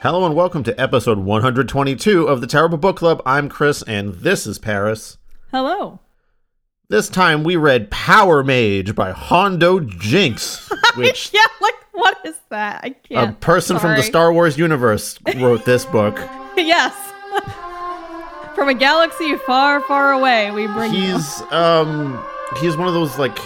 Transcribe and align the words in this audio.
Hello 0.00 0.24
and 0.24 0.34
welcome 0.34 0.62
to 0.64 0.80
episode 0.80 1.18
122 1.18 2.26
of 2.26 2.40
the 2.40 2.46
Terrible 2.46 2.78
Book 2.78 2.96
Club. 2.96 3.20
I'm 3.26 3.48
Chris 3.48 3.82
and 3.82 4.14
this 4.14 4.46
is 4.46 4.58
Paris. 4.58 5.18
Hello. 5.50 5.98
This 6.88 7.08
time 7.08 7.42
we 7.42 7.56
read 7.56 7.90
Power 7.90 8.44
Mage 8.44 8.94
by 8.94 9.10
Hondo 9.10 9.80
Jinx, 9.80 10.70
which 10.96 11.32
Yeah, 11.34 11.40
like, 11.60 11.74
what 11.92 12.18
is 12.24 12.36
that? 12.50 12.80
I 12.84 12.90
can't. 12.90 13.30
A 13.30 13.32
person 13.40 13.78
from 13.78 13.96
the 13.96 14.02
Star 14.02 14.32
Wars 14.32 14.56
universe 14.56 15.18
wrote 15.36 15.64
this 15.64 15.84
book. 15.84 16.16
yes. 16.56 16.94
From 18.54 18.68
a 18.68 18.74
galaxy 18.74 19.36
far, 19.36 19.80
far 19.82 20.10
away, 20.12 20.50
we 20.50 20.66
bring 20.66 20.92
you. 20.92 21.12
He's 21.12 21.42
um 21.52 22.24
he's 22.60 22.76
one 22.76 22.88
of 22.88 22.94
those 22.94 23.16
like 23.16 23.38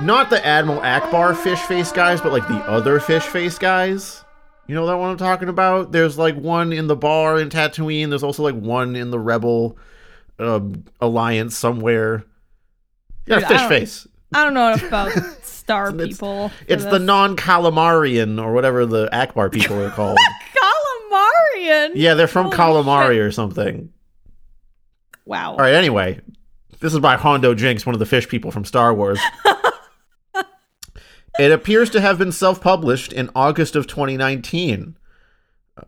not 0.00 0.30
the 0.30 0.44
Admiral 0.44 0.80
Ackbar 0.80 1.36
fish 1.36 1.60
face 1.60 1.92
guys, 1.92 2.20
but 2.20 2.32
like 2.32 2.48
the 2.48 2.56
other 2.68 2.98
fish 2.98 3.22
face 3.22 3.56
guys. 3.56 4.24
You 4.68 4.74
know 4.74 4.86
that 4.86 4.96
one 4.96 5.10
I'm 5.10 5.16
talking 5.16 5.48
about? 5.48 5.92
There's 5.92 6.16
like 6.16 6.36
one 6.36 6.72
in 6.72 6.86
the 6.86 6.96
bar 6.96 7.38
in 7.40 7.48
Tatooine. 7.48 8.08
There's 8.08 8.22
also 8.22 8.42
like 8.42 8.54
one 8.54 8.94
in 8.96 9.10
the 9.10 9.18
Rebel 9.18 9.76
uh, 10.38 10.60
alliance 11.00 11.56
somewhere. 11.56 12.24
Yeah, 13.26 13.36
Dude, 13.36 13.44
I 13.44 13.48
fish 13.48 13.58
don't- 13.60 13.68
face. 13.68 14.08
I 14.34 14.44
don't 14.44 14.54
know 14.54 14.68
enough 14.68 14.82
about 14.84 15.12
star 15.42 15.88
It's- 15.90 16.08
people. 16.08 16.50
It's 16.66 16.84
the 16.84 16.98
non-Calamarian 16.98 18.42
or 18.42 18.52
whatever 18.54 18.86
the 18.86 19.08
Ackbar 19.12 19.52
people 19.52 19.82
are 19.82 19.90
called. 19.90 20.16
Calamarian. 20.54 21.90
yeah, 21.94 22.14
they're 22.14 22.26
from 22.26 22.46
Holy 22.46 22.56
Calamari 22.56 23.12
shit. 23.14 23.20
or 23.20 23.30
something. 23.32 23.92
Wow. 25.26 25.52
All 25.52 25.58
right, 25.58 25.74
anyway, 25.74 26.20
this 26.80 26.94
is 26.94 27.00
by 27.00 27.16
Hondo 27.16 27.54
Jinx, 27.54 27.84
one 27.84 27.94
of 27.94 27.98
the 27.98 28.06
fish 28.06 28.26
people 28.28 28.50
from 28.50 28.64
Star 28.64 28.94
Wars. 28.94 29.20
it 31.38 31.52
appears 31.52 31.90
to 31.90 32.00
have 32.00 32.18
been 32.18 32.32
self 32.32 32.60
published 32.60 33.12
in 33.12 33.30
August 33.34 33.76
of 33.76 33.86
2019. 33.86 34.96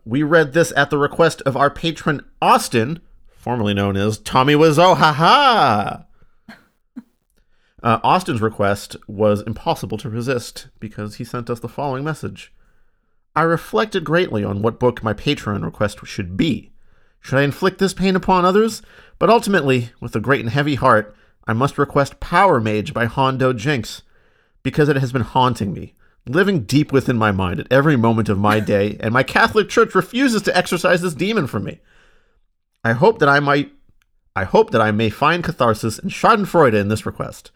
We 0.04 0.22
read 0.22 0.52
this 0.52 0.72
at 0.76 0.90
the 0.90 0.98
request 0.98 1.42
of 1.42 1.56
our 1.56 1.70
patron 1.70 2.24
Austin, 2.40 3.00
formerly 3.36 3.74
known 3.74 3.96
as 3.96 4.18
Tommy 4.18 4.54
Wiseau. 4.54 4.96
Ha 4.96 5.12
ha! 5.12 6.04
Uh, 7.82 8.00
Austin's 8.02 8.40
request 8.40 8.96
was 9.06 9.42
impossible 9.42 9.98
to 9.98 10.08
resist 10.08 10.68
because 10.80 11.16
he 11.16 11.24
sent 11.24 11.50
us 11.50 11.60
the 11.60 11.68
following 11.68 12.02
message. 12.02 12.50
I 13.36 13.42
reflected 13.42 14.04
greatly 14.04 14.42
on 14.42 14.62
what 14.62 14.80
book 14.80 15.02
my 15.02 15.12
Patreon 15.12 15.62
request 15.62 15.98
should 16.06 16.34
be. 16.34 16.72
Should 17.20 17.38
I 17.38 17.42
inflict 17.42 17.78
this 17.78 17.92
pain 17.92 18.16
upon 18.16 18.46
others? 18.46 18.80
But 19.18 19.28
ultimately, 19.28 19.90
with 20.00 20.16
a 20.16 20.20
great 20.20 20.40
and 20.40 20.48
heavy 20.48 20.76
heart, 20.76 21.14
I 21.46 21.52
must 21.52 21.76
request 21.76 22.20
Power 22.20 22.58
Mage 22.58 22.94
by 22.94 23.04
Hondo 23.04 23.52
Jinx, 23.52 24.00
because 24.64 24.88
it 24.88 24.96
has 24.96 25.12
been 25.12 25.22
haunting 25.22 25.72
me, 25.72 25.94
living 26.26 26.64
deep 26.64 26.90
within 26.90 27.16
my 27.16 27.30
mind 27.30 27.60
at 27.60 27.70
every 27.70 27.96
moment 27.96 28.28
of 28.28 28.38
my 28.38 28.58
day, 28.58 28.96
and 28.98 29.14
my 29.14 29.22
Catholic 29.22 29.68
Church 29.68 29.94
refuses 29.94 30.42
to 30.42 30.56
exorcise 30.56 31.02
this 31.02 31.14
demon 31.14 31.46
from 31.46 31.62
me. 31.62 31.78
I 32.82 32.92
hope 32.92 33.20
that 33.20 33.28
I 33.28 33.38
might 33.38 33.70
I 34.36 34.42
hope 34.42 34.70
that 34.70 34.80
I 34.80 34.90
may 34.90 35.10
find 35.10 35.44
catharsis 35.44 36.00
and 36.00 36.10
schadenfreude 36.10 36.74
in 36.74 36.88
this 36.88 37.06
request. 37.06 37.52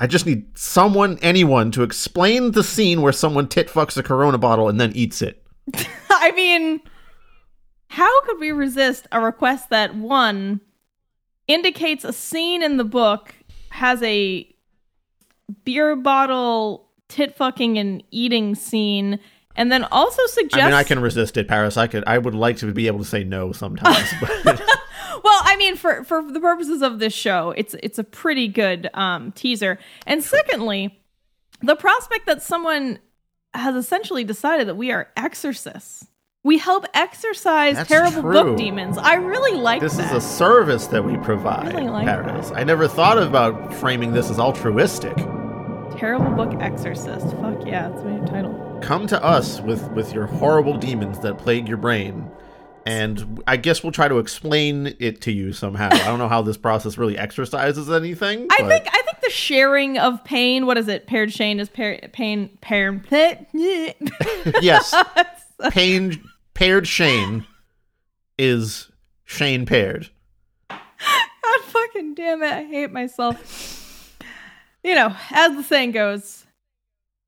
I 0.00 0.06
just 0.06 0.24
need 0.24 0.56
someone, 0.56 1.18
anyone, 1.20 1.70
to 1.72 1.82
explain 1.82 2.52
the 2.52 2.64
scene 2.64 3.02
where 3.02 3.12
someone 3.12 3.48
tit 3.48 3.68
fucks 3.68 3.98
a 3.98 4.02
Corona 4.02 4.38
bottle 4.38 4.68
and 4.68 4.80
then 4.80 4.92
eats 4.94 5.20
it. 5.20 5.42
I 6.10 6.32
mean, 6.32 6.80
how 7.88 8.22
could 8.22 8.40
we 8.40 8.50
resist 8.50 9.06
a 9.12 9.20
request 9.20 9.68
that 9.70 9.94
one 9.94 10.60
indicates 11.48 12.04
a 12.04 12.12
scene 12.12 12.62
in 12.62 12.78
the 12.78 12.84
book 12.84 13.34
has 13.70 14.02
a 14.02 14.55
beer 15.64 15.96
bottle 15.96 16.88
tit 17.08 17.36
fucking 17.36 17.78
and 17.78 18.02
eating 18.10 18.54
scene, 18.54 19.20
and 19.54 19.70
then 19.70 19.84
also 19.84 20.24
suggests. 20.26 20.62
I 20.62 20.66
mean, 20.66 20.74
I 20.74 20.84
can 20.84 21.00
resist 21.00 21.36
it, 21.36 21.48
Paris. 21.48 21.76
I 21.76 21.86
could. 21.86 22.04
I 22.06 22.18
would 22.18 22.34
like 22.34 22.56
to 22.58 22.72
be 22.72 22.86
able 22.86 22.98
to 22.98 23.04
say 23.04 23.24
no 23.24 23.52
sometimes, 23.52 24.12
Well, 25.24 25.40
I 25.44 25.56
mean, 25.56 25.76
for 25.76 26.04
for 26.04 26.22
the 26.30 26.40
purposes 26.40 26.82
of 26.82 26.98
this 26.98 27.14
show, 27.14 27.52
it's 27.56 27.74
it's 27.82 27.98
a 27.98 28.04
pretty 28.04 28.48
good 28.48 28.90
um, 28.94 29.32
teaser. 29.32 29.78
And 30.06 30.22
secondly, 30.22 31.00
the 31.62 31.76
prospect 31.76 32.26
that 32.26 32.42
someone 32.42 32.98
has 33.54 33.74
essentially 33.74 34.24
decided 34.24 34.68
that 34.68 34.76
we 34.76 34.92
are 34.92 35.08
exorcists. 35.16 36.06
We 36.46 36.58
help 36.58 36.86
exorcise 36.94 37.74
That's 37.74 37.88
terrible 37.88 38.22
true. 38.22 38.32
book 38.32 38.56
demons. 38.56 38.98
I 38.98 39.14
really 39.14 39.58
like 39.58 39.80
that. 39.80 39.86
this 39.88 39.96
that. 39.96 40.14
is 40.14 40.24
a 40.24 40.26
service 40.26 40.86
that 40.86 41.02
we 41.04 41.16
provide, 41.16 41.74
I 41.74 41.78
Really 41.78 41.88
like 41.90 42.06
Paris. 42.06 42.52
I 42.54 42.62
never 42.62 42.86
thought 42.86 43.18
about 43.18 43.74
framing 43.74 44.12
this 44.12 44.30
as 44.30 44.38
altruistic. 44.38 45.16
terrible 45.98 46.30
book 46.36 46.54
exorcist. 46.62 47.26
Fuck 47.38 47.66
yeah, 47.66 47.88
that's 47.88 48.04
my 48.04 48.12
new 48.18 48.26
title. 48.26 48.78
Come 48.80 49.08
to 49.08 49.20
us 49.24 49.60
with 49.60 49.90
with 49.90 50.12
your 50.14 50.26
horrible 50.26 50.76
demons 50.76 51.18
that 51.20 51.36
plague 51.36 51.66
your 51.66 51.78
brain. 51.78 52.30
And 52.86 53.42
I 53.48 53.56
guess 53.56 53.82
we'll 53.82 53.90
try 53.90 54.06
to 54.06 54.18
explain 54.18 54.94
it 55.00 55.20
to 55.22 55.32
you 55.32 55.52
somehow. 55.52 55.88
I 55.90 56.04
don't 56.04 56.20
know 56.20 56.28
how 56.28 56.42
this 56.42 56.56
process 56.56 56.96
really 56.96 57.18
exercises 57.18 57.90
anything. 57.90 58.46
I 58.52 58.58
but- 58.60 58.68
think 58.68 58.86
I 58.94 59.02
think 59.02 59.20
the 59.20 59.30
sharing 59.30 59.98
of 59.98 60.22
pain. 60.22 60.66
What 60.66 60.78
is 60.78 60.86
it? 60.86 61.08
Paired 61.08 61.32
Shane 61.32 61.58
is 61.58 61.68
pair, 61.68 61.98
pain. 62.12 62.56
Pair. 62.60 63.02
yes, 64.62 64.94
pain 65.70 66.22
paired 66.56 66.88
Shane 66.88 67.46
is 68.38 68.90
Shane 69.24 69.66
paired. 69.66 70.08
God 70.70 71.60
fucking 71.64 72.14
damn 72.14 72.42
it. 72.42 72.50
I 72.50 72.64
hate 72.64 72.90
myself. 72.90 74.16
You 74.82 74.94
know, 74.94 75.14
as 75.30 75.54
the 75.54 75.62
saying 75.62 75.92
goes, 75.92 76.46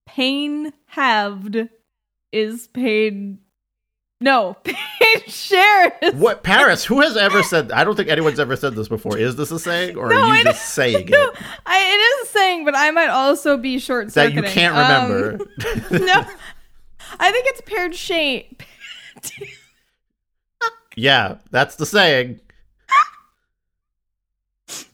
pain 0.07 0.73
halved 0.87 1.69
is 2.33 2.69
paid. 2.69 3.39
No, 4.21 4.57
pain 4.65 5.23
shared 5.27 5.93
is. 6.01 6.15
What 6.15 6.43
Paris? 6.43 6.87
Who 6.87 7.03
has 7.03 7.17
ever 7.17 7.43
said? 7.43 7.71
I 7.71 7.85
don't 7.85 7.97
think 7.97 8.09
anyone's 8.09 8.41
ever 8.41 8.57
said 8.57 8.75
this 8.75 8.89
before. 8.89 9.19
Is 9.19 9.37
this 9.37 9.51
a 9.51 9.59
saying, 9.59 9.97
or 9.97 10.09
No, 10.09 10.23
are 10.23 10.39
you 10.39 10.45
just 10.45 10.71
saying 10.71 11.07
No, 11.11 11.29
it 11.29 11.37
I, 11.67 11.79
it 11.79 11.99
is 11.99 12.29
a 12.29 12.33
saying, 12.33 12.65
but 12.65 12.75
I 12.75 12.91
might 12.93 13.11
also 13.11 13.59
be 13.59 13.79
short 13.79 14.13
that 14.15 14.33
you 14.33 14.43
can't 14.43 14.75
remember? 14.75 15.33
Um, 15.35 15.49
no, 16.07 16.25
I 17.21 17.31
think 17.31 17.47
it's 17.49 17.61
paired 17.61 17.95
Shane. 17.95 18.57
yeah, 20.97 21.37
that's 21.51 21.77
the 21.77 21.87
saying. 21.87 22.41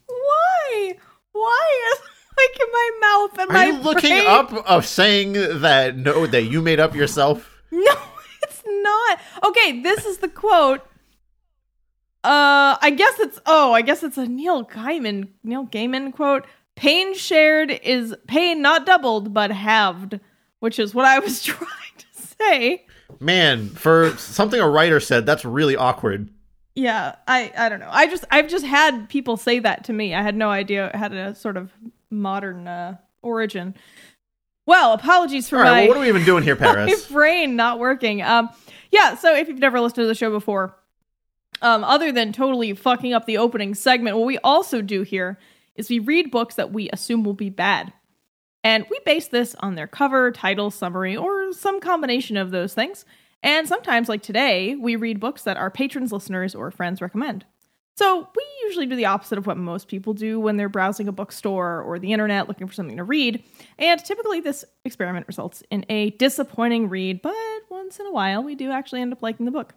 Why? 0.07 0.95
Why 1.33 1.93
is 1.93 2.01
like 2.37 2.61
in 2.61 2.67
my 2.73 2.91
mouth 3.01 3.39
and 3.39 3.51
Are 3.51 3.55
my 3.55 3.65
you 3.67 3.79
looking 3.83 4.11
brain? 4.11 4.27
up 4.27 4.53
of 4.53 4.87
saying 4.87 5.33
that 5.35 5.97
no 5.97 6.27
that 6.27 6.43
you 6.45 6.61
made 6.63 6.81
up 6.81 6.95
yourself? 6.95 7.51
No, 7.75 7.97
it's 8.45 8.63
not. 8.65 9.19
Okay, 9.47 9.81
this 9.81 10.07
is 10.07 10.19
the 10.19 10.29
quote. 10.29 10.81
Uh, 12.23 12.79
I 12.81 12.95
guess 12.97 13.19
it's 13.19 13.41
oh, 13.47 13.73
I 13.73 13.83
guess 13.83 14.05
it's 14.05 14.17
a 14.17 14.27
Neil 14.29 14.65
Gaiman 14.65 15.29
Neil 15.43 15.67
Gaiman 15.67 16.13
quote. 16.13 16.47
Pain 16.77 17.15
shared 17.17 17.73
is 17.83 18.15
pain 18.29 18.63
not 18.63 18.87
doubled 18.87 19.35
but 19.35 19.51
halved, 19.51 20.21
which 20.61 20.79
is 20.79 20.95
what 20.95 21.05
I 21.05 21.19
was 21.19 21.43
trying 21.45 21.69
to 21.99 22.07
say. 22.39 22.87
Man, 23.25 23.71
for 23.71 24.11
something 24.19 24.61
a 24.61 24.69
writer 24.69 25.01
said, 25.01 25.25
that's 25.25 25.47
really 25.47 25.77
awkward. 25.77 26.29
Yeah, 26.75 27.15
I 27.27 27.53
I 27.57 27.69
don't 27.71 27.81
know. 27.81 27.89
I 27.91 28.07
just 28.07 28.25
I've 28.31 28.49
just 28.49 28.67
had 28.67 29.09
people 29.09 29.37
say 29.37 29.61
that 29.61 29.85
to 29.85 29.93
me. 29.93 30.15
I 30.15 30.23
had 30.23 30.35
no 30.37 30.51
idea 30.51 30.89
it 30.89 30.97
had 30.97 31.15
a 31.15 31.35
sort 31.35 31.57
of 31.57 31.73
modern 32.11 32.69
uh, 32.69 32.97
origin. 33.23 33.75
Well, 34.67 34.93
apologies 34.93 35.49
for 35.49 35.57
All 35.57 35.63
right, 35.63 35.71
my 35.71 35.81
well, 35.83 35.89
what 35.89 35.97
are 35.97 36.01
we 36.01 36.09
even 36.09 36.25
doing 36.25 36.43
here, 36.43 36.55
my 36.61 36.67
Paris? 36.67 37.07
brain 37.11 37.57
not 37.57 37.79
working. 37.79 38.21
Um, 38.23 38.51
yeah. 38.91 39.15
So 39.15 39.35
if 39.35 39.49
you've 39.49 39.59
never 39.59 39.81
listened 39.81 40.03
to 40.03 40.07
the 40.07 40.15
show 40.15 40.31
before, 40.31 40.77
um, 41.63 41.83
other 41.85 42.13
than 42.13 42.33
totally 42.33 42.75
fucking 42.75 43.15
up 43.15 43.25
the 43.25 43.39
opening 43.39 43.75
segment, 43.75 44.17
what 44.17 44.27
we 44.27 44.39
also 44.39 44.83
do 44.83 45.03
here 45.03 45.39
is 45.77 45.89
we 45.89 45.99
read 45.99 46.31
books 46.31 46.57
that 46.57 46.73
we 46.73 46.91
assume 46.91 47.25
will 47.25 47.35
be 47.35 47.51
bad, 47.51 47.93
and 48.63 48.85
we 48.91 48.99
base 49.07 49.29
this 49.29 49.55
on 49.61 49.77
their 49.77 49.87
cover, 49.87 50.31
title, 50.33 50.71
summary, 50.71 51.17
or 51.17 51.44
some 51.59 51.81
combination 51.81 52.37
of 52.37 52.51
those 52.51 52.75
things. 52.75 53.05
And 53.43 53.69
sometimes, 53.69 54.09
like 54.09 54.23
today, 54.23 54.75
we 54.75 54.97
read 54.97 55.21
books 55.21 55.43
that 55.43 55.57
our 55.57 55.71
patrons, 55.71 56.13
listeners, 56.13 56.55
or 56.55 56.71
friends 56.71 57.03
recommend. 57.03 57.45
So 57.97 58.29
we 58.35 58.43
usually 58.65 58.87
do 58.87 58.97
the 58.97 59.07
opposite 59.07 59.39
of 59.39 59.47
what 59.47 59.57
most 59.57 59.87
people 59.87 60.15
do 60.15 60.41
when 60.41 60.57
they're 60.57 60.69
browsing 60.69 61.07
a 61.07 61.13
bookstore 61.13 61.81
or 61.83 61.99
the 61.99 62.13
internet 62.13 62.49
looking 62.49 62.67
for 62.67 62.75
something 62.75 62.97
to 62.97 63.05
read. 63.05 63.45
And 63.79 64.05
typically 64.05 64.41
this 64.41 64.65
experiment 64.85 65.29
results 65.29 65.63
in 65.71 65.87
a 65.89 66.11
disappointing 66.11 66.89
read, 66.89 67.23
but 67.23 67.35
once 67.71 68.01
in 68.01 68.07
a 68.07 68.13
while 68.13 68.43
we 68.43 68.57
do 68.57 68.73
actually 68.73 69.01
end 69.01 69.13
up 69.13 69.23
liking 69.23 69.47
the 69.47 69.53
book. 69.53 69.75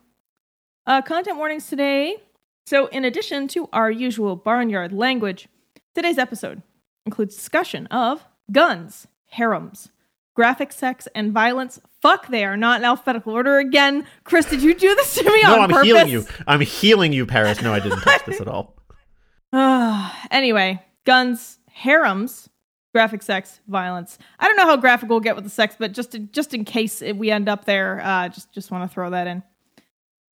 Uh, 0.88 1.02
content 1.04 1.38
warnings 1.38 1.68
today. 1.68 2.18
So 2.66 2.88
in 2.88 3.06
addition 3.06 3.48
to 3.50 3.70
our 3.72 3.92
usual 3.92 4.36
barnyard 4.36 4.94
language, 4.94 5.48
today's 5.94 6.18
episode 6.18 6.64
includes 7.06 7.36
discussion 7.36 7.86
of 7.88 8.26
guns, 8.52 9.08
harems, 9.28 9.90
graphic 10.38 10.72
sex, 10.72 11.08
and 11.16 11.34
violence. 11.34 11.80
Fuck, 12.00 12.28
they 12.28 12.46
are 12.46 12.56
not 12.56 12.80
in 12.80 12.86
alphabetical 12.86 13.34
order 13.34 13.58
again. 13.58 14.06
Chris, 14.24 14.46
did 14.46 14.62
you 14.62 14.76
do 14.76 14.94
this 14.94 15.16
to 15.16 15.24
me 15.24 15.42
No, 15.42 15.56
on 15.56 15.62
I'm 15.62 15.70
purpose? 15.72 15.88
healing 15.88 16.10
you. 16.10 16.26
I'm 16.46 16.62
healing 16.62 17.12
you, 17.12 17.26
Paris. 17.26 17.60
No, 17.60 17.74
I 17.74 17.80
didn't 17.80 18.02
touch 18.02 18.24
this 18.26 18.40
at 18.40 18.48
all. 18.48 18.76
anyway, 20.32 20.80
guns, 21.06 21.58
harems, 21.72 22.48
graphic 22.94 23.24
sex, 23.24 23.62
violence. 23.68 24.20
I 24.38 24.46
don't 24.48 24.58
know 24.58 24.68
how 24.68 24.78
graphic 24.78 25.10
we'll 25.10 25.22
get 25.22 25.34
with 25.34 25.44
the 25.44 25.50
sex, 25.50 25.76
but 25.78 25.92
just 25.92 26.12
to, 26.12 26.20
just 26.20 26.54
in 26.54 26.66
case 26.66 27.02
we 27.02 27.32
end 27.32 27.50
up 27.50 27.66
there, 27.66 28.00
uh, 28.04 28.30
just 28.30 28.54
just 28.54 28.70
want 28.70 28.88
to 28.88 28.94
throw 28.94 29.10
that 29.10 29.26
in. 29.26 29.42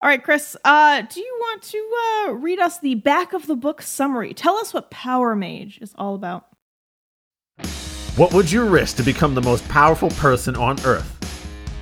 All 0.03 0.11
right, 0.11 0.23
Chris. 0.23 0.55
Uh, 0.67 1.01
do 1.01 1.19
you 1.19 1.37
want 1.41 1.63
to 1.63 1.97
uh, 2.29 2.33
read 2.33 2.59
us 2.59 2.79
the 2.79 2.97
back 2.97 3.33
of 3.33 3.47
the 3.47 3.57
book 3.57 3.81
summary? 3.81 4.35
Tell 4.35 4.57
us 4.57 4.75
what 4.75 4.91
Power 4.91 5.35
Mage 5.35 5.79
is 5.81 5.95
all 5.97 6.15
about. 6.15 6.49
What 8.17 8.33
would 8.33 8.49
you 8.49 8.63
risk 8.65 8.97
to 8.99 9.03
become 9.03 9.35
the 9.35 9.43
most 9.43 9.69
powerful 9.69 10.09
person 10.11 10.55
on 10.55 10.79
Earth? 10.85 11.11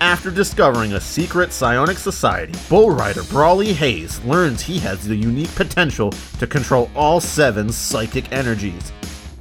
After 0.00 0.30
discovering 0.30 0.94
a 0.94 1.00
secret 1.00 1.52
psionic 1.52 1.98
society, 1.98 2.58
bull 2.70 2.90
rider 2.90 3.22
Brawley 3.24 3.74
Hayes 3.74 4.18
learns 4.24 4.62
he 4.62 4.78
has 4.78 5.06
the 5.06 5.14
unique 5.14 5.54
potential 5.54 6.10
to 6.38 6.46
control 6.46 6.90
all 6.94 7.20
seven 7.20 7.70
psychic 7.70 8.32
energies. 8.32 8.92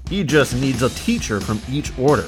He 0.10 0.26
just 0.26 0.54
needs 0.54 0.84
a 0.84 0.90
teacher 0.90 1.40
from 1.40 1.62
each 1.72 1.98
order. 1.98 2.28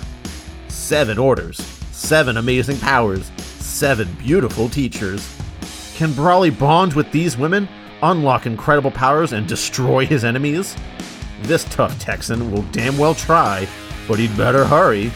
Seven 0.69 1.17
orders, 1.17 1.57
seven 1.91 2.37
amazing 2.37 2.77
powers, 2.79 3.33
seven 3.59 4.07
beautiful 4.13 4.69
teachers. 4.69 5.29
Can 5.95 6.13
Brawley 6.13 6.51
bond 6.51 6.93
with 6.93 7.11
these 7.11 7.35
women, 7.35 7.67
unlock 8.01 8.45
incredible 8.45 8.91
powers, 8.91 9.33
and 9.33 9.45
destroy 9.45 10.05
his 10.05 10.23
enemies? 10.23 10.77
This 11.41 11.65
tough 11.65 11.99
Texan 11.99 12.49
will 12.49 12.63
damn 12.71 12.97
well 12.97 13.13
try, 13.13 13.67
but 14.07 14.19
he'd 14.19 14.35
better 14.37 14.65
hurry. 14.65 15.11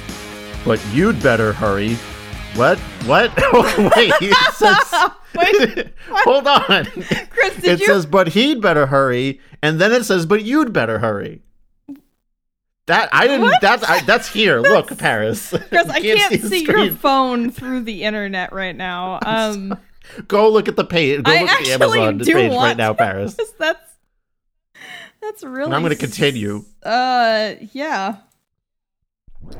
But 0.66 0.84
you'd 0.92 1.22
better 1.22 1.54
hurry. 1.54 1.96
What? 2.56 2.78
What? 3.06 3.32
Wait, 3.96 4.14
it 4.22 4.54
says. 4.54 5.12
Wait, 5.36 5.94
Hold 6.10 6.48
on. 6.48 6.86
Chris, 7.30 7.56
did 7.56 7.66
it 7.66 7.80
you? 7.82 7.86
says, 7.86 8.06
but 8.06 8.30
he'd 8.30 8.62
better 8.62 8.88
hurry, 8.88 9.40
and 9.62 9.80
then 9.80 9.92
it 9.92 10.04
says, 10.06 10.26
but 10.26 10.44
you'd 10.44 10.74
better 10.74 11.00
hurry. 11.00 11.42
That 12.88 13.10
I 13.12 13.28
didn't. 13.28 13.42
What? 13.42 13.62
That's 13.62 13.84
I, 13.84 14.02
that's 14.02 14.30
here. 14.30 14.62
Look, 14.62 14.98
Paris. 14.98 15.50
Chris, 15.70 15.90
I 15.90 16.00
can't 16.00 16.42
the 16.42 16.48
see 16.48 16.64
your 16.64 16.90
phone 16.92 17.52
through 17.52 17.82
the 17.82 18.04
internet 18.04 18.54
right 18.54 18.76
now. 18.76 19.20
Um, 19.26 19.78
Go 20.30 20.50
look 20.50 20.70
at 20.70 20.78
the 20.78 20.86
page. 20.86 21.22
Go 21.24 21.32
I 21.32 21.42
look 21.42 21.50
at 21.52 21.66
the 21.66 21.72
Amazon 21.74 22.20
page 22.20 22.54
right 22.54 22.78
now. 22.78 22.94
Paris. 22.94 23.36
that's 23.60 23.82
that's 25.22 25.44
really. 25.44 25.66
And 25.66 25.76
I'm 25.76 25.82
going 25.82 25.92
to 25.94 26.00
continue. 26.00 26.64
Uh, 26.82 27.56
yeah. 27.74 28.18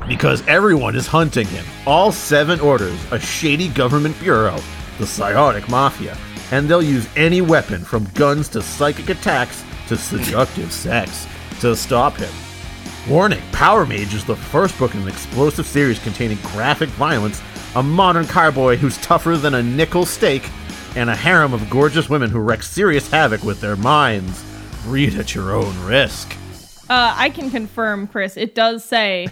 Because 0.08 0.46
everyone 0.48 0.96
is 0.96 1.08
hunting 1.08 1.48
him. 1.48 1.66
All 1.86 2.12
seven 2.12 2.60
orders, 2.60 3.00
a 3.12 3.20
shady 3.20 3.68
government 3.68 4.20
bureau, 4.20 4.60
the 4.98 5.08
psionic 5.08 5.68
mafia, 5.70 6.18
and 6.52 6.68
they'll 6.70 6.82
use 6.82 7.08
any 7.16 7.42
weapon 7.42 7.84
from 7.84 8.06
guns 8.14 8.50
to 8.50 8.62
psychic 8.62 9.10
attacks 9.10 9.64
to 9.88 9.98
seductive 9.98 10.72
sex 10.72 11.28
to 11.60 11.76
stop 11.76 12.16
him. 12.16 12.32
Warning 13.10 13.42
Power 13.52 13.86
Mage 13.86 14.14
is 14.14 14.26
the 14.26 14.36
first 14.36 14.78
book 14.78 14.94
in 14.94 15.02
an 15.02 15.08
explosive 15.08 15.66
series 15.66 16.00
containing 16.00 16.38
graphic 16.54 16.90
violence, 16.90 17.42
a 17.76 17.84
modern 17.84 18.28
cowboy 18.28 18.76
who's 18.76 18.98
tougher 18.98 19.38
than 19.38 19.56
a 19.56 19.64
nickel 19.64 20.06
steak, 20.06 20.50
and 20.96 21.10
a 21.10 21.16
harem 21.16 21.54
of 21.54 21.70
gorgeous 21.70 22.10
women 22.10 22.30
who 22.30 22.40
wreak 22.40 22.64
serious 22.64 23.10
havoc 23.10 23.44
with 23.44 23.62
their 23.62 23.76
minds. 23.76 24.44
Read 24.86 25.16
at 25.16 25.36
your 25.36 25.54
own 25.54 25.78
risk. 25.86 26.36
Uh, 26.90 27.14
I 27.16 27.30
can 27.30 27.50
confirm, 27.50 28.08
Chris. 28.08 28.36
It 28.36 28.56
does 28.56 28.84
say, 28.84 29.28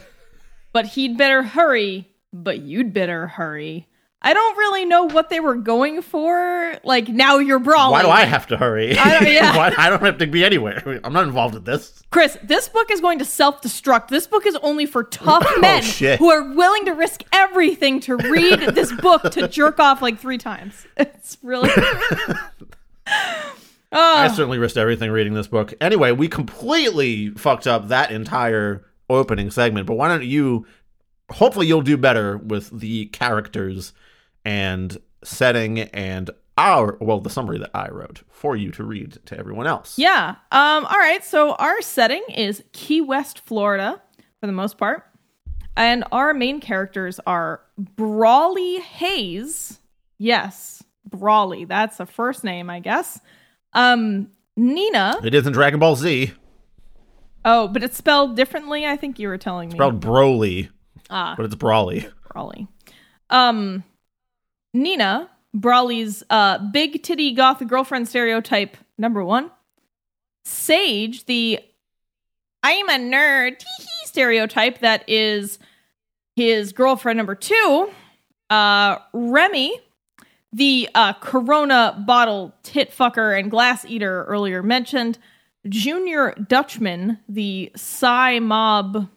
but 0.76 0.86
he'd 0.88 1.18
better 1.18 1.42
hurry, 1.42 2.06
but 2.34 2.60
you'd 2.60 2.92
better 2.92 3.28
hurry. 3.28 3.88
I 4.22 4.34
don't 4.34 4.58
really 4.58 4.84
know 4.84 5.06
what 5.06 5.30
they 5.30 5.40
were 5.40 5.56
going 5.56 6.02
for. 6.02 6.76
Like, 6.84 7.08
now 7.08 7.38
you're 7.38 7.60
brawling. 7.60 7.94
Why 7.94 8.02
do 8.02 8.10
I 8.10 8.26
have 8.26 8.48
to 8.48 8.58
hurry? 8.58 8.98
I 8.98 9.20
don't- 9.20 9.32
yeah. 9.32 9.56
Why- 9.58 9.74
I 9.78 9.90
don't 9.90 10.02
have 10.04 10.18
to 10.18 10.28
be 10.28 10.44
anywhere. 10.44 11.00
I'm 11.06 11.14
not 11.14 11.24
involved 11.24 11.56
in 11.56 11.64
this. 11.64 12.04
Chris, 12.12 12.38
this 12.44 12.68
book 12.68 12.92
is 12.92 13.00
going 13.00 13.20
to 13.20 13.26
self 13.26 13.62
destruct. 13.62 14.10
This 14.10 14.28
book 14.28 14.46
is 14.46 14.58
only 14.58 14.86
for 14.86 15.06
tough 15.06 15.46
Oh, 15.48 15.60
men 15.62 15.82
shit. 15.82 16.20
who 16.20 16.30
are 16.30 16.54
willing 16.54 16.84
to 16.88 16.92
risk 16.92 17.24
everything 17.32 18.02
to 18.02 18.18
read 18.18 18.60
this 18.76 18.92
book 19.02 19.32
to 19.32 19.48
jerk 19.48 19.80
off 19.80 20.02
like 20.02 20.20
three 20.20 20.38
times. 20.38 20.86
It's 20.98 21.38
really. 21.42 21.70
Ah. 23.08 24.24
I 24.24 24.26
oh, 24.26 24.28
certainly 24.34 24.58
risked 24.58 24.76
everything 24.76 25.10
reading 25.10 25.36
this 25.36 25.48
book. 25.48 25.74
Anyway, 25.80 26.12
we 26.12 26.28
completely 26.28 27.30
fucked 27.30 27.66
up 27.66 27.88
that 27.88 28.12
entire 28.12 28.84
opening 29.10 29.52
segment, 29.52 29.88
but 29.88 29.96
why 29.96 30.08
don't 30.08 30.24
you 30.24 30.66
hopefully 31.32 31.68
you'll 31.68 31.82
do 31.82 31.98
better 31.98 32.38
with 32.38 32.80
the 32.80 33.08
characters 33.08 33.94
and 34.44 34.98
setting 35.24 35.80
and 35.80 36.30
our 36.58 36.98
well 37.02 37.20
the 37.20 37.30
summary 37.30 37.58
that 37.58 37.72
I 37.74 37.90
wrote 37.90 38.22
for 38.30 38.56
you 38.56 38.72
to 38.72 38.84
read 38.84 39.18
to 39.26 39.38
everyone 39.38 39.68
else. 39.68 39.98
yeah. 39.98 40.36
Um. 40.52 40.86
All 40.86 40.98
right. 40.98 41.24
So 41.24 41.54
our 41.56 41.82
setting 41.82 42.24
is 42.34 42.64
Key 42.72 43.02
West, 43.02 43.40
Florida, 43.40 44.02
for 44.40 44.48
the 44.48 44.54
most 44.54 44.78
part, 44.78 45.04
and 45.76 46.04
our 46.12 46.34
main 46.34 46.62
characters 46.62 47.20
are 47.28 47.62
Brawley 47.78 48.80
Hayes. 48.80 49.80
Yes, 50.18 50.82
Brawley. 51.10 51.66
That's 51.66 52.00
a 52.00 52.06
first 52.06 52.44
name, 52.44 52.70
I 52.70 52.80
guess. 52.80 53.20
Um. 53.74 54.30
Nina. 54.58 55.20
It 55.22 55.36
isn't 55.36 55.52
Dragon 55.52 55.82
Ball 55.82 55.98
Z. 55.98 56.32
Oh, 57.46 57.68
but 57.68 57.84
it's 57.84 57.96
spelled 57.96 58.36
differently. 58.36 58.88
I 58.88 58.98
think 58.98 59.20
you 59.20 59.28
were 59.28 59.38
telling 59.38 59.70
me. 59.70 59.76
Spelled 59.76 60.02
Broly, 60.02 60.70
ah. 61.12 61.36
but 61.38 61.46
it's 61.46 61.56
Brawley. 61.56 62.08
Brawley. 62.34 62.68
Um, 63.30 63.84
Nina, 64.74 65.30
Brawley's 65.54 66.24
uh, 66.30 66.58
big 66.58 67.04
titty 67.04 67.34
goth 67.34 67.66
girlfriend 67.68 68.08
stereotype 68.08 68.76
number 68.98 69.24
one. 69.24 69.52
Sage, 70.44 71.26
the 71.26 71.60
I'm 72.64 72.90
a 72.90 72.94
nerd 72.94 73.64
stereotype 74.06 74.80
that 74.80 75.08
is 75.08 75.60
his 76.36 76.74
girlfriend 76.74 77.18
number 77.18 77.36
two. 77.36 77.92
Uh, 78.50 78.98
Remy, 79.14 79.80
the 80.52 80.90
uh, 80.96 81.14
Corona 81.14 82.04
bottle 82.08 82.56
tit 82.64 82.92
fucker 82.92 83.38
and 83.38 83.52
glass 83.52 83.86
eater 83.86 84.24
earlier 84.26 84.64
mentioned. 84.64 85.20
Junior 85.70 86.34
Dutchman, 86.48 87.20
the 87.30 87.72
Psy 87.76 88.40
mob 88.40 89.10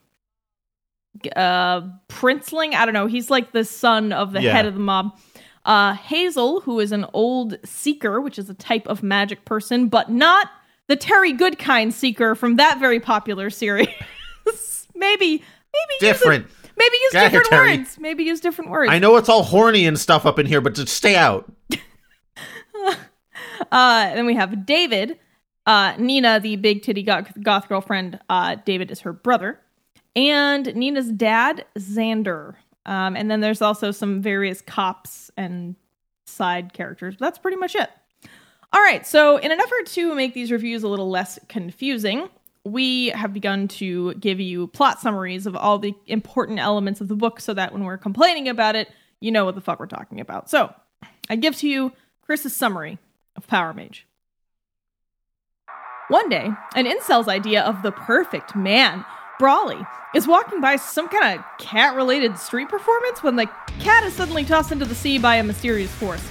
uh 1.35 1.81
princeling? 2.07 2.73
I 2.73 2.85
don't 2.85 2.93
know. 2.93 3.07
He's 3.07 3.29
like 3.29 3.51
the 3.51 3.65
son 3.65 4.13
of 4.13 4.31
the 4.31 4.41
Yeah. 4.41 4.53
head 4.53 4.65
of 4.65 4.73
the 4.73 4.79
mob. 4.79 5.17
Uh 5.65 5.93
hazel 5.93 6.61
who 6.61 6.79
is 6.79 6.91
an 6.91 7.05
old 7.13 7.57
seeker 7.65 8.21
which 8.21 8.39
is 8.39 8.49
a 8.49 8.53
type 8.53 8.87
of 8.87 9.03
magic 9.03 9.43
person 9.45 9.89
but 9.89 10.09
not 10.09 10.49
the 10.87 10.95
terry 10.95 11.33
goodkind 11.33 11.91
seeker 11.93 12.33
from 12.35 12.55
that 12.55 12.79
very 12.79 12.99
popular 12.99 13.49
series. 13.49 13.87
Maybe 14.95 15.27
maybe 15.27 15.93
Different. 15.99 16.45
use 16.45 16.53
a- 16.53 16.69
maybe 16.77 16.97
use 17.03 17.11
Get 17.11 17.25
out 17.25 17.31
here, 17.31 17.41
different 17.41 17.79
words. 17.79 17.97
Maybe 17.99 18.23
use 18.23 18.39
different 18.39 18.71
words. 18.71 18.91
I 18.91 18.99
know 18.99 19.15
it's 19.17 19.29
all 19.29 19.43
horny 19.43 19.85
and 19.85 19.99
stuff 19.99 20.25
up 20.25 20.39
in 20.39 20.45
here, 20.45 20.61
but 20.61 20.73
just 20.75 20.93
stay 20.93 21.15
out. 21.15 21.51
Uh, 23.71 24.13
then 24.15 24.25
we 24.25 24.33
have 24.35 24.65
David, 24.65 25.19
uh, 25.69 25.93
Nina, 25.99 26.39
the 26.39 26.55
big 26.55 26.81
titty 26.81 27.03
goth, 27.03 27.31
goth 27.43 27.69
girlfriend. 27.69 28.19
Uh, 28.27 28.55
David 28.65 28.89
is 28.89 29.01
her 29.01 29.13
brother, 29.13 29.59
and 30.15 30.73
Nina's 30.75 31.11
dad, 31.11 31.63
Xander. 31.77 32.55
Um, 32.87 33.15
and 33.15 33.29
then 33.29 33.39
there's 33.39 33.61
also 33.61 33.91
some 33.91 34.19
various 34.19 34.61
cops 34.61 35.29
and 35.37 35.75
side 36.25 36.73
characters. 36.73 37.17
But 37.19 37.25
that's 37.27 37.37
pretty 37.37 37.57
much 37.57 37.75
it. 37.75 37.87
All 38.73 38.81
right. 38.81 39.05
So, 39.05 39.37
in 39.37 39.51
an 39.51 39.59
effort 39.59 39.85
to 39.87 40.15
make 40.15 40.33
these 40.33 40.51
reviews 40.51 40.81
a 40.81 40.87
little 40.87 41.09
less 41.11 41.37
confusing, 41.49 42.29
we 42.63 43.09
have 43.09 43.31
begun 43.31 43.67
to 43.67 44.15
give 44.15 44.39
you 44.39 44.67
plot 44.67 44.99
summaries 44.99 45.45
of 45.45 45.55
all 45.55 45.77
the 45.77 45.93
important 46.07 46.57
elements 46.57 46.99
of 46.99 47.09
the 47.09 47.15
book 47.15 47.39
so 47.39 47.53
that 47.53 47.73
when 47.73 47.83
we're 47.83 47.97
complaining 47.99 48.49
about 48.49 48.75
it, 48.75 48.89
you 49.19 49.29
know 49.29 49.45
what 49.45 49.53
the 49.53 49.61
fuck 49.61 49.79
we're 49.79 49.85
talking 49.85 50.19
about. 50.19 50.49
So, 50.49 50.73
I 51.29 51.35
give 51.35 51.55
to 51.57 51.69
you 51.69 51.91
Chris's 52.23 52.55
summary 52.55 52.97
of 53.35 53.45
Power 53.45 53.71
Mage. 53.71 54.07
One 56.09 56.27
day, 56.27 56.49
an 56.73 56.87
incel's 56.87 57.27
idea 57.27 57.61
of 57.61 57.83
the 57.83 57.91
perfect 57.91 58.55
man, 58.55 59.05
Brawley, 59.37 59.85
is 60.15 60.27
walking 60.27 60.59
by 60.59 60.75
some 60.75 61.07
kind 61.07 61.37
of 61.37 61.45
cat 61.59 61.95
related 61.95 62.39
street 62.39 62.67
performance 62.67 63.21
when 63.21 63.35
the 63.35 63.47
cat 63.79 64.03
is 64.03 64.13
suddenly 64.13 64.43
tossed 64.43 64.71
into 64.71 64.85
the 64.85 64.95
sea 64.95 65.19
by 65.19 65.35
a 65.35 65.43
mysterious 65.43 65.91
force. 65.91 66.27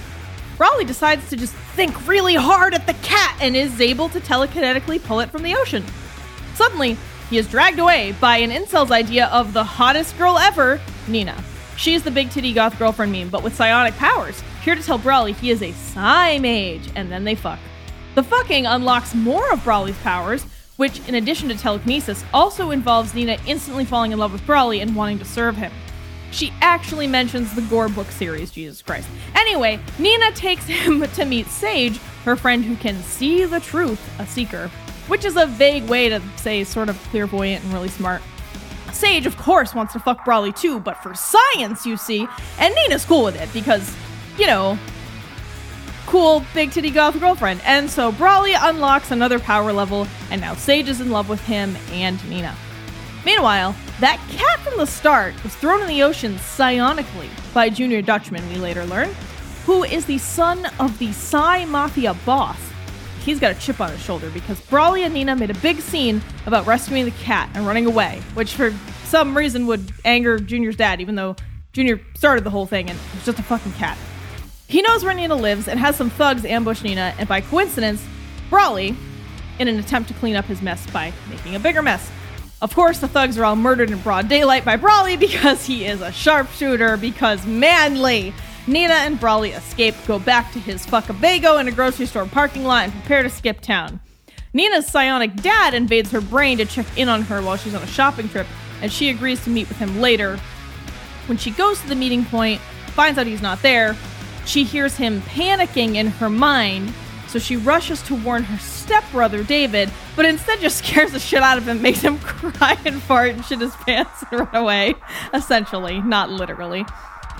Brawley 0.57 0.83
decides 0.83 1.29
to 1.29 1.37
just 1.37 1.53
think 1.53 2.09
really 2.09 2.35
hard 2.35 2.73
at 2.73 2.87
the 2.87 2.93
cat 2.95 3.37
and 3.41 3.55
is 3.55 3.79
able 3.79 4.09
to 4.09 4.19
telekinetically 4.19 5.01
pull 5.01 5.21
it 5.21 5.29
from 5.29 5.43
the 5.43 5.55
ocean. 5.55 5.85
Suddenly, 6.55 6.97
he 7.29 7.37
is 7.37 7.47
dragged 7.47 7.79
away 7.79 8.11
by 8.19 8.35
an 8.35 8.51
incel's 8.51 8.91
idea 8.91 9.27
of 9.27 9.53
the 9.53 9.63
hottest 9.63 10.17
girl 10.17 10.37
ever, 10.37 10.81
Nina. 11.07 11.41
She 11.77 11.93
is 11.93 12.03
the 12.03 12.11
big 12.11 12.31
titty 12.31 12.51
goth 12.51 12.77
girlfriend 12.77 13.13
meme, 13.13 13.29
but 13.29 13.43
with 13.43 13.55
psionic 13.55 13.95
powers, 13.95 14.43
here 14.61 14.75
to 14.75 14.83
tell 14.83 14.97
Brawley 14.97 15.31
he 15.31 15.51
is 15.51 15.63
a 15.63 15.71
psi 15.71 16.37
mage, 16.37 16.89
and 16.95 17.09
then 17.09 17.23
they 17.23 17.35
fuck. 17.35 17.59
The 18.19 18.23
fucking 18.23 18.65
unlocks 18.65 19.15
more 19.15 19.49
of 19.49 19.63
Brawley's 19.63 19.97
powers, 19.99 20.43
which, 20.75 20.99
in 21.07 21.15
addition 21.15 21.47
to 21.47 21.57
telekinesis, 21.57 22.25
also 22.33 22.71
involves 22.71 23.13
Nina 23.13 23.37
instantly 23.47 23.85
falling 23.85 24.11
in 24.11 24.19
love 24.19 24.33
with 24.33 24.45
Brawley 24.45 24.81
and 24.81 24.93
wanting 24.93 25.19
to 25.19 25.23
serve 25.23 25.55
him. 25.55 25.71
She 26.31 26.51
actually 26.59 27.07
mentions 27.07 27.55
the 27.55 27.61
Gor 27.61 27.87
book 27.87 28.11
series, 28.11 28.51
Jesus 28.51 28.81
Christ. 28.81 29.07
Anyway, 29.35 29.79
Nina 29.99 30.33
takes 30.33 30.65
him 30.67 31.01
to 31.01 31.23
meet 31.23 31.47
Sage, 31.47 31.97
her 32.25 32.35
friend 32.35 32.65
who 32.65 32.75
can 32.75 33.01
see 33.03 33.45
the 33.45 33.61
truth, 33.61 34.01
a 34.19 34.27
seeker, 34.27 34.67
which 35.07 35.23
is 35.23 35.37
a 35.37 35.45
vague 35.45 35.87
way 35.87 36.09
to 36.09 36.21
say 36.35 36.65
sort 36.65 36.89
of 36.89 36.97
clairvoyant 37.11 37.63
and 37.63 37.71
really 37.71 37.87
smart. 37.87 38.21
Sage, 38.91 39.27
of 39.27 39.37
course, 39.37 39.73
wants 39.73 39.93
to 39.93 39.99
fuck 39.99 40.25
Brawley 40.25 40.51
too, 40.51 40.81
but 40.81 41.01
for 41.01 41.15
science, 41.15 41.85
you 41.85 41.95
see, 41.95 42.27
and 42.59 42.75
Nina's 42.75 43.05
cool 43.05 43.23
with 43.23 43.39
it 43.39 43.47
because, 43.53 43.95
you 44.37 44.45
know, 44.45 44.77
cool 46.09 46.43
big 46.55 46.71
titty 46.71 46.89
goth 46.89 47.19
girlfriend. 47.19 47.61
And 47.63 47.87
so 47.87 48.11
Brawley 48.11 48.53
unlocks 48.53 49.11
another 49.11 49.37
power 49.39 49.71
level, 49.71 50.07
and 50.31 50.41
now 50.41 50.55
Sage 50.55 50.89
is 50.89 51.01
in 51.01 51.11
love 51.11 51.29
with 51.29 51.39
him 51.41 51.77
and 51.91 52.17
Nina. 52.27 52.55
Meanwhile, 53.23 53.75
that 53.99 54.19
cat 54.31 54.59
from 54.61 54.77
the 54.77 54.87
start 54.87 55.41
was 55.43 55.55
thrown 55.55 55.81
in 55.81 55.87
the 55.87 56.01
ocean 56.01 56.35
psionically 56.35 57.29
by 57.53 57.69
Junior 57.69 58.01
Dutchman, 58.01 58.47
we 58.49 58.55
later 58.55 58.85
learn, 58.85 59.13
who 59.67 59.83
is 59.83 60.05
the 60.05 60.17
son 60.17 60.65
of 60.79 60.97
the 60.97 61.11
Psi 61.11 61.65
Mafia 61.65 62.15
boss. 62.25 62.57
He's 63.23 63.39
got 63.39 63.51
a 63.51 63.59
chip 63.59 63.79
on 63.79 63.91
his 63.91 64.01
shoulder 64.01 64.31
because 64.31 64.59
Brawley 64.61 65.03
and 65.03 65.13
Nina 65.13 65.35
made 65.35 65.51
a 65.51 65.59
big 65.59 65.79
scene 65.79 66.23
about 66.47 66.65
rescuing 66.65 67.05
the 67.05 67.11
cat 67.11 67.51
and 67.53 67.67
running 67.67 67.85
away, 67.85 68.23
which 68.33 68.55
for 68.55 68.73
some 69.03 69.37
reason 69.37 69.67
would 69.67 69.91
anger 70.05 70.39
Junior's 70.39 70.75
dad, 70.75 71.01
even 71.01 71.13
though 71.13 71.35
Junior 71.71 72.01
started 72.15 72.43
the 72.43 72.49
whole 72.49 72.65
thing 72.65 72.89
and 72.89 72.97
it 72.97 73.15
was 73.15 73.25
just 73.25 73.37
a 73.37 73.43
fucking 73.43 73.73
cat. 73.73 73.97
He 74.69 74.83
knows 74.83 75.03
where 75.03 75.15
Nina 75.15 75.35
lives 75.35 75.67
and 75.67 75.79
has 75.79 75.95
some 75.95 76.11
thugs 76.11 76.45
ambush 76.45 76.83
Nina, 76.83 77.15
and 77.17 77.27
by 77.27 77.41
coincidence, 77.41 78.05
Brawley, 78.51 78.95
in 79.57 79.67
an 79.67 79.79
attempt 79.79 80.09
to 80.09 80.13
clean 80.13 80.35
up 80.35 80.45
his 80.45 80.61
mess 80.61 80.85
by 80.91 81.11
making 81.27 81.55
a 81.55 81.59
bigger 81.59 81.81
mess. 81.81 82.07
Of 82.61 82.75
course, 82.75 82.99
the 82.99 83.07
thugs 83.07 83.35
are 83.39 83.45
all 83.45 83.55
murdered 83.55 83.89
in 83.89 83.99
broad 84.01 84.29
daylight 84.29 84.63
by 84.63 84.75
Brawley 84.75 85.17
because 85.27 85.65
he 85.65 85.85
is 85.85 86.01
a 86.01 86.11
sharpshooter, 86.11 86.97
because 86.97 87.47
manly. 87.47 88.31
Nina 88.67 88.93
and 88.93 89.19
Brawley 89.19 89.51
escape, 89.51 89.95
go 90.05 90.19
back 90.19 90.53
to 90.53 90.59
his 90.59 90.85
fuckabago 90.85 91.59
in 91.59 91.67
a 91.67 91.71
grocery 91.71 92.05
store 92.05 92.27
parking 92.27 92.63
lot, 92.63 92.83
and 92.83 92.93
prepare 92.93 93.23
to 93.23 93.29
skip 93.31 93.61
town. 93.61 93.99
Nina's 94.53 94.85
psionic 94.85 95.35
dad 95.37 95.73
invades 95.73 96.11
her 96.11 96.21
brain 96.21 96.59
to 96.59 96.65
check 96.65 96.85
in 96.95 97.09
on 97.09 97.23
her 97.23 97.41
while 97.41 97.57
she's 97.57 97.73
on 97.73 97.81
a 97.81 97.87
shopping 97.87 98.29
trip, 98.29 98.45
and 98.83 98.91
she 98.91 99.09
agrees 99.09 99.43
to 99.45 99.49
meet 99.49 99.67
with 99.67 99.77
him 99.77 99.99
later. 99.99 100.37
When 101.25 101.39
she 101.39 101.49
goes 101.49 101.81
to 101.81 101.87
the 101.87 101.95
meeting 101.95 102.23
point, 102.23 102.61
finds 102.93 103.17
out 103.17 103.25
he's 103.25 103.41
not 103.41 103.63
there, 103.63 103.95
she 104.49 104.63
hears 104.63 104.97
him 104.97 105.21
panicking 105.21 105.95
in 105.95 106.07
her 106.07 106.29
mind, 106.29 106.91
so 107.27 107.37
she 107.37 107.55
rushes 107.55 108.01
to 108.01 108.15
warn 108.15 108.41
her 108.43 108.57
stepbrother 108.57 109.43
David, 109.43 109.91
but 110.15 110.25
instead 110.25 110.59
just 110.59 110.77
scares 110.83 111.11
the 111.11 111.19
shit 111.19 111.43
out 111.43 111.59
of 111.59 111.67
him, 111.67 111.81
makes 111.81 112.01
him 112.01 112.17
cry 112.23 112.75
and 112.83 113.01
fart 113.01 113.29
and 113.29 113.45
shit 113.45 113.59
his 113.59 113.75
pants 113.75 114.23
and 114.31 114.41
run 114.41 114.55
away. 114.55 114.95
Essentially, 115.33 116.01
not 116.01 116.31
literally. 116.31 116.83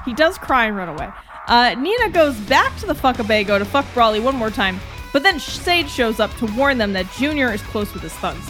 He 0.06 0.14
does 0.14 0.38
cry 0.38 0.66
and 0.66 0.78
run 0.78 0.90
away. 0.90 1.10
Uh, 1.48 1.74
Nina 1.74 2.10
goes 2.12 2.38
back 2.42 2.78
to 2.78 2.86
the 2.86 2.94
fuckabago 2.94 3.58
to 3.58 3.66
fuck 3.66 3.92
Brawley 3.96 4.20
one 4.20 4.36
more 4.36 4.52
time, 4.52 4.80
but 5.12 5.24
then 5.24 5.40
Sage 5.40 5.90
shows 5.90 6.20
up 6.20 6.32
to 6.38 6.46
warn 6.56 6.78
them 6.78 6.94
that 6.94 7.12
Junior 7.14 7.52
is 7.52 7.62
close 7.64 7.92
with 7.92 8.04
his 8.04 8.14
thugs. 8.14 8.48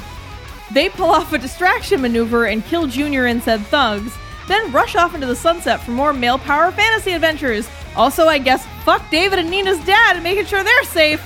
They 0.73 0.89
pull 0.89 1.09
off 1.09 1.31
a 1.31 1.37
distraction 1.37 2.01
maneuver 2.01 2.45
and 2.45 2.63
kill 2.65 2.87
Junior 2.87 3.25
and 3.25 3.41
said 3.41 3.61
thugs, 3.67 4.13
then 4.49 4.71
rush 4.71 4.95
off 4.95 5.15
into 5.15 5.27
the 5.27 5.35
sunset 5.35 5.79
for 5.81 5.91
more 5.91 6.11
male 6.11 6.37
power 6.37 6.71
fantasy 6.71 7.13
adventures. 7.13 7.67
Also, 7.95 8.27
I 8.27 8.37
guess, 8.37 8.65
fuck 8.83 9.09
David 9.09 9.39
and 9.39 9.49
Nina's 9.49 9.83
dad 9.85 10.15
and 10.15 10.23
making 10.23 10.45
sure 10.45 10.63
they're 10.63 10.83
safe. 10.83 11.21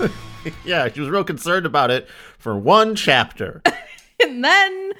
yeah, 0.64 0.88
she 0.88 1.00
was 1.00 1.10
real 1.10 1.24
concerned 1.24 1.66
about 1.66 1.90
it 1.90 2.08
for 2.38 2.56
one 2.56 2.94
chapter. 2.94 3.62
and 4.22 4.42
then 4.44 4.92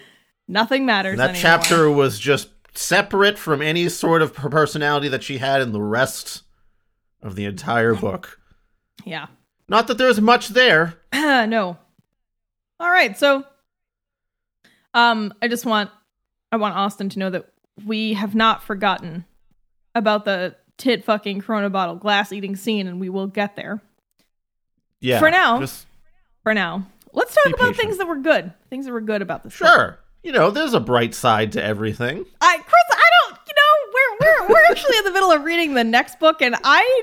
nothing 0.49 0.85
matters. 0.87 1.13
And 1.13 1.21
that 1.21 1.31
anymore. 1.31 1.43
chapter 1.43 1.91
was 1.91 2.19
just 2.19 2.49
separate 2.75 3.39
from 3.39 3.63
any 3.63 3.89
sort 3.89 4.21
of 4.23 4.35
per- 4.35 4.49
personality 4.49 5.09
that 5.09 5.23
she 5.23 5.39
had 5.39 5.63
in 5.63 5.73
the 5.73 5.81
rest 5.83 6.43
of 7.23 7.37
the 7.37 7.45
entire 7.45 7.95
book. 7.95 8.39
Yeah. 9.05 9.27
Not 9.69 9.87
that 9.87 9.99
there's 9.99 10.21
much 10.21 10.49
there. 10.49 10.95
no. 11.13 11.77
All 12.81 12.91
right, 12.91 13.17
so 13.17 13.45
um 14.93 15.33
I 15.41 15.49
just 15.49 15.65
want 15.65 15.91
I 16.55 16.57
want 16.57 16.77
Austin 16.77 17.09
to 17.11 17.19
know 17.19 17.31
that 17.31 17.49
we 17.85 18.13
have 18.15 18.35
not 18.37 18.63
forgotten 18.63 19.25
about 19.95 20.25
the 20.25 20.55
tit 20.79 21.05
fucking 21.05 21.41
corona 21.41 21.69
bottle 21.69 21.97
glass 21.97 22.33
eating 22.33 22.55
scene 22.55 22.87
and 22.87 23.01
we 23.01 23.09
will 23.09 23.27
get 23.27 23.57
there. 23.57 23.83
Yeah. 25.01 25.19
For 25.19 25.31
now. 25.31 25.59
Just, 25.59 25.87
For 26.45 26.55
now, 26.55 26.87
let's 27.13 27.35
talk 27.35 27.47
about 27.47 27.59
patient. 27.59 27.77
things 27.79 27.99
that 27.99 28.07
were 28.07 28.19
good. 28.19 28.53
Things 28.71 28.87
that 28.87 28.93
were 28.93 29.01
good 29.01 29.21
about 29.21 29.43
this. 29.43 29.53
sure. 29.53 29.99
You 30.23 30.31
know, 30.33 30.51
there's 30.53 30.73
a 30.75 30.81
bright 30.81 31.13
side 31.15 31.53
to 31.53 31.63
everything. 31.63 32.25
I 32.41 32.57
Chris, 32.59 32.85
I 32.91 33.11
don't, 33.29 33.39
you 33.47 33.55
know, 33.57 33.93
we're 33.93 34.47
we're 34.47 34.49
we're 34.55 34.65
actually 34.71 34.97
in 34.99 35.05
the 35.05 35.13
middle 35.13 35.31
of 35.33 35.43
reading 35.45 35.75
the 35.75 35.85
next 35.85 36.19
book 36.21 36.41
and 36.41 36.55
I 36.65 37.03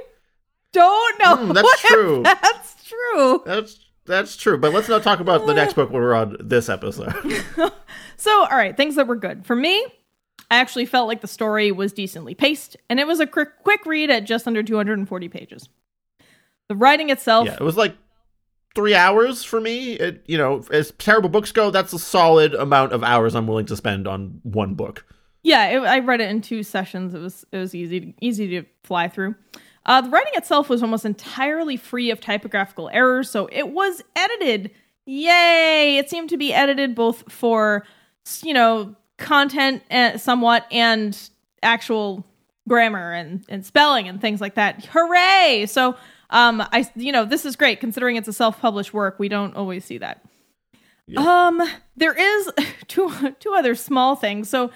don't 0.73 1.19
know 1.19 1.35
Hmm, 1.35 1.51
that's 1.51 1.81
true. 1.87 2.23
That's 2.23 2.83
true. 2.87 3.43
That's 3.45 3.77
that's 4.11 4.35
true. 4.37 4.57
But 4.57 4.73
let's 4.73 4.89
not 4.89 5.03
talk 5.03 5.19
about 5.19 5.45
the 5.45 5.53
next 5.53 5.73
book 5.75 5.89
when 5.89 6.01
we're 6.01 6.13
on 6.13 6.37
this 6.39 6.69
episode. 6.69 7.13
So, 8.17 8.29
all 8.41 8.55
right, 8.55 8.77
things 8.77 8.97
that 8.97 9.07
were 9.07 9.15
good. 9.15 9.47
For 9.47 9.55
me, 9.55 9.83
I 10.51 10.57
actually 10.57 10.85
felt 10.85 11.07
like 11.07 11.21
the 11.21 11.27
story 11.27 11.71
was 11.71 11.91
decently 11.91 12.35
paced, 12.35 12.77
and 12.87 12.99
it 12.99 13.07
was 13.07 13.19
a 13.19 13.25
quick, 13.25 13.49
quick 13.63 13.83
read 13.83 14.11
at 14.11 14.25
just 14.25 14.45
under 14.45 14.61
240 14.61 15.27
pages. 15.27 15.67
The 16.69 16.75
writing 16.75 17.09
itself, 17.09 17.47
yeah, 17.47 17.55
it 17.55 17.61
was 17.61 17.77
like 17.77 17.97
three 18.75 18.93
hours 18.93 19.43
for 19.43 19.59
me. 19.59 19.93
It, 19.93 20.23
you 20.27 20.37
know, 20.37 20.63
as 20.71 20.91
terrible 20.99 21.29
books 21.29 21.51
go, 21.51 21.71
that's 21.71 21.93
a 21.93 21.99
solid 21.99 22.53
amount 22.53 22.93
of 22.93 23.03
hours 23.03 23.33
I'm 23.33 23.47
willing 23.47 23.65
to 23.65 23.75
spend 23.75 24.07
on 24.07 24.39
one 24.43 24.75
book. 24.75 25.03
yeah, 25.41 25.65
it, 25.69 25.79
I 25.79 25.97
read 25.97 26.21
it 26.21 26.29
in 26.29 26.41
two 26.41 26.61
sessions. 26.61 27.15
It 27.15 27.19
was 27.19 27.43
it 27.51 27.57
was 27.57 27.73
easy 27.73 28.13
easy 28.21 28.47
to 28.49 28.67
fly 28.83 29.07
through. 29.07 29.33
Uh, 29.85 30.01
the 30.01 30.09
writing 30.09 30.33
itself 30.35 30.69
was 30.69 30.83
almost 30.83 31.05
entirely 31.05 31.75
free 31.75 32.11
of 32.11 32.21
typographical 32.21 32.89
errors, 32.93 33.29
so 33.29 33.49
it 33.51 33.69
was 33.69 34.03
edited. 34.15 34.71
Yay! 35.05 35.97
It 35.97 36.09
seemed 36.09 36.29
to 36.29 36.37
be 36.37 36.53
edited 36.53 36.93
both 36.93 37.31
for 37.31 37.85
you 38.43 38.53
know 38.53 38.95
content 39.17 39.83
uh, 39.91 40.17
somewhat 40.17 40.65
and 40.71 41.17
actual 41.63 42.25
grammar 42.67 43.11
and, 43.11 43.43
and 43.49 43.65
spelling 43.65 44.07
and 44.07 44.21
things 44.21 44.39
like 44.39 44.55
that. 44.55 44.85
Hooray! 44.85 45.65
So 45.67 45.95
um 46.29 46.61
I 46.71 46.89
you 46.95 47.11
know 47.11 47.25
this 47.25 47.45
is 47.45 47.55
great 47.55 47.79
considering 47.79 48.15
it's 48.15 48.27
a 48.27 48.33
self-published 48.33 48.93
work. 48.93 49.19
We 49.19 49.29
don't 49.29 49.55
always 49.55 49.83
see 49.83 49.97
that. 49.97 50.23
Um 51.17 51.61
there 51.97 52.13
is 52.13 52.51
two 52.87 53.11
two 53.39 53.53
other 53.53 53.75
small 53.75 54.15
things. 54.15 54.47
So 54.49 54.71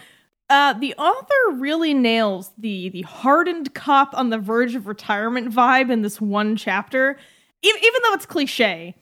uh 0.49 0.73
the 0.73 0.93
author 0.95 1.57
really 1.59 1.93
nails 1.93 2.51
the 2.57 2.89
the 2.89 3.01
hardened 3.03 3.73
cop 3.73 4.15
on 4.17 4.29
the 4.29 4.37
verge 4.37 4.75
of 4.75 4.87
retirement 4.87 5.51
vibe 5.51 5.91
in 5.91 6.01
this 6.01 6.21
one 6.21 6.55
chapter. 6.55 7.17
Even, 7.61 7.79
even 7.83 8.01
though 8.03 8.13
it's 8.13 8.25
cliche, 8.25 8.95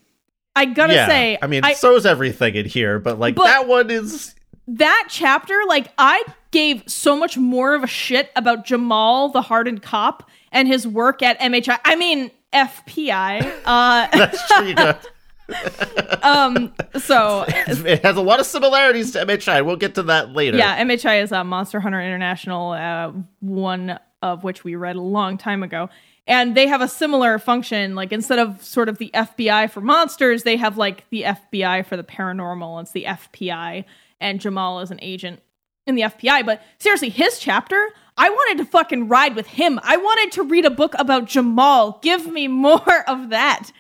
I 0.56 0.66
gotta 0.66 0.94
yeah, 0.94 1.08
say, 1.08 1.38
I 1.42 1.48
mean, 1.48 1.66
I, 1.66 1.74
so's 1.74 2.06
everything 2.06 2.56
in 2.56 2.66
here, 2.66 3.00
but 3.00 3.20
like 3.20 3.36
But- 3.36 3.46
that 3.46 3.68
one 3.68 3.90
is 3.90 4.36
that 4.68 5.08
chapter, 5.10 5.60
like 5.68 5.88
I 5.98 6.24
gave 6.52 6.84
so 6.88 7.18
much 7.18 7.38
more 7.38 7.74
of 7.76 7.84
a 7.84 7.88
shit 7.88 8.32
about 8.36 8.66
Jamal, 8.66 9.30
the 9.30 9.42
hardened 9.42 9.82
cop, 9.82 10.30
and 10.52 10.68
his 10.68 10.88
work 10.88 11.22
at 11.22 11.40
MHI. 11.40 11.80
I 11.84 11.96
mean 11.96 12.32
FPI. 12.54 13.52
Uh, 13.66 14.08
that's 14.14 14.48
true. 14.48 14.68
You 14.68 14.76
um. 16.24 16.74
So 17.00 17.46
it 17.48 18.04
has 18.04 18.16
a 18.18 18.22
lot 18.22 18.40
of 18.40 18.46
similarities 18.46 19.12
to 19.12 19.26
MHI. 19.26 19.66
We'll 19.66 19.76
get 19.76 19.96
to 19.96 20.04
that 20.04 20.32
later. 20.34 20.58
yeah, 20.58 20.82
MHI 20.84 21.22
is 21.24 21.32
uh, 21.32 21.44
Monster 21.44 21.80
Hunter 21.80 22.02
International, 22.02 22.72
uh, 22.72 23.12
one 23.40 24.00
of 24.22 24.44
which 24.44 24.64
we 24.64 24.76
read 24.76 24.96
a 24.96 25.02
long 25.02 25.38
time 25.38 25.64
ago. 25.64 25.90
and 26.26 26.56
they 26.56 26.68
have 26.68 26.82
a 26.82 26.88
similar 26.88 27.38
function. 27.40 27.96
Like 27.96 28.14
instead 28.14 28.40
of 28.40 28.64
sort 28.64 28.88
of 28.88 28.98
the 28.98 29.12
FBI 29.14 29.70
for 29.70 29.82
monsters, 29.82 30.44
they 30.44 30.56
have 30.58 30.78
like 30.78 31.10
the 31.10 31.24
FBI 31.24 31.86
for 31.86 31.98
the 31.98 32.04
paranormal. 32.04 32.82
It's 32.82 32.92
the 32.94 33.04
FPI, 33.04 33.84
and 34.22 34.40
Jamal 34.40 34.80
is 34.80 34.92
an 34.92 35.00
agent 35.02 35.42
in 35.86 35.96
the 35.96 36.04
FBI. 36.04 36.46
But 36.46 36.62
seriously, 36.80 37.10
his 37.10 37.38
chapter, 37.40 37.90
I 38.16 38.30
wanted 38.30 38.64
to 38.64 38.70
fucking 38.70 39.10
ride 39.10 39.36
with 39.36 39.48
him. 39.48 39.80
I 39.84 39.98
wanted 39.98 40.32
to 40.34 40.44
read 40.44 40.64
a 40.64 40.70
book 40.70 40.96
about 40.98 41.26
Jamal. 41.26 42.00
Give 42.02 42.32
me 42.32 42.48
more 42.68 43.04
of 43.10 43.30
that. 43.32 43.72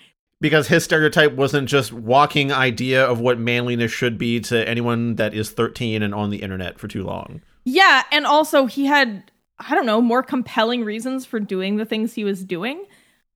Because 0.43 0.67
his 0.67 0.83
stereotype 0.83 1.31
wasn't 1.35 1.69
just 1.69 1.93
walking 1.93 2.51
idea 2.51 3.01
of 3.05 3.21
what 3.21 3.39
manliness 3.39 3.93
should 3.93 4.17
be 4.17 4.41
to 4.41 4.67
anyone 4.67 5.15
that 5.15 5.33
is 5.33 5.51
13 5.51 6.03
and 6.03 6.13
on 6.13 6.31
the 6.31 6.41
internet 6.41 6.77
for 6.77 6.89
too 6.89 7.01
long. 7.01 7.41
Yeah, 7.63 8.03
and 8.11 8.25
also 8.25 8.65
he 8.65 8.85
had 8.85 9.31
I 9.57 9.73
don't 9.73 9.85
know, 9.85 10.01
more 10.01 10.21
compelling 10.21 10.83
reasons 10.83 11.25
for 11.25 11.39
doing 11.39 11.77
the 11.77 11.85
things 11.85 12.13
he 12.13 12.25
was 12.25 12.43
doing. 12.43 12.83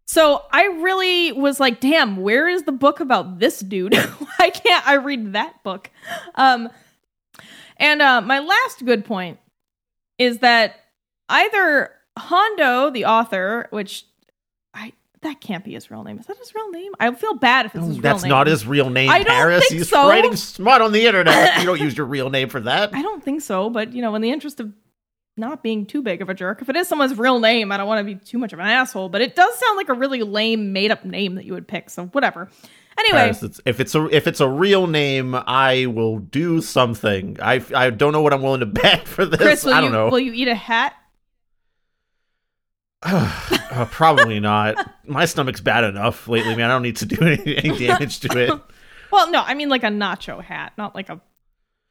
So 0.05 0.43
I 0.51 0.63
really 0.65 1.31
was 1.31 1.61
like, 1.61 1.79
damn, 1.79 2.17
where 2.17 2.49
is 2.49 2.63
the 2.63 2.73
book 2.73 2.99
about 2.99 3.39
this 3.39 3.61
dude? 3.61 3.95
Why 4.37 4.49
can't 4.49 4.85
I 4.85 4.95
read 4.95 5.31
that 5.31 5.63
book? 5.63 5.89
Um 6.35 6.67
and 7.77 8.01
uh 8.01 8.19
my 8.19 8.39
last 8.39 8.83
good 8.83 9.05
point 9.05 9.39
is 10.17 10.39
that 10.39 10.75
either 11.29 11.91
Hondo, 12.17 12.89
the 12.89 13.05
author, 13.05 13.67
which 13.69 14.03
that 15.21 15.41
can't 15.41 15.63
be 15.63 15.74
his 15.74 15.89
real 15.89 16.03
name. 16.03 16.19
Is 16.19 16.25
that 16.27 16.38
his 16.38 16.53
real 16.53 16.69
name? 16.71 16.91
I 17.00 17.12
feel 17.13 17.33
bad 17.36 17.65
if 17.65 17.75
it's 17.75 17.86
his 17.86 17.97
mm, 17.97 17.97
real 17.97 18.01
That's 18.01 18.24
name. 18.24 18.29
not 18.29 18.47
his 18.47 18.67
real 18.67 18.89
name, 18.89 19.09
I 19.09 19.19
don't 19.19 19.27
Paris. 19.27 19.67
think 19.67 19.79
He's 19.79 19.89
so. 19.89 20.07
writing 20.07 20.36
smut 20.36 20.81
on 20.81 20.91
the 20.91 21.05
internet. 21.05 21.57
you 21.59 21.65
don't 21.65 21.81
use 21.81 21.97
your 21.97 22.05
real 22.05 22.29
name 22.29 22.50
for 22.50 22.59
that. 22.62 22.93
I 22.93 23.01
don't 23.01 23.24
think 23.24 23.41
so, 23.41 23.69
but 23.69 23.93
you 23.93 24.01
know, 24.01 24.13
in 24.15 24.21
the 24.21 24.31
interest 24.31 24.59
of 24.59 24.71
not 25.36 25.62
being 25.63 25.86
too 25.86 26.01
big 26.01 26.21
of 26.21 26.29
a 26.29 26.33
jerk, 26.33 26.62
if 26.62 26.69
it 26.69 26.75
is 26.75 26.88
someone's 26.88 27.17
real 27.17 27.39
name, 27.39 27.71
I 27.71 27.77
don't 27.77 27.88
want 27.88 28.07
to 28.07 28.15
be 28.15 28.19
too 28.19 28.38
much 28.38 28.53
of 28.53 28.59
an 28.59 28.67
asshole, 28.67 29.09
but 29.09 29.21
it 29.21 29.36
does 29.36 29.57
sound 29.57 29.77
like 29.77 29.89
a 29.89 29.93
really 29.93 30.24
lame 30.24 30.74
made 30.74 30.91
up 30.91 31.05
name 31.05 31.36
that 31.36 31.45
you 31.45 31.53
would 31.53 31.67
pick, 31.67 31.89
so 31.89 32.05
whatever. 32.07 32.50
Anyway, 33.00 33.17
Paris, 33.19 33.43
it's, 33.43 33.62
if 33.65 33.79
it's 33.79 33.93
a 33.93 34.05
if 34.15 34.25
it's 34.25 34.39
a 34.39 34.50
real 34.50 34.88
name, 34.88 35.36
I 35.36 35.86
will 35.86 36.17
do 36.17 36.62
something. 36.62 37.38
I 37.41 37.63
I 37.75 37.91
don't 37.91 38.12
know 38.12 38.21
what 38.21 38.33
I'm 38.33 38.41
willing 38.41 38.62
to 38.62 38.65
bet 38.81 39.07
for 39.07 39.25
this. 39.25 39.39
Chris, 39.39 39.63
will 39.63 39.74
I 39.74 39.81
don't 39.81 39.91
you 39.91 39.95
know. 39.97 40.09
will 40.09 40.19
you 40.19 40.33
eat 40.33 40.47
a 40.47 40.55
hat? 40.55 40.93
Uh, 43.69 43.85
probably 43.85 44.39
not. 44.39 44.91
My 45.05 45.25
stomach's 45.25 45.59
bad 45.59 45.83
enough 45.83 46.27
lately, 46.27 46.55
man. 46.55 46.71
I 46.71 46.73
don't 46.73 46.81
need 46.81 46.95
to 46.95 47.05
do 47.05 47.17
any, 47.21 47.57
any 47.57 47.77
damage 47.87 48.21
to 48.21 48.37
it. 48.37 48.61
Well, 49.11 49.31
no, 49.31 49.41
I 49.41 49.53
mean 49.53 49.69
like 49.69 49.83
a 49.83 49.87
nacho 49.87 50.41
hat, 50.43 50.73
not 50.77 50.93
like 50.95 51.09
a 51.09 51.21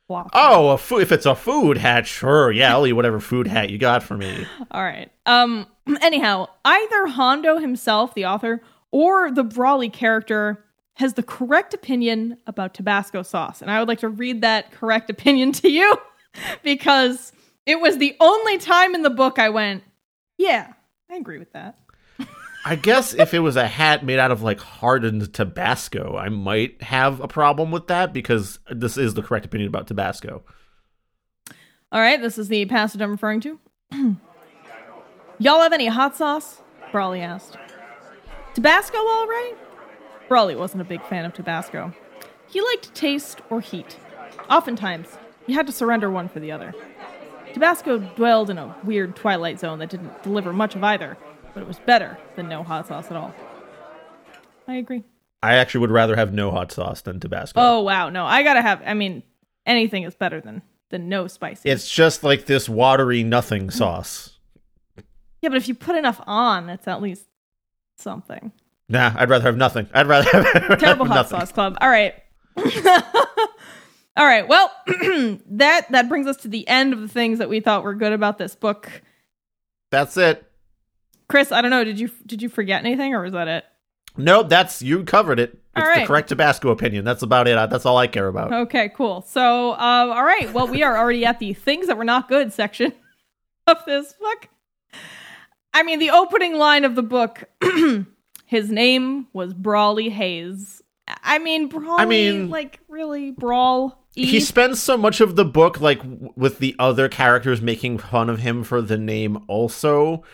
flop. 0.06 0.30
Oh, 0.34 0.70
a 0.70 0.78
food. 0.78 1.00
If 1.00 1.12
it's 1.12 1.26
a 1.26 1.34
food 1.34 1.78
hat, 1.78 2.06
sure. 2.06 2.50
Yeah, 2.52 2.72
I'll 2.74 2.86
eat 2.86 2.92
whatever 2.92 3.20
food 3.20 3.46
hat 3.46 3.70
you 3.70 3.78
got 3.78 4.02
for 4.02 4.16
me. 4.16 4.46
All 4.70 4.82
right. 4.82 5.10
Um 5.24 5.66
anyhow, 6.02 6.48
either 6.64 7.06
Hondo 7.06 7.58
himself, 7.58 8.14
the 8.14 8.26
author, 8.26 8.62
or 8.90 9.30
the 9.30 9.44
Brawley 9.44 9.88
character 9.88 10.64
has 10.94 11.14
the 11.14 11.22
correct 11.22 11.72
opinion 11.74 12.38
about 12.46 12.74
Tabasco 12.74 13.22
sauce. 13.22 13.62
And 13.62 13.70
I 13.70 13.78
would 13.78 13.88
like 13.88 14.00
to 14.00 14.08
read 14.08 14.40
that 14.42 14.72
correct 14.72 15.10
opinion 15.10 15.52
to 15.52 15.70
you 15.70 15.96
because 16.62 17.32
it 17.64 17.80
was 17.80 17.98
the 17.98 18.16
only 18.20 18.58
time 18.58 18.94
in 18.94 19.02
the 19.02 19.10
book 19.10 19.38
I 19.38 19.48
went, 19.50 19.84
yeah, 20.38 20.72
I 21.10 21.16
agree 21.16 21.38
with 21.38 21.52
that. 21.52 21.78
I 22.64 22.74
guess 22.74 23.14
if 23.14 23.32
it 23.32 23.38
was 23.38 23.54
a 23.54 23.68
hat 23.68 24.04
made 24.04 24.18
out 24.18 24.32
of 24.32 24.42
like 24.42 24.58
hardened 24.58 25.32
Tabasco, 25.32 26.16
I 26.16 26.28
might 26.30 26.82
have 26.82 27.20
a 27.20 27.28
problem 27.28 27.70
with 27.70 27.86
that 27.86 28.12
because 28.12 28.58
this 28.70 28.96
is 28.98 29.14
the 29.14 29.22
correct 29.22 29.46
opinion 29.46 29.68
about 29.68 29.86
Tabasco. 29.86 30.42
All 31.92 32.00
right, 32.00 32.20
this 32.20 32.38
is 32.38 32.48
the 32.48 32.64
passage 32.66 33.00
I'm 33.00 33.12
referring 33.12 33.40
to. 33.42 33.60
Y'all 35.38 35.60
have 35.60 35.72
any 35.72 35.86
hot 35.86 36.16
sauce? 36.16 36.60
Brawley 36.90 37.20
asked. 37.20 37.56
Tabasco, 38.54 38.98
all 38.98 39.26
right? 39.26 39.54
Brawley 40.28 40.56
wasn't 40.56 40.80
a 40.80 40.84
big 40.84 41.04
fan 41.04 41.24
of 41.24 41.32
Tabasco. 41.32 41.92
He 42.48 42.60
liked 42.60 42.94
taste 42.94 43.42
or 43.48 43.60
heat. 43.60 43.96
Oftentimes, 44.50 45.06
you 45.46 45.54
had 45.54 45.66
to 45.66 45.72
surrender 45.72 46.10
one 46.10 46.28
for 46.28 46.40
the 46.40 46.50
other. 46.50 46.74
Tabasco 47.56 47.96
dwelled 48.16 48.50
in 48.50 48.58
a 48.58 48.76
weird 48.84 49.16
twilight 49.16 49.58
zone 49.58 49.78
that 49.78 49.88
didn't 49.88 50.22
deliver 50.22 50.52
much 50.52 50.74
of 50.76 50.84
either, 50.84 51.16
but 51.54 51.62
it 51.62 51.66
was 51.66 51.78
better 51.78 52.18
than 52.34 52.50
no 52.50 52.62
hot 52.62 52.86
sauce 52.86 53.06
at 53.06 53.16
all. 53.16 53.34
I 54.68 54.74
agree. 54.74 55.04
I 55.42 55.54
actually 55.54 55.80
would 55.80 55.90
rather 55.90 56.16
have 56.16 56.34
no 56.34 56.50
hot 56.50 56.70
sauce 56.70 57.00
than 57.00 57.18
Tabasco. 57.18 57.58
Oh 57.58 57.80
wow, 57.80 58.10
no, 58.10 58.26
I 58.26 58.42
gotta 58.42 58.60
have. 58.60 58.82
I 58.84 58.92
mean, 58.92 59.22
anything 59.64 60.02
is 60.02 60.14
better 60.14 60.38
than 60.38 60.60
than 60.90 61.08
no 61.08 61.28
spicy. 61.28 61.70
It's 61.70 61.90
just 61.90 62.22
like 62.22 62.44
this 62.44 62.68
watery 62.68 63.22
nothing 63.24 63.68
mm-hmm. 63.68 63.78
sauce. 63.78 64.36
Yeah, 65.40 65.48
but 65.48 65.56
if 65.56 65.66
you 65.66 65.74
put 65.74 65.96
enough 65.96 66.20
on, 66.26 66.68
it's 66.68 66.86
at 66.86 67.00
least 67.00 67.24
something. 67.96 68.52
Nah, 68.90 69.14
I'd 69.16 69.30
rather 69.30 69.44
have 69.44 69.56
nothing. 69.56 69.88
I'd 69.94 70.06
rather 70.06 70.28
have 70.30 70.78
Terrible 70.78 71.06
hot 71.06 71.14
nothing. 71.14 71.40
sauce 71.40 71.52
club. 71.52 71.78
All 71.80 71.88
right. 71.88 72.16
All 74.16 74.24
right. 74.24 74.46
Well, 74.48 74.70
that 75.46 75.90
that 75.90 76.08
brings 76.08 76.26
us 76.26 76.38
to 76.38 76.48
the 76.48 76.66
end 76.68 76.92
of 76.92 77.00
the 77.00 77.08
things 77.08 77.38
that 77.38 77.48
we 77.48 77.60
thought 77.60 77.82
were 77.82 77.94
good 77.94 78.12
about 78.12 78.38
this 78.38 78.54
book. 78.54 78.90
That's 79.90 80.16
it. 80.16 80.42
Chris, 81.28 81.52
I 81.52 81.60
don't 81.60 81.70
know. 81.70 81.84
Did 81.84 81.98
you 82.00 82.10
did 82.24 82.40
you 82.42 82.48
forget 82.48 82.84
anything, 82.84 83.14
or 83.14 83.22
was 83.22 83.32
that 83.32 83.48
it? 83.48 83.64
No, 84.16 84.42
that's 84.42 84.80
you 84.80 85.04
covered 85.04 85.38
it. 85.38 85.50
It's 85.50 85.60
All 85.76 85.82
the 85.84 85.88
right. 85.90 86.06
correct 86.06 86.30
Tabasco 86.30 86.70
opinion. 86.70 87.04
That's 87.04 87.22
about 87.22 87.46
it. 87.48 87.54
That's 87.68 87.84
all 87.84 87.98
I 87.98 88.06
care 88.06 88.28
about. 88.28 88.50
Okay, 88.52 88.88
cool. 88.96 89.20
So, 89.20 89.72
uh, 89.72 89.76
all 90.14 90.24
right. 90.24 90.50
Well, 90.54 90.66
we 90.68 90.82
are 90.82 90.96
already 90.96 91.26
at 91.26 91.38
the 91.38 91.52
things 91.52 91.88
that 91.88 91.98
were 91.98 92.04
not 92.04 92.28
good 92.28 92.50
section 92.52 92.94
of 93.66 93.84
this 93.84 94.14
book. 94.14 94.48
I 95.74 95.82
mean, 95.82 95.98
the 95.98 96.10
opening 96.10 96.56
line 96.56 96.86
of 96.86 96.94
the 96.94 97.02
book. 97.02 97.44
his 98.46 98.70
name 98.70 99.26
was 99.34 99.52
Brawley 99.52 100.08
Hayes. 100.08 100.80
I 101.22 101.38
mean, 101.38 101.68
Brawley. 101.68 102.02
I 102.02 102.06
mean- 102.06 102.48
like 102.48 102.80
really 102.88 103.30
brawl. 103.32 104.02
He 104.16 104.40
spends 104.40 104.82
so 104.82 104.96
much 104.96 105.20
of 105.20 105.36
the 105.36 105.44
book 105.44 105.80
like 105.80 105.98
w- 105.98 106.32
with 106.36 106.58
the 106.58 106.74
other 106.78 107.08
characters 107.08 107.60
making 107.60 107.98
fun 107.98 108.30
of 108.30 108.40
him 108.40 108.64
for 108.64 108.80
the 108.80 108.96
name 108.96 109.44
also, 109.46 110.24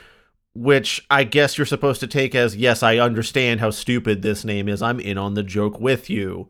which 0.55 1.05
I 1.11 1.25
guess 1.25 1.59
you're 1.59 1.67
supposed 1.67 2.01
to 2.01 2.07
take 2.07 2.35
as 2.35 2.57
yes, 2.57 2.83
I 2.83 2.99
understand 2.99 3.61
how 3.61 3.71
stupid 3.71 4.23
this 4.23 4.45
name 4.45 4.69
is. 4.69 4.83
I'm 4.83 5.01
in 5.01 5.19
on 5.19 5.35
the 5.35 5.43
joke 5.43 5.81
with 5.81 6.09
you. 6.09 6.49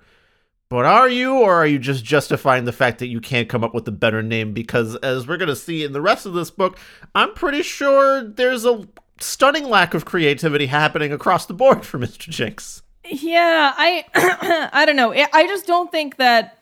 But 0.69 0.87
are 0.87 1.09
you 1.09 1.35
or 1.35 1.55
are 1.55 1.67
you 1.67 1.79
just 1.79 2.03
justifying 2.03 2.65
the 2.65 2.73
fact 2.73 2.99
that 3.01 3.09
you 3.09 3.21
can't 3.21 3.49
come 3.49 3.63
up 3.63 3.75
with 3.75 3.87
a 3.89 3.93
better 3.93 4.23
name 4.23 4.55
because 4.55 4.97
as 4.97 5.27
we're 5.27 5.37
going 5.37 5.49
to 5.51 5.57
see 5.57 5.85
in 5.85 5.93
the 5.93 6.01
rest 6.01 6.25
of 6.25 6.33
this 6.33 6.51
book, 6.51 6.79
I'm 7.15 7.35
pretty 7.35 7.63
sure 7.63 8.25
there's 8.25 8.65
a 8.65 8.89
stunning 9.21 9.65
lack 9.69 9.93
of 9.93 10.07
creativity 10.07 10.67
happening 10.67 11.13
across 11.13 11.45
the 11.45 11.55
board 11.55 11.85
for 11.85 11.99
Mr. 11.99 12.31
Jinx. 12.31 12.83
Yeah, 13.05 13.75
I 13.77 14.05
I 14.73 14.87
don't 14.87 14.97
know. 14.97 15.13
I 15.13 15.29
I 15.33 15.47
just 15.47 15.67
don't 15.67 15.91
think 15.91 16.17
that 16.17 16.59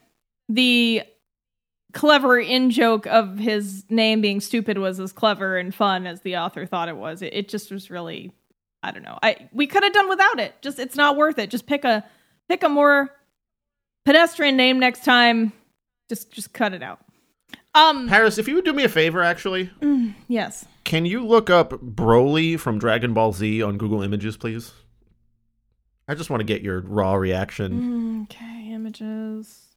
the 0.53 1.03
clever 1.93 2.39
in 2.39 2.71
joke 2.71 3.05
of 3.07 3.37
his 3.37 3.83
name 3.89 4.21
being 4.21 4.39
stupid 4.39 4.77
was 4.77 4.99
as 4.99 5.11
clever 5.11 5.57
and 5.57 5.75
fun 5.75 6.07
as 6.07 6.21
the 6.21 6.37
author 6.37 6.65
thought 6.65 6.89
it 6.89 6.97
was. 6.97 7.21
It, 7.21 7.33
it 7.33 7.49
just 7.49 7.71
was 7.71 7.89
really 7.89 8.31
I 8.83 8.91
don't 8.91 9.03
know. 9.03 9.19
I 9.21 9.49
we 9.51 9.67
could 9.67 9.83
have 9.83 9.93
done 9.93 10.09
without 10.09 10.39
it. 10.39 10.55
Just 10.61 10.79
it's 10.79 10.95
not 10.95 11.17
worth 11.17 11.37
it. 11.37 11.49
Just 11.49 11.67
pick 11.67 11.83
a 11.83 12.03
pick 12.49 12.63
a 12.63 12.69
more 12.69 13.11
pedestrian 14.05 14.57
name 14.57 14.79
next 14.79 15.03
time. 15.03 15.53
Just 16.09 16.31
just 16.31 16.53
cut 16.53 16.73
it 16.73 16.83
out. 16.83 16.99
Um 17.73 18.07
Paris, 18.07 18.37
if 18.37 18.47
you 18.47 18.55
would 18.55 18.65
do 18.65 18.73
me 18.73 18.83
a 18.83 18.89
favor 18.89 19.21
actually, 19.21 19.69
yes. 20.27 20.65
Can 20.83 21.05
you 21.05 21.25
look 21.25 21.49
up 21.49 21.71
Broly 21.71 22.59
from 22.59 22.79
Dragon 22.79 23.13
Ball 23.13 23.33
Z 23.33 23.61
on 23.61 23.77
Google 23.77 24.01
Images, 24.01 24.35
please? 24.35 24.73
I 26.07 26.15
just 26.15 26.29
want 26.29 26.41
to 26.41 26.45
get 26.45 26.61
your 26.61 26.81
raw 26.81 27.13
reaction. 27.13 28.23
Okay, 28.23 28.71
images. 28.71 29.70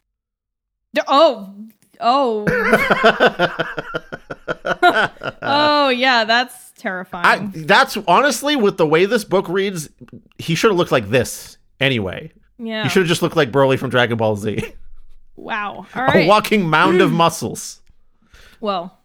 Oh, 1.09 1.55
oh, 2.01 2.45
oh, 5.43 5.89
yeah, 5.89 6.25
that's 6.25 6.55
I, 6.55 6.81
terrifying. 6.81 7.53
that's 7.67 7.97
honestly 8.09 8.57
with 8.57 8.77
the 8.77 8.87
way 8.87 9.05
this 9.07 9.25
book 9.25 9.49
reads, 9.49 9.89
he 10.39 10.55
should 10.55 10.71
have 10.71 10.79
looked 10.79 10.93
like 10.93 11.09
this 11.09 11.57
anyway. 11.81 12.33
yeah. 12.59 12.83
He 12.85 12.89
should 12.89 13.01
have 13.03 13.09
just 13.09 13.23
looked 13.23 13.37
like 13.37 13.51
Broly 13.51 13.79
from 13.79 13.91
Dragon 13.91 14.17
Ball 14.17 14.37
Z. 14.37 14.63
Wow. 15.37 15.87
All 15.95 16.03
A 16.03 16.07
right. 16.07 16.29
walking 16.29 16.69
mound 16.69 17.01
of 17.01 17.13
muscles. 17.13 17.81
well. 18.61 18.99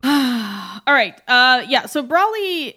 All 0.04 0.80
right. 0.94 1.20
Uh, 1.26 1.64
yeah. 1.68 1.86
So 1.86 2.02
Broly, 2.06 2.74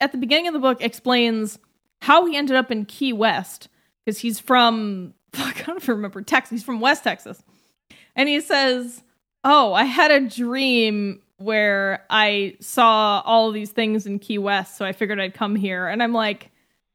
at 0.00 0.12
the 0.12 0.18
beginning 0.18 0.48
of 0.48 0.54
the 0.54 0.58
book, 0.60 0.82
explains 0.82 1.58
how 2.00 2.24
he 2.26 2.36
ended 2.36 2.56
up 2.56 2.70
in 2.70 2.86
Key 2.86 3.12
West 3.12 3.68
because 4.04 4.18
he's 4.20 4.40
from 4.40 5.12
fuck, 5.32 5.60
I 5.68 5.72
don't 5.72 5.88
remember 5.88 6.22
Texas. 6.22 6.50
He's 6.50 6.64
from 6.64 6.80
West 6.80 7.04
Texas, 7.04 7.42
and 8.16 8.28
he 8.28 8.40
says, 8.40 9.02
"Oh, 9.44 9.72
I 9.72 9.84
had 9.84 10.10
a 10.10 10.20
dream 10.20 11.20
where 11.38 12.04
I 12.08 12.56
saw 12.60 13.20
all 13.24 13.50
these 13.50 13.70
things 13.70 14.06
in 14.06 14.18
Key 14.18 14.38
West, 14.38 14.76
so 14.76 14.84
I 14.84 14.92
figured 14.92 15.20
I'd 15.20 15.34
come 15.34 15.56
here." 15.56 15.88
And 15.88 16.02
I'm 16.02 16.12
like, 16.12 16.50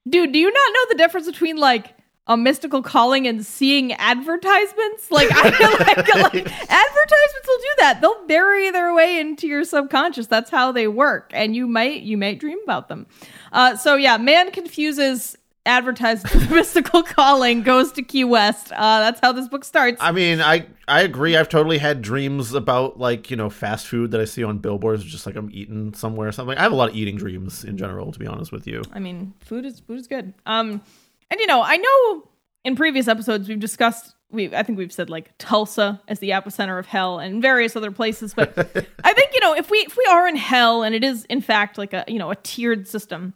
"Dude, 0.07 0.31
do 0.31 0.39
you 0.39 0.51
not 0.51 0.73
know 0.73 0.85
the 0.89 0.97
difference 0.97 1.27
between 1.27 1.57
like?" 1.57 1.93
A 2.29 2.35
mystical 2.35 2.81
calling 2.81 3.25
and 3.25 3.45
seeing 3.45 3.93
advertisements, 3.93 5.09
like 5.11 5.29
I 5.31 5.49
feel 5.49 5.71
like, 5.71 5.95
like 5.97 6.35
advertisements 6.69 7.47
will 7.47 7.57
do 7.57 7.73
that. 7.77 7.77
that. 7.77 8.01
They'll 8.01 8.27
bury 8.27 8.69
their 8.69 8.93
way 8.93 9.21
into 9.21 9.47
your 9.47 9.63
subconscious. 9.63 10.27
That's 10.27 10.49
how 10.49 10.73
they 10.73 10.89
work, 10.89 11.31
and 11.33 11.55
you 11.55 11.67
might 11.67 12.01
you 12.01 12.17
might 12.17 12.37
dream 12.37 12.59
about 12.65 12.89
them. 12.89 13.07
Uh, 13.53 13.77
so 13.77 13.95
yeah, 13.95 14.17
man 14.17 14.51
confuses 14.51 15.37
advertised 15.67 16.25
mystical 16.51 17.03
calling 17.03 17.61
goes 17.61 17.91
to 17.91 18.01
Key 18.01 18.23
West. 18.23 18.71
Uh, 18.71 19.01
that's 19.01 19.19
how 19.21 19.31
this 19.31 19.47
book 19.47 19.63
starts. 19.63 19.97
I 20.01 20.11
mean, 20.11 20.41
I 20.41 20.65
I 20.87 21.01
agree. 21.01 21.35
I've 21.35 21.49
totally 21.49 21.77
had 21.77 22.01
dreams 22.01 22.53
about 22.53 22.97
like 22.97 23.29
you 23.29 23.37
know 23.37 23.49
fast 23.49 23.87
food 23.87 24.11
that 24.11 24.21
I 24.21 24.25
see 24.25 24.43
on 24.43 24.57
billboards, 24.59 25.03
just 25.03 25.25
like 25.25 25.35
I'm 25.35 25.49
eating 25.53 25.93
somewhere 25.93 26.29
or 26.29 26.31
something. 26.31 26.57
I 26.57 26.63
have 26.63 26.71
a 26.71 26.75
lot 26.75 26.89
of 26.89 26.95
eating 26.95 27.17
dreams 27.17 27.63
in 27.63 27.77
general, 27.77 28.11
to 28.11 28.17
be 28.17 28.25
honest 28.25 28.51
with 28.51 28.65
you. 28.65 28.81
I 28.93 28.99
mean, 28.99 29.33
food 29.41 29.65
is 29.65 29.81
food 29.81 29.99
is 29.99 30.07
good. 30.07 30.33
Um, 30.45 30.81
and 31.29 31.39
you 31.39 31.47
know, 31.47 31.61
I 31.61 31.77
know 31.77 32.29
in 32.63 32.75
previous 32.75 33.07
episodes 33.07 33.47
we've 33.47 33.59
discussed. 33.59 34.15
We 34.29 34.53
I 34.53 34.63
think 34.63 34.77
we've 34.77 34.91
said 34.91 35.09
like 35.09 35.37
Tulsa 35.37 36.01
as 36.09 36.19
the 36.19 36.31
epicenter 36.31 36.77
of 36.79 36.85
hell 36.85 37.19
and 37.19 37.41
various 37.41 37.77
other 37.77 37.91
places, 37.91 38.33
but 38.33 38.57
I 39.03 39.13
think 39.13 39.33
you 39.33 39.39
know 39.39 39.55
if 39.55 39.69
we 39.69 39.77
if 39.79 39.95
we 39.95 40.05
are 40.09 40.27
in 40.27 40.35
hell 40.35 40.83
and 40.83 40.93
it 40.93 41.03
is 41.03 41.23
in 41.25 41.39
fact 41.39 41.77
like 41.77 41.93
a 41.93 42.03
you 42.09 42.19
know 42.19 42.29
a 42.29 42.35
tiered 42.35 42.89
system 42.89 43.33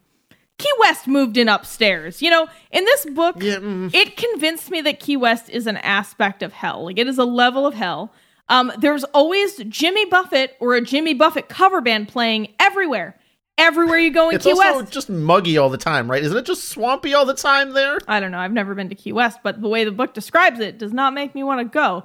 Key 0.62 0.72
West 0.80 1.08
moved 1.08 1.38
in 1.38 1.50
upstairs. 1.50 2.22
You 2.22 2.30
know, 2.30 2.48
in 2.72 2.86
this 2.86 3.06
book, 3.08 3.38
Yeah, 3.42 3.56
mm. 3.58 3.94
it 3.94 4.16
convinced 4.18 4.70
me 4.72 4.82
that 4.82 5.00
Key 5.00 5.18
West 5.18 5.50
is 5.50 5.68
an 5.68 5.78
aspect 5.78 6.44
of 6.44 6.54
hell. 6.54 6.86
Like 6.86 6.98
it 7.00 7.08
is 7.08 7.18
a 7.18 7.26
level 7.26 7.66
of 7.66 7.74
hell. 7.74 8.14
Um, 8.50 8.72
there's 8.80 9.04
always 9.06 9.58
Jimmy 9.70 10.06
Buffett 10.06 10.56
or 10.60 10.76
a 10.76 10.82
Jimmy 10.82 11.14
Buffett 11.14 11.48
cover 11.50 11.80
band 11.82 12.08
playing 12.10 12.50
everywhere. 12.60 13.18
Everywhere 13.58 14.00
you 14.00 14.12
go 14.12 14.30
in 14.30 14.36
It's 14.36 14.46
Key 14.46 14.52
also 14.52 14.80
West. 14.80 14.92
just 14.94 15.10
muggy 15.10 15.58
all 15.58 15.70
the 15.70 15.78
time, 15.78 16.10
right? 16.10 16.24
Isn't 16.24 16.38
it 16.38 16.46
just 16.46 16.70
swampy 16.70 17.14
all 17.14 17.26
the 17.26 17.34
time 17.34 17.74
there? 17.74 17.98
I 18.08 18.20
don't 18.20 18.32
know. 18.32 18.40
I've 18.40 18.52
never 18.52 18.74
been 18.76 18.90
to 18.90 18.96
Key 18.96 19.12
West, 19.14 19.40
but 19.44 19.62
the 19.62 19.68
way 19.68 19.84
the 19.84 19.92
book 19.92 20.14
describes 20.14 20.60
it 20.60 20.78
does 20.80 20.94
not 20.94 21.14
make 21.14 21.36
me 21.36 21.44
want 21.44 21.60
to 21.60 21.66
go. 21.66 22.04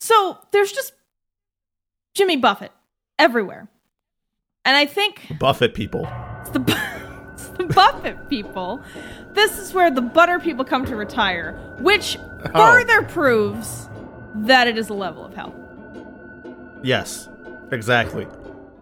So 0.00 0.38
there's 0.52 0.70
just 0.72 0.92
Jimmy 2.14 2.36
Buffett 2.36 2.72
everywhere. 3.18 3.68
And 4.64 4.76
I 4.76 4.86
think 4.86 5.38
Buffett 5.40 5.74
people. 5.74 6.06
It's 6.42 6.50
the, 6.50 6.60
it's 6.60 6.74
the 6.74 6.81
Buffett 7.74 8.28
people. 8.28 8.82
This 9.32 9.58
is 9.58 9.72
where 9.72 9.90
the 9.90 10.02
butter 10.02 10.38
people 10.38 10.64
come 10.64 10.84
to 10.86 10.96
retire, 10.96 11.52
which 11.78 12.18
further 12.54 13.02
proves 13.02 13.88
that 14.34 14.66
it 14.66 14.78
is 14.78 14.88
a 14.88 14.94
level 14.94 15.24
of 15.24 15.34
hell. 15.34 15.54
Yes, 16.82 17.28
exactly. 17.70 18.26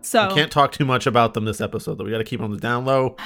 So 0.02 0.34
Can't 0.34 0.50
talk 0.50 0.72
too 0.72 0.84
much 0.84 1.06
about 1.06 1.34
them 1.34 1.44
this 1.44 1.60
episode, 1.60 1.98
though. 1.98 2.04
We 2.04 2.10
got 2.10 2.18
to 2.18 2.24
keep 2.24 2.40
on 2.40 2.50
the 2.50 2.56
down 2.58 2.84
low. 2.84 3.16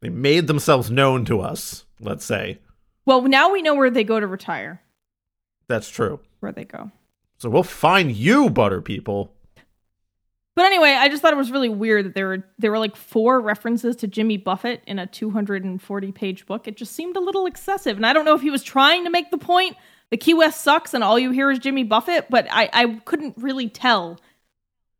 They 0.00 0.08
made 0.08 0.46
themselves 0.46 0.90
known 0.90 1.24
to 1.26 1.40
us. 1.40 1.84
Let's 2.00 2.24
say 2.24 2.58
well, 3.06 3.22
now 3.22 3.52
we 3.52 3.62
know 3.62 3.74
where 3.74 3.90
they 3.90 4.04
go 4.04 4.18
to 4.18 4.26
retire. 4.26 4.80
that's 5.68 5.88
true. 5.88 6.20
Where 6.40 6.52
they 6.52 6.64
go. 6.64 6.90
So 7.38 7.50
we'll 7.50 7.62
find 7.62 8.12
you, 8.12 8.48
butter 8.48 8.80
people. 8.80 9.33
But 10.56 10.66
anyway, 10.66 10.90
I 10.90 11.08
just 11.08 11.20
thought 11.20 11.32
it 11.32 11.36
was 11.36 11.50
really 11.50 11.68
weird 11.68 12.06
that 12.06 12.14
there 12.14 12.28
were 12.28 12.44
there 12.58 12.70
were 12.70 12.78
like 12.78 12.94
four 12.94 13.40
references 13.40 13.96
to 13.96 14.06
Jimmy 14.06 14.36
Buffett 14.36 14.82
in 14.86 14.98
a 14.98 15.06
240 15.06 16.12
page 16.12 16.46
book. 16.46 16.68
It 16.68 16.76
just 16.76 16.92
seemed 16.92 17.16
a 17.16 17.20
little 17.20 17.46
excessive, 17.46 17.96
and 17.96 18.06
I 18.06 18.12
don't 18.12 18.24
know 18.24 18.34
if 18.34 18.42
he 18.42 18.50
was 18.50 18.62
trying 18.62 19.04
to 19.04 19.10
make 19.10 19.30
the 19.30 19.38
point 19.38 19.76
that 20.10 20.18
Key 20.18 20.34
West 20.34 20.62
sucks 20.62 20.94
and 20.94 21.02
all 21.02 21.18
you 21.18 21.32
hear 21.32 21.50
is 21.50 21.58
Jimmy 21.58 21.82
Buffett, 21.82 22.26
but 22.30 22.46
I 22.50 22.70
I 22.72 23.00
couldn't 23.04 23.34
really 23.36 23.68
tell. 23.68 24.20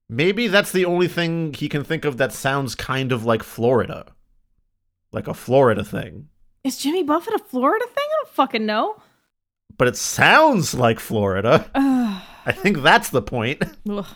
Maybe 0.08 0.48
that's 0.48 0.72
the 0.72 0.84
only 0.84 1.08
thing 1.08 1.54
he 1.54 1.68
can 1.68 1.84
think 1.84 2.04
of 2.04 2.16
that 2.18 2.32
sounds 2.32 2.74
kind 2.74 3.12
of 3.12 3.24
like 3.24 3.42
Florida, 3.42 4.06
like 5.12 5.28
a 5.28 5.34
Florida 5.34 5.84
thing. 5.84 6.28
Is 6.64 6.78
Jimmy 6.78 7.04
Buffett 7.04 7.34
a 7.34 7.38
Florida 7.38 7.84
thing? 7.86 7.94
I 7.96 8.16
don't 8.16 8.34
fucking 8.34 8.66
know. 8.66 8.96
But 9.76 9.88
it 9.88 9.96
sounds 9.96 10.74
like 10.74 10.98
Florida. 10.98 11.70
I 11.74 12.52
think 12.52 12.82
that's 12.82 13.10
the 13.10 13.22
point. 13.22 13.62
Ugh. 13.88 14.06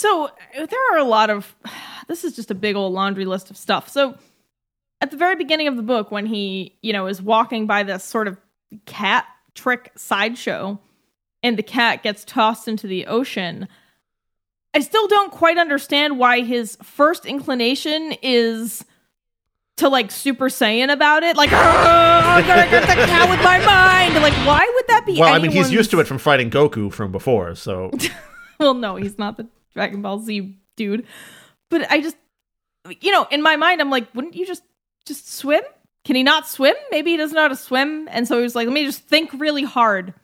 So 0.00 0.28
uh, 0.28 0.64
there 0.66 0.94
are 0.94 0.98
a 0.98 1.04
lot 1.04 1.30
of. 1.30 1.54
This 2.08 2.24
is 2.24 2.34
just 2.34 2.50
a 2.50 2.56
big 2.56 2.74
old 2.74 2.92
laundry 2.92 3.24
list 3.24 3.52
of 3.52 3.56
stuff. 3.56 3.88
So 3.88 4.18
at 5.00 5.12
the 5.12 5.16
very 5.16 5.36
beginning 5.36 5.68
of 5.68 5.76
the 5.76 5.82
book, 5.82 6.10
when 6.10 6.26
he, 6.26 6.76
you 6.82 6.92
know, 6.92 7.06
is 7.06 7.22
walking 7.22 7.68
by 7.68 7.84
this 7.84 8.02
sort 8.02 8.26
of 8.26 8.36
cat 8.84 9.26
trick 9.54 9.92
sideshow, 9.94 10.80
and 11.44 11.56
the 11.56 11.62
cat 11.62 12.02
gets 12.02 12.24
tossed 12.24 12.66
into 12.66 12.88
the 12.88 13.06
ocean. 13.06 13.68
I 14.74 14.80
still 14.80 15.06
don't 15.06 15.30
quite 15.30 15.56
understand 15.56 16.18
why 16.18 16.40
his 16.40 16.76
first 16.82 17.26
inclination 17.26 18.12
is 18.22 18.84
to 19.76 19.88
like 19.88 20.10
Super 20.10 20.48
Saiyan 20.48 20.90
about 20.92 21.22
it. 21.22 21.36
Like, 21.36 21.50
"Ah, 21.52 22.34
I'm 22.34 22.44
gonna 22.44 22.68
get 22.68 22.88
the 22.88 23.06
cat 23.06 23.30
with 23.30 23.40
my 23.44 23.64
mind. 23.64 24.20
Like, 24.20 24.34
why 24.44 24.68
would 24.74 24.88
that 24.88 25.06
be? 25.06 25.16
Well, 25.16 25.32
I 25.32 25.38
mean, 25.38 25.52
he's 25.52 25.70
used 25.70 25.92
to 25.92 26.00
it 26.00 26.08
from 26.08 26.18
fighting 26.18 26.50
Goku 26.50 26.92
from 26.92 27.12
before, 27.12 27.54
so 27.54 27.92
well, 28.58 28.74
no, 28.74 28.96
he's 28.96 29.16
not 29.16 29.36
the 29.36 29.46
Dragon 29.74 30.02
Ball 30.02 30.18
Z 30.20 30.56
dude. 30.76 31.06
But 31.68 31.90
I 31.90 32.00
just, 32.00 32.16
you 33.00 33.12
know, 33.12 33.26
in 33.30 33.42
my 33.42 33.56
mind, 33.56 33.80
I'm 33.80 33.90
like, 33.90 34.12
wouldn't 34.14 34.34
you 34.36 34.46
just 34.46 34.62
just 35.06 35.32
swim? 35.32 35.62
Can 36.04 36.16
he 36.16 36.22
not 36.22 36.48
swim? 36.48 36.74
Maybe 36.90 37.10
he 37.12 37.16
doesn't 37.16 37.34
know 37.34 37.42
how 37.42 37.48
to 37.48 37.56
swim, 37.56 38.08
and 38.10 38.26
so 38.26 38.36
he 38.36 38.42
was 38.42 38.54
like, 38.54 38.66
let 38.66 38.72
me 38.72 38.84
just 38.86 39.02
think 39.02 39.30
really 39.34 39.64
hard 39.64 40.14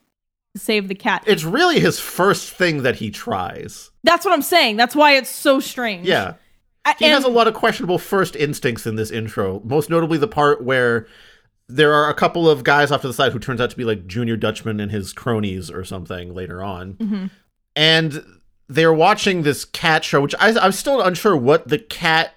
to 0.55 0.59
save 0.61 0.89
the 0.89 0.95
cat. 0.95 1.23
it's 1.27 1.45
really 1.45 1.79
his 1.81 1.99
first 2.01 2.51
thing 2.53 2.83
that 2.83 2.97
he 2.97 3.11
tries. 3.11 3.91
That's 4.05 4.25
what 4.25 4.33
I'm 4.33 4.41
saying. 4.43 4.77
That's 4.79 4.97
why 4.97 5.13
it's 5.17 5.29
so 5.29 5.61
strange. 5.61 6.07
Yeah. 6.07 6.35
I- 6.87 6.95
He 6.99 7.05
and- 7.05 7.13
has 7.15 7.25
a 7.25 7.29
lot 7.29 7.47
of 7.47 7.53
questionable 7.55 7.99
first 7.99 8.35
instincts 8.37 8.87
in 8.87 8.97
this 8.97 9.11
intro, 9.11 9.61
most 9.65 9.91
notably 9.91 10.17
the 10.17 10.29
part 10.29 10.65
where 10.65 11.07
there 11.69 11.93
are 11.93 12.09
a 12.09 12.15
couple 12.15 12.49
of 12.49 12.65
guys 12.65 12.91
off 12.91 13.03
to 13.03 13.09
the 13.09 13.13
side 13.13 13.33
who 13.33 13.39
turns 13.39 13.61
out 13.61 13.69
to 13.71 13.77
be 13.77 13.85
like 13.85 14.07
Junior 14.07 14.37
Dutchman 14.37 14.81
and 14.81 14.91
his 14.91 15.13
cronies 15.13 15.71
or 15.71 15.85
something 15.85 16.33
later 16.33 16.63
on. 16.63 16.95
Mhm. 16.95 17.31
And 17.75 18.25
they're 18.69 18.93
watching 18.93 19.43
this 19.43 19.65
cat 19.65 20.05
show, 20.05 20.21
which 20.21 20.35
I, 20.39 20.59
I'm 20.59 20.73
still 20.73 21.01
unsure 21.01 21.37
what 21.37 21.69
the 21.69 21.79
cat 21.79 22.35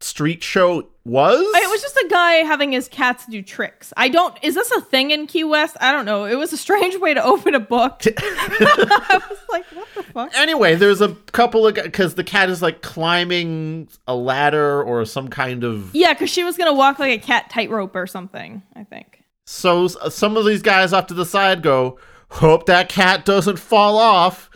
street 0.00 0.42
show 0.42 0.88
was. 1.04 1.40
It 1.40 1.70
was 1.70 1.80
just 1.80 1.96
a 1.96 2.08
guy 2.10 2.34
having 2.36 2.72
his 2.72 2.88
cats 2.88 3.26
do 3.26 3.40
tricks. 3.42 3.92
I 3.96 4.08
don't. 4.08 4.36
Is 4.42 4.54
this 4.54 4.70
a 4.72 4.80
thing 4.80 5.10
in 5.10 5.26
Key 5.26 5.44
West? 5.44 5.76
I 5.80 5.92
don't 5.92 6.04
know. 6.04 6.24
It 6.24 6.36
was 6.36 6.52
a 6.52 6.56
strange 6.56 6.96
way 6.98 7.14
to 7.14 7.22
open 7.22 7.54
a 7.54 7.60
book. 7.60 8.02
I 8.18 9.20
was 9.30 9.38
like, 9.48 9.64
what 9.66 9.88
the 9.94 10.02
fuck? 10.02 10.32
Anyway, 10.36 10.74
there's 10.74 11.00
a 11.00 11.14
couple 11.32 11.66
of 11.66 11.74
because 11.74 12.14
the 12.14 12.24
cat 12.24 12.50
is 12.50 12.60
like 12.60 12.82
climbing 12.82 13.88
a 14.06 14.14
ladder 14.14 14.82
or 14.82 15.04
some 15.04 15.28
kind 15.28 15.64
of 15.64 15.94
Yeah, 15.94 16.12
because 16.12 16.30
she 16.30 16.44
was 16.44 16.56
gonna 16.56 16.74
walk 16.74 16.98
like 16.98 17.12
a 17.12 17.24
cat 17.24 17.50
tightrope 17.50 17.94
or 17.94 18.06
something. 18.06 18.62
I 18.74 18.84
think. 18.84 19.22
So 19.44 19.86
some 19.86 20.36
of 20.36 20.44
these 20.44 20.62
guys 20.62 20.92
off 20.92 21.06
to 21.06 21.14
the 21.14 21.24
side 21.24 21.62
go, 21.62 21.98
"Hope 22.30 22.66
that 22.66 22.88
cat 22.88 23.24
doesn't 23.24 23.58
fall 23.58 23.96
off." 23.96 24.50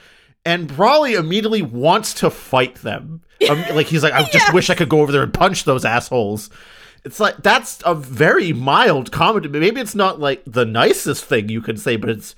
And 0.51 0.67
Brawley 0.67 1.15
immediately 1.15 1.63
wants 1.63 2.13
to 2.15 2.29
fight 2.29 2.75
them. 2.77 3.23
Um, 3.49 3.65
like 3.73 3.87
he's 3.87 4.03
like, 4.03 4.13
"I 4.13 4.29
just 4.31 4.53
wish 4.53 4.69
I 4.69 4.75
could 4.75 4.89
go 4.89 5.01
over 5.01 5.13
there 5.13 5.23
and 5.23 5.33
punch 5.33 5.63
those 5.63 5.85
assholes." 5.85 6.51
It's 7.05 7.21
like 7.21 7.37
that's 7.39 7.81
a 7.87 7.95
very 7.95 8.53
mild 8.53 9.13
comment. 9.13 9.49
Maybe 9.49 9.81
it's 9.81 9.95
not 9.95 10.19
like 10.19 10.43
the 10.45 10.67
nicest 10.67 11.25
thing 11.25 11.49
you 11.49 11.63
could 11.63 11.79
say, 11.81 11.95
but 11.95 12.11
it's 12.11 12.35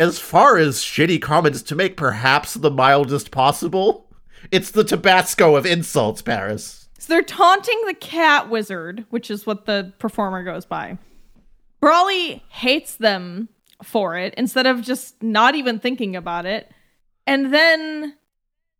as 0.00 0.18
far 0.18 0.56
as 0.56 0.78
shitty 0.78 1.20
comments 1.20 1.60
to 1.60 1.74
make, 1.76 1.98
perhaps 1.98 2.54
the 2.54 2.70
mildest 2.70 3.30
possible. 3.30 4.06
It's 4.50 4.70
the 4.70 4.84
Tabasco 4.84 5.54
of 5.54 5.66
insults, 5.66 6.22
Paris. 6.22 6.88
So 6.98 7.12
they're 7.12 7.22
taunting 7.22 7.78
the 7.86 7.94
cat 7.94 8.48
wizard, 8.48 9.04
which 9.10 9.30
is 9.30 9.46
what 9.46 9.66
the 9.66 9.92
performer 9.98 10.42
goes 10.42 10.64
by. 10.64 10.96
Brawley 11.80 12.42
hates 12.48 12.96
them 12.96 13.50
for 13.82 14.16
it 14.16 14.34
instead 14.38 14.66
of 14.66 14.80
just 14.80 15.22
not 15.22 15.54
even 15.54 15.78
thinking 15.78 16.16
about 16.16 16.46
it. 16.46 16.72
And 17.30 17.54
then 17.54 18.16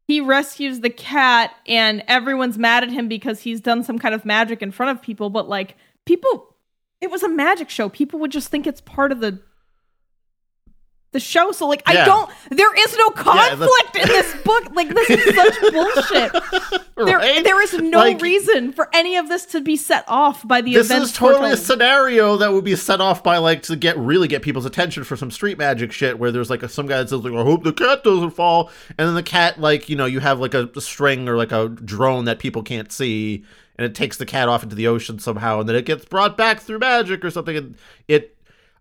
he 0.08 0.20
rescues 0.20 0.80
the 0.80 0.90
cat, 0.90 1.54
and 1.68 2.02
everyone's 2.08 2.58
mad 2.58 2.82
at 2.82 2.90
him 2.90 3.06
because 3.06 3.42
he's 3.42 3.60
done 3.60 3.84
some 3.84 3.96
kind 3.96 4.12
of 4.12 4.24
magic 4.24 4.60
in 4.60 4.72
front 4.72 4.90
of 4.90 5.00
people. 5.04 5.30
But, 5.30 5.48
like, 5.48 5.76
people, 6.04 6.56
it 7.00 7.12
was 7.12 7.22
a 7.22 7.28
magic 7.28 7.70
show. 7.70 7.88
People 7.88 8.18
would 8.18 8.32
just 8.32 8.48
think 8.48 8.66
it's 8.66 8.80
part 8.80 9.12
of 9.12 9.20
the. 9.20 9.38
The 11.12 11.18
show, 11.18 11.50
so 11.50 11.66
like 11.66 11.82
I 11.86 12.04
don't. 12.04 12.30
There 12.50 12.72
is 12.72 12.96
no 12.96 13.10
Yeah, 13.16 13.22
conflict 13.22 13.96
in 13.96 14.06
this 14.06 14.32
book. 14.44 14.70
Like 14.76 14.94
this 14.94 15.10
is 15.10 15.34
such 15.34 15.60
bullshit. 15.72 16.84
There, 16.96 17.16
Right? 17.18 17.42
there 17.42 17.60
is 17.60 17.72
no 17.74 17.98
Like- 17.98 18.20
reason 18.22 18.72
for 18.72 18.88
any 18.92 19.16
of 19.16 19.28
this 19.28 19.44
to 19.46 19.60
be 19.60 19.74
set 19.76 20.04
off 20.06 20.46
by 20.46 20.60
the 20.60 20.72
this 20.74 20.86
events. 20.88 21.10
is 21.10 21.16
totally 21.16 21.50
a 21.50 21.56
scenario 21.56 22.36
that 22.36 22.52
would 22.52 22.62
be 22.62 22.76
set 22.76 23.00
off 23.00 23.24
by 23.24 23.38
like 23.38 23.62
to 23.62 23.74
get 23.74 23.98
really 23.98 24.28
get 24.28 24.42
people's 24.42 24.66
attention 24.66 25.02
for 25.02 25.16
some 25.16 25.32
street 25.32 25.58
magic 25.58 25.90
shit 25.90 26.16
where 26.16 26.30
there's 26.30 26.48
like 26.48 26.62
a, 26.62 26.68
some 26.68 26.86
guy 26.86 26.98
that 26.98 27.08
says 27.08 27.20
like 27.24 27.32
I 27.32 27.42
hope 27.42 27.64
the 27.64 27.72
cat 27.72 28.04
doesn't 28.04 28.30
fall 28.30 28.70
and 28.96 29.08
then 29.08 29.14
the 29.16 29.22
cat 29.24 29.60
like 29.60 29.88
you 29.88 29.96
know 29.96 30.06
you 30.06 30.20
have 30.20 30.38
like 30.38 30.54
a, 30.54 30.70
a 30.76 30.80
string 30.80 31.28
or 31.28 31.36
like 31.36 31.50
a 31.50 31.70
drone 31.70 32.26
that 32.26 32.38
people 32.38 32.62
can't 32.62 32.92
see 32.92 33.44
and 33.78 33.84
it 33.84 33.96
takes 33.96 34.16
the 34.16 34.26
cat 34.26 34.48
off 34.48 34.62
into 34.62 34.76
the 34.76 34.86
ocean 34.86 35.18
somehow 35.18 35.58
and 35.58 35.68
then 35.68 35.74
it 35.74 35.86
gets 35.86 36.04
brought 36.04 36.36
back 36.36 36.60
through 36.60 36.78
magic 36.78 37.24
or 37.24 37.30
something 37.30 37.56
and 37.56 37.76
it 38.06 38.36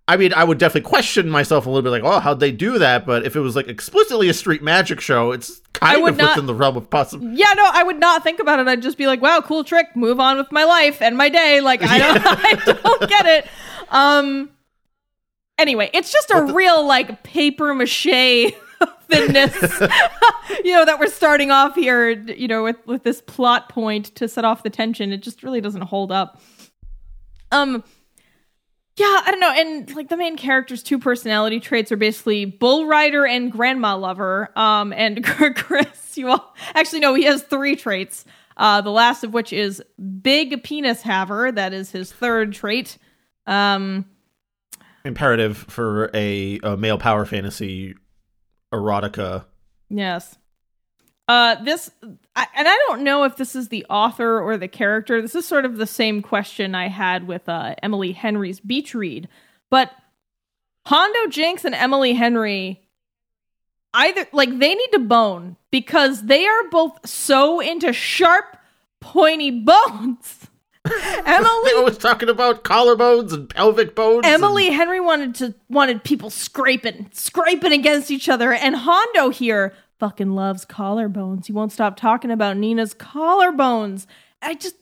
I 0.10 0.18
mean, 0.18 0.34
I 0.34 0.44
would 0.44 0.58
definitely 0.58 0.90
question 0.90 1.30
myself 1.30 1.68
a 1.68 1.70
little 1.70 1.84
bit, 1.84 1.92
like, 1.92 2.02
oh, 2.04 2.20
how'd 2.20 2.40
they 2.40 2.52
do 2.52 2.80
that? 2.80 3.06
But 3.06 3.28
if 3.28 3.36
it 3.36 3.42
was 3.42 3.56
like 3.56 3.68
explicitly 3.68 4.28
a 4.28 4.34
street 4.34 4.64
magic 4.64 5.02
show, 5.02 5.32
it's 5.32 5.62
kind 5.74 6.04
of 6.04 6.18
not- 6.18 6.32
within 6.32 6.48
the 6.48 6.56
realm 6.56 6.78
of 6.78 6.90
possible. 6.90 7.28
Yeah, 7.32 7.54
no, 7.56 7.70
I 7.72 7.84
would 7.84 8.00
not 8.00 8.24
think 8.24 8.40
about 8.40 8.60
it. 8.60 8.68
I'd 8.68 8.82
just 8.82 8.98
be 8.98 9.06
like, 9.06 9.22
"Wow, 9.22 9.42
cool 9.42 9.64
trick. 9.64 9.96
Move 9.96 10.20
on 10.20 10.38
with 10.38 10.52
my 10.52 10.64
life 10.64 11.00
and 11.00 11.16
my 11.16 11.30
day." 11.30 11.62
Like 11.62 11.84
I 11.84 12.00
don't, 12.00 12.22
I 12.26 12.74
don't 12.82 13.08
get 13.08 13.26
it. 13.28 13.48
Um. 13.90 14.50
Anyway, 15.60 15.92
it's 15.94 16.12
just 16.12 16.32
a 16.32 16.42
real 16.42 16.84
like 16.88 17.22
paper 17.22 17.76
mache 17.76 18.06
thinness, 19.10 19.62
you 20.64 20.74
know, 20.74 20.86
that 20.86 20.98
we're 21.00 21.06
starting 21.06 21.52
off 21.52 21.76
here, 21.76 22.10
you 22.10 22.48
know, 22.48 22.64
with 22.64 22.78
with 22.88 23.04
this 23.04 23.22
plot 23.22 23.70
point 23.70 24.16
to 24.16 24.28
set 24.28 24.44
off 24.44 24.64
the 24.64 24.72
tension. 24.72 25.14
It 25.14 25.22
just 25.22 25.44
really 25.44 25.62
doesn't 25.62 25.84
hold 25.84 26.12
up. 26.12 26.42
Um, 27.52 27.84
yeah, 29.00 29.22
I 29.26 29.32
don't 29.32 29.40
know. 29.40 29.52
And 29.52 29.96
like 29.96 30.10
the 30.10 30.18
main 30.18 30.36
character's 30.36 30.84
two 30.84 31.00
personality 31.00 31.60
traits 31.60 31.92
are 31.92 31.98
basically 31.98 32.44
bull 32.46 32.86
rider 32.86 33.26
and 33.26 33.52
grandma 33.52 33.96
lover. 33.96 34.52
Um, 34.58 34.92
and 34.92 35.24
Chris, 35.56 36.18
you 36.18 36.30
all 36.30 36.54
actually 36.76 37.00
no, 37.00 37.14
he 37.14 37.24
has 37.24 37.42
three 37.44 37.76
traits. 37.76 38.26
Uh, 38.58 38.82
the 38.82 38.92
last 38.92 39.24
of 39.24 39.34
which 39.34 39.54
is 39.54 39.82
big 40.22 40.64
penis 40.64 41.02
haver. 41.02 41.50
That 41.50 41.74
is 41.74 41.92
his 41.92 42.12
third 42.12 42.52
trait. 42.52 42.98
Um, 43.48 44.06
Imperative 45.06 45.56
for 45.58 46.12
a, 46.14 46.60
a 46.62 46.76
male 46.76 46.98
power 46.98 47.26
fantasy 47.26 47.96
erotica. 48.74 49.46
yes. 49.90 50.38
Uh, 51.30 51.62
this, 51.64 51.92
I, 52.36 52.48
and 52.56 52.68
I 52.68 52.76
don't 52.88 53.04
know 53.04 53.24
if 53.24 53.36
this 53.38 53.56
is 53.56 53.68
the 53.68 53.86
author 53.88 54.42
or 54.42 54.58
the 54.58 54.68
character. 54.68 55.22
This 55.22 55.36
is 55.36 55.46
sort 55.46 55.64
of 55.64 55.78
the 55.78 55.86
same 55.86 56.24
question 56.24 56.74
I 56.74 56.88
had 56.88 57.28
with 57.28 57.48
uh, 57.48 57.76
Emily 57.84 58.14
Henry's 58.14 58.60
Beach 58.60 58.96
Read, 58.96 59.28
but 59.70 59.92
Hondo 60.88 61.28
Jinx 61.30 61.64
and 61.66 61.76
Emily 61.76 62.14
Henry 62.14 62.82
either 63.94 64.26
like 64.34 64.50
they 64.58 64.74
need 64.74 64.92
to 64.94 65.00
bone 65.00 65.56
because 65.70 66.24
they 66.24 66.48
are 66.48 66.68
both 66.72 67.08
so 67.08 67.60
into 67.60 67.94
sharp, 67.94 68.58
pointy 69.00 69.52
bones. 69.62 70.48
Emily 71.26 71.84
was 71.84 72.00
talking 72.00 72.30
about 72.30 72.64
collarbones 72.64 73.34
and 73.34 73.48
pelvic 73.50 73.94
bones. 73.94 74.22
and- 74.26 74.34
Emily 74.34 74.72
Henry 74.72 75.00
wanted 75.00 75.36
to 75.36 75.54
wanted 75.70 76.04
people 76.04 76.32
scraping, 76.32 77.08
scraping 77.14 77.74
against 77.74 78.10
each 78.10 78.28
other, 78.30 78.52
and 78.52 78.76
Hondo 78.76 79.30
here 79.30 79.76
fucking 80.00 80.32
loves 80.32 80.66
collarbones. 80.66 81.46
He 81.46 81.54
won't 81.54 81.72
stop 81.72 81.98
talking 81.98 82.32
about 82.32 82.58
Nina's 82.58 82.94
collarbones. 82.94 84.06
I 84.42 84.56
just 84.56 84.76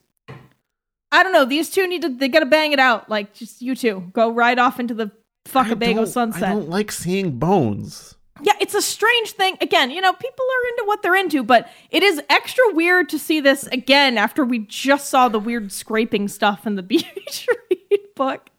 I 1.12 1.24
don't 1.24 1.34
know. 1.34 1.46
These 1.46 1.70
two 1.70 1.88
need 1.88 2.02
to 2.04 2.10
they 2.10 2.28
gotta 2.28 2.46
bang 2.46 2.72
it 2.72 2.80
out. 2.80 3.10
Like 3.10 3.34
just 3.34 3.62
you 3.62 3.76
two. 3.76 4.10
Go 4.14 4.32
right 4.32 4.58
off 4.58 4.80
into 4.80 4.94
the 4.94 5.12
fuckabago 5.48 6.08
sunset. 6.08 6.44
I 6.44 6.54
don't 6.54 6.70
like 6.70 6.92
seeing 6.92 7.40
bones. 7.40 8.16
Yeah, 8.44 8.54
it's 8.60 8.76
a 8.76 8.82
strange 8.84 9.32
thing. 9.32 9.58
Again, 9.62 9.90
you 9.90 10.00
know, 10.00 10.14
people 10.14 10.46
are 10.46 10.70
into 10.70 10.84
what 10.86 11.02
they're 11.02 11.16
into, 11.16 11.44
but 11.44 11.70
it 11.90 12.04
is 12.04 12.22
extra 12.30 12.64
weird 12.74 13.10
to 13.10 13.18
see 13.18 13.40
this 13.40 13.64
again 13.68 14.18
after 14.18 14.46
we 14.46 14.60
just 14.60 15.10
saw 15.10 15.28
the 15.28 15.40
weird 15.40 15.72
scraping 15.72 16.28
stuff 16.28 16.68
in 16.68 16.76
the 16.76 16.84
Beach 16.84 17.48
Read 17.72 18.00
book. 18.16 18.50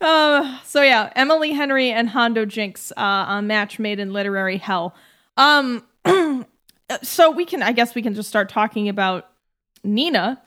Uh, 0.00 0.58
so 0.64 0.82
yeah, 0.82 1.10
Emily 1.16 1.52
Henry 1.52 1.90
and 1.90 2.10
Hondo 2.10 2.44
Jinx, 2.44 2.92
uh, 2.96 3.24
a 3.28 3.42
match 3.42 3.78
made 3.78 3.98
in 3.98 4.12
literary 4.12 4.58
hell. 4.58 4.94
Um, 5.36 5.84
so 7.02 7.30
we 7.30 7.44
can, 7.44 7.62
I 7.62 7.72
guess, 7.72 7.94
we 7.94 8.02
can 8.02 8.14
just 8.14 8.28
start 8.28 8.48
talking 8.48 8.88
about 8.88 9.28
Nina. 9.82 10.40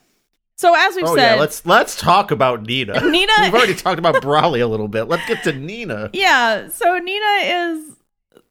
So 0.56 0.74
as 0.76 0.96
we've 0.96 1.06
Oh 1.06 1.16
said, 1.16 1.36
yeah, 1.36 1.40
let's 1.40 1.66
let's 1.68 1.96
talk 2.00 2.32
about 2.32 2.64
Nina. 2.64 3.00
Nina- 3.10 3.32
We've 3.42 3.54
already 3.54 3.76
talked 3.76 4.00
about 4.00 4.22
Brawley 4.24 4.60
a 4.60 4.68
little 4.68 4.88
bit. 4.88 5.04
Let's 5.04 5.28
get 5.28 5.44
to 5.44 5.54
Nina. 5.54 6.10
Yeah, 6.14 6.70
so 6.70 6.98
Nina 6.98 7.26
is 7.44 7.96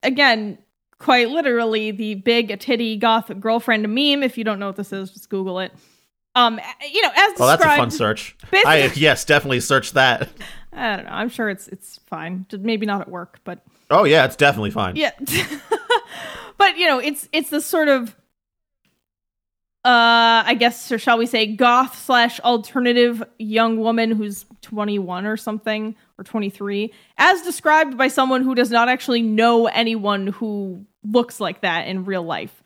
again 0.04 0.58
quite 0.98 1.30
literally 1.30 1.90
the 1.90 2.14
big 2.14 2.60
titty 2.60 2.96
goth 2.96 3.32
girlfriend 3.40 3.82
meme. 3.92 4.22
If 4.22 4.38
you 4.38 4.44
don't 4.44 4.60
know 4.60 4.66
what 4.68 4.76
this 4.76 4.92
is, 4.92 5.10
just 5.10 5.28
Google 5.30 5.58
it. 5.58 5.72
Um, 6.36 6.60
you 6.92 7.02
know, 7.02 7.10
as. 7.16 7.32
Oh, 7.40 7.46
that's 7.48 7.64
a 7.64 7.76
fun 7.76 7.90
search. 7.90 8.36
I 8.52 8.92
yes, 8.94 9.24
definitely 9.24 9.60
search 9.60 9.92
that. 9.92 10.28
I 10.72 10.96
don't 10.96 11.06
know. 11.06 11.12
I'm 11.12 11.28
sure 11.28 11.48
it's 11.48 11.66
it's 11.68 11.98
fine. 12.06 12.46
Maybe 12.52 12.86
not 12.86 13.00
at 13.00 13.08
work, 13.08 13.40
but 13.42 13.64
Oh 13.90 14.04
yeah, 14.04 14.24
it's 14.24 14.36
definitely 14.36 14.70
fine. 14.72 14.96
yeah. 14.96 15.12
but 16.58 16.76
you 16.76 16.86
know, 16.86 16.98
it's 16.98 17.28
it's 17.32 17.50
this 17.50 17.66
sort 17.66 17.88
of 17.88 18.14
uh 19.84 20.42
I 20.44 20.56
guess 20.58 20.90
or 20.90 20.98
shall 20.98 21.16
we 21.18 21.26
say 21.26 21.46
goth 21.46 21.96
slash 22.04 22.40
alternative 22.40 23.22
young 23.38 23.78
woman 23.78 24.10
who's 24.10 24.44
21 24.62 25.26
or 25.26 25.36
something 25.36 25.94
or 26.18 26.24
23 26.24 26.92
as 27.18 27.42
described 27.42 27.96
by 27.96 28.08
someone 28.08 28.42
who 28.42 28.56
does 28.56 28.70
not 28.70 28.88
actually 28.88 29.22
know 29.22 29.66
anyone 29.68 30.26
who 30.26 30.84
looks 31.04 31.38
like 31.38 31.60
that 31.60 31.86
in 31.86 32.04
real 32.04 32.24
life. 32.24 32.62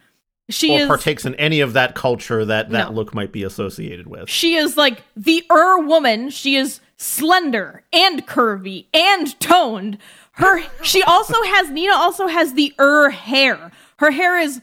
She 0.49 0.75
Or 0.75 0.81
is 0.81 0.87
partakes 0.89 1.27
in 1.27 1.35
any 1.35 1.61
of 1.61 1.75
that 1.75 1.95
culture 1.95 2.45
that 2.47 2.71
that 2.71 2.89
No. 2.89 2.95
look 2.95 3.15
might 3.15 3.33
be 3.33 3.43
associated 3.45 4.07
with. 4.07 4.31
she 4.31 4.55
is 4.55 4.79
like 4.79 5.03
the 5.15 5.45
er 5.53 5.79
woman. 5.81 6.31
She 6.31 6.57
is 6.57 6.81
slender 7.01 7.83
and 7.95 8.27
curvy 8.27 8.85
and 8.93 9.39
toned. 9.41 9.97
Her 10.33 10.63
she 10.83 11.03
also 11.03 11.35
has 11.45 11.71
Nina 11.71 11.95
also 11.95 12.27
has 12.27 12.53
the 12.55 12.75
er 12.79 13.09
hair. 13.11 13.73
Her 13.97 14.11
hair 14.11 14.39
is 14.39 14.61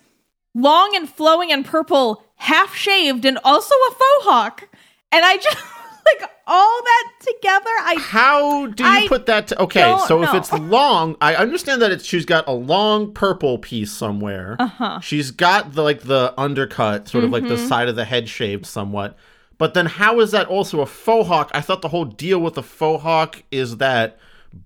long 0.54 0.96
and 0.96 1.10
flowing 1.10 1.52
and 1.52 1.66
purple, 1.66 2.24
half 2.36 2.76
shaved, 2.76 3.26
and 3.26 3.40
also 3.44 3.74
a 3.74 3.92
faux 3.92 4.26
hawk. 4.26 4.68
And 5.12 5.26
I 5.26 5.38
just 5.38 5.58
like 6.22 6.30
all 6.46 6.82
that 6.84 7.12
together. 7.22 7.70
I 7.82 7.96
How 8.00 8.68
do 8.68 8.84
you 8.84 8.90
I 8.90 9.08
put 9.08 9.26
that 9.26 9.48
to 9.48 9.62
Okay, 9.64 9.98
so 10.08 10.22
if 10.22 10.34
it's 10.36 10.54
long, 10.54 11.16
I 11.20 11.36
understand 11.36 11.82
that 11.82 11.92
it's 11.92 12.06
she's 12.06 12.26
got 12.26 12.48
a 12.48 12.54
long 12.54 13.14
purple 13.14 13.58
piece 13.58 13.92
somewhere. 13.92 14.58
Uh-huh. 14.60 15.00
She's 15.00 15.32
got 15.32 15.74
the 15.74 15.82
like 15.82 16.02
the 16.02 16.36
undercut, 16.38 17.08
sort 17.08 17.24
of 17.24 17.32
like 17.32 17.48
the 17.48 17.56
Mm-hmm. 17.56 17.68
side 17.68 17.88
of 17.90 17.96
the 17.96 18.06
head 18.06 18.30
shaved 18.30 18.68
somewhat. 18.68 19.18
But 19.58 19.74
then 19.74 19.86
how 19.88 20.20
is 20.20 20.32
that 20.32 20.48
also 20.48 20.82
a 20.82 20.86
faux 20.86 21.28
hawk? 21.28 21.52
I 21.54 21.62
thought 21.62 21.82
the 21.82 21.90
whole 21.90 22.06
deal 22.06 22.40
with 22.40 22.56
the 22.56 22.64
faux 22.64 23.04
hawk 23.04 23.44
is 23.52 23.78
that 23.78 24.20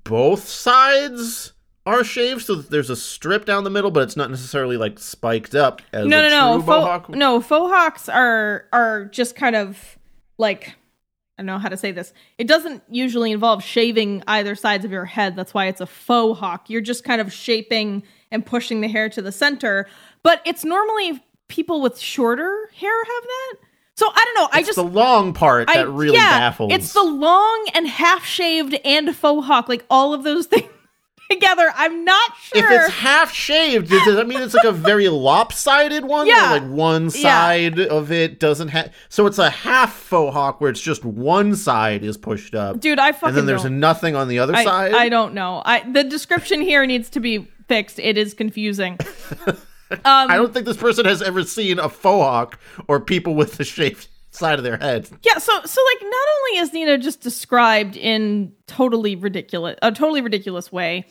both 0.04 0.48
sides 0.48 1.54
are 1.86 2.04
shaved, 2.04 2.44
so 2.44 2.56
that 2.56 2.70
there's 2.70 2.90
a 2.90 2.96
strip 2.96 3.46
down 3.46 3.64
the 3.64 3.70
middle, 3.70 3.90
but 3.90 4.04
it's 4.04 4.16
not 4.16 4.30
necessarily 4.30 4.78
like 4.78 5.00
spiked 5.00 5.56
up 5.56 5.82
as 5.92 6.06
no 6.06 6.20
a 6.20 6.22
no 6.22 6.30
no 6.30 6.54
true 6.58 6.66
faux, 6.66 6.82
mohawk. 6.82 7.10
no 7.10 7.42
faux 7.42 7.74
hawks 7.74 8.10
are 8.10 8.66
are 8.72 9.06
just 9.06 9.36
kind 9.36 9.56
of 9.56 9.98
like 10.38 10.76
I 11.38 11.44
don't 11.44 11.48
know 11.48 11.58
how 11.58 11.70
to 11.70 11.78
say 11.78 11.92
this. 11.92 12.14
It 12.38 12.48
doesn't 12.48 12.84
usually 12.88 13.32
involve 13.32 13.64
shaving 13.64 14.22
either 14.28 14.54
sides 14.54 14.86
of 14.86 14.92
your 14.92 15.06
head. 15.06 15.36
That's 15.36 15.54
why 15.56 15.68
it's 15.68 15.82
a 15.82 15.88
faux 15.88 16.40
hawk. 16.40 16.70
You're 16.70 16.82
just 16.82 17.04
kind 17.04 17.20
of 17.20 17.34
shaping 17.34 18.04
and 18.30 18.46
pushing 18.46 18.82
the 18.82 18.88
hair 18.88 19.10
to 19.10 19.22
the 19.22 19.32
center. 19.32 19.88
But 20.22 20.42
it's 20.46 20.64
normally 20.64 21.24
people 21.48 21.82
with 21.82 21.98
shorter 21.98 22.70
hair 22.76 23.04
have 23.04 23.24
that. 23.24 23.54
So 24.02 24.08
I 24.12 24.26
don't 24.26 24.34
know. 24.44 24.50
I 24.52 24.60
It's 24.62 24.68
just 24.70 24.78
the 24.78 24.84
long 24.84 25.32
part 25.32 25.70
I, 25.70 25.78
that 25.78 25.88
really 25.90 26.16
yeah, 26.16 26.40
baffles. 26.40 26.74
It's 26.74 26.92
the 26.94 27.04
long 27.04 27.68
and 27.76 27.88
half 27.88 28.26
shaved 28.26 28.74
and 28.84 29.16
faux 29.16 29.46
hawk, 29.46 29.70
like 29.70 29.86
all 29.92 30.16
of 30.16 30.24
those 30.24 30.46
things 30.48 30.68
together. 31.30 31.72
I'm 31.76 32.04
not 32.04 32.32
sure. 32.38 32.66
If 32.66 32.72
it's 32.88 32.94
half 32.96 33.32
shaved, 33.32 33.90
does 33.92 34.16
that 34.16 34.28
mean 34.28 34.42
it's 34.42 34.56
like 34.56 34.64
a 34.64 34.72
very 34.72 35.08
lopsided 35.30 36.04
one? 36.04 36.26
Yeah. 36.26 36.50
like 36.50 36.64
one 36.64 37.04
Yeah. 37.04 37.10
side 37.22 37.80
of 37.80 38.12
it 38.12 38.40
doesn't 38.40 38.70
have. 38.70 38.92
So 39.10 39.28
it's 39.28 39.38
a 39.38 39.52
half 39.52 39.94
faux 39.94 40.34
hawk 40.34 40.60
where 40.62 40.72
it's 40.72 40.82
just 40.82 41.06
one 41.06 41.56
side 41.56 42.04
is 42.04 42.18
pushed 42.18 42.56
up, 42.56 42.80
Dude, 42.80 42.98
I 42.98 43.12
fucking 43.12 43.28
and 43.30 43.38
then 43.38 43.46
there's 43.46 43.62
don't. 43.64 43.80
nothing 43.80 44.16
on 44.16 44.30
the 44.30 44.40
other 44.40 44.56
I, 44.56 44.64
side. 44.64 44.94
I 44.96 45.10
don't 45.10 45.36
know. 45.36 45.62
I 45.64 45.88
the 45.88 46.04
description 46.04 46.62
here 46.62 46.88
needs 46.88 47.12
to 47.12 47.20
be 47.20 47.48
fixed. 47.68 48.00
It 48.00 48.18
is 48.18 48.34
confusing. 48.34 48.98
I 50.06 50.38
don't 50.38 50.54
think 50.54 50.66
this 50.66 50.78
person 50.78 51.06
has 51.06 51.22
ever 51.22 51.44
seen 51.44 51.80
a 51.80 51.90
faux 51.90 52.24
hawk 52.24 52.60
or 52.88 53.00
people 53.00 53.36
with 53.36 53.58
the 53.58 53.64
shaved 53.64 54.08
side 54.32 54.58
of 54.58 54.64
their 54.64 54.78
head. 54.78 55.10
Yeah, 55.24 55.38
so 55.38 55.62
so 55.64 55.82
like 55.94 56.04
not 56.04 56.28
only 56.38 56.60
is 56.60 56.74
Nina 56.74 56.98
just 56.98 57.22
described 57.22 57.98
in 57.98 58.54
totally 58.68 59.16
ridiculous 59.16 59.78
a 59.82 59.92
totally 59.92 60.22
ridiculous 60.22 60.72
way, 60.72 61.06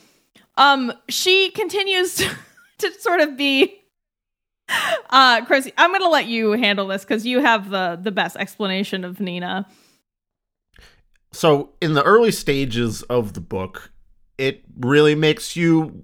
um, 0.57 0.93
she 1.09 1.51
continues 1.51 2.17
to, 2.17 2.31
to 2.79 2.93
sort 3.01 3.21
of 3.21 3.37
be 3.37 3.77
uh 5.11 5.45
Chrissy, 5.45 5.73
I'm 5.77 5.93
gonna 5.93 6.09
let 6.09 6.27
you 6.27 6.53
handle 6.53 6.87
this 6.87 7.03
because 7.03 7.27
you 7.27 7.41
have 7.41 7.71
the 7.71 7.99
the 8.01 8.11
best 8.11 8.37
explanation 8.37 9.05
of 9.05 9.21
Nina. 9.21 9.67
So 11.33 11.71
in 11.81 11.95
the 11.95 12.03
early 12.03 12.33
stages 12.33 13.03
of 13.03 13.35
the 13.35 13.41
book, 13.41 13.93
it 14.39 14.65
really 14.79 15.15
makes 15.15 15.55
you 15.55 16.03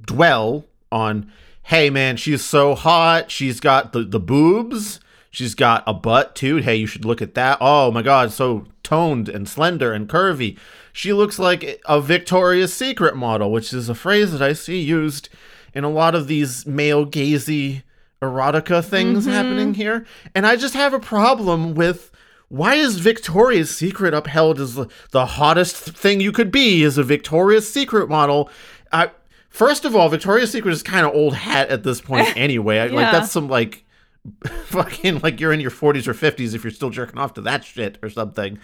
dwell 0.00 0.64
on, 0.92 1.32
hey 1.64 1.90
man, 1.90 2.16
she's 2.16 2.44
so 2.44 2.74
hot. 2.74 3.30
She's 3.30 3.60
got 3.60 3.92
the, 3.92 4.04
the 4.04 4.20
boobs. 4.20 5.00
She's 5.30 5.54
got 5.54 5.84
a 5.86 5.94
butt 5.94 6.34
too. 6.34 6.56
Hey, 6.56 6.76
you 6.76 6.86
should 6.86 7.04
look 7.04 7.22
at 7.22 7.34
that. 7.34 7.58
Oh 7.60 7.90
my 7.90 8.02
god, 8.02 8.32
so 8.32 8.66
toned 8.82 9.28
and 9.28 9.48
slender 9.48 9.92
and 9.92 10.08
curvy. 10.08 10.58
She 10.92 11.12
looks 11.12 11.38
like 11.38 11.80
a 11.84 12.00
Victoria's 12.00 12.74
Secret 12.74 13.14
model, 13.16 13.52
which 13.52 13.72
is 13.72 13.88
a 13.88 13.94
phrase 13.94 14.32
that 14.32 14.42
I 14.42 14.52
see 14.52 14.80
used 14.80 15.28
in 15.72 15.84
a 15.84 15.90
lot 15.90 16.16
of 16.16 16.26
these 16.26 16.66
male 16.66 17.06
gazy 17.06 17.82
erotica 18.20 18.84
things 18.84 19.24
mm-hmm. 19.24 19.32
happening 19.32 19.74
here. 19.74 20.04
And 20.34 20.46
I 20.46 20.56
just 20.56 20.74
have 20.74 20.92
a 20.92 21.00
problem 21.00 21.74
with 21.74 22.10
why 22.48 22.74
is 22.74 22.98
Victoria's 22.98 23.74
Secret 23.74 24.12
upheld 24.12 24.58
as 24.58 24.74
the, 24.74 24.88
the 25.12 25.24
hottest 25.24 25.76
thing 25.76 26.20
you 26.20 26.32
could 26.32 26.50
be 26.50 26.82
as 26.82 26.98
a 26.98 27.04
Victoria's 27.04 27.72
Secret 27.72 28.08
model? 28.08 28.50
I, 28.90 29.12
first 29.50 29.84
of 29.84 29.94
all, 29.94 30.08
Victoria's 30.08 30.50
Secret 30.50 30.72
is 30.72 30.82
kind 30.82 31.04
of 31.04 31.14
old 31.14 31.34
hat 31.34 31.68
at 31.68 31.82
this 31.84 32.00
point 32.00 32.28
anyway. 32.36 32.76
Yeah. 32.76 32.94
Like 32.94 33.12
that's 33.12 33.30
some 33.30 33.48
like 33.48 33.84
fucking 34.64 35.20
like 35.20 35.40
you're 35.40 35.52
in 35.52 35.60
your 35.60 35.70
40s 35.70 36.06
or 36.08 36.14
50s 36.14 36.54
if 36.54 36.64
you're 36.64 36.70
still 36.70 36.90
jerking 36.90 37.18
off 37.18 37.34
to 37.34 37.40
that 37.42 37.64
shit 37.64 37.98
or 38.02 38.08
something. 38.10 38.58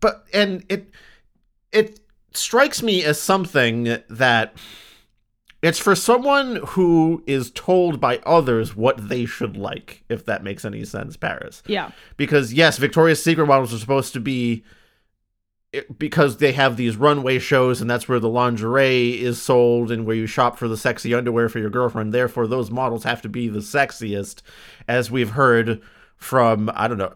But 0.00 0.26
and 0.32 0.64
it 0.68 0.90
it 1.72 2.00
strikes 2.34 2.82
me 2.82 3.02
as 3.04 3.20
something 3.20 3.98
that 4.08 4.54
It's 5.60 5.78
for 5.78 5.96
someone 5.96 6.60
who 6.68 7.22
is 7.26 7.50
told 7.50 8.00
by 8.00 8.18
others 8.24 8.76
what 8.76 9.08
they 9.08 9.24
should 9.26 9.56
like, 9.56 10.04
if 10.08 10.24
that 10.26 10.44
makes 10.44 10.64
any 10.64 10.84
sense, 10.84 11.16
Paris. 11.16 11.64
Yeah. 11.66 11.90
Because 12.16 12.52
yes, 12.52 12.78
Victoria's 12.78 13.22
Secret 13.22 13.46
models 13.46 13.74
are 13.74 13.78
supposed 13.78 14.12
to 14.12 14.20
be 14.20 14.62
because 15.98 16.36
they 16.36 16.52
have 16.52 16.76
these 16.76 16.96
runway 16.96 17.38
shows 17.38 17.80
and 17.80 17.90
that's 17.90 18.08
where 18.08 18.20
the 18.20 18.28
lingerie 18.28 19.20
is 19.20 19.40
sold 19.40 19.90
and 19.90 20.06
where 20.06 20.16
you 20.16 20.26
shop 20.26 20.58
for 20.58 20.68
the 20.68 20.76
sexy 20.76 21.14
underwear 21.14 21.48
for 21.48 21.58
your 21.58 21.70
girlfriend. 21.70 22.12
Therefore, 22.12 22.46
those 22.46 22.70
models 22.70 23.04
have 23.04 23.22
to 23.22 23.28
be 23.28 23.48
the 23.48 23.60
sexiest, 23.60 24.42
as 24.86 25.10
we've 25.10 25.30
heard 25.30 25.80
from 26.16 26.70
I 26.74 26.88
don't 26.88 26.98
know 26.98 27.14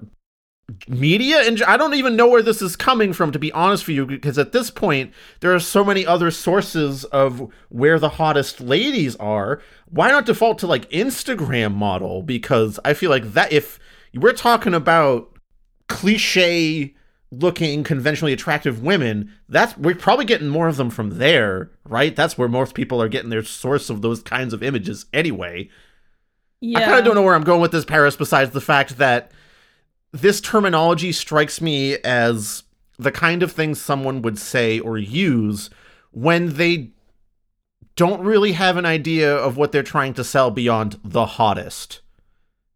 media 0.88 1.40
and 1.46 1.60
I 1.62 1.76
don't 1.76 1.94
even 1.94 2.16
know 2.16 2.28
where 2.28 2.42
this 2.42 2.62
is 2.62 2.76
coming 2.76 3.12
from 3.12 3.32
to 3.32 3.38
be 3.38 3.52
honest 3.52 3.84
for 3.84 3.92
you 3.92 4.06
because 4.06 4.38
at 4.38 4.52
this 4.52 4.70
point 4.70 5.12
there 5.40 5.54
are 5.54 5.60
so 5.60 5.84
many 5.84 6.06
other 6.06 6.30
sources 6.30 7.04
of 7.06 7.52
where 7.68 7.98
the 7.98 8.08
hottest 8.08 8.60
ladies 8.60 9.16
are 9.16 9.60
why 9.90 10.08
not 10.08 10.24
default 10.24 10.58
to 10.60 10.66
like 10.66 10.88
Instagram 10.90 11.74
model 11.74 12.22
because 12.22 12.78
I 12.84 12.94
feel 12.94 13.10
like 13.10 13.32
that 13.32 13.52
if 13.52 13.78
we're 14.14 14.32
talking 14.32 14.72
about 14.72 15.36
cliche 15.88 16.94
looking 17.32 17.82
conventionally 17.82 18.32
attractive 18.32 18.82
women 18.82 19.32
that's 19.48 19.76
we're 19.78 19.94
probably 19.94 20.24
getting 20.26 20.48
more 20.48 20.68
of 20.68 20.76
them 20.76 20.90
from 20.90 21.16
there 21.18 21.70
right 21.84 22.14
that's 22.14 22.36
where 22.36 22.46
most 22.46 22.74
people 22.74 23.00
are 23.00 23.08
getting 23.08 23.30
their 23.30 23.42
source 23.42 23.88
of 23.88 24.02
those 24.02 24.22
kinds 24.22 24.52
of 24.52 24.62
images 24.62 25.06
anyway 25.14 25.66
Yeah. 26.60 26.80
I 26.80 26.84
kind 26.84 26.98
of 26.98 27.04
don't 27.06 27.14
know 27.14 27.22
where 27.22 27.34
I'm 27.34 27.42
going 27.42 27.60
with 27.62 27.72
this, 27.72 27.84
Paris, 27.86 28.16
besides 28.16 28.50
the 28.52 28.60
fact 28.60 28.98
that 28.98 29.32
this 30.12 30.40
terminology 30.40 31.10
strikes 31.10 31.60
me 31.60 31.96
as 32.04 32.62
the 32.98 33.10
kind 33.10 33.42
of 33.42 33.50
thing 33.50 33.74
someone 33.74 34.22
would 34.22 34.38
say 34.38 34.78
or 34.78 34.98
use 34.98 35.70
when 36.12 36.54
they 36.56 36.90
don't 37.96 38.22
really 38.22 38.52
have 38.52 38.76
an 38.76 38.86
idea 38.86 39.34
of 39.34 39.56
what 39.56 39.72
they're 39.72 39.82
trying 39.82 40.14
to 40.14 40.22
sell 40.22 40.50
beyond 40.50 41.00
the 41.02 41.26
hottest. 41.26 42.00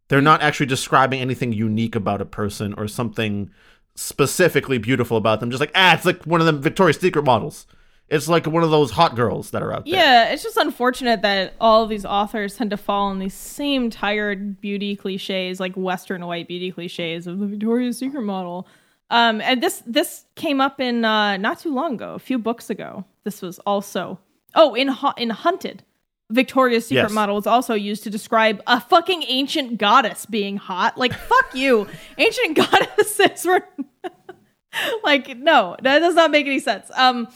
They're 0.09 0.21
not 0.21 0.43
actually 0.43 0.67
describing 0.67 1.21
anything 1.21 1.53
unique 1.53 1.95
about 1.95 2.21
a 2.21 2.27
person 2.27 2.75
or 2.75 2.89
something 2.89 3.51
specifically 3.97 4.79
beautiful 4.79 5.17
about 5.17 5.41
them. 5.41 5.51
Just 5.51 5.61
like, 5.61 5.73
ah, 5.75 5.95
it's 5.95 6.05
like 6.05 6.25
one 6.25 6.41
of 6.41 6.47
them 6.47 6.63
Victoria's 6.63 6.99
Secret 6.99 7.25
models. 7.25 7.67
It's 8.09 8.29
like 8.29 8.47
one 8.47 8.63
of 8.63 8.71
those 8.71 8.93
hot 8.93 9.17
girls 9.17 9.51
that 9.51 9.65
are 9.65 9.73
out 9.73 9.85
there. 9.85 9.95
Yeah, 9.95 10.29
it's 10.29 10.45
just 10.45 10.57
unfortunate 10.57 11.23
that 11.23 11.55
all 11.61 11.83
of 11.83 11.89
these 11.89 12.05
authors 12.05 12.55
tend 12.55 12.71
to 12.71 12.77
fall 12.77 13.11
in 13.11 13.19
these 13.19 13.35
same 13.35 13.91
tired 13.91 14.61
beauty 14.61 14.95
cliches, 14.95 15.59
like 15.59 15.75
Western 15.75 16.25
white 16.25 16.47
beauty 16.47 16.71
cliches 16.71 17.27
of 17.27 17.41
the 17.41 17.47
Victoria's 17.47 17.99
Secret 17.99 18.23
model. 18.23 18.69
Um, 19.11 19.41
and 19.41 19.61
this 19.61 19.83
this 19.87 20.25
came 20.37 20.61
up 20.61 20.81
in 20.81 21.05
uh, 21.05 21.37
not 21.37 21.59
too 21.59 21.75
long 21.75 21.95
ago, 21.95 22.15
a 22.15 22.19
few 22.21 22.39
books 22.39 22.71
ago. 22.71 23.05
This 23.25 23.43
was 23.43 23.59
also 23.61 24.21
oh 24.55 24.75
in 24.75 24.95
in 25.17 25.31
Hunted, 25.31 25.83
Victoria's 26.31 26.87
Secret 26.87 27.03
Yes. 27.05 27.13
model 27.13 27.37
was 27.37 27.47
also 27.47 27.75
used 27.75 28.03
to 28.05 28.11
describe 28.11 28.61
a 28.67 28.81
fucking 28.81 29.23
ancient 29.29 29.79
goddess 29.79 30.27
being 30.27 30.57
hot. 30.57 30.99
Like 30.99 31.13
fuck 31.13 31.55
you, 31.55 31.87
ancient 32.19 32.57
goddesses 32.57 33.45
were 33.45 33.63
like 35.05 35.37
no, 35.37 35.77
that 35.83 36.01
does 36.01 36.15
not 36.15 36.31
make 36.31 36.47
any 36.47 36.59
sense. 36.59 36.91
Um, 36.97 37.29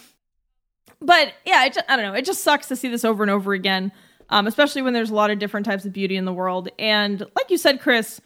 but 1.00 1.32
yeah, 1.46 1.64
it 1.64 1.72
just, 1.74 1.86
I 1.88 1.96
don't 1.96 2.04
know. 2.04 2.14
It 2.14 2.24
just 2.24 2.42
sucks 2.42 2.68
to 2.68 2.76
see 2.76 2.88
this 2.88 3.04
over 3.04 3.22
and 3.22 3.30
over 3.30 3.52
again, 3.52 3.92
um, 4.28 4.46
especially 4.46 4.82
when 4.82 4.92
there's 4.92 5.10
a 5.10 5.14
lot 5.14 5.30
of 5.30 5.38
different 5.38 5.64
types 5.66 5.84
of 5.84 5.92
beauty 5.92 6.16
in 6.16 6.24
the 6.24 6.32
world. 6.32 6.68
And 6.78 7.20
like 7.20 7.48
you 7.48 7.56
said, 7.56 7.80
Chris, 7.80 8.20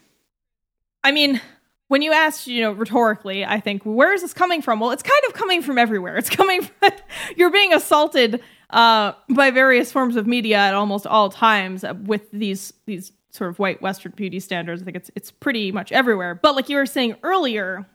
I 1.05 1.13
mean, 1.13 1.41
when 1.89 2.03
you 2.03 2.13
asked, 2.13 2.47
you 2.49 2.63
know, 2.63 2.73
rhetorically, 2.73 3.45
I 3.45 3.61
think, 3.61 3.83
where 3.85 4.13
is 4.13 4.23
this 4.23 4.33
coming 4.33 4.61
from? 4.63 4.81
Well, 4.81 4.91
it's 4.91 5.03
kind 5.03 5.23
of 5.29 5.35
coming 5.35 5.63
from 5.63 5.79
everywhere. 5.79 6.17
It's 6.17 6.31
coming 6.31 6.63
from, 6.81 6.91
you're 7.37 7.53
being 7.53 7.73
assaulted 7.73 8.41
uh, 8.75 9.13
by 9.31 9.51
various 9.51 9.91
forms 9.91 10.17
of 10.17 10.27
media 10.27 10.59
at 10.59 10.75
almost 10.75 11.07
all 11.07 11.31
times 11.31 11.85
with 12.05 12.31
these, 12.33 12.73
these 12.87 13.13
sort 13.31 13.49
of 13.51 13.59
white 13.59 13.81
Western 13.81 14.13
beauty 14.15 14.41
standards. 14.41 14.83
I 14.83 14.85
think 14.85 14.97
it's, 14.97 15.11
it's 15.15 15.31
pretty 15.31 15.73
much 15.73 15.93
everywhere. 15.93 16.35
But 16.35 16.55
like 16.57 16.69
you 16.69 16.77
were 16.77 16.85
saying 16.87 17.17
earlier, 17.23 17.87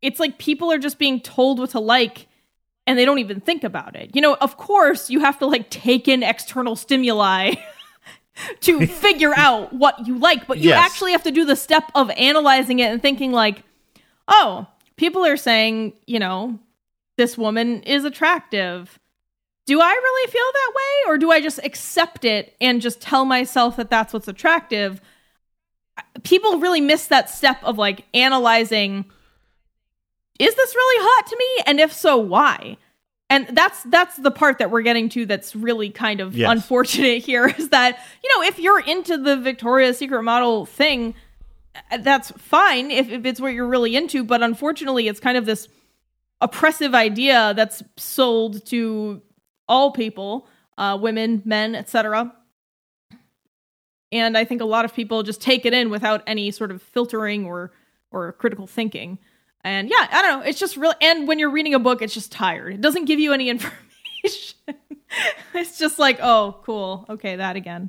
it's 0.00 0.18
like 0.20 0.38
people 0.38 0.70
are 0.72 0.78
just 0.78 0.98
being 0.98 1.20
told 1.20 1.58
what 1.58 1.70
to 1.70 1.80
like 1.80 2.28
and 2.86 2.98
they 2.98 3.04
don't 3.04 3.18
even 3.18 3.40
think 3.40 3.64
about 3.64 3.96
it. 3.96 4.14
You 4.14 4.20
know, 4.20 4.34
of 4.40 4.56
course, 4.56 5.10
you 5.10 5.20
have 5.20 5.38
to 5.40 5.46
like 5.46 5.68
take 5.70 6.06
in 6.06 6.22
external 6.22 6.76
stimuli 6.76 7.54
to 8.60 8.86
figure 9.00 9.32
out 9.36 9.72
what 9.72 10.06
you 10.06 10.18
like, 10.18 10.46
but 10.46 10.58
you 10.58 10.68
Yes. 10.70 10.84
actually 10.90 11.12
have 11.12 11.22
to 11.24 11.30
do 11.30 11.44
the 11.44 11.56
step 11.56 11.90
of 11.94 12.10
analyzing 12.10 12.78
it 12.80 12.92
and 12.92 13.00
thinking 13.00 13.32
like, 13.32 13.62
"Oh, 14.28 14.66
people 14.96 15.24
are 15.24 15.36
saying, 15.38 15.94
you 16.06 16.18
know, 16.18 16.58
this 17.16 17.38
woman 17.38 17.82
is 17.84 18.04
attractive. 18.04 18.98
Do 19.66 19.80
I 19.80 19.90
really 19.92 20.30
feel 20.30 20.42
that 20.52 20.72
way 20.76 21.12
or 21.12 21.18
do 21.18 21.30
I 21.30 21.40
just 21.40 21.58
accept 21.64 22.24
it 22.24 22.54
and 22.60 22.80
just 22.82 23.00
tell 23.00 23.24
myself 23.24 23.76
that 23.76 23.90
that's 23.90 24.12
what's 24.12 24.28
attractive?" 24.28 25.00
People 26.22 26.58
really 26.58 26.80
miss 26.80 27.06
that 27.06 27.30
step 27.30 27.62
of 27.62 27.78
like 27.78 28.04
analyzing 28.14 29.04
is 30.40 30.54
this 30.54 30.74
really 30.74 31.04
hot 31.06 31.26
to 31.28 31.36
me 31.36 31.62
and 31.66 31.78
if 31.80 31.92
so 31.92 32.16
why 32.16 32.76
and 33.30 33.46
that's 33.52 33.84
that's 33.84 34.16
the 34.16 34.32
part 34.32 34.58
that 34.58 34.70
we're 34.72 34.82
getting 34.82 35.08
to 35.10 35.24
that's 35.26 35.54
really 35.54 35.90
kind 35.90 36.20
of 36.20 36.36
Yes. 36.36 36.50
unfortunate 36.50 37.22
here 37.22 37.46
is 37.58 37.68
that 37.68 37.98
you 38.22 38.30
know 38.34 38.42
if 38.48 38.58
you're 38.58 38.80
into 38.80 39.16
the 39.16 39.36
victoria's 39.36 39.98
secret 39.98 40.24
model 40.24 40.66
thing 40.66 41.14
uh, 41.92 41.98
that's 41.98 42.32
fine 42.32 42.90
if, 42.90 43.08
if 43.10 43.24
it's 43.24 43.40
what 43.40 43.52
you're 43.54 43.68
really 43.68 43.94
into 43.94 44.24
but 44.24 44.42
unfortunately 44.42 45.06
it's 45.06 45.20
kind 45.20 45.36
of 45.36 45.46
this 45.46 45.68
oppressive 46.40 46.94
idea 46.96 47.54
that's 47.54 47.84
sold 47.96 48.66
to 48.66 49.22
all 49.68 49.90
people 49.90 50.46
uh, 50.78 50.98
women 51.00 51.42
men 51.44 51.74
etc 51.74 52.34
and 54.12 54.36
i 54.36 54.44
think 54.44 54.60
a 54.60 54.64
lot 54.64 54.84
of 54.84 54.94
people 54.94 55.22
just 55.22 55.40
take 55.40 55.64
it 55.64 55.72
in 55.72 55.90
without 55.90 56.22
any 56.26 56.50
sort 56.50 56.70
of 56.70 56.82
filtering 56.82 57.44
or 57.46 57.72
or 58.10 58.32
critical 58.32 58.66
thinking 58.66 59.18
and 59.64 59.88
yeah, 59.88 60.06
I 60.12 60.20
don't 60.20 60.40
know. 60.40 60.46
It's 60.46 60.58
just 60.58 60.76
really, 60.76 60.94
and 61.00 61.26
when 61.26 61.38
you're 61.38 61.50
reading 61.50 61.72
a 61.72 61.78
book, 61.78 62.02
it's 62.02 62.12
just 62.12 62.30
tired. 62.30 62.74
It 62.74 62.82
doesn't 62.82 63.06
give 63.06 63.18
you 63.18 63.32
any 63.32 63.48
information. 63.50 64.58
it's 65.54 65.78
just 65.78 65.98
like, 65.98 66.18
oh, 66.20 66.60
cool. 66.64 67.06
Okay, 67.08 67.36
that 67.36 67.56
again. 67.56 67.88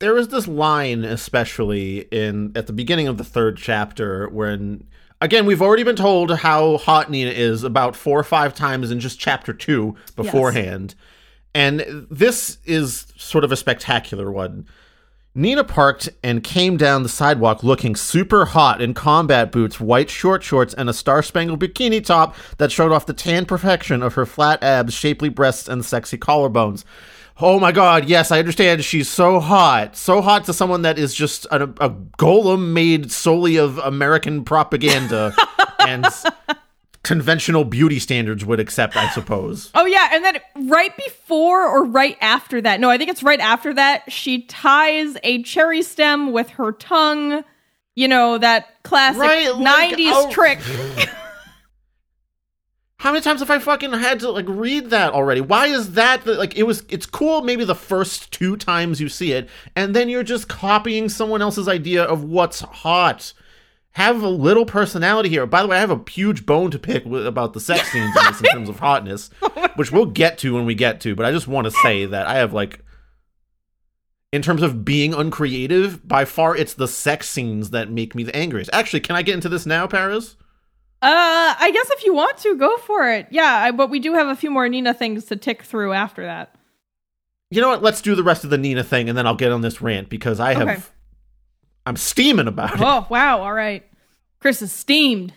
there 0.00 0.12
was 0.14 0.28
this 0.28 0.48
line 0.48 1.04
especially 1.04 2.00
in 2.10 2.52
at 2.56 2.66
the 2.66 2.72
beginning 2.72 3.06
of 3.06 3.18
the 3.18 3.24
third 3.24 3.56
chapter 3.56 4.28
when 4.28 4.88
again 5.24 5.46
we've 5.46 5.62
already 5.62 5.82
been 5.82 5.96
told 5.96 6.30
how 6.30 6.76
hot 6.76 7.10
nina 7.10 7.30
is 7.30 7.64
about 7.64 7.96
four 7.96 8.18
or 8.20 8.24
five 8.24 8.54
times 8.54 8.90
in 8.90 9.00
just 9.00 9.18
chapter 9.18 9.52
two 9.54 9.96
beforehand. 10.16 10.94
And 11.54 12.06
this 12.10 12.58
is 12.64 13.06
sort 13.16 13.44
of 13.44 13.52
a 13.52 13.56
spectacular 13.56 14.30
one. 14.30 14.66
Nina 15.36 15.64
parked 15.64 16.08
and 16.22 16.44
came 16.44 16.76
down 16.76 17.02
the 17.02 17.08
sidewalk 17.08 17.64
looking 17.64 17.96
super 17.96 18.44
hot 18.44 18.82
in 18.82 18.92
combat 18.92 19.50
boots 19.50 19.80
white 19.80 20.10
short 20.10 20.42
shorts 20.42 20.74
and 20.74 20.88
a 20.88 20.92
star-spangled 20.92 21.58
bikini 21.58 22.04
top 22.04 22.36
that 22.58 22.70
showed 22.70 22.92
off 22.92 23.06
the 23.06 23.12
tan 23.12 23.44
perfection 23.44 24.02
of 24.02 24.14
her 24.14 24.26
flat 24.26 24.62
abs 24.62 24.94
shapely 24.94 25.28
breasts 25.28 25.68
and 25.68 25.84
sexy 25.84 26.18
collarbones 26.18 26.84
Oh 27.40 27.58
my 27.58 27.72
god, 27.72 28.08
yes, 28.08 28.30
I 28.30 28.38
understand 28.38 28.84
she's 28.84 29.08
so 29.08 29.40
hot. 29.40 29.96
So 29.96 30.22
hot 30.22 30.44
to 30.44 30.52
someone 30.52 30.82
that 30.82 30.98
is 30.98 31.12
just 31.14 31.46
a, 31.46 31.64
a 31.64 31.90
golem 31.90 32.72
made 32.72 33.10
solely 33.10 33.56
of 33.56 33.78
American 33.78 34.44
propaganda 34.44 35.34
and 35.80 36.06
conventional 37.02 37.64
beauty 37.64 37.98
standards 37.98 38.44
would 38.44 38.60
accept, 38.60 38.96
I 38.96 39.08
suppose. 39.10 39.70
Oh, 39.74 39.84
yeah. 39.84 40.10
And 40.12 40.24
then 40.24 40.40
right 40.68 40.96
before 40.96 41.68
or 41.68 41.84
right 41.84 42.16
after 42.20 42.60
that, 42.62 42.78
no, 42.78 42.88
I 42.88 42.98
think 42.98 43.10
it's 43.10 43.22
right 43.22 43.40
after 43.40 43.74
that, 43.74 44.10
she 44.12 44.42
ties 44.42 45.16
a 45.24 45.42
cherry 45.42 45.82
stem 45.82 46.32
with 46.32 46.48
her 46.50 46.72
tongue. 46.72 47.44
You 47.96 48.08
know, 48.08 48.38
that 48.38 48.82
classic 48.82 49.20
Right, 49.20 49.54
like, 49.54 49.96
90s 49.96 50.10
oh. 50.12 50.30
trick. 50.30 50.58
How 53.04 53.12
many 53.12 53.20
times 53.20 53.40
have 53.40 53.50
I 53.50 53.58
fucking 53.58 53.92
had 53.92 54.20
to 54.20 54.30
like 54.30 54.48
read 54.48 54.88
that 54.88 55.12
already? 55.12 55.42
Why 55.42 55.66
is 55.66 55.92
that 55.92 56.24
the, 56.24 56.36
like 56.36 56.56
it 56.56 56.62
was 56.62 56.86
it's 56.88 57.04
cool 57.04 57.42
maybe 57.42 57.62
the 57.62 57.74
first 57.74 58.32
two 58.32 58.56
times 58.56 58.98
you 58.98 59.10
see 59.10 59.32
it 59.32 59.50
and 59.76 59.94
then 59.94 60.08
you're 60.08 60.22
just 60.22 60.48
copying 60.48 61.10
someone 61.10 61.42
else's 61.42 61.68
idea 61.68 62.02
of 62.02 62.24
what's 62.24 62.60
hot. 62.60 63.34
Have 63.90 64.22
a 64.22 64.28
little 64.30 64.64
personality 64.64 65.28
here. 65.28 65.44
By 65.44 65.60
the 65.60 65.68
way, 65.68 65.76
I 65.76 65.80
have 65.80 65.90
a 65.90 66.00
huge 66.10 66.46
bone 66.46 66.70
to 66.70 66.78
pick 66.78 67.04
with, 67.04 67.26
about 67.26 67.52
the 67.52 67.60
sex 67.60 67.92
scenes 67.92 68.16
in 68.16 68.24
this 68.24 68.40
in 68.40 68.46
terms 68.46 68.70
of 68.70 68.78
hotness, 68.78 69.28
oh 69.42 69.68
which 69.76 69.92
we'll 69.92 70.06
get 70.06 70.38
to 70.38 70.54
when 70.54 70.64
we 70.64 70.74
get 70.74 71.02
to, 71.02 71.14
but 71.14 71.26
I 71.26 71.30
just 71.30 71.46
want 71.46 71.66
to 71.66 71.72
say 71.82 72.06
that 72.06 72.26
I 72.26 72.36
have 72.36 72.54
like 72.54 72.82
in 74.32 74.40
terms 74.40 74.62
of 74.62 74.82
being 74.82 75.12
uncreative, 75.12 76.08
by 76.08 76.24
far 76.24 76.56
it's 76.56 76.72
the 76.72 76.88
sex 76.88 77.28
scenes 77.28 77.68
that 77.68 77.90
make 77.90 78.14
me 78.14 78.22
the 78.22 78.34
angriest. 78.34 78.70
Actually, 78.72 79.00
can 79.00 79.14
I 79.14 79.20
get 79.20 79.34
into 79.34 79.50
this 79.50 79.66
now, 79.66 79.86
Paris? 79.86 80.36
Uh, 81.04 81.54
I 81.58 81.70
guess 81.70 81.90
if 81.90 82.04
you 82.04 82.14
want 82.14 82.38
to, 82.38 82.56
go 82.56 82.76
for 82.78 83.10
it. 83.10 83.26
Yeah, 83.30 83.44
I, 83.64 83.70
but 83.72 83.90
we 83.90 83.98
do 84.00 84.14
have 84.14 84.26
a 84.28 84.34
few 84.36 84.50
more 84.50 84.66
Nina 84.68 84.94
things 84.94 85.26
to 85.26 85.36
tick 85.36 85.62
through 85.62 85.92
after 85.92 86.24
that. 86.24 86.54
You 87.50 87.60
know 87.60 87.68
what? 87.68 87.82
Let's 87.82 88.00
do 88.00 88.14
the 88.14 88.22
rest 88.22 88.42
of 88.44 88.50
the 88.50 88.56
Nina 88.56 88.82
thing, 88.82 89.08
and 89.10 89.16
then 89.18 89.26
I'll 89.26 89.34
get 89.34 89.52
on 89.52 89.60
this 89.60 89.82
rant 89.82 90.08
because 90.08 90.40
I 90.40 90.54
have, 90.54 90.68
Okay. 90.68 90.82
I'm 91.84 91.96
steaming 91.96 92.48
about 92.48 92.76
it. 92.76 92.80
Oh, 92.80 93.06
wow. 93.10 93.42
All 93.42 93.52
right. 93.52 93.84
Chris 94.40 94.62
is 94.62 94.72
steamed. 94.72 95.34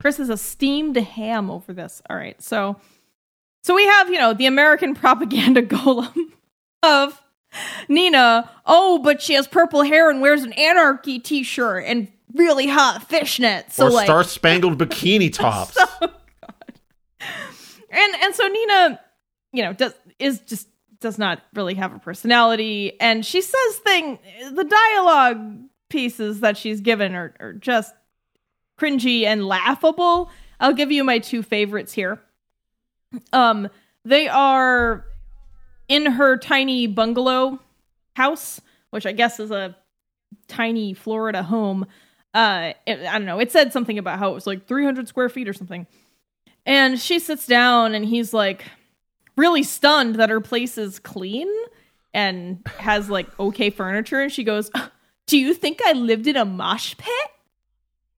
Chris 0.00 0.18
is 0.18 0.30
a 0.30 0.38
steamed 0.38 0.96
ham 0.96 1.50
over 1.50 1.74
this. 1.74 2.00
All 2.08 2.16
right. 2.16 2.40
So 2.42 2.76
So 3.62 3.74
we 3.74 3.84
have, 3.84 4.08
you 4.08 4.18
know, 4.18 4.32
the 4.32 4.46
American 4.46 4.94
propaganda 4.94 5.62
golem 5.62 6.32
of 6.82 7.20
Nina. 7.86 8.50
Oh, 8.64 8.98
but 8.98 9.20
she 9.20 9.34
has 9.34 9.46
purple 9.46 9.82
hair 9.82 10.08
and 10.08 10.22
wears 10.22 10.42
an 10.42 10.54
anarchy 10.54 11.18
t-shirt 11.18 11.84
and 11.86 12.08
really 12.34 12.66
hot 12.66 13.08
fishnets. 13.08 13.72
So 13.72 13.86
or 13.86 13.90
like 13.90 14.06
star 14.06 14.24
spangled 14.24 14.78
bikini 14.78 15.32
tops. 15.32 15.76
and 17.90 18.14
and 18.22 18.34
so 18.34 18.46
Nina, 18.46 19.00
you 19.52 19.62
know, 19.62 19.72
does 19.72 19.94
is 20.18 20.40
just 20.40 20.68
does 21.00 21.18
not 21.18 21.40
really 21.54 21.74
have 21.74 21.94
a 21.94 21.98
personality 21.98 23.00
and 23.00 23.24
she 23.24 23.40
says 23.40 23.76
thing 23.84 24.18
the 24.52 24.64
dialogue 24.64 25.56
pieces 25.88 26.40
that 26.40 26.58
she's 26.58 26.82
given 26.82 27.14
are, 27.14 27.34
are 27.40 27.54
just 27.54 27.94
cringy 28.78 29.24
and 29.24 29.46
laughable. 29.46 30.30
I'll 30.60 30.74
give 30.74 30.92
you 30.92 31.02
my 31.02 31.18
two 31.18 31.42
favorites 31.42 31.92
here. 31.92 32.20
Um 33.32 33.68
they 34.04 34.28
are 34.28 35.06
in 35.88 36.06
her 36.06 36.36
tiny 36.36 36.86
bungalow 36.86 37.58
house, 38.14 38.60
which 38.90 39.06
I 39.06 39.12
guess 39.12 39.40
is 39.40 39.50
a 39.50 39.76
tiny 40.48 40.94
Florida 40.94 41.42
home. 41.42 41.86
Uh 42.32 42.72
it, 42.86 43.00
I 43.00 43.18
don't 43.18 43.26
know. 43.26 43.40
It 43.40 43.50
said 43.50 43.72
something 43.72 43.98
about 43.98 44.18
how 44.18 44.30
it 44.30 44.34
was 44.34 44.46
like 44.46 44.66
300 44.66 45.08
square 45.08 45.28
feet 45.28 45.48
or 45.48 45.52
something. 45.52 45.86
And 46.66 47.00
she 47.00 47.18
sits 47.18 47.46
down 47.46 47.94
and 47.94 48.04
he's 48.04 48.32
like 48.32 48.64
really 49.36 49.62
stunned 49.62 50.16
that 50.16 50.30
her 50.30 50.40
place 50.40 50.76
is 50.78 50.98
clean 50.98 51.48
and 52.12 52.60
has 52.78 53.08
like 53.08 53.26
okay 53.40 53.70
furniture 53.70 54.20
and 54.20 54.32
she 54.32 54.44
goes, 54.44 54.70
"Do 55.26 55.38
you 55.38 55.54
think 55.54 55.80
I 55.84 55.92
lived 55.92 56.26
in 56.26 56.36
a 56.36 56.44
mosh 56.44 56.96
pit?" 56.96 57.30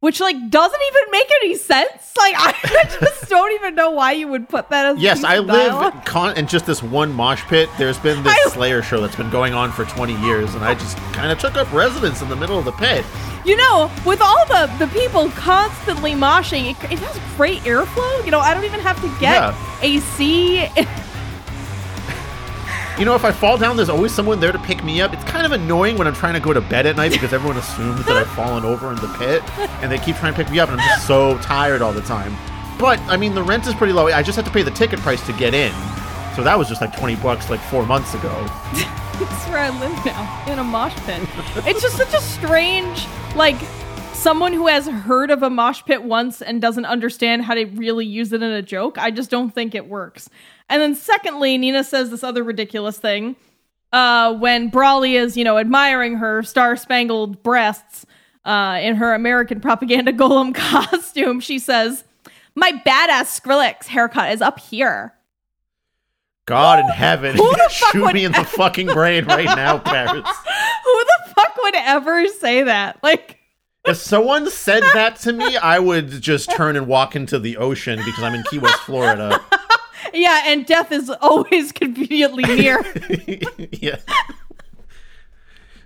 Which 0.03 0.19
like 0.19 0.51
doesn't 0.51 0.81
even 0.89 1.11
make 1.13 1.31
any 1.43 1.55
sense. 1.55 2.13
Like 2.19 2.35
I 2.39 2.53
just 3.01 3.29
don't 3.31 3.53
even 3.53 3.77
know 3.77 3.93
why 3.93 4.13
you 4.13 4.27
would 4.27 4.49
put 4.49 4.69
that 4.71 4.85
as 4.87 4.97
a 4.97 5.01
Yes, 5.01 5.23
I 5.23 5.39
live 5.39 6.05
con- 6.05 6.37
in 6.37 6.49
just 6.49 6.67
this 6.67 6.83
one 6.83 7.13
mosh 7.13 7.43
pit. 7.45 7.69
There's 7.79 7.99
been 8.01 8.21
this 8.25 8.35
I- 8.47 8.51
Slayer 8.51 8.83
show 8.83 9.01
that's 9.01 9.15
been 9.15 9.31
going 9.31 9.55
on 9.55 9.71
for 9.71 9.85
20 9.85 10.15
years, 10.27 10.57
and 10.57 10.65
I 10.65 10.75
just 10.75 10.97
kind 11.15 11.31
of 11.31 11.39
took 11.39 11.55
up 11.55 11.73
residence 11.73 12.21
in 12.21 12.29
the 12.29 12.35
middle 12.35 12.59
of 12.59 12.65
the 12.65 12.73
pit. 12.73 13.05
You 13.45 13.57
know, 13.57 13.93
with 14.05 14.21
all 14.21 14.45
the 14.47 14.67
the 14.81 14.89
people 14.89 15.31
constantly 15.31 16.13
moshing, 16.13 16.73
it, 16.73 16.91
it 16.93 16.99
has 16.99 17.37
great 17.37 17.61
airflow. 17.61 18.25
You 18.25 18.33
know, 18.33 18.41
I 18.41 18.55
don't 18.55 18.65
even 18.65 18.81
have 18.81 19.01
to 19.03 19.09
get 19.21 19.35
Yeah. 19.35 19.79
AC. 19.83 20.69
You 22.99 23.07
know, 23.07 23.15
if 23.15 23.25
I 23.25 23.33
fall 23.33 23.57
down, 23.57 23.77
there's 23.77 23.89
always 23.89 24.13
someone 24.13 24.39
there 24.39 24.53
to 24.53 24.59
pick 24.59 24.85
me 24.85 25.01
up. 25.01 25.15
It's 25.15 25.25
kind 25.25 25.47
of 25.47 25.53
annoying 25.53 25.97
when 25.97 26.07
I'm 26.07 26.15
trying 26.15 26.35
to 26.35 26.41
go 26.41 26.53
to 26.53 26.61
bed 26.61 26.85
at 26.85 26.97
night 26.97 27.11
because 27.13 27.33
everyone 27.33 27.57
assumes 27.57 28.05
that 28.05 28.17
I've 28.17 28.29
fallen 28.29 28.65
over 28.65 28.91
in 28.91 28.97
the 28.97 29.09
pit, 29.19 29.43
and 29.83 29.91
they 29.91 29.99
keep 29.99 30.17
trying 30.17 30.35
to 30.35 30.37
pick 30.37 30.51
me 30.51 30.61
up, 30.61 30.69
and 30.69 30.81
I'm 30.81 30.87
just 30.87 31.07
so 31.07 31.39
tired 31.39 31.81
all 31.81 31.93
the 31.93 32.03
time. 32.03 32.37
But 32.79 33.01
I 33.01 33.17
mean, 33.17 33.35
the 33.35 33.43
rent 33.43 33.67
is 33.67 33.75
pretty 33.75 33.95
low. 33.95 34.09
I 34.09 34.23
just 34.23 34.37
have 34.37 34.45
to 34.45 34.51
pay 34.51 34.63
the 34.63 34.71
ticket 34.71 35.01
price 35.01 35.25
to 35.27 35.33
get 35.33 35.55
in, 35.55 35.73
so 36.37 36.43
that 36.43 36.59
was 36.59 36.69
just 36.69 36.81
like 36.81 36.97
20 36.97 37.17
bucks 37.17 37.49
like 37.49 37.61
four 37.61 37.87
months 37.87 38.15
ago. 38.15 38.31
That's 38.73 39.47
where 39.49 39.59
I 39.59 39.71
live 39.79 40.05
now, 40.05 40.45
in 40.53 40.59
a 40.59 40.65
mosh 40.65 40.95
pit. 41.07 41.27
It's 41.67 41.81
just 41.81 41.97
such 41.97 42.13
a 42.13 42.21
strange, 42.21 43.07
like, 43.37 43.57
someone 44.13 44.53
who 44.53 44.67
has 44.67 44.87
heard 44.87 45.31
of 45.31 45.43
a 45.43 45.51
mosh 45.51 45.83
pit 45.85 46.03
once 46.03 46.43
and 46.43 46.61
doesn't 46.61 46.85
understand 46.85 47.43
how 47.43 47.55
to 47.55 47.65
really 47.65 48.07
use 48.07 48.33
it 48.33 48.43
in 48.43 48.51
a 48.51 48.63
joke. 48.63 48.99
I 48.99 49.11
just 49.11 49.31
don't 49.31 49.51
think 49.51 49.75
it 49.75 49.89
works. 49.89 50.29
And 50.73 50.81
then, 50.81 50.95
secondly, 50.95 51.59
Nina 51.59 51.85
says 51.85 52.09
this 52.09 52.25
other 52.25 52.43
ridiculous 52.43 52.97
thing 52.97 53.37
uh, 53.93 54.35
when 54.35 54.71
Brawley 54.71 55.17
is, 55.17 55.37
you 55.37 55.45
know, 55.45 55.59
admiring 55.59 56.17
her 56.17 56.43
star 56.43 56.77
spangled 56.77 57.43
breasts 57.43 58.07
uh, 58.47 58.79
in 58.83 58.97
her 58.97 59.13
American 59.13 59.61
propaganda 59.61 60.13
golem 60.15 60.55
costume. 60.55 61.41
She 61.41 61.59
says, 61.59 62.05
My 62.55 62.73
badass 62.73 63.39
Skrillex 63.39 63.85
haircut 63.89 64.33
is 64.33 64.41
up 64.41 64.59
here. 64.59 65.13
God 66.47 66.81
in 66.81 66.89
heaven, 66.89 67.37
who 67.37 67.51
the 67.51 67.69
fuck 67.71 67.93
shoot 67.93 68.15
me 68.15 68.25
in 68.25 68.33
the 68.33 68.45
fucking 68.45 68.87
brain 68.89 69.27
right 69.27 69.45
now, 69.57 69.79
Paris. 69.79 70.13
Who 70.15 71.05
the 71.05 71.35
fuck 71.37 71.57
would 71.63 71.75
ever 71.75 72.27
say 72.29 72.63
that? 72.63 72.99
Like, 73.03 73.39
If 73.85 73.99
someone 73.99 74.51
said 74.51 74.83
that 74.95 75.17
to 75.21 75.33
me, 75.35 75.57
I 75.59 75.79
would 75.79 76.09
just 76.23 76.51
turn 76.51 76.77
and 76.77 76.87
walk 76.87 77.15
into 77.15 77.39
the 77.39 77.59
ocean 77.59 78.01
because 78.05 78.25
I'm 78.25 78.35
in 78.35 78.43
Key 78.45 78.59
West, 78.59 78.79
Florida. 78.81 79.39
Yeah, 80.13 80.43
and 80.47 80.67
death 80.67 80.93
is 80.93 81.11
always 81.11 81.73
conveniently 81.73 82.45
near. 82.45 82.81
yeah. 83.73 83.97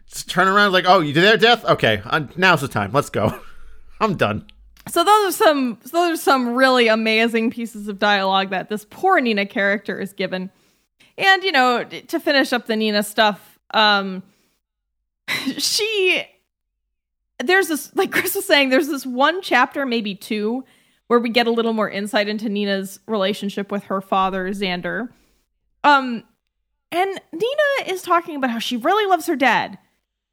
Just 0.09 0.31
turn 0.31 0.49
around 0.49 0.73
like, 0.73 0.85
oh, 0.87 1.01
you 1.01 1.13
did 1.13 1.23
there, 1.23 1.37
Death? 1.37 1.65
Okay, 1.65 2.01
uh, 2.05 2.27
now's 2.37 2.61
the 2.61 2.69
time. 2.69 2.93
Let's 2.93 3.11
go. 3.11 3.39
I'm 4.01 4.17
done. 4.17 4.47
so 4.89 5.05
those 5.05 5.35
are 5.35 5.37
some 5.45 5.79
those 5.91 6.19
are 6.19 6.23
some 6.23 6.55
really 6.55 6.89
amazing 6.89 7.51
pieces 7.51 7.89
of 7.89 7.99
dialogue 7.99 8.51
that 8.51 8.69
this 8.69 8.87
poor 8.89 9.21
Nina 9.21 9.47
character 9.47 10.01
is 10.01 10.13
given. 10.13 10.51
And 11.19 11.43
you 11.43 11.53
know, 11.53 11.85
to 11.85 12.21
finish 12.21 12.53
up 12.53 12.67
the 12.67 12.77
Nina 12.77 13.03
stuff, 13.03 13.59
um 13.73 14.23
she 15.59 16.25
there's 17.43 17.69
this 17.69 17.95
like 17.95 18.13
Chris 18.13 18.35
was 18.35 18.47
saying, 18.47 18.71
there's 18.71 18.89
this 18.89 19.07
one 19.07 19.43
chapter, 19.43 19.87
maybe 19.87 20.15
two, 20.15 20.65
where 21.09 21.19
we 21.19 21.29
get 21.29 21.47
a 21.47 21.53
little 21.53 21.73
more 21.73 21.89
insight 21.89 22.29
into 22.29 22.49
Nina's 22.49 23.01
relationship 23.07 23.71
with 23.71 23.85
her 23.85 24.01
father, 24.01 24.49
Xander. 24.51 25.11
Um 25.85 26.25
and 26.93 27.21
Nina 27.33 27.93
is 27.93 28.03
talking 28.03 28.37
about 28.37 28.51
how 28.51 28.59
she 28.59 28.77
really 28.77 29.07
loves 29.07 29.27
her 29.27 29.37
dad, 29.37 29.79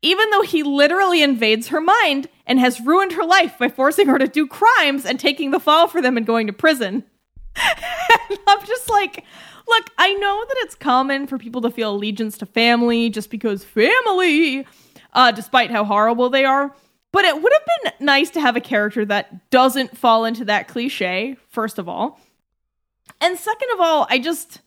even 0.01 0.29
though 0.29 0.43
he 0.43 0.63
literally 0.63 1.23
invades 1.23 1.69
her 1.69 1.81
mind 1.81 2.27
and 2.45 2.59
has 2.59 2.79
ruined 2.79 3.13
her 3.13 3.25
life 3.25 3.57
by 3.57 3.69
forcing 3.69 4.07
her 4.07 4.19
to 4.19 4.27
do 4.27 4.47
crimes 4.47 5.05
and 5.05 5.19
taking 5.19 5.51
the 5.51 5.59
fall 5.59 5.87
for 5.87 6.01
them 6.01 6.15
and 6.15 6.25
going 6.25 6.47
to 6.47 6.53
prison. 6.53 7.03
I'm 7.55 8.65
just 8.65 8.89
like, 8.89 9.23
look, 9.67 9.89
I 9.97 10.13
know 10.13 10.45
that 10.47 10.57
it's 10.59 10.75
common 10.75 11.27
for 11.27 11.37
people 11.37 11.61
to 11.61 11.71
feel 11.71 11.91
allegiance 11.91 12.37
to 12.39 12.45
family 12.45 13.09
just 13.09 13.29
because 13.29 13.63
family, 13.63 14.65
uh, 15.13 15.31
despite 15.31 15.71
how 15.71 15.83
horrible 15.83 16.29
they 16.29 16.45
are. 16.45 16.75
But 17.13 17.23
it 17.23 17.41
would 17.41 17.53
have 17.53 17.93
been 17.99 18.05
nice 18.05 18.31
to 18.31 18.41
have 18.41 18.57
a 18.57 18.61
character 18.61 19.05
that 19.05 19.49
doesn't 19.49 19.97
fall 19.97 20.25
into 20.25 20.43
that 20.45 20.67
cliche, 20.67 21.37
first 21.47 21.79
of 21.79 21.87
all. 21.87 22.19
And 23.21 23.37
second 23.39 23.69
of 23.73 23.79
all, 23.79 24.05
I 24.09 24.19
just 24.19 24.59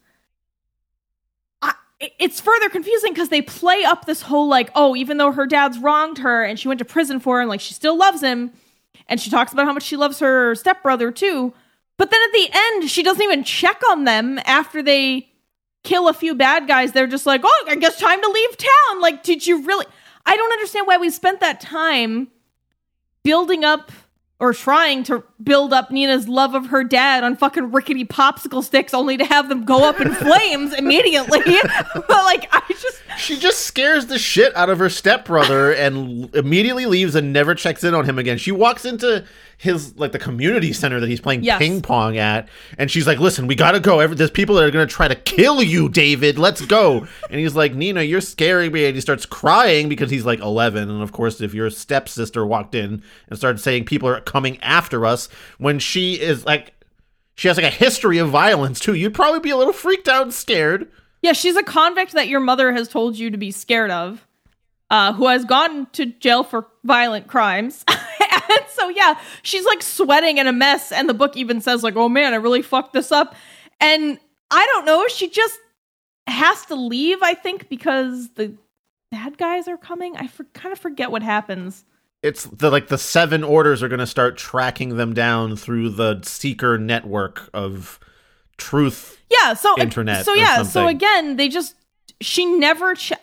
it's 1.98 2.40
further 2.40 2.68
confusing 2.68 3.12
because 3.12 3.30
they 3.30 3.40
play 3.42 3.82
up 3.84 4.04
this 4.04 4.22
whole 4.22 4.48
like, 4.48 4.70
oh, 4.74 4.94
even 4.96 5.16
though 5.16 5.32
her 5.32 5.46
dad's 5.46 5.78
wronged 5.78 6.18
her 6.18 6.44
and 6.44 6.58
she 6.58 6.68
went 6.68 6.78
to 6.78 6.84
prison 6.84 7.20
for 7.20 7.40
him, 7.40 7.48
like 7.48 7.60
she 7.60 7.74
still 7.74 7.96
loves 7.96 8.22
him, 8.22 8.52
and 9.08 9.20
she 9.20 9.30
talks 9.30 9.52
about 9.52 9.66
how 9.66 9.72
much 9.72 9.82
she 9.82 9.96
loves 9.96 10.18
her 10.20 10.54
stepbrother 10.54 11.10
too. 11.10 11.54
But 11.96 12.10
then 12.10 12.20
at 12.22 12.32
the 12.32 12.50
end, 12.52 12.90
she 12.90 13.02
doesn't 13.02 13.22
even 13.22 13.44
check 13.44 13.80
on 13.90 14.04
them 14.04 14.38
after 14.44 14.82
they 14.82 15.30
kill 15.84 16.08
a 16.08 16.12
few 16.12 16.34
bad 16.34 16.68
guys. 16.68 16.92
They're 16.92 17.06
just 17.06 17.24
like, 17.24 17.40
oh, 17.44 17.64
I 17.68 17.76
guess 17.76 17.98
time 17.98 18.20
to 18.20 18.28
leave 18.28 18.56
town. 18.56 19.00
Like, 19.00 19.22
did 19.22 19.46
you 19.46 19.62
really? 19.62 19.86
I 20.26 20.36
don't 20.36 20.52
understand 20.52 20.86
why 20.86 20.98
we 20.98 21.08
spent 21.08 21.40
that 21.40 21.60
time 21.60 22.28
building 23.26 23.64
up 23.64 23.90
or 24.38 24.52
trying 24.52 25.02
to 25.02 25.24
build 25.42 25.72
up 25.72 25.90
Nina's 25.90 26.28
love 26.28 26.54
of 26.54 26.66
her 26.66 26.84
dad 26.84 27.24
on 27.24 27.34
fucking 27.34 27.72
rickety 27.72 28.04
popsicle 28.04 28.62
sticks 28.62 28.94
only 28.94 29.16
to 29.16 29.24
have 29.24 29.48
them 29.48 29.64
go 29.64 29.88
up 29.88 30.00
in 30.00 30.14
flames 30.14 30.72
immediately. 30.72 31.40
but 31.94 32.08
like 32.08 32.48
I 32.52 32.62
just 32.68 33.02
She 33.18 33.36
just 33.36 33.62
scares 33.62 34.06
the 34.06 34.18
shit 34.18 34.54
out 34.54 34.70
of 34.70 34.78
her 34.78 34.88
stepbrother 34.88 35.72
and 35.72 36.32
immediately 36.36 36.86
leaves 36.86 37.16
and 37.16 37.32
never 37.32 37.56
checks 37.56 37.82
in 37.82 37.94
on 37.94 38.04
him 38.04 38.16
again. 38.16 38.38
She 38.38 38.52
walks 38.52 38.84
into 38.84 39.24
his 39.58 39.96
like 39.96 40.12
the 40.12 40.18
community 40.18 40.72
center 40.72 41.00
that 41.00 41.08
he's 41.08 41.20
playing 41.20 41.42
Yes. 41.42 41.58
ping 41.58 41.80
pong 41.80 42.18
at, 42.18 42.48
and 42.78 42.90
she's 42.90 43.06
like, 43.06 43.18
"Listen, 43.18 43.46
we 43.46 43.54
gotta 43.54 43.80
go. 43.80 44.00
Every, 44.00 44.14
there's 44.16 44.30
people 44.30 44.54
that 44.56 44.64
are 44.64 44.70
gonna 44.70 44.86
try 44.86 45.08
to 45.08 45.14
kill 45.14 45.62
you, 45.62 45.88
David. 45.88 46.38
Let's 46.38 46.60
go." 46.66 47.06
and 47.30 47.40
he's 47.40 47.54
like, 47.54 47.74
"Nina, 47.74 48.02
you're 48.02 48.20
scaring 48.20 48.72
me," 48.72 48.84
and 48.86 48.94
he 48.94 49.00
starts 49.00 49.24
crying 49.26 49.88
because 49.88 50.10
he's 50.10 50.26
like 50.26 50.40
11, 50.40 50.90
and 50.90 51.02
of 51.02 51.12
course, 51.12 51.40
if 51.40 51.54
your 51.54 51.70
stepsister 51.70 52.44
walked 52.44 52.74
in 52.74 53.02
and 53.28 53.38
started 53.38 53.58
saying 53.58 53.84
people 53.86 54.08
are 54.08 54.20
coming 54.20 54.60
after 54.62 55.06
us 55.06 55.28
when 55.58 55.78
she 55.78 56.14
is 56.20 56.44
like. 56.44 56.72
She 57.38 57.48
has 57.48 57.58
like 57.58 57.66
a 57.66 57.70
history 57.70 58.16
of 58.16 58.30
violence 58.30 58.80
too. 58.80 58.94
You'd 58.94 59.12
probably 59.12 59.40
be 59.40 59.50
a 59.50 59.58
little 59.58 59.74
freaked 59.74 60.08
out 60.08 60.22
and 60.22 60.32
scared. 60.32 60.88
Yeah, 61.20 61.34
she's 61.34 61.54
a 61.54 61.62
convict 61.62 62.12
that 62.12 62.28
your 62.28 62.40
mother 62.40 62.72
has 62.72 62.88
told 62.88 63.18
you 63.18 63.30
to 63.30 63.36
be 63.36 63.50
scared 63.50 63.90
of, 63.90 64.26
uh, 64.88 65.12
who 65.12 65.28
has 65.28 65.44
gone 65.44 65.86
to 65.92 66.06
jail 66.06 66.44
for 66.44 66.66
violent 66.82 67.26
crimes. 67.26 67.84
and 68.48 68.60
so, 68.68 68.88
yeah, 68.88 69.18
she's 69.42 69.64
like 69.64 69.82
sweating 69.82 70.38
and 70.38 70.48
a 70.48 70.52
mess. 70.52 70.92
And 70.92 71.08
the 71.08 71.14
book 71.14 71.36
even 71.36 71.60
says, 71.60 71.82
like, 71.82 71.96
oh 71.96 72.08
man, 72.08 72.32
I 72.32 72.36
really 72.36 72.62
fucked 72.62 72.92
this 72.92 73.12
up. 73.12 73.34
And 73.80 74.18
I 74.50 74.66
don't 74.72 74.84
know, 74.84 75.06
she 75.08 75.28
just 75.28 75.58
has 76.26 76.66
to 76.66 76.74
leave, 76.74 77.18
I 77.22 77.34
think, 77.34 77.68
because 77.68 78.30
the 78.34 78.54
bad 79.10 79.38
guys 79.38 79.68
are 79.68 79.76
coming. 79.76 80.16
I 80.16 80.26
for- 80.26 80.44
kind 80.54 80.72
of 80.72 80.78
forget 80.78 81.10
what 81.10 81.22
happens. 81.22 81.84
it's 82.22 82.44
the 82.44 82.70
like 82.70 82.88
the 82.88 82.98
seven 82.98 83.44
orders 83.44 83.82
are 83.82 83.88
going 83.88 84.00
to 84.00 84.06
start 84.06 84.36
tracking 84.36 84.96
them 84.96 85.14
down 85.14 85.56
through 85.56 85.90
the 85.90 86.20
seeker 86.22 86.78
network 86.78 87.48
of 87.54 88.00
truth 88.56 89.20
Yeah, 89.30 89.54
so 89.54 89.78
Internet 89.78 90.24
So 90.24 90.34
yeah, 90.34 90.62
so 90.62 90.88
again, 90.88 91.36
they 91.36 91.48
just 91.48 91.74
she 92.20 92.46
never 92.46 92.94
ch- 92.94 93.12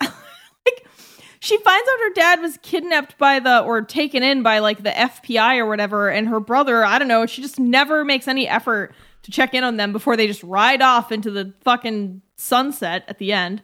she 1.44 1.58
finds 1.58 1.88
out 1.88 2.00
her 2.00 2.12
dad 2.14 2.40
was 2.40 2.58
kidnapped 2.62 3.18
by 3.18 3.38
the 3.38 3.60
or 3.60 3.82
taken 3.82 4.22
in 4.22 4.42
by 4.42 4.60
like 4.60 4.82
the 4.82 4.90
FBI 4.90 5.58
or 5.58 5.66
whatever, 5.66 6.08
and 6.08 6.26
her 6.28 6.40
brother, 6.40 6.84
I 6.84 6.98
don't 6.98 7.08
know, 7.08 7.26
she 7.26 7.42
just 7.42 7.60
never 7.60 8.02
makes 8.02 8.26
any 8.26 8.48
effort 8.48 8.94
to 9.24 9.30
check 9.30 9.52
in 9.52 9.62
on 9.62 9.76
them 9.76 9.92
before 9.92 10.16
they 10.16 10.26
just 10.26 10.42
ride 10.42 10.80
off 10.80 11.12
into 11.12 11.30
the 11.30 11.52
fucking 11.60 12.22
sunset 12.36 13.04
at 13.08 13.18
the 13.18 13.32
end. 13.32 13.62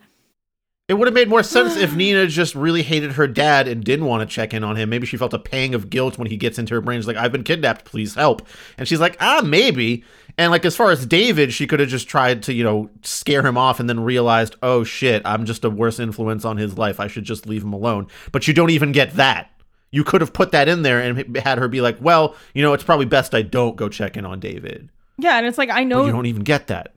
It 0.89 0.95
would 0.95 1.07
have 1.07 1.15
made 1.15 1.29
more 1.29 1.43
sense 1.43 1.77
if 1.77 1.95
Nina 1.97 2.27
just 2.27 2.55
really 2.55 2.83
hated 2.83 3.13
her 3.13 3.27
dad 3.27 3.67
and 3.67 3.83
didn't 3.83 4.07
want 4.07 4.29
to 4.29 4.35
check 4.35 4.53
in 4.53 4.63
on 4.63 4.77
him. 4.77 4.91
Maybe 4.91 5.07
she 5.07 5.17
felt 5.17 5.33
a 5.33 5.39
pang 5.39 5.75
of 5.75 5.89
guilt 5.89 6.19
when 6.19 6.29
he 6.29 6.37
gets 6.37 6.59
into 6.59 6.75
her 6.75 6.81
brain. 6.83 6.99
She's 6.99 7.07
like, 7.07 7.17
I've 7.17 7.33
been 7.33 7.45
kidnapped, 7.45 7.87
please 7.87 8.15
help. 8.15 8.47
And 8.77 8.87
she's 8.87 9.01
like, 9.01 9.17
ah, 9.21 9.41
maybe. 9.43 10.05
And 10.41 10.51
like, 10.51 10.65
as 10.65 10.75
far 10.75 10.91
as 10.91 11.05
David, 11.05 11.53
she 11.53 11.67
could 11.67 11.81
have 11.81 11.91
just 11.91 12.09
tried 12.09 12.45
to, 12.45 12.55
you 12.55 12.65
know, 12.65 12.89
scare 13.03 13.45
him 13.45 13.59
off 13.59 13.79
and 13.79 13.91
then 13.91 14.01
realized, 14.01 14.57
oh 14.63 14.85
shit, 14.85 15.21
I'm 15.27 15.45
just 15.45 15.67
a 15.67 15.71
worse 15.71 16.01
influence 16.01 16.47
on 16.47 16.57
his 16.57 16.79
life. 16.79 16.99
I 16.99 17.09
should 17.09 17.25
just 17.25 17.47
leave 17.47 17.63
him 17.63 17.75
alone. 17.75 18.07
But 18.33 18.49
you 18.49 18.55
don't 18.55 18.71
even 18.71 18.91
get 18.91 19.13
that. 19.17 19.51
You 19.91 20.03
could 20.03 20.23
have 20.23 20.33
put 20.33 20.53
that 20.53 20.67
in 20.67 20.81
there 20.81 20.99
and 20.99 21.37
had 21.37 21.59
her 21.59 21.69
be 21.69 21.83
like, 21.83 21.99
well, 22.01 22.35
you 22.55 22.63
know, 22.63 22.73
it's 22.73 22.83
probably 22.83 23.05
best 23.05 23.35
I 23.35 23.43
don't 23.43 23.77
go 23.77 23.91
check 23.91 24.17
in 24.17 24.25
on 24.25 24.41
David. 24.41 24.89
Yeah, 25.19 25.37
and 25.37 25.47
it's 25.47 25.59
like, 25.59 25.69
I 25.69 25.83
But 25.83 25.89
know 25.89 26.07
you 26.07 26.13
don't 26.13 26.25
even 26.25 26.43
get 26.43 26.69
that. 26.69 26.95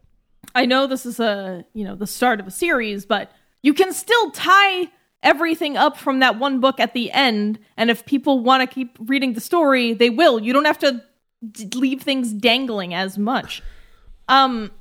I 0.55 0.65
know 0.65 0.87
this 0.87 1.05
is 1.05 1.19
a, 1.19 1.65
you 1.73 1.83
know, 1.83 1.95
the 1.95 2.07
start 2.07 2.39
of 2.39 2.47
a 2.47 2.51
series, 2.51 3.05
but 3.05 3.29
you 3.61 3.73
can 3.73 3.91
still 3.91 4.31
tie 4.31 4.89
everything 5.21 5.75
up 5.75 5.97
from 5.97 6.19
that 6.19 6.39
one 6.39 6.61
book 6.61 6.79
at 6.79 6.93
the 6.93 7.11
end. 7.11 7.59
And 7.75 7.91
if 7.91 8.05
people 8.05 8.39
want 8.39 8.61
to 8.61 8.73
keep 8.73 8.97
reading 9.01 9.33
the 9.33 9.41
story, 9.41 9.91
they 9.91 10.09
will. 10.09 10.39
You 10.39 10.53
don't 10.53 10.63
have 10.63 10.79
to 10.79 11.03
d- 11.51 11.69
leave 11.77 12.01
things 12.01 12.31
dangling 12.33 12.93
as 12.93 13.17
much. 13.17 13.61
Um, 14.27 14.71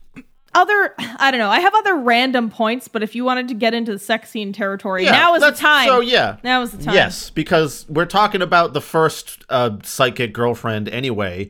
other, 0.55 0.95
I 0.99 1.31
don't 1.31 1.41
know. 1.41 1.49
I 1.49 1.61
have 1.61 1.75
other 1.75 1.97
random 1.97 2.51
points, 2.51 2.87
but 2.89 3.03
if 3.03 3.15
you 3.15 3.25
wanted 3.25 3.49
to 3.49 3.55
get 3.55 3.73
into 3.75 3.93
the 3.93 3.99
sex 3.99 4.31
scene 4.31 4.53
territory, 4.53 5.05
now 5.05 5.35
is 5.35 5.41
the 5.41 5.47
that's- 5.47 5.61
time. 5.61 5.89
So, 5.89 6.01
yeah. 6.01 6.37
Now 6.45 6.63
is 6.63 6.73
the 6.73 6.85
time. 6.85 6.95
Yes, 6.95 7.31
because 7.31 7.87
we're 7.89 8.05
talking 8.05 8.43
about 8.43 8.75
the 8.75 8.81
first 8.81 9.45
uh, 9.49 9.79
psychic 9.83 10.33
girlfriend 10.33 10.89
anyway. 10.89 11.49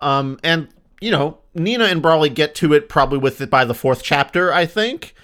Um, 0.00 0.38
and, 0.44 0.68
you 1.00 1.10
know, 1.10 1.38
Nina 1.54 1.84
and 1.84 2.02
Brawley 2.02 2.28
get 2.28 2.54
to 2.56 2.72
it 2.74 2.88
probably 2.88 3.18
with 3.18 3.40
it 3.40 3.48
by 3.50 3.64
the 3.64 3.74
fourth 3.74 4.02
chapter, 4.02 4.52
I 4.52 4.66
think. 4.66 5.14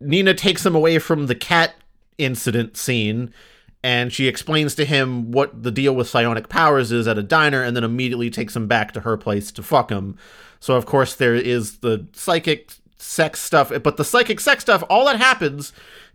Nina 0.00 0.34
takes 0.34 0.66
him 0.66 0.74
away 0.74 0.98
from 0.98 1.26
the 1.26 1.34
cat 1.34 1.74
incident 2.18 2.76
scene 2.76 3.32
and 3.82 4.12
she 4.12 4.28
explains 4.28 4.74
to 4.76 4.84
him 4.84 5.32
what 5.32 5.62
the 5.62 5.70
deal 5.70 5.94
with 5.94 6.08
psionic 6.08 6.48
powers 6.48 6.92
is 6.92 7.08
at 7.08 7.18
a 7.18 7.22
diner 7.22 7.62
and 7.62 7.76
then 7.76 7.84
immediately 7.84 8.30
takes 8.30 8.54
him 8.54 8.66
back 8.66 8.92
to 8.92 9.00
her 9.00 9.16
place 9.16 9.50
to 9.52 9.62
fuck 9.62 9.90
him. 9.90 10.16
So 10.60 10.74
of 10.74 10.86
course 10.86 11.14
there 11.14 11.34
is 11.34 11.78
the 11.78 12.06
psychic 12.12 12.72
sex 12.96 13.40
stuff, 13.40 13.72
but 13.82 13.96
the 13.96 14.04
psychic 14.04 14.40
sex 14.40 14.62
stuff 14.62 14.84
all 14.88 15.06
that 15.06 15.16
happens 15.16 15.72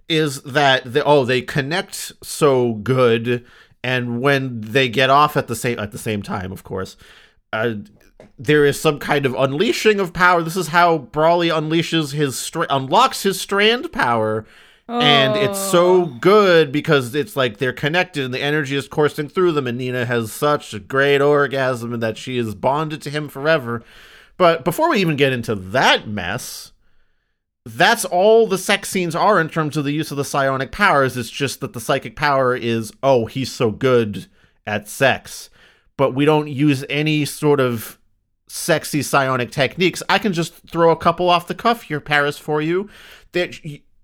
is 0.08 0.42
that 0.44 0.94
the, 0.94 1.04
oh 1.04 1.26
they 1.26 1.42
connect 1.42 2.14
so 2.24 2.76
good 2.76 3.46
and 3.84 4.22
when 4.22 4.62
they 4.62 4.88
get 4.88 5.10
off 5.10 5.36
at 5.36 5.48
the 5.48 5.56
same 5.56 5.78
at 5.80 5.92
the 5.92 5.98
same 5.98 6.22
time 6.22 6.52
of 6.52 6.64
course 6.64 6.96
uh, 7.52 7.74
there 8.38 8.66
is 8.66 8.80
some 8.80 9.00
kind 9.00 9.26
of 9.26 9.34
unleashing 9.34 10.00
of 10.00 10.14
power. 10.14 10.44
This 10.44 10.56
is 10.56 10.68
how 10.68 11.00
Brawley 11.00 11.50
unleashes 11.50 12.14
his 12.14 12.38
stra- 12.38 12.68
unlocks 12.70 13.24
his 13.24 13.40
strand 13.40 13.92
power. 13.92 14.46
And 14.90 15.36
it's 15.36 15.60
so 15.60 16.04
oh. 16.04 16.06
good 16.06 16.72
because 16.72 17.14
it's 17.14 17.36
like 17.36 17.58
they're 17.58 17.74
connected 17.74 18.24
and 18.24 18.34
the 18.34 18.42
energy 18.42 18.76
is 18.76 18.88
coursing 18.88 19.28
through 19.28 19.52
them. 19.52 19.68
And 19.68 19.78
Nina 19.78 20.06
has 20.06 20.32
such 20.32 20.74
a 20.74 20.80
great 20.80 21.20
orgasm 21.22 21.94
and 21.94 22.02
that 22.02 22.18
she 22.18 22.38
is 22.38 22.56
bonded 22.56 23.02
to 23.02 23.10
him 23.10 23.28
forever. 23.28 23.84
But 24.38 24.64
before 24.64 24.90
we 24.90 25.00
even 25.00 25.18
get 25.18 25.34
into 25.34 25.56
that 25.56 26.08
mess, 26.08 26.72
that's 27.66 28.06
all 28.06 28.48
the 28.48 28.58
sex 28.58 28.90
scenes 28.90 29.14
are 29.16 29.42
in 29.42 29.50
terms 29.50 29.76
of 29.76 29.84
the 29.84 29.92
use 29.92 30.12
of 30.12 30.18
the 30.18 30.24
psionic 30.24 30.72
powers. 30.72 31.18
It's 31.18 31.30
just 31.30 31.60
that 31.60 31.74
the 31.74 31.82
psychic 31.82 32.16
power 32.16 32.56
is, 32.56 32.94
oh, 33.04 33.26
he's 33.26 33.52
so 33.52 33.72
good 33.72 34.28
at 34.66 34.88
sex. 34.88 35.50
But 35.98 36.14
we 36.14 36.24
don't 36.24 36.48
use 36.48 36.86
any 36.90 37.26
sort 37.26 37.60
of 37.60 38.00
sexy 38.48 39.02
psionic 39.02 39.52
techniques. 39.52 40.02
I 40.08 40.18
can 40.20 40.32
just 40.32 40.54
throw 40.70 40.92
a 40.92 40.96
couple 40.96 41.30
off 41.30 41.48
the 41.48 41.56
cuff 41.56 41.84
here, 41.84 42.00
Paris, 42.00 42.38
for 42.38 42.62
you. 42.62 42.90
That 43.34 43.60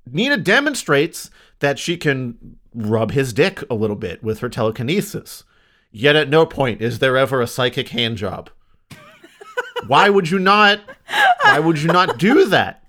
Nina 0.10 0.38
demonstrates 0.38 1.30
that 1.60 1.80
she 1.80 1.97
can 1.97 2.58
rub 2.74 3.12
his 3.12 3.34
dick 3.34 3.64
a 3.70 3.76
little 3.76 3.95
bit 3.95 4.24
with 4.24 4.39
her 4.39 4.49
telekinesis. 4.49 5.43
Yet 5.91 6.16
at 6.16 6.30
no 6.30 6.45
point 6.45 6.82
is 6.82 6.99
there 6.99 7.18
ever 7.18 7.41
a 7.41 7.47
psychic 7.47 7.89
hand 7.89 8.18
job. 8.18 8.49
why 9.88 10.10
would 10.10 10.30
you 10.30 10.39
not? 10.39 10.80
Why 11.41 11.60
would 11.60 11.80
you 11.80 11.88
not 11.88 12.18
do 12.18 12.45
that? 12.45 12.84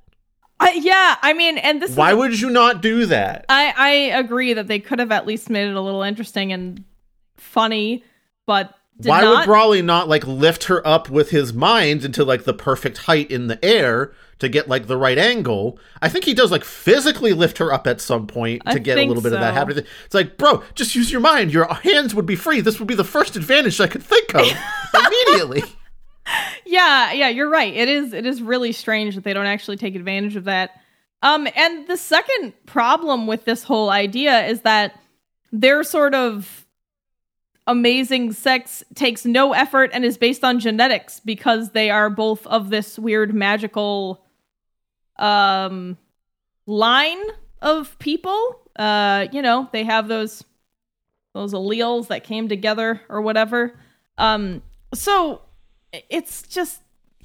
I, 0.60 0.72
yeah, 0.80 1.16
I 1.20 1.34
mean, 1.34 1.58
and 1.58 1.82
this 1.82 1.94
Why 1.94 2.12
is, 2.12 2.16
would 2.16 2.40
you 2.40 2.48
not 2.48 2.80
do 2.80 3.06
that? 3.06 3.44
I, 3.48 3.74
I 3.76 3.90
agree 4.18 4.54
that 4.54 4.68
they 4.68 4.78
could 4.78 4.98
have 4.98 5.12
at 5.12 5.26
least 5.26 5.50
made 5.50 5.68
it 5.68 5.74
a 5.74 5.80
little 5.80 6.02
interesting 6.02 6.52
and 6.52 6.84
funny, 7.36 8.04
but 8.46 8.74
Why 8.98 9.22
not. 9.22 9.38
would 9.38 9.44
Brawley 9.46 9.82
not 9.82 10.08
like 10.08 10.26
lift 10.26 10.64
her 10.64 10.86
up 10.86 11.10
with 11.10 11.30
his 11.30 11.52
mind 11.52 12.04
into 12.04 12.24
like 12.24 12.44
the 12.44 12.54
perfect 12.54 12.98
height 12.98 13.30
in 13.30 13.48
the 13.48 13.62
air 13.64 14.12
to 14.38 14.48
get 14.48 14.68
like 14.68 14.86
the 14.86 14.96
right 14.96 15.18
angle? 15.18 15.78
I 16.00 16.08
think 16.08 16.24
he 16.24 16.34
does 16.34 16.52
like 16.52 16.64
physically 16.64 17.32
lift 17.32 17.58
her 17.58 17.72
up 17.72 17.88
at 17.88 18.00
some 18.00 18.28
point 18.28 18.62
to 18.64 18.72
I 18.72 18.78
get 18.78 18.98
a 18.98 19.04
little 19.04 19.22
bit 19.22 19.32
of 19.32 19.40
that 19.40 19.54
happening. 19.54 19.84
It's 20.04 20.14
like, 20.14 20.36
bro, 20.36 20.62
just 20.74 20.94
use 20.94 21.10
your 21.10 21.20
mind. 21.20 21.52
Your 21.52 21.66
hands 21.66 22.14
would 22.14 22.26
be 22.26 22.36
free. 22.36 22.60
This 22.60 22.78
would 22.78 22.86
be 22.86 22.94
the 22.94 23.04
first 23.04 23.34
advantage 23.34 23.80
I 23.80 23.88
could 23.88 24.02
think 24.02 24.32
of 24.34 24.46
immediately. 24.94 25.64
Yeah, 26.64 27.12
yeah, 27.12 27.28
you're 27.28 27.50
right. 27.50 27.74
It 27.74 27.88
is 27.88 28.12
it 28.12 28.26
is 28.26 28.42
really 28.42 28.72
strange 28.72 29.16
that 29.16 29.24
they 29.24 29.34
don't 29.34 29.46
actually 29.46 29.76
take 29.76 29.96
advantage 29.96 30.36
of 30.36 30.44
that. 30.44 30.70
Um 31.22 31.48
and 31.56 31.88
the 31.88 31.96
second 31.96 32.52
problem 32.64 33.26
with 33.26 33.44
this 33.44 33.64
whole 33.64 33.90
idea 33.90 34.46
is 34.46 34.60
that 34.60 35.00
they're 35.50 35.82
sort 35.82 36.14
of 36.14 36.63
amazing 37.66 38.32
sex 38.32 38.84
takes 38.94 39.24
no 39.24 39.52
effort 39.52 39.90
and 39.92 40.04
is 40.04 40.18
based 40.18 40.44
on 40.44 40.60
genetics 40.60 41.20
because 41.20 41.70
they 41.70 41.90
are 41.90 42.10
both 42.10 42.46
of 42.46 42.70
this 42.70 42.98
weird 42.98 43.34
magical 43.34 44.24
um 45.18 45.96
line 46.66 47.22
of 47.62 47.98
people. 47.98 48.60
Uh, 48.76 49.26
you 49.32 49.40
know, 49.40 49.68
they 49.72 49.84
have 49.84 50.08
those 50.08 50.44
those 51.32 51.52
alleles 51.52 52.08
that 52.08 52.24
came 52.24 52.48
together 52.48 53.00
or 53.08 53.22
whatever. 53.22 53.78
Um 54.18 54.62
so 54.92 55.42
it's 56.10 56.42
just 56.42 56.80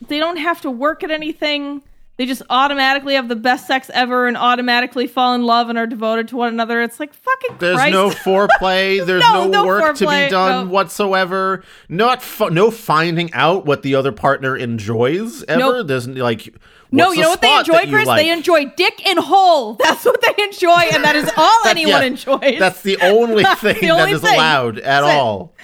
they 0.08 0.20
don't 0.20 0.38
have 0.38 0.62
to 0.62 0.72
work 0.72 1.04
at 1.04 1.12
anything. 1.12 1.82
They 2.20 2.26
just 2.26 2.42
automatically 2.50 3.14
have 3.14 3.30
the 3.30 3.38
best 3.38 3.66
sex 3.66 3.90
ever 3.94 4.28
and 4.28 4.36
automatically 4.36 5.08
fall 5.08 5.36
in 5.36 5.44
love 5.44 5.70
and 5.70 5.78
are 5.78 5.88
devoted 5.88 6.28
to 6.28 6.36
one 6.36 6.50
another. 6.50 6.82
It's 6.82 7.00
like 7.00 7.14
fucking 7.14 7.56
There's 7.60 7.78
Christ. 7.78 7.94
no 7.94 8.10
foreplay. 8.10 9.06
There's 9.06 9.22
No, 9.24 9.46
no, 9.46 9.64
no 9.64 9.66
work 9.66 9.96
to 9.96 10.06
be 10.06 10.28
done 10.28 10.68
no. 10.68 10.74
whatsoever. 10.74 11.64
Not 11.88 12.22
fu- 12.22 12.50
no 12.50 12.72
finding 12.72 13.32
out 13.32 13.66
what 13.66 13.84
the 13.84 13.96
other 13.96 14.12
partner 14.12 14.58
enjoys 14.58 15.46
ever. 15.46 15.60
Nope. 15.60 15.88
There's 15.88 16.10
like 16.10 16.54
no, 16.92 17.14
you 17.14 17.22
know 17.22 17.30
what 17.30 17.40
they 17.40 17.56
enjoy, 17.56 17.88
Chris? 17.90 18.06
like? 18.06 18.22
They 18.22 18.32
enjoy 18.32 18.66
dick 18.66 19.08
and 19.08 19.18
hole. 19.18 19.74
That's 19.80 20.04
what 20.04 20.22
they 20.22 20.44
enjoy, 20.44 20.90
and 20.92 21.06
that 21.06 21.16
is 21.16 21.32
all 21.38 21.68
anyone 21.68 22.02
yeah, 22.02 22.08
enjoys. 22.08 22.60
That's 22.60 22.82
the 22.82 22.98
only 23.02 23.44
That's 23.44 23.62
thing 23.62 23.78
the 23.80 23.92
only 23.92 24.12
that 24.12 24.16
is 24.18 24.22
thing. 24.22 24.36
allowed 24.36 24.80
at 24.80 24.84
That's 25.02 25.08
it. 25.14 25.18
all. 25.18 25.56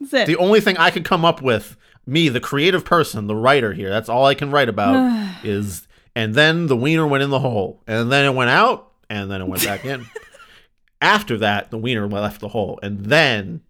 That's 0.00 0.14
it. 0.14 0.26
The 0.26 0.36
only 0.38 0.60
thing 0.60 0.76
I 0.78 0.90
could 0.90 1.04
come 1.04 1.24
up 1.24 1.42
with, 1.42 1.76
me, 2.06 2.28
the 2.28 2.40
creative 2.40 2.84
person, 2.84 3.28
the 3.28 3.36
writer 3.36 3.72
here, 3.72 3.88
that's 3.88 4.08
all 4.08 4.26
I 4.26 4.34
can 4.34 4.50
write 4.50 4.68
about 4.68 5.36
is, 5.44 5.86
and 6.14 6.34
then 6.34 6.66
the 6.66 6.76
wiener 6.76 7.06
went 7.06 7.22
in 7.22 7.30
the 7.30 7.38
hole, 7.38 7.82
and 7.86 8.10
then 8.10 8.24
it 8.24 8.34
went 8.34 8.50
out, 8.50 8.92
and 9.08 9.30
then 9.30 9.40
it 9.40 9.48
went 9.48 9.64
back 9.64 9.84
in. 9.84 10.06
After 11.00 11.38
that, 11.38 11.70
the 11.70 11.78
wiener 11.78 12.06
left 12.06 12.40
the 12.40 12.48
hole, 12.48 12.78
and 12.82 13.06
then 13.06 13.62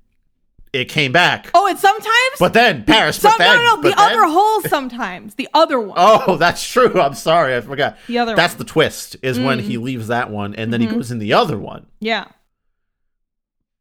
it 0.72 0.86
came 0.86 1.12
back. 1.12 1.50
oh, 1.54 1.66
and 1.66 1.78
sometimes. 1.78 2.38
But 2.38 2.54
then 2.54 2.84
Paris, 2.84 3.20
some, 3.20 3.32
but 3.32 3.38
then, 3.38 3.56
no, 3.56 3.62
no, 3.62 3.76
no. 3.76 3.82
The 3.82 3.88
then- 3.90 3.98
other 3.98 4.24
hole. 4.24 4.62
Sometimes 4.62 5.34
the 5.34 5.48
other 5.52 5.78
one. 5.80 5.96
Oh, 5.98 6.36
that's 6.36 6.66
true. 6.66 7.00
I'm 7.00 7.14
sorry, 7.14 7.54
I 7.56 7.60
forgot. 7.60 7.98
The 8.06 8.18
other 8.18 8.34
That's 8.34 8.54
one. 8.54 8.58
the 8.58 8.64
twist. 8.64 9.16
Is 9.22 9.38
when 9.38 9.58
he 9.58 9.74
mm-hmm. 9.74 9.84
leaves 9.84 10.08
that 10.08 10.30
one, 10.30 10.54
and 10.54 10.72
then 10.72 10.80
he 10.80 10.86
mm-hmm. 10.86 10.96
goes 10.96 11.10
in 11.10 11.18
the 11.18 11.34
other 11.34 11.58
one. 11.58 11.86
Yeah. 12.00 12.26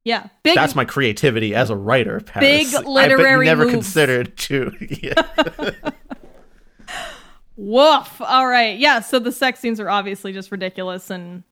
Yeah. 0.03 0.27
Big. 0.43 0.55
That's 0.55 0.75
my 0.75 0.85
creativity 0.85 1.53
as 1.55 1.69
a 1.69 1.75
writer. 1.75 2.19
Paris. 2.19 2.71
Big 2.71 2.75
I 2.75 2.87
literary 2.87 3.45
never 3.45 3.63
moves. 3.63 3.73
considered 3.73 4.37
to. 4.37 4.75
Yeah. 5.01 5.71
Woof. 7.61 8.19
All 8.21 8.47
right. 8.47 8.79
Yeah. 8.79 9.01
So 9.01 9.19
the 9.19 9.31
sex 9.31 9.59
scenes 9.59 9.79
are 9.79 9.87
obviously 9.87 10.33
just 10.33 10.51
ridiculous, 10.51 11.11
and 11.11 11.43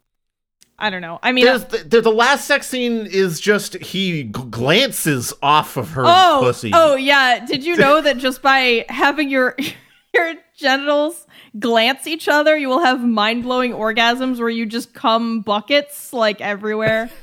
I 0.80 0.89
don't 0.89 1.01
know. 1.01 1.20
I 1.22 1.32
mean, 1.32 1.45
There's 1.45 1.66
the, 1.66 1.78
the, 1.78 2.01
the 2.01 2.12
last 2.12 2.47
sex 2.47 2.68
scene 2.68 3.05
is 3.05 3.39
just 3.39 3.76
he 3.76 4.24
g- 4.24 4.30
glances 4.49 5.34
off 5.43 5.78
of 5.78 5.91
her 5.91 6.03
oh, 6.07 6.39
pussy. 6.41 6.72
oh 6.74 6.95
yeah. 6.95 7.45
Did 7.45 7.64
you 7.64 7.78
know 7.84 8.01
that 8.01 8.18
just 8.18 8.41
by 8.41 8.86
having 8.89 9.30
your 9.30 9.55
your 10.14 10.34
genitals 10.57 11.28
glance 11.60 12.07
each 12.07 12.28
other, 12.28 12.57
you 12.57 12.70
will 12.70 12.84
have 12.84 13.03
mind 13.03 13.43
blowing 13.43 13.74
orgasms 13.74 14.39
where 14.39 14.49
you 14.49 14.66
just 14.66 14.95
come 14.95 15.41
buckets 15.41 16.12
like 16.12 16.41
everywhere. 16.41 17.12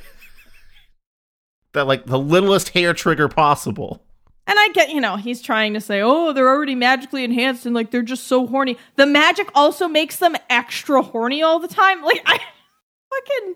That 1.73 1.87
like 1.87 2.07
the 2.07 2.19
littlest 2.19 2.71
hair 2.71 2.95
trigger 2.95 3.29
possible. 3.29 4.06
And 4.49 4.59
I 4.59 4.69
get, 4.69 4.91
you 4.91 5.01
know, 5.01 5.17
he's 5.17 5.43
trying 5.43 5.75
to 5.75 5.81
say, 5.81 6.01
oh, 6.03 6.33
they're 6.33 6.49
already 6.49 6.77
magically 6.77 7.25
enhanced 7.25 7.67
and 7.67 7.75
like 7.75 7.91
they're 7.91 8.03
just 8.03 8.25
so 8.25 8.47
horny. 8.47 8.79
The 8.95 9.07
magic 9.07 9.51
also 9.55 9.89
makes 9.89 10.17
them 10.17 10.37
extra 10.49 11.03
horny 11.03 11.43
all 11.43 11.59
the 11.59 11.69
time. 11.69 12.03
Like, 12.03 12.23
I 12.27 12.39
fucking, 13.11 13.55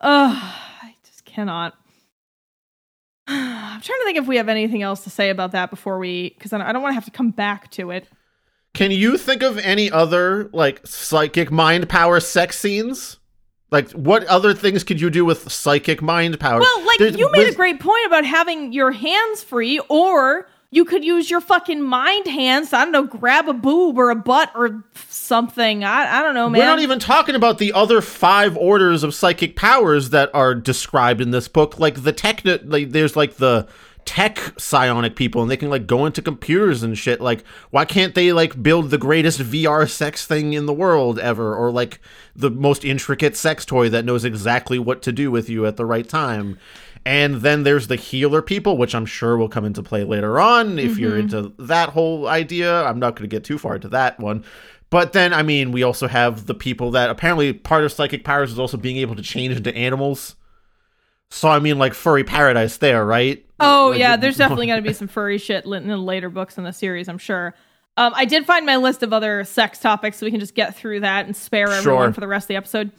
uh, 0.00 0.52
I 0.82 0.94
just 1.04 1.24
cannot. 1.24 1.74
I'm 3.26 3.80
trying 3.80 3.98
to 3.98 4.04
think 4.04 4.18
if 4.18 4.26
we 4.26 4.36
have 4.36 4.48
anything 4.48 4.82
else 4.82 5.02
to 5.04 5.10
say 5.10 5.30
about 5.30 5.52
that 5.52 5.70
before 5.70 5.98
we, 5.98 6.30
because 6.30 6.52
I 6.52 6.72
don't 6.72 6.82
want 6.82 6.92
to 6.92 6.94
have 6.94 7.04
to 7.06 7.10
come 7.10 7.30
back 7.30 7.70
to 7.72 7.90
it. 7.90 8.08
Can 8.74 8.92
you 8.92 9.18
think 9.18 9.42
of 9.42 9.58
any 9.58 9.90
other 9.90 10.48
like 10.52 10.86
psychic 10.86 11.50
mind 11.50 11.88
power 11.88 12.20
sex 12.20 12.56
scenes? 12.58 13.18
Like 13.70 13.90
what 13.92 14.24
other 14.24 14.54
things 14.54 14.82
could 14.84 15.00
you 15.00 15.10
do 15.10 15.24
with 15.24 15.50
psychic 15.52 16.00
mind 16.00 16.40
power? 16.40 16.60
Well, 16.60 16.86
like 16.86 16.98
There's- 16.98 17.16
you 17.16 17.30
made 17.32 17.48
a 17.48 17.54
great 17.54 17.80
point 17.80 18.06
about 18.06 18.24
having 18.24 18.72
your 18.72 18.92
hands 18.92 19.42
free, 19.42 19.78
or 19.88 20.48
you 20.70 20.84
could 20.84 21.04
use 21.04 21.30
your 21.30 21.40
fucking 21.40 21.82
mind 21.82 22.26
hands. 22.26 22.72
I 22.72 22.84
don't 22.84 22.92
know, 22.92 23.04
grab 23.04 23.48
a 23.48 23.52
boob 23.54 23.98
or 23.98 24.10
a 24.10 24.14
butt 24.14 24.50
or 24.54 24.84
something. 25.08 25.84
I 25.84 26.18
I 26.20 26.22
don't 26.22 26.34
know, 26.34 26.48
man. 26.48 26.60
We're 26.60 26.66
not 26.66 26.80
even 26.80 26.98
talking 26.98 27.34
about 27.34 27.58
the 27.58 27.72
other 27.74 28.00
five 28.00 28.56
orders 28.56 29.02
of 29.02 29.14
psychic 29.14 29.54
powers 29.56 30.10
that 30.10 30.30
are 30.34 30.54
described 30.54 31.20
in 31.20 31.30
this 31.30 31.48
book. 31.48 31.78
Like 31.78 32.02
the 32.02 32.12
tech, 32.12 32.42
like 32.64 32.90
there's 32.92 33.16
like 33.16 33.36
the 33.36 33.66
tech 34.08 34.54
psionic 34.56 35.16
people, 35.16 35.42
and 35.42 35.50
they 35.50 35.56
can 35.58 35.68
like 35.68 35.86
go 35.86 36.06
into 36.06 36.22
computers 36.22 36.82
and 36.82 36.96
shit. 36.96 37.20
Like, 37.20 37.44
why 37.68 37.84
can't 37.84 38.14
they 38.14 38.32
like 38.32 38.62
build 38.62 38.88
the 38.88 38.96
greatest 38.96 39.38
VR 39.38 39.86
sex 39.86 40.24
thing 40.24 40.54
in 40.54 40.64
the 40.64 40.72
world 40.72 41.18
ever, 41.18 41.54
or 41.54 41.70
like 41.70 42.00
the 42.34 42.50
most 42.50 42.86
intricate 42.86 43.36
sex 43.36 43.66
toy 43.66 43.90
that 43.90 44.06
knows 44.06 44.24
exactly 44.24 44.78
what 44.78 45.02
to 45.02 45.12
do 45.12 45.30
with 45.30 45.50
you 45.50 45.66
at 45.66 45.76
the 45.76 45.84
right 45.84 46.08
time? 46.08 46.58
And 47.04 47.42
then 47.42 47.64
there's 47.64 47.88
the 47.88 47.96
healer 47.96 48.40
people, 48.40 48.78
which 48.78 48.94
I'm 48.94 49.04
sure 49.04 49.36
will 49.36 49.50
come 49.50 49.66
into 49.66 49.82
play 49.82 50.04
later 50.04 50.40
on 50.40 50.78
if 50.78 50.96
you're 50.96 51.12
mm-hmm. 51.12 51.36
into 51.36 51.52
that 51.58 51.90
whole 51.90 52.26
idea. 52.28 52.82
I'm 52.84 52.98
not 52.98 53.14
going 53.14 53.28
to 53.28 53.36
get 53.36 53.44
too 53.44 53.58
far 53.58 53.74
into 53.74 53.90
that 53.90 54.18
one. 54.18 54.42
But 54.88 55.12
then, 55.12 55.34
I 55.34 55.42
mean, 55.42 55.70
we 55.70 55.82
also 55.82 56.08
have 56.08 56.46
the 56.46 56.54
people 56.54 56.92
that 56.92 57.10
apparently 57.10 57.52
part 57.52 57.84
of 57.84 57.92
psychic 57.92 58.24
powers 58.24 58.52
is 58.52 58.58
also 58.58 58.78
being 58.78 58.96
able 58.96 59.16
to 59.16 59.22
change 59.22 59.54
into 59.54 59.76
animals. 59.76 60.34
So, 61.30 61.48
I 61.48 61.58
mean, 61.58 61.78
like 61.78 61.94
furry 61.94 62.24
paradise 62.24 62.78
there, 62.78 63.04
right? 63.04 63.44
Oh 63.60 63.90
Like, 63.90 63.98
yeah, 64.00 64.16
there's 64.16 64.36
definitely 64.38 64.66
going 64.66 64.82
to 64.82 64.88
be 64.88 64.94
some 64.94 65.08
furry 65.08 65.38
shit 65.38 65.64
in 65.64 65.88
the 65.88 65.96
later 65.96 66.30
books 66.30 66.58
in 66.58 66.64
the 66.64 66.72
series. 66.72 67.08
I'm 67.08 67.18
sure. 67.18 67.54
Um, 67.96 68.12
I 68.14 68.24
did 68.26 68.46
find 68.46 68.64
my 68.64 68.76
list 68.76 69.02
of 69.02 69.12
other 69.12 69.42
sex 69.44 69.80
topics, 69.80 70.18
so 70.18 70.26
we 70.26 70.30
can 70.30 70.40
just 70.40 70.54
get 70.54 70.76
through 70.76 71.00
that 71.00 71.26
and 71.26 71.34
spare 71.36 71.66
everyone 71.68 72.08
Sure. 72.08 72.12
for 72.12 72.20
the 72.20 72.28
rest 72.28 72.44
of 72.44 72.48
the 72.48 72.56
episode. 72.56 72.92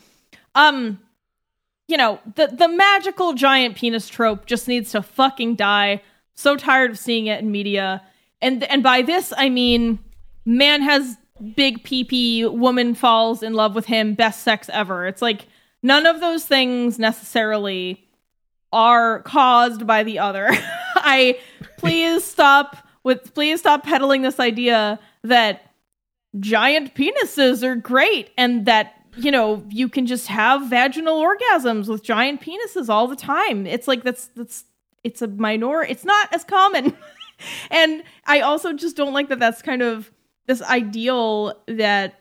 Um, 0.55 0.99
you 1.87 1.97
know, 1.97 2.19
the 2.35 2.47
the 2.47 2.67
magical 2.67 3.33
giant 3.33 3.75
penis 3.75 4.09
trope 4.09 4.45
just 4.45 4.67
needs 4.67 4.91
to 4.91 5.01
fucking 5.01 5.55
die. 5.55 6.01
So 6.33 6.55
tired 6.55 6.91
of 6.91 6.99
seeing 6.99 7.27
it 7.27 7.39
in 7.39 7.51
media, 7.51 8.01
and 8.41 8.63
and 8.65 8.83
by 8.83 9.01
this 9.01 9.33
I 9.37 9.49
mean, 9.49 9.99
man 10.45 10.81
has 10.81 11.17
big 11.55 11.83
pee 11.85 12.45
woman 12.45 12.93
falls 12.93 13.41
in 13.41 13.53
love 13.53 13.75
with 13.75 13.85
him, 13.85 14.13
best 14.13 14.43
sex 14.43 14.69
ever. 14.73 15.07
It's 15.07 15.21
like 15.21 15.47
none 15.81 16.05
of 16.05 16.19
those 16.19 16.45
things 16.45 16.99
necessarily 16.99 18.05
are 18.71 19.21
caused 19.23 19.85
by 19.87 20.03
the 20.03 20.19
other. 20.19 20.49
I 20.95 21.39
please 21.77 22.23
stop 22.23 22.77
with 23.03 23.33
please 23.33 23.59
stop 23.59 23.83
peddling 23.83 24.21
this 24.21 24.39
idea 24.39 24.99
that 25.23 25.73
giant 26.39 26.93
penises 26.95 27.63
are 27.63 27.75
great 27.75 28.31
and 28.37 28.65
that 28.65 28.93
you 29.17 29.31
know 29.31 29.63
you 29.69 29.89
can 29.89 30.05
just 30.05 30.27
have 30.27 30.69
vaginal 30.69 31.21
orgasms 31.21 31.87
with 31.87 32.03
giant 32.03 32.41
penises 32.41 32.89
all 32.89 33.07
the 33.07 33.15
time. 33.15 33.65
It's 33.65 33.87
like 33.87 34.03
that's 34.03 34.27
that's 34.35 34.65
it's 35.03 35.21
a 35.21 35.27
minor 35.27 35.81
it's 35.83 36.05
not 36.05 36.33
as 36.33 36.43
common. 36.43 36.95
and 37.71 38.03
I 38.25 38.41
also 38.41 38.73
just 38.73 38.95
don't 38.95 39.13
like 39.13 39.29
that 39.29 39.39
that's 39.39 39.61
kind 39.61 39.81
of 39.81 40.11
this 40.45 40.61
ideal 40.61 41.53
that 41.67 42.18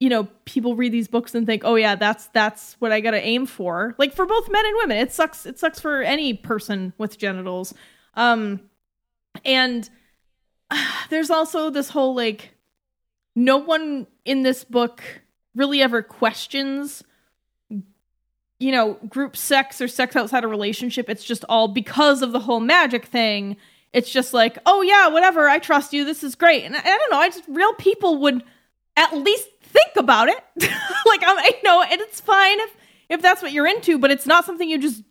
you 0.00 0.08
know 0.08 0.28
people 0.44 0.76
read 0.76 0.92
these 0.92 1.08
books 1.08 1.34
and 1.34 1.46
think 1.46 1.62
oh 1.64 1.76
yeah 1.76 1.94
that's 1.94 2.26
that's 2.28 2.74
what 2.78 2.92
i 2.92 3.00
gotta 3.00 3.24
aim 3.24 3.46
for. 3.46 3.94
Like 3.98 4.12
for 4.12 4.26
both 4.26 4.50
men 4.50 4.66
and 4.66 4.76
women 4.78 4.96
it 4.98 5.12
sucks 5.12 5.46
it 5.46 5.58
sucks 5.58 5.80
for 5.80 6.02
any 6.02 6.34
person 6.34 6.92
with 6.98 7.18
genitals. 7.18 7.74
Um 8.14 8.60
and 9.44 9.88
there's 11.10 11.30
also 11.30 11.70
this 11.70 11.88
whole 11.88 12.14
like 12.14 12.54
no 13.36 13.56
one 13.56 14.06
in 14.24 14.42
this 14.42 14.64
book 14.64 15.02
really 15.54 15.82
ever 15.82 16.02
questions 16.02 17.02
you 18.60 18.72
know 18.72 18.94
group 19.08 19.36
sex 19.36 19.80
or 19.80 19.88
sex 19.88 20.16
outside 20.16 20.44
a 20.44 20.48
relationship. 20.48 21.08
It's 21.08 21.24
just 21.24 21.44
all 21.48 21.68
because 21.68 22.22
of 22.22 22.32
the 22.32 22.40
whole 22.40 22.60
magic 22.60 23.06
thing. 23.06 23.56
It's 23.92 24.10
just 24.10 24.34
like 24.34 24.58
oh 24.66 24.82
yeah 24.82 25.08
whatever 25.08 25.48
i 25.48 25.58
trust 25.58 25.92
you 25.92 26.04
this 26.04 26.24
is 26.24 26.34
great. 26.34 26.64
And 26.64 26.74
i, 26.74 26.80
I 26.80 26.98
don't 26.98 27.10
know 27.10 27.18
i 27.18 27.28
just 27.28 27.44
real 27.48 27.74
people 27.74 28.18
would 28.18 28.42
at 28.96 29.16
least 29.16 29.48
think 29.74 29.90
about 29.96 30.28
it 30.28 30.38
like 31.06 31.20
I'm, 31.22 31.36
i 31.38 31.52
know 31.64 31.82
and 31.82 32.00
it's 32.00 32.20
fine 32.20 32.58
if 32.60 32.76
if 33.10 33.20
that's 33.20 33.42
what 33.42 33.52
you're 33.52 33.66
into 33.66 33.98
but 33.98 34.10
it's 34.10 34.26
not 34.26 34.46
something 34.46 34.68
you 34.68 34.78
just 34.78 35.02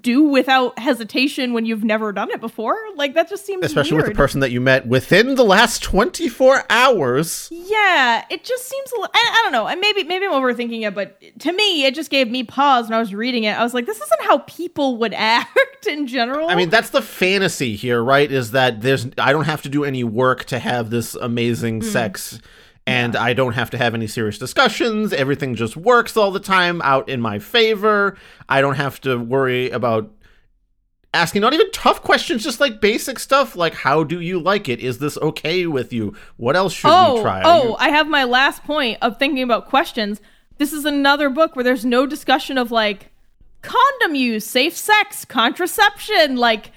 do 0.00 0.22
without 0.22 0.78
hesitation 0.78 1.52
when 1.52 1.66
you've 1.66 1.84
never 1.84 2.10
done 2.10 2.30
it 2.30 2.40
before 2.40 2.74
like 2.96 3.12
that 3.14 3.28
just 3.28 3.44
seems 3.44 3.66
Especially 3.66 3.92
weird. 3.96 4.06
with 4.06 4.14
the 4.14 4.16
person 4.16 4.40
that 4.40 4.50
you 4.50 4.58
met 4.58 4.86
within 4.86 5.34
the 5.34 5.44
last 5.44 5.82
24 5.82 6.64
hours. 6.70 7.48
Yeah, 7.52 8.24
it 8.30 8.44
just 8.44 8.66
seems 8.66 8.92
a 8.92 9.00
li- 9.02 9.08
I, 9.12 9.34
I 9.38 9.42
don't 9.42 9.52
know. 9.52 9.66
And 9.66 9.78
maybe 9.82 10.04
maybe 10.04 10.24
I'm 10.24 10.32
overthinking 10.32 10.86
it, 10.88 10.94
but 10.94 11.20
to 11.40 11.52
me, 11.52 11.84
it 11.84 11.94
just 11.94 12.10
gave 12.10 12.30
me 12.30 12.44
pause 12.44 12.86
when 12.86 12.94
I 12.94 12.98
was 12.98 13.12
reading 13.14 13.44
it. 13.44 13.58
I 13.58 13.62
was 13.62 13.74
like, 13.74 13.84
this 13.84 13.98
isn't 14.00 14.22
how 14.22 14.38
people 14.46 14.96
would 14.98 15.12
act 15.18 15.86
in 15.86 16.06
general. 16.06 16.48
I 16.48 16.54
mean, 16.54 16.70
that's 16.70 16.88
the 16.88 17.02
fantasy 17.02 17.76
here, 17.76 18.02
right? 18.02 18.32
Is 18.32 18.52
that 18.52 18.80
there's 18.80 19.06
I 19.18 19.32
don't 19.32 19.44
have 19.44 19.60
to 19.62 19.68
do 19.68 19.84
any 19.84 20.02
work 20.02 20.44
to 20.46 20.58
have 20.60 20.88
this 20.88 21.14
amazing 21.14 21.82
Hmm. 21.82 21.88
sex 21.88 22.40
and 22.86 23.16
I 23.16 23.32
don't 23.32 23.54
have 23.54 23.70
to 23.70 23.78
have 23.78 23.94
any 23.94 24.06
serious 24.06 24.38
discussions. 24.38 25.12
Everything 25.12 25.54
just 25.54 25.76
works 25.76 26.16
all 26.16 26.30
the 26.30 26.40
time 26.40 26.82
out 26.82 27.08
in 27.08 27.20
my 27.20 27.38
favor. 27.38 28.16
I 28.48 28.60
don't 28.60 28.74
have 28.74 29.00
to 29.02 29.16
worry 29.16 29.70
about 29.70 30.10
asking 31.14 31.40
not 31.40 31.54
even 31.54 31.70
tough 31.70 32.02
questions, 32.02 32.42
just 32.44 32.60
like 32.60 32.80
basic 32.80 33.18
stuff 33.18 33.56
like 33.56 33.72
how 33.72 34.04
do 34.04 34.20
you 34.20 34.38
like 34.38 34.68
it? 34.68 34.80
Is 34.80 34.98
this 34.98 35.16
okay 35.18 35.66
with 35.66 35.92
you? 35.92 36.14
What 36.36 36.56
else 36.56 36.72
should 36.74 36.90
oh, 36.90 37.14
we 37.14 37.20
try? 37.22 37.40
Are 37.40 37.44
oh, 37.46 37.68
you- 37.68 37.76
I 37.78 37.88
have 37.88 38.08
my 38.08 38.24
last 38.24 38.64
point 38.64 38.98
of 39.00 39.18
thinking 39.18 39.42
about 39.42 39.68
questions. 39.68 40.20
This 40.58 40.72
is 40.72 40.84
another 40.84 41.30
book 41.30 41.56
where 41.56 41.64
there's 41.64 41.84
no 41.84 42.06
discussion 42.06 42.58
of 42.58 42.70
like 42.70 43.10
condom 43.62 44.14
use, 44.14 44.44
safe 44.44 44.76
sex, 44.76 45.24
contraception, 45.24 46.36
like 46.36 46.70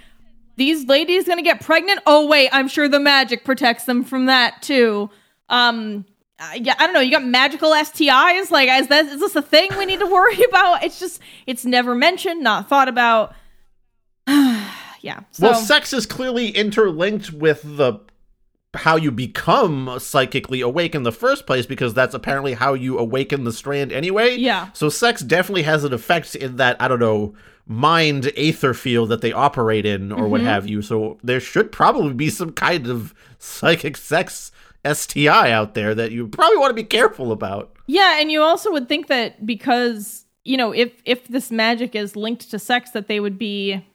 these 0.56 0.86
ladies 0.86 1.26
gonna 1.26 1.44
get 1.44 1.62
pregnant. 1.62 2.00
Oh 2.06 2.26
wait, 2.26 2.50
I'm 2.54 2.68
sure 2.68 2.88
the 2.88 3.00
magic 3.00 3.44
protects 3.44 3.84
them 3.84 4.04
from 4.04 4.26
that 4.28 4.62
too. 4.62 5.10
Um, 5.50 6.06
uh, 6.40 6.52
yeah, 6.56 6.76
I 6.78 6.86
don't 6.86 6.94
know. 6.94 7.00
You 7.00 7.12
got 7.12 7.26
magical 7.26 7.72
STIs. 7.72 8.52
Like, 8.52 8.70
is 8.70 8.88
that 8.90 9.06
is 9.06 9.20
this 9.20 9.36
a 9.36 9.42
thing 9.42 9.70
we 9.78 9.86
need 9.86 10.00
to 10.00 10.06
worry 10.06 10.42
about? 10.50 10.84
It's 10.84 11.00
just 11.00 11.20
it's 11.46 11.66
never 11.66 11.96
mentioned, 11.96 12.42
not 12.44 12.70
thought 12.70 12.88
about. 12.88 13.34
yeah. 14.28 15.22
So 15.32 15.50
well, 15.52 15.56
sex 15.56 15.94
is 15.94 16.06
clearly 16.06 16.50
interlinked 16.50 17.32
with 17.32 17.62
the 17.64 18.00
how 18.74 18.96
you 18.96 19.12
become 19.12 19.98
psychically 20.00 20.62
awake 20.62 20.94
in 20.94 21.02
the 21.04 21.12
first 21.12 21.48
place 21.48 21.66
because 21.66 21.94
that's 21.96 22.14
apparently 22.14 22.54
how 22.54 22.74
you 22.76 23.00
awaken 23.00 23.44
the 23.44 23.52
strand 23.54 23.92
anyway. 23.92 24.36
Yeah. 24.36 24.70
So 24.74 24.90
sex 24.90 25.22
definitely 25.22 25.64
has 25.64 25.84
an 25.84 25.94
effect 25.94 26.36
in 26.36 26.58
that 26.58 26.80
I 26.80 26.88
don't 26.88 27.00
know 27.00 27.34
mind 27.66 28.32
aether 28.38 28.74
field 28.74 29.10
that 29.10 29.22
they 29.22 29.32
operate 29.34 29.86
in 29.86 30.12
or 30.12 30.18
Mm-hmm. 30.18 30.30
what 30.30 30.42
have 30.42 30.68
you. 30.68 30.82
So 30.82 31.18
there 31.24 31.40
should 31.40 31.72
probably 31.72 32.14
be 32.14 32.30
some 32.30 32.52
kind 32.52 32.88
of 32.88 33.14
psychic 33.40 33.98
sex 33.98 34.52
STI 34.96 35.52
out 35.52 35.74
there 35.74 35.94
that 35.96 36.12
you 36.12 36.28
probably 36.28 36.58
want 36.58 36.72
to 36.72 36.76
be 36.76 36.84
careful 36.84 37.32
about. 37.32 37.76
Yeah, 37.88 38.20
and 38.20 38.32
you 38.32 38.42
also 38.42 38.72
would 38.72 38.88
think 38.88 39.08
that 39.08 39.46
because 39.46 40.26
you 40.48 40.56
know, 40.56 40.72
if 40.72 41.02
if 41.04 41.28
this 41.28 41.52
magic 41.52 41.94
is 41.94 42.16
linked 42.16 42.50
to 42.50 42.58
sex, 42.58 42.92
that 42.92 43.08
they 43.08 43.20
would 43.20 43.38
be, 43.38 43.86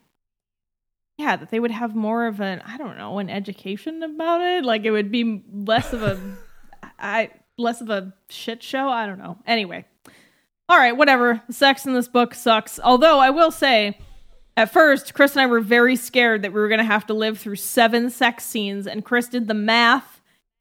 yeah, 1.17 1.35
that 1.35 1.51
they 1.51 1.59
would 1.59 1.71
have 1.71 1.97
more 1.97 2.27
of 2.27 2.41
an 2.41 2.63
I 2.67 2.77
don't 2.77 2.99
know 2.99 3.19
an 3.19 3.31
education 3.31 4.03
about 4.03 4.43
it. 4.43 4.65
Like 4.65 4.85
it 4.85 4.91
would 4.91 5.11
be 5.11 5.43
less 5.51 5.95
of 5.95 6.03
a, 6.03 6.21
I 6.99 7.31
less 7.57 7.81
of 7.81 7.89
a 7.89 8.13
shit 8.29 8.63
show. 8.63 8.89
I 8.89 9.07
don't 9.07 9.19
know. 9.19 9.39
Anyway, 9.47 9.87
all 10.69 10.77
right, 10.77 10.97
whatever. 10.97 11.43
Sex 11.51 11.87
in 11.87 11.95
this 11.95 12.09
book 12.09 12.35
sucks. 12.35 12.79
Although 12.79 13.19
I 13.19 13.31
will 13.31 13.51
say. 13.51 13.99
At 14.55 14.71
first, 14.71 15.15
Chris 15.15 15.33
and 15.33 15.41
I 15.41 15.47
were 15.47 15.63
very 15.63 15.97
scared 15.97 16.43
that 16.43 16.53
we 16.53 16.61
were 16.61 16.69
going 16.69 16.77
to 16.77 16.85
have 16.85 17.07
to 17.07 17.15
live 17.15 17.39
through 17.39 17.57
seven 17.57 18.11
sex 18.11 18.45
scenes, 18.45 18.87
and 18.87 19.03
Chris 19.03 19.27
did 19.29 19.49
the 19.49 19.55
math, 19.55 20.12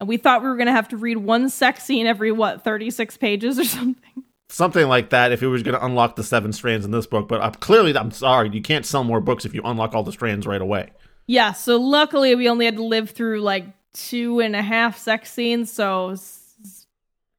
and 0.02 0.08
we 0.08 0.16
thought 0.16 0.42
we 0.42 0.48
were 0.48 0.56
going 0.56 0.66
to 0.66 0.72
have 0.72 0.88
to 0.88 0.96
read 0.96 1.18
one 1.18 1.48
sex 1.48 1.84
scene 1.84 2.08
every, 2.08 2.32
what, 2.32 2.64
36 2.64 3.16
pages 3.18 3.56
or 3.56 3.64
something? 3.64 4.24
Something 4.48 4.88
like 4.88 5.10
that 5.10 5.30
if 5.30 5.44
it 5.44 5.46
was 5.46 5.62
going 5.62 5.78
to 5.78 5.86
unlock 5.86 6.16
the 6.16 6.24
seven 6.24 6.52
strands 6.52 6.84
in 6.84 6.90
this 6.90 7.06
book. 7.06 7.28
But 7.28 7.40
uh, 7.40 7.52
clearly, 7.52 7.96
I'm 7.96 8.10
sorry, 8.10 8.50
you 8.50 8.62
can't 8.62 8.84
sell 8.84 9.04
more 9.04 9.20
books 9.20 9.44
if 9.44 9.54
you 9.54 9.62
unlock 9.64 9.94
all 9.94 10.02
the 10.02 10.10
strands 10.10 10.44
right 10.44 10.60
away. 10.60 10.90
Yeah, 11.28 11.52
so 11.52 11.76
luckily 11.76 12.34
we 12.34 12.48
only 12.48 12.64
had 12.64 12.74
to 12.78 12.82
live 12.82 13.10
through 13.10 13.42
like 13.42 13.64
two 13.92 14.40
and 14.40 14.56
a 14.56 14.62
half 14.62 14.98
sex 14.98 15.32
scenes, 15.32 15.72
so 15.72 16.16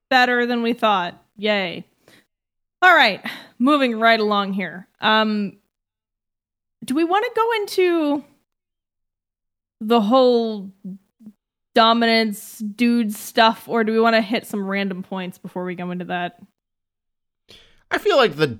better 0.09 0.45
than 0.45 0.64
we 0.64 0.72
thought. 0.72 1.22
Yay. 1.36 1.86
All 2.82 2.95
right, 2.95 3.22
moving 3.59 3.99
right 3.99 4.22
along 4.22 4.53
here. 4.53 4.88
Um 5.01 5.57
do 6.86 6.95
we 6.95 7.03
want 7.03 7.26
to 7.26 7.32
go 7.36 7.51
into 7.53 8.24
the 9.82 9.99
whole 9.99 10.72
dominance 11.76 12.59
dude 12.59 13.13
stuff 13.13 13.67
or 13.67 13.84
do 13.84 13.91
we 13.91 13.99
want 13.99 14.15
to 14.15 14.21
hit 14.21 14.45
some 14.45 14.67
random 14.67 15.03
points 15.03 15.38
before 15.38 15.65
we 15.65 15.76
go 15.76 15.91
into 15.91 16.05
that? 16.05 16.39
I 17.91 17.97
feel 17.97 18.17
like 18.17 18.36
the 18.36 18.59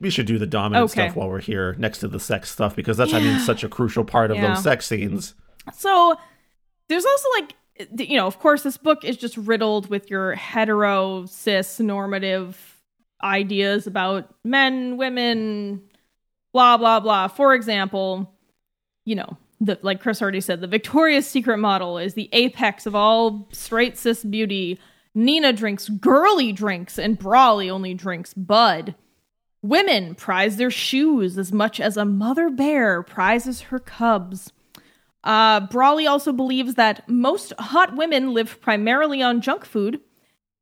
we 0.00 0.10
should 0.10 0.26
do 0.26 0.38
the 0.38 0.46
dominant 0.46 0.90
Okay. 0.90 1.06
stuff 1.06 1.16
while 1.16 1.28
we're 1.28 1.40
here 1.40 1.74
next 1.78 1.98
to 1.98 2.08
the 2.08 2.20
sex 2.20 2.50
stuff 2.50 2.74
because 2.76 2.96
that's 2.96 3.14
I 3.14 3.20
mean 3.20 3.38
such 3.38 3.64
a 3.64 3.68
crucial 3.68 4.04
part 4.04 4.30
of 4.30 4.36
Yeah. 4.36 4.48
those 4.54 4.62
sex 4.62 4.86
scenes. 4.86 5.34
So 5.72 6.16
there's 6.88 7.04
also 7.06 7.28
like 7.38 7.54
you 7.98 8.16
know, 8.16 8.26
of 8.26 8.38
course, 8.38 8.62
this 8.62 8.76
book 8.76 9.04
is 9.04 9.16
just 9.16 9.36
riddled 9.36 9.90
with 9.90 10.08
your 10.08 10.34
hetero, 10.34 11.26
cis, 11.26 11.80
normative 11.80 12.80
ideas 13.22 13.86
about 13.88 14.32
men, 14.44 14.96
women, 14.96 15.82
blah, 16.52 16.76
blah, 16.76 17.00
blah. 17.00 17.26
For 17.26 17.52
example, 17.52 18.32
you 19.04 19.16
know, 19.16 19.36
the, 19.64 19.78
like 19.82 20.00
Chris 20.00 20.20
already 20.20 20.40
said, 20.40 20.60
the 20.60 20.66
Victoria's 20.66 21.26
Secret 21.26 21.58
model 21.58 21.98
is 21.98 22.14
the 22.14 22.28
apex 22.32 22.86
of 22.86 22.94
all 22.94 23.48
straight 23.52 23.96
cis 23.98 24.24
beauty. 24.24 24.78
Nina 25.14 25.52
drinks 25.52 25.88
girly 25.88 26.52
drinks, 26.52 26.98
and 26.98 27.18
Brawley 27.18 27.70
only 27.70 27.94
drinks 27.94 28.34
Bud. 28.34 28.94
Women 29.62 30.14
prize 30.14 30.56
their 30.56 30.70
shoes 30.70 31.38
as 31.38 31.52
much 31.52 31.80
as 31.80 31.96
a 31.96 32.04
mother 32.04 32.50
bear 32.50 33.02
prizes 33.02 33.62
her 33.62 33.78
cubs. 33.78 34.52
Uh, 35.22 35.60
Brawley 35.60 36.06
also 36.06 36.32
believes 36.32 36.74
that 36.74 37.08
most 37.08 37.52
hot 37.58 37.96
women 37.96 38.34
live 38.34 38.60
primarily 38.60 39.22
on 39.22 39.40
junk 39.40 39.64
food. 39.64 40.00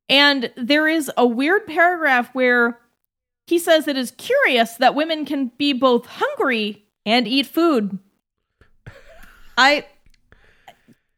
And 0.08 0.52
there 0.56 0.86
is 0.86 1.10
a 1.16 1.26
weird 1.26 1.66
paragraph 1.66 2.32
where 2.32 2.78
he 3.46 3.58
says 3.58 3.88
it 3.88 3.96
is 3.96 4.12
curious 4.12 4.76
that 4.76 4.94
women 4.94 5.24
can 5.24 5.50
be 5.58 5.72
both 5.72 6.06
hungry 6.06 6.84
and 7.04 7.26
eat 7.26 7.46
food. 7.46 7.98
I 9.56 9.86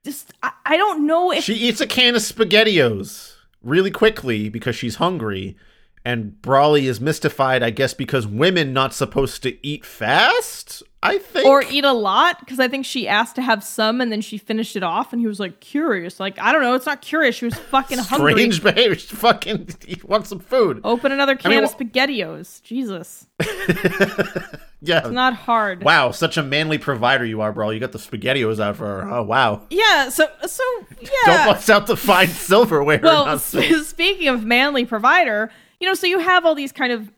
just, 0.05 0.33
I, 0.43 0.53
I 0.65 0.77
don't 0.77 1.07
know 1.07 1.33
if. 1.33 1.45
She 1.45 1.55
eats 1.55 1.81
a 1.81 1.87
can 1.87 2.15
of 2.15 2.23
SpaghettiOs 2.23 3.35
really 3.63 3.91
quickly 3.91 4.49
because 4.49 4.77
she's 4.77 4.97
hungry. 4.97 5.57
And 6.07 6.41
Brawley 6.43 6.87
is 6.87 7.01
mystified, 7.01 7.63
I 7.63 7.71
guess, 7.71 7.95
because 7.95 8.27
women 8.27 8.75
not 8.75 8.93
supposed 8.93 9.43
to 9.45 9.67
eat 9.67 9.87
fast. 9.87 10.83
I 11.05 11.19
think, 11.19 11.47
or 11.47 11.63
eat 11.71 11.85
a 11.85 11.93
lot 11.93 12.41
because 12.41 12.59
I 12.59 12.67
think 12.67 12.87
she 12.87 13.07
asked 13.07 13.37
to 13.37 13.43
have 13.43 13.63
some 13.63 14.01
and 14.01 14.11
then 14.11 14.23
she 14.23 14.39
finished 14.39 14.75
it 14.75 14.83
off, 14.83 15.13
and 15.13 15.21
he 15.21 15.27
was 15.27 15.39
like 15.39 15.61
curious. 15.61 16.19
Like 16.19 16.39
I 16.39 16.51
don't 16.51 16.63
know, 16.63 16.75
it's 16.75 16.87
not 16.87 17.03
curious. 17.03 17.35
She 17.35 17.45
was 17.45 17.55
fucking 17.55 17.99
hungry. 18.01 18.33
strange 18.33 18.63
behavior. 18.63 18.95
She 18.95 19.15
fucking 19.15 19.69
want 20.05 20.27
some 20.27 20.39
food. 20.39 20.81
Open 20.83 21.13
another 21.13 21.37
can 21.37 21.53
I 21.53 21.57
mean, 21.57 21.65
of 21.65 21.77
SpaghettiOs. 21.77 22.63
Jesus. 22.63 23.27
yeah, 24.81 25.01
it's 25.01 25.11
not 25.11 25.35
hard. 25.35 25.83
Wow, 25.83 26.11
such 26.11 26.39
a 26.39 26.43
manly 26.43 26.79
provider 26.79 27.27
you 27.27 27.43
are, 27.43 27.53
bro. 27.53 27.69
You 27.69 27.81
got 27.81 27.93
the 27.93 27.99
SpaghettiOs 27.99 28.59
out 28.59 28.77
for 28.77 28.87
her. 28.87 29.11
Oh 29.11 29.25
wow. 29.25 29.67
Yeah. 29.69 30.09
So 30.09 30.27
so 30.47 30.65
yeah. 31.03 31.09
Don't 31.27 31.47
bust 31.49 31.69
out 31.69 31.87
the 31.87 31.99
fine 31.99 32.29
silverware. 32.29 33.01
well, 33.03 33.39
speaking 33.39 34.29
of 34.29 34.43
manly 34.43 34.87
provider, 34.87 35.51
you 35.85 35.91
know, 35.91 35.95
so 35.95 36.07
you 36.07 36.19
have 36.19 36.47
all 36.47 36.55
these 36.55 36.73
kind 36.73 36.95
of 36.95 37.13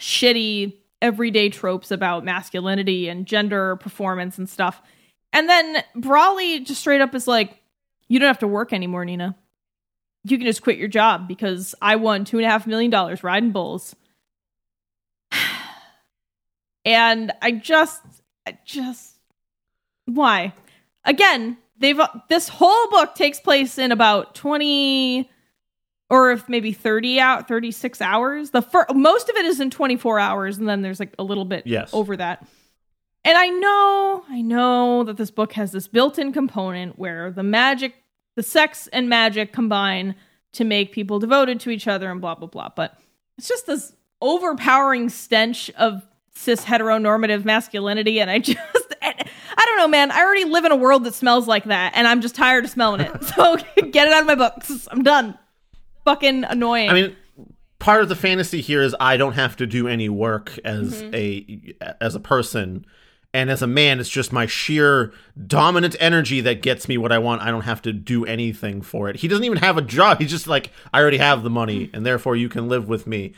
shitty 0.00 0.74
everyday 1.00 1.48
tropes 1.50 1.92
about 1.92 2.24
masculinity 2.24 3.08
and 3.08 3.26
gender 3.26 3.76
performance 3.76 4.38
and 4.38 4.48
stuff. 4.48 4.82
And 5.32 5.48
then 5.48 5.84
Brawley 5.94 6.58
just 6.58 6.80
straight 6.80 7.00
up 7.00 7.14
is 7.14 7.28
like, 7.28 7.56
you 8.08 8.18
don't 8.18 8.26
have 8.26 8.40
to 8.40 8.48
work 8.48 8.72
anymore, 8.72 9.04
Nina. 9.04 9.36
You 10.24 10.36
can 10.36 10.48
just 10.48 10.62
quit 10.62 10.78
your 10.78 10.88
job 10.88 11.28
because 11.28 11.76
I 11.80 11.94
won 11.94 12.24
two 12.24 12.38
and 12.38 12.44
a 12.44 12.50
half 12.50 12.66
million 12.66 12.90
dollars 12.90 13.22
riding 13.22 13.52
bulls. 13.52 13.94
and 16.84 17.30
I 17.40 17.52
just, 17.52 18.02
I 18.48 18.58
just, 18.64 19.14
why? 20.06 20.54
Again, 21.04 21.56
they've, 21.78 22.00
this 22.28 22.48
whole 22.48 22.90
book 22.90 23.14
takes 23.14 23.38
place 23.38 23.78
in 23.78 23.92
about 23.92 24.34
20, 24.34 25.30
or 26.10 26.32
if 26.32 26.48
maybe 26.48 26.72
30 26.72 27.20
out 27.20 27.48
36 27.48 28.00
hours 28.00 28.50
the 28.50 28.60
fir- 28.60 28.86
most 28.92 29.28
of 29.28 29.36
it 29.36 29.46
is 29.46 29.60
in 29.60 29.70
24 29.70 30.18
hours 30.18 30.58
and 30.58 30.68
then 30.68 30.82
there's 30.82 31.00
like 31.00 31.14
a 31.18 31.22
little 31.22 31.44
bit 31.44 31.66
yes. 31.66 31.90
over 31.92 32.16
that 32.16 32.46
and 33.24 33.38
i 33.38 33.48
know 33.48 34.24
i 34.28 34.42
know 34.42 35.04
that 35.04 35.16
this 35.16 35.30
book 35.30 35.52
has 35.52 35.72
this 35.72 35.88
built-in 35.88 36.32
component 36.32 36.98
where 36.98 37.30
the 37.30 37.42
magic 37.42 37.94
the 38.36 38.42
sex 38.42 38.88
and 38.88 39.08
magic 39.08 39.52
combine 39.52 40.14
to 40.52 40.64
make 40.64 40.92
people 40.92 41.18
devoted 41.18 41.60
to 41.60 41.70
each 41.70 41.88
other 41.88 42.10
and 42.10 42.20
blah 42.20 42.34
blah 42.34 42.48
blah 42.48 42.68
but 42.74 42.98
it's 43.38 43.48
just 43.48 43.66
this 43.66 43.94
overpowering 44.20 45.08
stench 45.08 45.70
of 45.70 46.06
cis 46.34 46.64
heteronormative 46.64 47.44
masculinity 47.44 48.20
and 48.20 48.30
i 48.30 48.38
just 48.38 48.58
I 49.52 49.64
don't 49.66 49.76
know, 49.76 49.88
man. 49.88 50.10
I 50.10 50.20
already 50.22 50.44
live 50.44 50.64
in 50.64 50.72
a 50.72 50.76
world 50.76 51.04
that 51.04 51.12
smells 51.12 51.46
like 51.46 51.64
that, 51.64 51.92
and 51.94 52.06
I'm 52.06 52.22
just 52.22 52.34
tired 52.34 52.64
of 52.64 52.70
smelling 52.70 53.02
it. 53.02 53.10
So 53.34 53.56
get 53.56 54.08
it 54.08 54.12
out 54.12 54.22
of 54.22 54.26
my 54.26 54.34
books. 54.34 54.88
I'm 54.90 55.02
done 55.02 55.36
fucking 56.10 56.44
annoying. 56.44 56.90
I 56.90 56.92
mean, 56.92 57.16
part 57.78 58.02
of 58.02 58.08
the 58.08 58.16
fantasy 58.16 58.60
here 58.60 58.82
is 58.82 58.94
I 59.00 59.16
don't 59.16 59.34
have 59.34 59.56
to 59.56 59.66
do 59.66 59.88
any 59.88 60.08
work 60.08 60.58
as 60.64 61.02
mm-hmm. 61.02 61.14
a 61.14 61.94
as 62.00 62.14
a 62.14 62.20
person. 62.20 62.84
And 63.32 63.48
as 63.48 63.62
a 63.62 63.68
man, 63.68 64.00
it's 64.00 64.10
just 64.10 64.32
my 64.32 64.46
sheer 64.46 65.12
dominant 65.46 65.94
energy 66.00 66.40
that 66.40 66.62
gets 66.62 66.88
me 66.88 66.98
what 66.98 67.12
I 67.12 67.18
want. 67.18 67.42
I 67.42 67.52
don't 67.52 67.62
have 67.62 67.80
to 67.82 67.92
do 67.92 68.24
anything 68.24 68.82
for 68.82 69.08
it. 69.08 69.16
He 69.16 69.28
doesn't 69.28 69.44
even 69.44 69.58
have 69.58 69.78
a 69.78 69.82
job. 69.82 70.18
He's 70.18 70.32
just 70.32 70.48
like, 70.48 70.72
I 70.92 71.00
already 71.00 71.18
have 71.18 71.44
the 71.44 71.50
money, 71.50 71.90
and 71.94 72.04
therefore 72.04 72.34
you 72.34 72.48
can 72.48 72.68
live 72.68 72.88
with 72.88 73.06
me. 73.06 73.34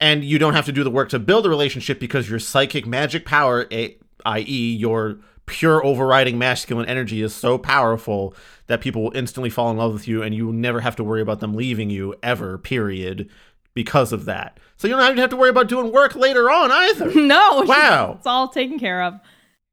And 0.00 0.24
you 0.24 0.40
don't 0.40 0.54
have 0.54 0.66
to 0.66 0.72
do 0.72 0.82
the 0.82 0.90
work 0.90 1.10
to 1.10 1.20
build 1.20 1.46
a 1.46 1.48
relationship 1.48 2.00
because 2.00 2.28
your 2.28 2.40
psychic 2.40 2.86
magic 2.86 3.24
power, 3.24 3.68
i.e., 3.70 4.76
your 4.76 5.18
pure 5.46 5.84
overriding 5.84 6.38
masculine 6.38 6.88
energy 6.88 7.22
is 7.22 7.32
so 7.32 7.56
powerful 7.56 8.34
that 8.66 8.80
people 8.80 9.02
will 9.02 9.16
instantly 9.16 9.50
fall 9.50 9.70
in 9.70 9.76
love 9.76 9.92
with 9.92 10.08
you 10.08 10.22
and 10.22 10.34
you 10.34 10.46
will 10.46 10.52
never 10.52 10.80
have 10.80 10.96
to 10.96 11.04
worry 11.04 11.20
about 11.20 11.40
them 11.40 11.54
leaving 11.54 11.90
you 11.90 12.14
ever, 12.22 12.58
period, 12.58 13.28
because 13.74 14.12
of 14.12 14.24
that. 14.24 14.58
So 14.76 14.88
you 14.88 14.94
don't 14.94 15.04
even 15.04 15.18
have 15.18 15.30
to 15.30 15.36
worry 15.36 15.50
about 15.50 15.68
doing 15.68 15.92
work 15.92 16.14
later 16.14 16.50
on 16.50 16.70
either. 16.72 17.14
no. 17.14 17.62
Wow. 17.66 18.14
It's 18.18 18.26
all 18.26 18.48
taken 18.48 18.78
care 18.78 19.02
of. 19.02 19.20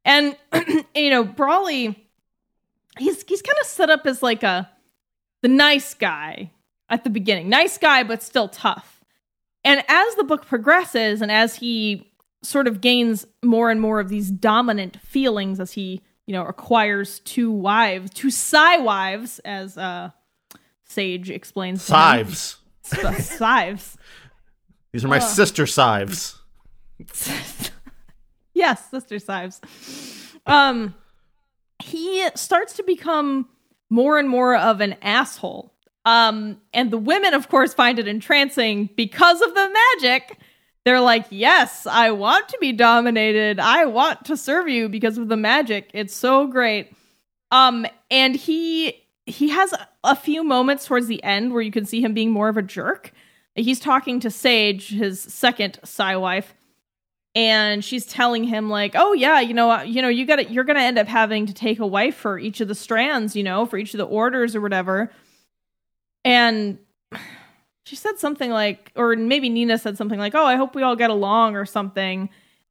And 0.05 0.35
you 0.95 1.09
know, 1.09 1.23
Brawley 1.23 1.99
he's 2.97 3.23
he's 3.27 3.41
kind 3.41 3.57
of 3.61 3.67
set 3.67 3.89
up 3.89 4.05
as 4.05 4.21
like 4.21 4.43
a 4.43 4.69
the 5.41 5.47
nice 5.47 5.93
guy 5.93 6.51
at 6.89 7.03
the 7.03 7.09
beginning. 7.09 7.49
Nice 7.49 7.77
guy 7.77 8.03
but 8.03 8.23
still 8.23 8.47
tough. 8.47 9.01
And 9.63 9.83
as 9.87 10.15
the 10.15 10.23
book 10.23 10.45
progresses 10.45 11.21
and 11.21 11.31
as 11.31 11.55
he 11.55 12.11
sort 12.43 12.67
of 12.67 12.81
gains 12.81 13.25
more 13.41 13.69
and 13.69 13.79
more 13.79 13.99
of 13.99 14.09
these 14.09 14.29
dominant 14.29 14.99
feelings 15.01 15.59
as 15.59 15.73
he, 15.73 16.01
you 16.25 16.33
know, 16.33 16.45
acquires 16.45 17.19
two 17.19 17.51
wives, 17.51 18.11
two 18.11 18.31
Psy 18.31 18.77
wives, 18.77 19.39
as 19.39 19.77
uh, 19.77 20.11
Sage 20.83 21.29
explains. 21.29 21.87
Sives. 21.87 22.57
Sives. 22.83 23.95
These 24.91 25.03
are 25.05 25.07
my 25.07 25.17
uh. 25.17 25.21
sister 25.21 25.63
Sives. 25.63 26.37
yes, 28.53 28.89
sister 28.89 29.15
Sives. 29.15 29.59
Um, 30.45 30.93
he 31.79 32.27
starts 32.35 32.73
to 32.77 32.83
become 32.83 33.49
more 33.89 34.17
and 34.17 34.29
more 34.29 34.55
of 34.55 34.81
an 34.81 34.95
asshole. 35.01 35.73
Um, 36.05 36.59
and 36.73 36.91
the 36.91 36.97
women, 36.97 37.33
of 37.33 37.47
course, 37.47 37.73
find 37.73 37.97
it 37.99 38.07
entrancing 38.07 38.89
because 38.95 39.41
of 39.41 39.53
the 39.53 39.77
magic 40.01 40.37
they're 40.85 41.01
like, 41.01 41.25
yes, 41.29 41.87
I 41.87 42.11
want 42.11 42.49
to 42.49 42.57
be 42.59 42.73
dominated. 42.73 43.59
I 43.59 43.85
want 43.85 44.25
to 44.25 44.35
serve 44.35 44.67
you 44.67 44.89
because 44.89 45.17
of 45.17 45.29
the 45.29 45.37
magic. 45.37 45.89
It's 45.93 46.13
so 46.13 46.47
great. 46.47 46.93
Um, 47.51 47.85
and 48.11 48.35
he 48.35 48.99
he 49.25 49.49
has 49.49 49.73
a 50.03 50.15
few 50.15 50.43
moments 50.43 50.85
towards 50.85 51.07
the 51.07 51.23
end 51.23 51.53
where 51.53 51.61
you 51.61 51.71
can 51.71 51.85
see 51.85 52.01
him 52.01 52.13
being 52.13 52.31
more 52.31 52.49
of 52.49 52.57
a 52.57 52.61
jerk. 52.61 53.13
He's 53.55 53.79
talking 53.79 54.19
to 54.21 54.29
Sage, 54.29 54.89
his 54.89 55.21
second 55.21 55.79
Psy 55.85 56.15
wife, 56.15 56.53
and 57.35 57.85
she's 57.85 58.05
telling 58.05 58.43
him 58.43 58.69
like, 58.69 58.93
"Oh 58.95 59.13
yeah, 59.13 59.39
you 59.39 59.53
know, 59.53 59.81
you 59.81 60.01
know, 60.01 60.09
you 60.09 60.25
got 60.25 60.37
to 60.37 60.51
you're 60.51 60.63
going 60.65 60.75
to 60.75 60.83
end 60.83 60.97
up 60.99 61.07
having 61.07 61.45
to 61.45 61.53
take 61.53 61.79
a 61.79 61.87
wife 61.87 62.15
for 62.15 62.37
each 62.37 62.59
of 62.59 62.67
the 62.67 62.75
strands, 62.75 63.35
you 63.35 63.43
know, 63.43 63.65
for 63.65 63.77
each 63.77 63.93
of 63.93 63.99
the 63.99 64.05
orders 64.05 64.55
or 64.55 64.61
whatever." 64.61 65.11
And 66.25 66.79
she 67.83 67.95
said 67.95 68.17
something 68.17 68.49
like, 68.49 68.91
or 68.95 69.15
maybe 69.15 69.49
Nina 69.49 69.77
said 69.77 69.97
something 69.97 70.19
like, 70.19 70.35
"Oh, 70.35 70.45
I 70.45 70.55
hope 70.55 70.75
we 70.75 70.83
all 70.83 70.95
get 70.95 71.09
along" 71.09 71.55
or 71.55 71.65
something. 71.65 72.29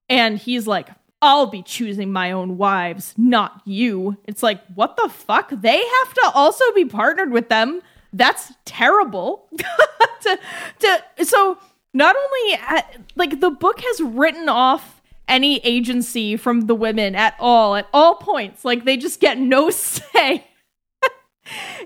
And 0.08 0.38
he's 0.38 0.66
like, 0.66 0.88
"I'll 1.20 1.46
be 1.46 1.62
choosing 1.62 2.12
my 2.12 2.32
own 2.32 2.56
wives, 2.56 3.14
not 3.16 3.60
you." 3.64 4.16
It's 4.26 4.42
like, 4.42 4.60
what 4.74 4.96
the 4.96 5.08
fuck? 5.08 5.50
They 5.50 5.78
have 5.78 6.14
to 6.14 6.30
also 6.34 6.64
be 6.74 6.84
partnered 6.84 7.30
with 7.30 7.48
them. 7.48 7.82
That's 8.12 8.52
terrible. 8.64 9.48
to, 10.22 10.38
to 10.80 11.24
so 11.24 11.58
not 11.92 12.16
only 12.16 12.54
at, 12.60 12.96
like 13.16 13.40
the 13.40 13.50
book 13.50 13.80
has 13.80 14.00
written 14.00 14.48
off 14.48 15.02
any 15.28 15.58
agency 15.58 16.36
from 16.36 16.62
the 16.62 16.74
women 16.74 17.14
at 17.14 17.34
all 17.38 17.74
at 17.74 17.86
all 17.92 18.16
points. 18.16 18.64
Like 18.64 18.84
they 18.84 18.96
just 18.96 19.20
get 19.20 19.38
no 19.38 19.70
say 19.70 20.46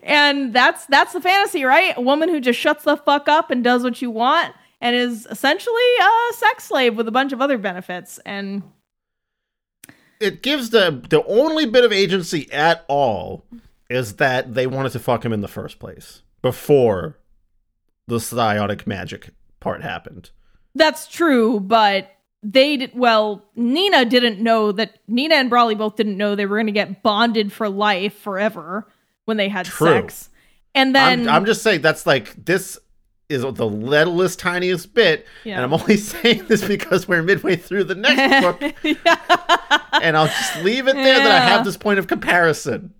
and 0.02 0.52
that's 0.52 0.86
that's 0.86 1.12
the 1.12 1.20
fantasy, 1.20 1.64
right? 1.64 1.96
A 1.96 2.00
woman 2.00 2.28
who 2.28 2.40
just 2.40 2.58
shuts 2.58 2.84
the 2.84 2.96
fuck 2.96 3.28
up 3.28 3.50
and 3.50 3.64
does 3.64 3.82
what 3.82 4.02
you 4.02 4.10
want 4.10 4.54
and 4.80 4.94
is 4.94 5.26
essentially 5.30 5.96
a 6.00 6.34
sex 6.34 6.64
slave 6.64 6.96
with 6.96 7.08
a 7.08 7.12
bunch 7.12 7.32
of 7.32 7.40
other 7.40 7.58
benefits 7.58 8.18
and 8.26 8.62
it 10.20 10.42
gives 10.42 10.70
the 10.70 11.02
the 11.08 11.24
only 11.26 11.66
bit 11.66 11.84
of 11.84 11.92
agency 11.92 12.50
at 12.52 12.84
all 12.88 13.44
is 13.88 14.16
that 14.16 14.54
they 14.54 14.66
wanted 14.66 14.92
to 14.92 14.98
fuck 14.98 15.24
him 15.24 15.32
in 15.32 15.40
the 15.40 15.48
first 15.48 15.78
place 15.78 16.22
before 16.42 17.18
the 18.06 18.20
psionic 18.20 18.86
magic 18.86 19.30
part 19.60 19.82
happened. 19.82 20.30
That's 20.74 21.06
true, 21.06 21.60
but 21.60 22.10
they 22.42 22.76
did 22.76 22.92
well 22.94 23.44
nina 23.56 24.04
didn't 24.04 24.40
know 24.40 24.70
that 24.70 24.98
nina 25.08 25.34
and 25.34 25.50
brawley 25.50 25.74
both 25.74 25.96
didn't 25.96 26.16
know 26.16 26.34
they 26.34 26.46
were 26.46 26.56
going 26.56 26.66
to 26.66 26.72
get 26.72 27.02
bonded 27.02 27.50
for 27.50 27.68
life 27.68 28.14
forever 28.14 28.86
when 29.26 29.36
they 29.36 29.48
had 29.48 29.66
True. 29.66 29.86
sex. 29.88 30.30
And 30.74 30.94
then 30.94 31.28
I'm, 31.28 31.34
I'm 31.36 31.44
just 31.46 31.62
saying 31.62 31.82
that's 31.82 32.06
like 32.06 32.34
this 32.44 32.78
is 33.28 33.42
the 33.42 33.66
littlest 33.66 34.38
tiniest 34.38 34.94
bit, 34.94 35.26
Yeah. 35.44 35.56
and 35.56 35.64
I'm 35.64 35.72
only 35.74 35.96
saying 36.12 36.46
this 36.46 36.66
because 36.66 37.06
we're 37.08 37.22
midway 37.22 37.56
through 37.56 37.84
the 37.84 37.94
next 37.96 38.42
book, 38.60 38.62
and 40.02 40.16
I'll 40.16 40.26
just 40.28 40.62
leave 40.62 40.86
it 40.88 40.94
there 40.94 41.18
that 41.18 41.30
I 41.42 41.44
have 41.44 41.64
this 41.64 41.76
point 41.76 41.98
of 41.98 42.06
comparison. 42.06 42.94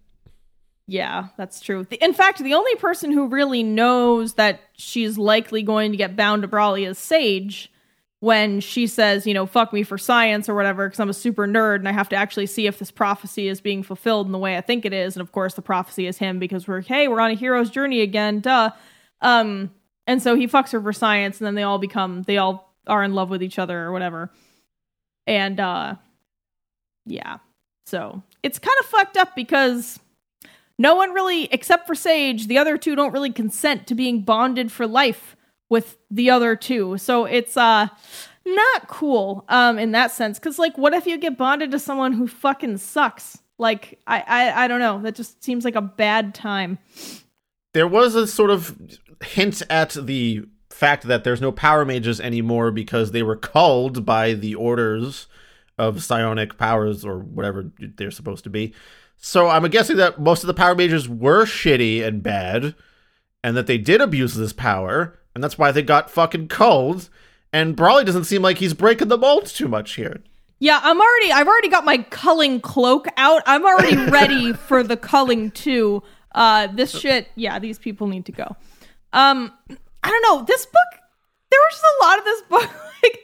Yeah, 0.89 1.29
that's 1.37 1.61
true. 1.61 1.85
The- 1.85 2.03
In 2.05 2.13
fact, 2.13 2.39
the 2.43 2.55
only 2.55 2.75
person 2.77 3.13
who 3.13 3.27
really 3.29 3.63
knows 3.63 4.35
that 4.35 4.61
she's 4.75 5.19
likely 5.19 5.63
going 5.63 5.91
to 5.91 5.97
get 5.97 6.17
bound 6.17 6.43
to 6.43 6.49
Brawley 6.49 6.85
is 6.85 6.99
Sage 6.99 7.71
when 8.21 8.61
she 8.61 8.87
says, 8.87 9.27
you 9.27 9.35
know, 9.35 9.47
fuck 9.47 9.73
me 9.73 9.83
for 9.83 9.99
science 9.99 10.49
or 10.49 10.55
whatever, 10.55 10.87
because 10.87 11.01
I'm 11.01 11.11
a 11.11 11.15
super 11.15 11.47
nerd 11.47 11.77
and 11.77 11.89
I 11.89 11.93
have 11.93 12.09
to 12.11 12.17
actually 12.17 12.47
see 12.47 12.67
if 12.67 12.79
this 12.79 12.91
prophecy 12.91 13.49
is 13.49 13.61
being 13.61 13.83
fulfilled 13.83 14.27
in 14.27 14.33
the 14.33 14.39
way 14.39 14.57
I 14.57 14.63
think 14.63 14.85
it 14.85 14.93
is. 14.93 15.17
And 15.17 15.21
of 15.21 15.33
course, 15.33 15.55
the 15.55 15.63
prophecy 15.63 16.07
is 16.07 16.19
him 16.19 16.39
because 16.39 16.67
we're, 16.67 16.81
hey, 16.81 17.09
we're 17.09 17.21
on 17.21 17.33
a 17.33 17.35
hero's 17.35 17.71
journey 17.71 18.01
again, 18.01 18.41
duh. 18.41 18.71
Um, 19.21 19.71
and 20.07 20.23
so 20.23 20.35
he 20.35 20.47
fucks 20.49 20.73
her 20.73 20.81
for 20.81 20.93
science, 20.93 21.41
and 21.41 21.47
then 21.47 21.55
they 21.55 21.63
all 21.63 21.79
become, 21.79 22.23
they 22.23 22.39
all 22.39 22.75
are 22.87 23.05
in 23.05 23.15
love 23.15 23.29
with 23.29 23.43
each 23.43 23.59
other 23.59 23.83
or 23.83 23.93
whatever. 23.93 24.31
And, 25.27 25.61
uh, 25.61 25.97
yeah. 27.05 27.39
So 27.87 28.23
it's 28.43 28.59
kind 28.59 28.77
of 28.81 28.87
fucked 28.87 29.17
up 29.17 29.37
because 29.37 30.01
no 30.79 30.95
one 30.95 31.13
really, 31.13 31.45
except 31.53 31.87
for 31.87 31.95
Sage, 31.95 32.47
the 32.47 32.59
other 32.59 32.79
two 32.79 32.95
don't 32.95 33.13
really 33.13 33.33
consent 33.33 33.87
to 33.89 33.95
being 33.95 34.23
bonded 34.23 34.73
for 34.73 34.87
life 34.87 35.36
with 35.69 35.99
the 36.11 36.31
other 36.31 36.57
two. 36.57 36.99
So 36.99 37.25
it's 37.25 37.57
uh 37.57 37.89
not 38.45 38.89
cool 38.89 39.45
um 39.49 39.79
in 39.79 39.93
that 39.93 40.11
sense. 40.11 40.39
Cause 40.39 40.59
like 40.59 40.77
what 40.79 40.95
if 40.95 41.07
you 41.07 41.19
get 41.19 41.37
bonded 41.39 41.71
to 41.73 41.79
someone 41.79 42.13
who 42.13 42.27
fucking 42.29 42.79
sucks? 42.79 43.39
Like 43.59 44.01
I 44.07 44.25
I, 44.27 44.65
I 44.65 44.69
don't 44.69 44.81
know. 44.81 45.01
That 45.03 45.15
just 45.15 45.43
seems 45.43 45.65
like 45.65 45.77
a 45.77 45.83
bad 45.83 46.35
time. 46.35 46.79
There 47.75 47.89
was 47.89 48.15
a 48.15 48.27
sort 48.27 48.51
of 48.51 48.79
hint 49.23 49.63
at 49.69 49.91
the 49.91 50.45
fact 50.71 51.05
that 51.05 51.25
there's 51.25 51.41
no 51.41 51.53
power 51.53 51.85
mages 51.85 52.21
anymore 52.21 52.71
because 52.71 53.11
they 53.11 53.23
were 53.23 53.37
culled 53.37 54.05
by 54.05 54.35
the 54.35 54.55
orders 54.55 55.27
of 55.79 56.03
psionic 56.03 56.59
powers 56.59 57.05
or 57.05 57.19
whatever 57.19 57.71
they're 57.79 58.11
supposed 58.11 58.45
to 58.45 58.51
be. 58.51 58.75
So 59.17 59.49
I'm 59.49 59.67
guessing 59.69 59.97
that 59.97 60.21
most 60.21 60.43
of 60.43 60.49
the 60.49 60.55
power 60.55 60.75
mages 60.75 61.09
were 61.09 61.45
shitty 61.45 62.07
and 62.07 62.23
bad, 62.23 62.75
and 63.43 63.57
that 63.57 63.67
they 63.67 63.79
did 63.79 64.01
abuse 64.01 64.35
this 64.35 64.53
power, 64.53 65.19
and 65.37 65.45
that's 65.45 65.59
why 65.59 65.71
they 65.71 65.83
got 65.83 66.09
fucking 66.11 66.49
culled. 66.49 67.11
And 67.53 67.77
Brawley 67.77 68.05
doesn't 68.05 68.25
seem 68.25 68.41
like 68.41 68.57
he's 68.57 68.73
breaking 68.73 69.09
the 69.09 69.19
mold 69.19 69.45
too 69.45 69.69
much 69.69 69.93
here. 69.93 70.23
Yeah, 70.61 70.81
I'm 70.83 70.99
already 70.99 71.31
I've 71.31 71.47
already 71.47 71.69
got 71.69 71.85
my 71.85 71.99
culling 71.99 72.59
cloak 72.59 73.07
out. 73.19 73.43
I'm 73.45 73.67
already 73.67 73.97
ready 74.11 74.55
for 74.55 74.83
the 74.83 74.97
culling 74.97 75.51
too. 75.51 76.03
Uh 76.35 76.69
this 76.69 76.99
shit, 76.99 77.29
yeah, 77.37 77.59
these 77.59 77.79
people 77.79 78.07
need 78.07 78.25
to 78.25 78.33
go. 78.33 78.57
Um 79.13 79.53
I 80.03 80.11
don't 80.11 80.23
know, 80.23 80.43
this 80.43 80.65
book 80.65 81.01
there 81.51 81.61
was 81.61 81.73
just 81.73 81.85
a 81.85 82.05
lot 82.07 82.19
of 82.19 82.25
this 82.25 82.43
book 82.49 82.71
like 83.03 83.21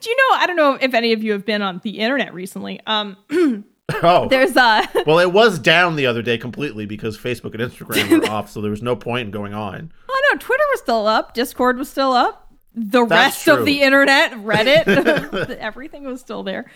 do 0.00 0.10
you 0.10 0.16
know 0.16 0.36
I 0.36 0.46
don't 0.46 0.56
know 0.56 0.74
if 0.74 0.92
any 0.92 1.14
of 1.14 1.24
you 1.24 1.32
have 1.32 1.46
been 1.46 1.62
on 1.62 1.80
the 1.82 2.00
internet 2.00 2.34
recently. 2.34 2.82
Um 2.86 3.16
Oh, 4.02 4.28
there's 4.28 4.56
uh 4.56 4.84
well, 5.06 5.18
it 5.20 5.32
was 5.32 5.58
down 5.58 5.96
the 5.96 6.06
other 6.06 6.22
day 6.22 6.38
completely 6.38 6.86
because 6.86 7.16
Facebook 7.16 7.54
and 7.54 7.70
Instagram 7.72 8.20
were 8.20 8.30
off, 8.30 8.50
so 8.50 8.60
there 8.60 8.70
was 8.70 8.82
no 8.82 8.96
point 8.96 9.26
in 9.26 9.30
going 9.30 9.54
on. 9.54 9.92
Oh 10.08 10.22
no, 10.32 10.38
Twitter 10.38 10.64
was 10.72 10.80
still 10.80 11.06
up, 11.06 11.34
Discord 11.34 11.78
was 11.78 11.88
still 11.88 12.12
up, 12.12 12.52
the 12.74 13.06
That's 13.06 13.10
rest 13.36 13.44
true. 13.44 13.54
of 13.54 13.64
the 13.64 13.82
internet, 13.82 14.32
Reddit, 14.32 15.50
everything 15.58 16.04
was 16.04 16.20
still 16.20 16.42
there. 16.42 16.70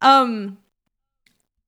Um 0.00 0.58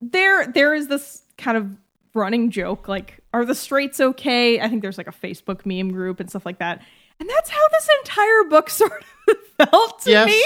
there 0.01 0.47
there 0.47 0.73
is 0.73 0.87
this 0.87 1.23
kind 1.37 1.57
of 1.57 1.67
running 2.13 2.49
joke 2.49 2.87
like 2.87 3.19
are 3.33 3.45
the 3.45 3.55
straights 3.55 3.99
okay? 3.99 4.59
I 4.59 4.67
think 4.67 4.81
there's 4.81 4.97
like 4.97 5.07
a 5.07 5.11
Facebook 5.11 5.65
meme 5.65 5.91
group 5.91 6.19
and 6.19 6.29
stuff 6.29 6.45
like 6.45 6.57
that. 6.59 6.81
And 7.19 7.29
that's 7.29 7.49
how 7.49 7.67
this 7.71 7.89
entire 8.03 8.43
book 8.49 8.69
sort 8.69 9.03
of 9.29 9.69
felt 9.69 10.01
to 10.01 10.11
Yes. 10.11 10.27
me. 10.27 10.43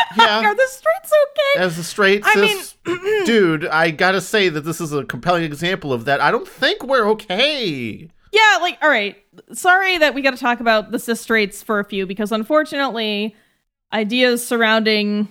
Yeah. 0.16 0.40
are 0.40 0.54
the 0.54 0.68
straights 0.68 1.12
okay? 1.56 1.64
As 1.64 1.78
a 1.78 1.84
straight 1.84 2.22
I 2.24 2.32
cis 2.34 2.76
dude, 3.26 3.66
I 3.66 3.90
gotta 3.90 4.20
say 4.20 4.48
that 4.50 4.60
this 4.60 4.80
is 4.80 4.92
a 4.92 5.04
compelling 5.04 5.44
example 5.44 5.92
of 5.92 6.04
that. 6.04 6.20
I 6.20 6.30
don't 6.30 6.46
think 6.46 6.84
we're 6.84 7.08
okay. 7.10 8.10
Yeah, 8.32 8.58
like, 8.62 8.78
all 8.82 8.88
right. 8.88 9.16
Sorry 9.52 9.98
that 9.98 10.14
we 10.14 10.22
got 10.22 10.30
to 10.30 10.38
talk 10.38 10.60
about 10.60 10.90
the 10.90 10.98
cis 10.98 11.20
straights 11.20 11.62
for 11.62 11.78
a 11.78 11.84
few 11.84 12.06
because 12.06 12.32
unfortunately, 12.32 13.36
ideas 13.92 14.46
surrounding 14.46 15.28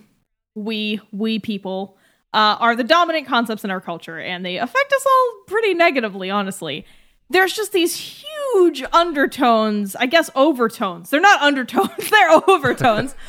we 0.55 0.99
we 1.11 1.39
people 1.39 1.97
uh, 2.33 2.57
are 2.59 2.75
the 2.75 2.83
dominant 2.83 3.27
concepts 3.27 3.63
in 3.63 3.71
our 3.71 3.81
culture, 3.81 4.19
and 4.19 4.45
they 4.45 4.57
affect 4.57 4.93
us 4.93 5.05
all 5.05 5.33
pretty 5.47 5.73
negatively. 5.73 6.29
Honestly, 6.29 6.85
there's 7.29 7.53
just 7.53 7.71
these 7.71 7.95
huge 7.95 8.83
undertones. 8.93 9.95
I 9.95 10.05
guess 10.05 10.29
overtones. 10.35 11.09
They're 11.09 11.19
not 11.19 11.41
undertones. 11.41 11.89
They're 12.09 12.41
overtones. 12.47 13.15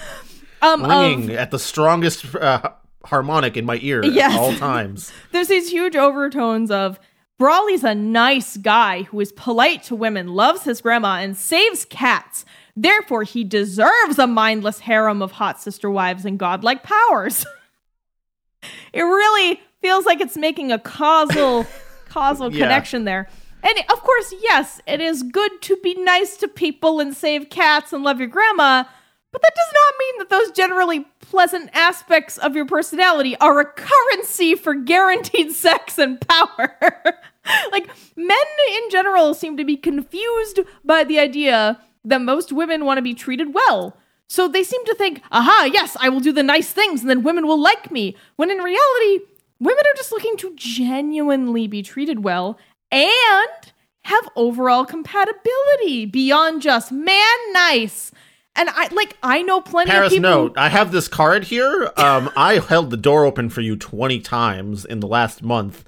Um, 0.63 0.85
of- 0.85 0.91
Ringing 0.91 1.31
at 1.37 1.51
the 1.51 1.59
strongest 1.59 2.35
uh, 2.37 2.71
harmonic 3.05 3.57
in 3.57 3.65
my 3.67 3.79
ear 3.83 4.05
Yes. 4.05 4.33
at 4.33 4.39
all 4.41 4.55
times. 4.57 5.13
there's 5.33 5.49
these 5.49 5.71
huge 5.71 5.97
overtones 5.97 6.71
of 6.71 6.99
Brawley's 7.39 7.83
a 7.83 7.95
nice 7.95 8.57
guy 8.57 9.03
who 9.05 9.19
is 9.19 9.33
polite 9.33 9.83
to 9.85 9.97
women, 9.97 10.29
loves 10.29 10.63
his 10.63 10.81
grandma, 10.81 11.17
and 11.17 11.37
saves 11.37 11.85
cats. 11.85 12.45
Therefore, 12.77 13.25
he 13.25 13.43
deserves 13.43 14.19
a 14.21 14.29
mindless 14.29 14.79
harem 14.81 15.21
of 15.21 15.33
hot 15.33 15.61
sister 15.61 15.91
wives 15.91 16.25
and 16.25 16.39
godlike 16.39 16.85
powers. 16.85 17.45
it 18.93 19.03
really 19.03 19.61
feels 19.81 20.07
like 20.07 20.21
it's 20.21 20.37
making 20.37 20.71
a 20.71 20.79
causal 20.79 21.67
causal 22.09 22.53
Yeah. 22.53 22.65
connection 22.67 23.05
there. 23.05 23.29
And 23.65 23.79
of 23.91 24.01
course, 24.03 24.35
yes, 24.41 24.81
it 24.87 25.01
is 25.01 25.23
good 25.25 25.63
to 25.63 25.77
be 25.83 25.95
nice 25.95 26.37
to 26.39 26.49
people 26.49 27.01
and 27.01 27.15
save 27.17 27.49
cats 27.51 27.93
and 27.93 28.05
love 28.05 28.19
your 28.21 28.29
grandma, 28.29 28.85
but 29.33 29.43
that 29.43 29.55
does 29.55 29.73
not 29.75 29.95
mean 29.99 30.19
that 30.19 30.31
those 30.31 30.51
generally 30.53 31.07
pleasant 31.21 31.71
aspects 31.73 32.37
of 32.39 32.55
your 32.55 32.67
personality 32.67 33.37
are 33.39 33.59
a 33.61 33.65
currency 33.65 34.55
for 34.55 34.75
guaranteed 34.75 35.53
sex 35.53 35.99
and 35.99 36.21
power. 36.21 36.77
like, 37.73 37.89
men 38.15 38.39
in 38.75 38.91
general 38.91 39.35
seem 39.35 39.57
to 39.57 39.65
be 39.65 39.77
confused 39.77 40.61
by 40.85 41.03
the 41.03 41.19
idea 41.19 41.81
that 42.05 42.21
most 42.21 42.53
women 42.53 42.85
want 42.85 42.99
to 42.99 43.03
be 43.03 43.15
treated 43.15 43.55
well. 43.55 43.97
So 44.29 44.49
they 44.49 44.63
seem 44.63 44.85
to 44.87 44.95
think, 44.95 45.23
aha, 45.31 45.69
yes, 45.73 45.97
I 46.01 46.09
will 46.09 46.21
do 46.21 46.33
the 46.33 46.43
nice 46.43 46.73
things 46.73 47.01
and 47.01 47.11
then 47.11 47.23
women 47.23 47.47
will 47.47 47.61
like 47.61 47.91
me. 47.91 48.17
When 48.37 48.51
in 48.51 48.59
reality, 48.59 49.21
women 49.61 49.85
are 49.87 49.97
just 49.97 50.13
looking 50.13 50.37
to 50.39 50.55
genuinely 50.57 51.67
be 51.67 51.83
treated 51.83 52.25
well 52.25 52.59
and 52.91 53.73
have 54.05 54.29
overall 54.35 54.85
compatibility 54.85 56.07
beyond 56.07 56.63
just 56.63 56.93
man 56.93 57.39
nice. 57.53 58.11
And 58.55 58.69
I 58.71 58.89
like 58.93 59.17
I 59.23 59.43
know 59.43 59.61
plenty 59.61 59.91
Paris, 59.91 60.09
of 60.13 60.17
people. 60.19 60.31
note, 60.31 60.55
I 60.59 60.69
have 60.69 60.93
this 60.93 61.09
card 61.09 61.45
here. 61.45 61.91
Um, 61.97 62.31
I 62.37 62.59
held 62.59 62.91
the 62.91 62.97
door 62.99 63.25
open 63.25 63.49
for 63.49 63.63
you 63.63 63.77
20 63.77 64.21
times 64.21 64.85
in 64.85 65.01
the 65.01 65.07
last 65.07 65.43
month, 65.43 65.85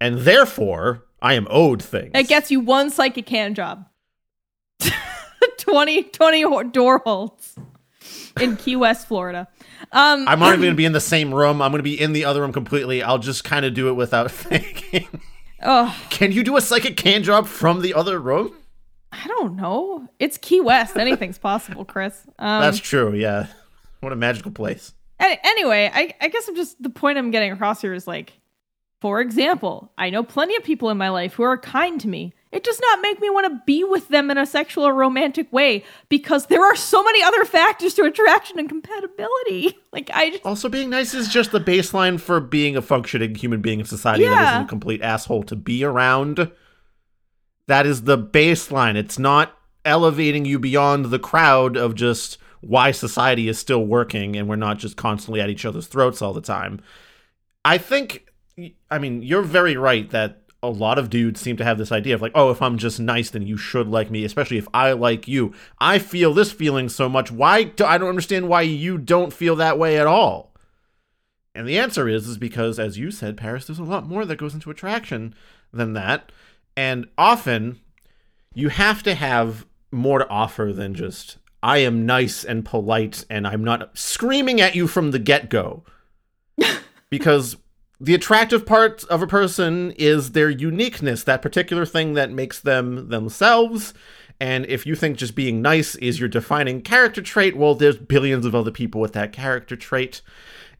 and 0.00 0.18
therefore 0.20 1.04
I 1.20 1.34
am 1.34 1.46
owed 1.50 1.82
things. 1.82 2.12
It 2.14 2.28
gets 2.28 2.50
you 2.52 2.60
one 2.60 2.90
psychic 2.90 3.28
hand 3.28 3.56
job. 3.56 3.86
20, 5.58 6.04
20 6.04 6.70
door 6.70 6.98
holds 7.04 7.56
in 8.40 8.56
Key 8.56 8.76
West, 8.76 9.08
Florida. 9.08 9.48
Um, 9.92 10.28
I'm 10.28 10.38
not 10.38 10.48
even 10.50 10.60
going 10.60 10.72
to 10.72 10.76
be 10.76 10.84
in 10.84 10.92
the 10.92 11.00
same 11.00 11.34
room. 11.34 11.60
I'm 11.62 11.70
going 11.72 11.78
to 11.80 11.82
be 11.82 11.98
in 12.00 12.12
the 12.12 12.24
other 12.26 12.42
room 12.42 12.52
completely. 12.52 13.02
I'll 13.02 13.18
just 13.18 13.44
kind 13.44 13.64
of 13.64 13.74
do 13.74 13.88
it 13.88 13.94
without 13.94 14.30
thinking. 14.30 15.08
oh, 15.62 15.96
Can 16.10 16.32
you 16.32 16.44
do 16.44 16.56
a 16.56 16.60
psychic 16.60 16.96
can 16.96 17.22
job 17.22 17.46
from 17.46 17.80
the 17.80 17.94
other 17.94 18.18
room? 18.20 18.54
I 19.22 19.26
don't 19.28 19.56
know. 19.56 20.08
It's 20.18 20.38
Key 20.38 20.60
West. 20.60 20.96
Anything's 20.96 21.38
possible, 21.38 21.84
Chris. 21.84 22.26
Um, 22.38 22.60
That's 22.62 22.78
true, 22.78 23.14
yeah. 23.14 23.46
What 24.00 24.12
a 24.12 24.16
magical 24.16 24.50
place. 24.50 24.92
Any- 25.20 25.38
anyway, 25.44 25.90
I, 25.94 26.14
I 26.20 26.28
guess 26.28 26.48
I'm 26.48 26.56
just 26.56 26.82
the 26.82 26.90
point 26.90 27.16
I'm 27.18 27.30
getting 27.30 27.52
across 27.52 27.80
here 27.80 27.94
is 27.94 28.06
like, 28.06 28.32
for 29.00 29.20
example, 29.20 29.92
I 29.96 30.10
know 30.10 30.22
plenty 30.22 30.56
of 30.56 30.64
people 30.64 30.90
in 30.90 30.96
my 30.98 31.08
life 31.10 31.34
who 31.34 31.42
are 31.42 31.56
kind 31.58 32.00
to 32.00 32.08
me. 32.08 32.32
It 32.52 32.62
does 32.62 32.78
not 32.80 33.00
make 33.00 33.20
me 33.20 33.28
want 33.30 33.46
to 33.52 33.60
be 33.66 33.82
with 33.82 34.08
them 34.08 34.30
in 34.30 34.38
a 34.38 34.46
sexual 34.46 34.84
or 34.86 34.94
romantic 34.94 35.52
way 35.52 35.84
because 36.08 36.46
there 36.46 36.64
are 36.64 36.76
so 36.76 37.02
many 37.02 37.20
other 37.22 37.44
factors 37.44 37.94
to 37.94 38.04
attraction 38.04 38.58
and 38.58 38.68
compatibility. 38.68 39.76
Like 39.92 40.10
I 40.12 40.30
just, 40.30 40.44
Also, 40.44 40.68
being 40.68 40.90
nice 40.90 41.14
is 41.14 41.28
just 41.28 41.52
the 41.52 41.60
baseline 41.60 42.18
for 42.20 42.40
being 42.40 42.76
a 42.76 42.82
functioning 42.82 43.36
human 43.36 43.60
being 43.60 43.78
in 43.78 43.86
society 43.86 44.24
that 44.24 44.30
Yeah. 44.30 44.50
isn't 44.54 44.64
a 44.64 44.68
complete 44.68 45.02
asshole 45.02 45.44
to 45.44 45.54
be 45.56 45.84
around. 45.84 46.50
That 47.66 47.86
is 47.86 48.02
the 48.02 48.18
baseline. 48.18 48.96
It's 48.96 49.18
not 49.18 49.56
elevating 49.84 50.44
you 50.44 50.58
beyond 50.58 51.06
the 51.06 51.18
crowd 51.18 51.76
of 51.76 51.94
just 51.94 52.38
why 52.60 52.90
society 52.90 53.48
is 53.48 53.58
still 53.58 53.84
working 53.84 54.36
and 54.36 54.48
we're 54.48 54.56
not 54.56 54.78
just 54.78 54.96
constantly 54.96 55.40
at 55.40 55.50
each 55.50 55.64
other's 55.64 55.86
throats 55.86 56.22
all 56.22 56.32
the 56.32 56.40
time. 56.40 56.80
I 57.64 57.78
think, 57.78 58.26
I 58.90 58.98
mean, 58.98 59.22
you're 59.22 59.42
very 59.42 59.76
right 59.76 60.08
that 60.10 60.40
a 60.62 60.68
lot 60.70 60.98
of 60.98 61.10
dudes 61.10 61.40
seem 61.40 61.58
to 61.58 61.64
have 61.64 61.76
this 61.76 61.92
idea 61.92 62.14
of 62.14 62.22
like, 62.22 62.32
oh, 62.34 62.50
if 62.50 62.62
I'm 62.62 62.78
just 62.78 62.98
nice, 62.98 63.30
then 63.30 63.46
you 63.46 63.58
should 63.58 63.86
like 63.86 64.10
me, 64.10 64.24
especially 64.24 64.56
if 64.56 64.66
I 64.72 64.92
like 64.92 65.28
you. 65.28 65.52
I 65.78 65.98
feel 65.98 66.32
this 66.32 66.52
feeling 66.52 66.88
so 66.88 67.08
much. 67.08 67.30
Why? 67.30 67.64
Do, 67.64 67.84
I 67.84 67.98
don't 67.98 68.08
understand 68.08 68.48
why 68.48 68.62
you 68.62 68.96
don't 68.96 69.32
feel 69.32 69.56
that 69.56 69.78
way 69.78 69.98
at 69.98 70.06
all. 70.06 70.54
And 71.54 71.68
the 71.68 71.78
answer 71.78 72.08
is, 72.08 72.26
is 72.26 72.38
because, 72.38 72.78
as 72.78 72.98
you 72.98 73.10
said, 73.10 73.36
Paris, 73.36 73.66
there's 73.66 73.78
a 73.78 73.84
lot 73.84 74.08
more 74.08 74.24
that 74.24 74.36
goes 74.36 74.54
into 74.54 74.70
attraction 74.70 75.34
than 75.72 75.92
that. 75.92 76.32
And 76.76 77.06
often 77.16 77.80
you 78.52 78.68
have 78.68 79.02
to 79.04 79.14
have 79.14 79.66
more 79.90 80.18
to 80.18 80.28
offer 80.28 80.72
than 80.72 80.94
just 80.94 81.38
I 81.62 81.78
am 81.78 82.04
nice 82.04 82.44
and 82.44 82.64
polite 82.64 83.24
and 83.30 83.46
I'm 83.46 83.64
not 83.64 83.96
screaming 83.96 84.60
at 84.60 84.74
you 84.74 84.86
from 84.86 85.10
the 85.10 85.18
get-go. 85.18 85.84
because 87.10 87.56
the 88.00 88.14
attractive 88.14 88.66
part 88.66 89.04
of 89.04 89.22
a 89.22 89.26
person 89.26 89.92
is 89.92 90.32
their 90.32 90.50
uniqueness, 90.50 91.24
that 91.24 91.42
particular 91.42 91.86
thing 91.86 92.14
that 92.14 92.30
makes 92.30 92.60
them 92.60 93.08
themselves. 93.08 93.94
And 94.40 94.66
if 94.66 94.84
you 94.84 94.94
think 94.94 95.16
just 95.16 95.34
being 95.34 95.62
nice 95.62 95.94
is 95.96 96.18
your 96.18 96.28
defining 96.28 96.82
character 96.82 97.22
trait, 97.22 97.56
well, 97.56 97.74
there's 97.74 97.96
billions 97.96 98.44
of 98.44 98.54
other 98.54 98.72
people 98.72 99.00
with 99.00 99.12
that 99.12 99.32
character 99.32 99.76
trait. 99.76 100.22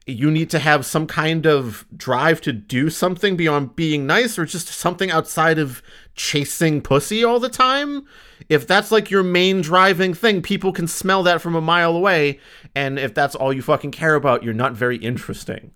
You 0.07 0.29
need 0.29 0.51
to 0.51 0.59
have 0.59 0.85
some 0.85 1.07
kind 1.07 1.47
of 1.47 1.85
drive 1.95 2.39
to 2.41 2.53
do 2.53 2.91
something 2.91 3.35
beyond 3.35 3.75
being 3.75 4.05
nice 4.05 4.37
or 4.37 4.45
just 4.45 4.67
something 4.67 5.09
outside 5.09 5.57
of 5.57 5.81
chasing 6.13 6.81
pussy 6.81 7.23
all 7.23 7.39
the 7.39 7.49
time. 7.49 8.05
If 8.47 8.67
that's 8.67 8.91
like 8.91 9.09
your 9.09 9.23
main 9.23 9.61
driving 9.61 10.13
thing, 10.13 10.43
people 10.43 10.71
can 10.71 10.87
smell 10.87 11.23
that 11.23 11.41
from 11.41 11.55
a 11.55 11.61
mile 11.61 11.95
away. 11.95 12.39
And 12.75 12.99
if 12.99 13.15
that's 13.15 13.33
all 13.33 13.51
you 13.51 13.63
fucking 13.63 13.91
care 13.91 14.13
about, 14.13 14.43
you're 14.43 14.53
not 14.53 14.73
very 14.73 14.97
interesting. 14.97 15.71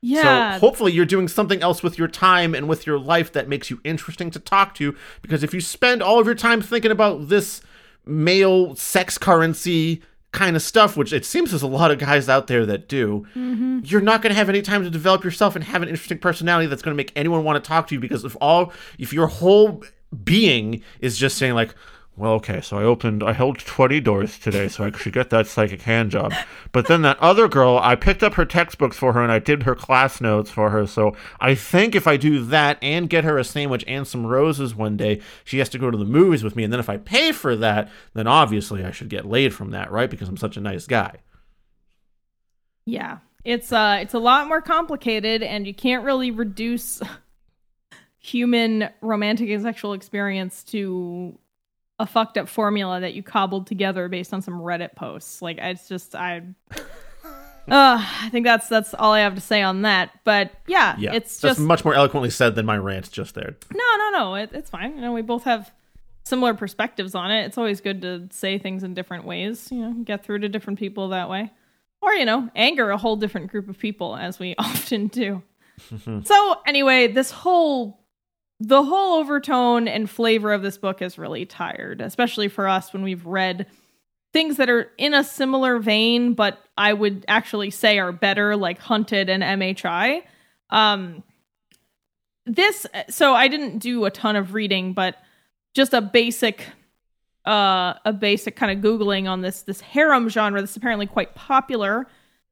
Yeah. 0.00 0.54
So 0.54 0.60
hopefully 0.60 0.92
you're 0.92 1.04
doing 1.04 1.28
something 1.28 1.62
else 1.62 1.82
with 1.82 1.98
your 1.98 2.08
time 2.08 2.54
and 2.54 2.68
with 2.68 2.86
your 2.86 2.98
life 2.98 3.32
that 3.32 3.48
makes 3.48 3.70
you 3.70 3.80
interesting 3.84 4.30
to 4.32 4.40
talk 4.40 4.74
to. 4.76 4.96
Because 5.20 5.44
if 5.44 5.52
you 5.54 5.60
spend 5.60 6.02
all 6.02 6.18
of 6.18 6.26
your 6.26 6.34
time 6.34 6.60
thinking 6.60 6.90
about 6.90 7.28
this 7.28 7.60
male 8.04 8.74
sex 8.74 9.16
currency 9.16 10.02
kind 10.32 10.56
of 10.56 10.62
stuff, 10.62 10.96
which 10.96 11.12
it 11.12 11.24
seems 11.24 11.50
there's 11.50 11.62
a 11.62 11.66
lot 11.66 11.90
of 11.90 11.98
guys 11.98 12.28
out 12.28 12.46
there 12.46 12.64
that 12.66 12.88
do, 12.88 13.26
Mm-hmm. 13.36 13.80
you're 13.84 14.00
not 14.00 14.22
going 14.22 14.30
to 14.30 14.36
have 14.36 14.48
any 14.48 14.62
time 14.62 14.82
to 14.82 14.90
develop 14.90 15.22
yourself 15.24 15.54
and 15.54 15.64
have 15.64 15.82
an 15.82 15.88
interesting 15.88 16.18
personality 16.18 16.66
that's 16.66 16.82
going 16.82 16.94
to 16.94 16.96
make 16.96 17.12
anyone 17.14 17.44
want 17.44 17.62
to 17.62 17.68
talk 17.68 17.86
to 17.88 17.94
you. 17.94 18.00
Because 18.00 18.24
if 18.24 18.34
all, 18.40 18.72
if 18.98 19.12
your 19.12 19.26
whole 19.26 19.84
being 20.24 20.82
is 21.00 21.18
just 21.18 21.36
saying 21.38 21.54
like, 21.54 21.74
well, 22.14 22.32
okay, 22.34 22.60
so 22.60 22.76
I 22.76 22.82
opened, 22.82 23.22
I 23.22 23.32
held 23.32 23.58
20 23.58 23.98
doors 24.00 24.38
today 24.38 24.68
so 24.68 24.84
I 24.84 24.90
could 24.90 25.14
get 25.14 25.30
that 25.30 25.46
psychic 25.46 25.82
hand 25.82 26.10
job. 26.10 26.34
But 26.70 26.86
then 26.86 27.00
that 27.02 27.18
other 27.20 27.48
girl, 27.48 27.78
I 27.82 27.94
picked 27.94 28.22
up 28.22 28.34
her 28.34 28.44
textbooks 28.44 28.98
for 28.98 29.14
her 29.14 29.22
and 29.22 29.32
I 29.32 29.38
did 29.38 29.62
her 29.62 29.74
class 29.74 30.20
notes 30.20 30.50
for 30.50 30.68
her. 30.70 30.86
So 30.86 31.16
I 31.40 31.54
think 31.54 31.94
if 31.94 32.06
I 32.06 32.18
do 32.18 32.44
that 32.44 32.76
and 32.82 33.08
get 33.08 33.24
her 33.24 33.38
a 33.38 33.44
sandwich 33.44 33.82
and 33.88 34.06
some 34.06 34.26
roses 34.26 34.74
one 34.74 34.98
day, 34.98 35.22
she 35.44 35.58
has 35.58 35.70
to 35.70 35.78
go 35.78 35.90
to 35.90 35.96
the 35.96 36.04
movies 36.04 36.44
with 36.44 36.54
me. 36.54 36.64
And 36.64 36.72
then 36.72 36.80
if 36.80 36.90
I 36.90 36.98
pay 36.98 37.32
for 37.32 37.56
that, 37.56 37.90
then 38.12 38.26
obviously 38.26 38.84
I 38.84 38.90
should 38.90 39.08
get 39.08 39.24
laid 39.24 39.54
from 39.54 39.70
that, 39.70 39.90
right? 39.90 40.10
Because 40.10 40.28
I'm 40.28 40.36
such 40.36 40.58
a 40.58 40.60
nice 40.60 40.86
guy. 40.86 41.16
Yeah. 42.84 43.18
It's 43.42 43.72
uh 43.72 43.98
it's 44.02 44.14
a 44.14 44.18
lot 44.18 44.48
more 44.48 44.60
complicated 44.60 45.42
and 45.42 45.66
you 45.66 45.74
can't 45.74 46.04
really 46.04 46.30
reduce 46.30 47.00
human 48.18 48.90
romantic 49.00 49.48
and 49.48 49.62
sexual 49.62 49.94
experience 49.94 50.62
to 50.64 51.38
a 52.02 52.06
fucked 52.06 52.36
up 52.36 52.48
formula 52.48 53.00
that 53.00 53.14
you 53.14 53.22
cobbled 53.22 53.66
together 53.66 54.08
based 54.08 54.34
on 54.34 54.42
some 54.42 54.54
Reddit 54.54 54.94
posts. 54.96 55.40
Like 55.40 55.58
it's 55.60 55.88
just 55.88 56.14
I 56.14 56.42
uh, 56.74 56.82
I 57.68 58.28
think 58.30 58.44
that's 58.44 58.68
that's 58.68 58.92
all 58.94 59.12
I 59.12 59.20
have 59.20 59.34
to 59.36 59.40
say 59.40 59.62
on 59.62 59.82
that. 59.82 60.10
But 60.24 60.52
yeah, 60.66 60.96
Yeah. 60.98 61.12
it's 61.14 61.40
just 61.40 61.60
much 61.60 61.84
more 61.84 61.94
eloquently 61.94 62.30
said 62.30 62.54
than 62.56 62.66
my 62.66 62.76
rant 62.76 63.10
just 63.10 63.34
there. 63.34 63.56
no, 63.72 63.84
no, 63.98 64.10
no. 64.10 64.34
It, 64.34 64.50
it's 64.52 64.70
fine. 64.70 64.96
You 64.96 65.00
know, 65.00 65.12
we 65.12 65.22
both 65.22 65.44
have 65.44 65.70
similar 66.24 66.54
perspectives 66.54 67.14
on 67.14 67.30
it. 67.30 67.44
It's 67.46 67.58
always 67.58 67.80
good 67.80 68.02
to 68.02 68.28
say 68.30 68.58
things 68.58 68.82
in 68.82 68.94
different 68.94 69.24
ways. 69.24 69.68
You 69.70 69.78
know, 69.78 69.92
get 70.04 70.24
through 70.24 70.40
to 70.40 70.48
different 70.48 70.78
people 70.78 71.08
that 71.10 71.28
way, 71.30 71.52
or 72.00 72.12
you 72.14 72.24
know, 72.24 72.50
anger 72.56 72.90
a 72.90 72.98
whole 72.98 73.16
different 73.16 73.50
group 73.50 73.68
of 73.68 73.78
people 73.78 74.16
as 74.16 74.38
we 74.40 74.54
often 74.58 75.06
do. 75.06 75.42
so 76.24 76.60
anyway, 76.66 77.06
this 77.06 77.30
whole 77.30 78.01
the 78.64 78.84
whole 78.84 79.18
overtone 79.18 79.88
and 79.88 80.08
flavor 80.08 80.52
of 80.52 80.62
this 80.62 80.78
book 80.78 81.02
is 81.02 81.18
really 81.18 81.44
tired, 81.44 82.00
especially 82.00 82.46
for 82.46 82.68
us 82.68 82.92
when 82.92 83.02
we've 83.02 83.26
read 83.26 83.66
things 84.32 84.56
that 84.56 84.70
are 84.70 84.88
in 84.98 85.14
a 85.14 85.24
similar 85.24 85.80
vein, 85.80 86.34
but 86.34 86.58
I 86.78 86.92
would 86.92 87.24
actually 87.26 87.70
say 87.70 87.98
are 87.98 88.12
better, 88.12 88.54
like 88.56 88.78
Hunted 88.78 89.28
and 89.28 89.42
MHI. 89.42 90.22
Um, 90.70 91.24
this 92.46 92.86
so 93.08 93.34
I 93.34 93.48
didn't 93.48 93.78
do 93.78 94.04
a 94.04 94.12
ton 94.12 94.36
of 94.36 94.54
reading, 94.54 94.92
but 94.92 95.16
just 95.74 95.92
a 95.92 96.00
basic 96.00 96.66
uh 97.44 97.94
a 98.04 98.12
basic 98.12 98.54
kind 98.54 98.70
of 98.70 98.84
googling 98.84 99.28
on 99.28 99.40
this 99.40 99.62
this 99.62 99.80
harem 99.80 100.28
genre 100.28 100.60
that's 100.60 100.76
apparently 100.76 101.06
quite 101.06 101.34
popular. 101.34 102.06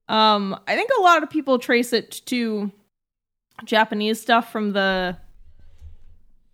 Um 0.08 0.58
I 0.66 0.74
think 0.74 0.90
a 0.98 1.02
lot 1.02 1.22
of 1.22 1.30
people 1.30 1.58
trace 1.58 1.92
it 1.92 2.22
to 2.26 2.70
Japanese 3.64 4.20
stuff 4.20 4.50
from 4.52 4.72
the 4.72 5.16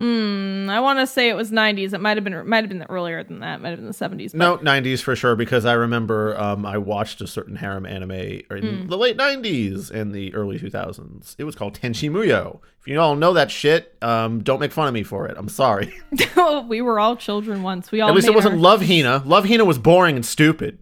Mm, 0.01 0.69
I 0.69 0.79
want 0.81 0.99
to 0.99 1.07
say 1.07 1.31
it 1.31 1.37
was 1.37 1.51
90s. 1.51 1.95
It 1.95 2.01
might 2.03 2.19
have 2.19 2.25
been 2.25 2.47
might 2.47 2.65
have 2.65 2.69
been 2.69 2.83
earlier 2.91 3.25
than 3.25 3.41
that. 3.41 3.63
Might 3.63 3.71
have 3.71 3.79
been 3.79 3.87
the 3.87 3.93
70s. 3.95 4.33
but- 4.33 4.39
No, 4.39 4.59
90s 4.59 5.01
for 5.03 5.17
sure, 5.17 5.35
because 5.37 5.65
I 5.65 5.73
remember 5.73 6.39
um, 6.39 6.67
I 6.67 6.77
watched 6.77 7.23
a 7.23 7.27
certain 7.27 7.57
harem 7.57 7.87
anime 7.87 8.11
in 8.11 8.43
Hmm. 8.83 8.87
the 8.89 8.99
late 8.99 9.17
90s 9.17 9.91
and 9.91 10.13
the 10.13 10.35
early 10.35 10.59
2000s. 10.59 11.35
It 11.39 11.45
was 11.45 11.55
called 11.55 11.79
Tenchi 11.81 12.11
Muyo. 12.11 12.61
If 12.81 12.87
you 12.89 13.01
all 13.01 13.17
know 13.17 13.33
that 13.33 13.51
shit, 13.51 13.97
um, 14.03 14.43
don't 14.43 14.61
make 14.61 14.71
fun 14.73 14.87
of 14.87 14.93
me 14.95 15.03
for 15.03 15.27
it. 15.27 15.37
I'm 15.39 15.49
sorry. 15.49 15.95
we 16.69 16.83
were 16.83 17.01
all 17.01 17.17
children 17.17 17.63
once. 17.63 17.91
We 17.91 18.03
all 18.03 18.11
At 18.11 18.15
least 18.15 18.29
it 18.29 18.35
wasn't 18.35 18.55
our- 18.57 18.61
Love 18.61 18.87
Hina. 18.87 19.23
Love 19.25 19.47
Hina 19.49 19.65
was 19.65 19.79
boring 19.79 20.17
and 20.17 20.27
stupid. 20.27 20.79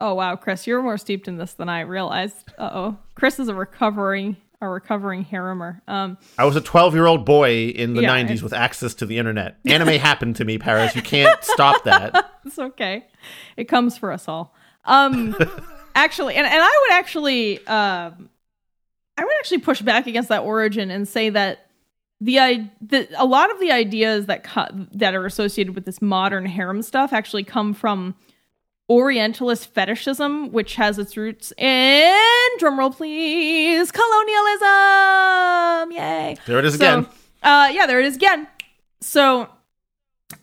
Oh 0.00 0.14
wow, 0.14 0.34
Chris, 0.36 0.66
you're 0.66 0.82
more 0.82 0.98
steeped 0.98 1.28
in 1.28 1.36
this 1.36 1.52
than 1.52 1.68
I 1.68 1.80
realized. 1.82 2.48
Uh 2.58 2.70
oh, 2.72 2.98
Chris 3.14 3.38
is 3.38 3.46
a 3.48 3.54
recovering 3.54 4.36
a 4.62 4.68
recovering 4.68 5.24
haremer. 5.24 5.80
Um, 5.88 6.16
I 6.38 6.44
was 6.46 6.56
a 6.56 6.60
12 6.60 6.94
year 6.94 7.06
old 7.06 7.26
boy 7.26 7.66
in 7.68 7.94
the 7.94 8.02
Yeah, 8.02 8.10
90s 8.16 8.22
it's- 8.24 8.42
with 8.42 8.52
access 8.52 8.94
to 8.94 9.06
the 9.06 9.18
internet. 9.18 9.58
Anime 9.66 9.88
happened 10.00 10.36
to 10.36 10.44
me, 10.44 10.56
Paris. 10.56 10.94
You 10.96 11.02
can't 11.02 11.42
stop 11.44 11.84
that. 11.84 12.30
it's 12.46 12.58
okay. 12.58 13.04
It 13.56 13.64
comes 13.64 13.98
for 13.98 14.12
us 14.12 14.28
all. 14.28 14.54
Um, 14.84 15.36
actually, 15.94 16.36
and, 16.36 16.46
and 16.46 16.62
I 16.62 16.86
would 16.88 16.92
actually, 16.98 17.58
um, 17.66 18.30
I 19.18 19.24
would 19.24 19.34
actually 19.38 19.58
push 19.58 19.82
back 19.82 20.06
against 20.06 20.28
that 20.30 20.42
origin 20.42 20.90
and 20.90 21.06
say 21.06 21.28
that 21.30 21.66
the, 22.20 22.68
the 22.80 23.08
a 23.18 23.26
lot 23.26 23.50
of 23.50 23.58
the 23.58 23.72
ideas 23.72 24.26
that 24.26 24.44
co- 24.44 24.86
that 24.92 25.14
are 25.14 25.26
associated 25.26 25.74
with 25.74 25.84
this 25.84 26.00
modern 26.00 26.46
harem 26.46 26.82
stuff 26.82 27.12
actually 27.12 27.42
come 27.42 27.74
from 27.74 28.14
Orientalist 28.90 29.72
fetishism, 29.72 30.50
which 30.52 30.74
has 30.74 30.98
its 30.98 31.16
roots 31.16 31.52
in 31.56 32.48
drumroll 32.58 32.94
please 32.94 33.90
colonialism. 33.92 35.92
Yay! 35.92 36.36
There 36.46 36.58
it 36.58 36.64
is 36.64 36.74
So, 36.74 36.76
again. 36.76 37.06
Uh, 37.42 37.70
yeah, 37.72 37.86
there 37.86 38.00
it 38.00 38.06
is 38.06 38.16
again. 38.16 38.46
So 39.00 39.48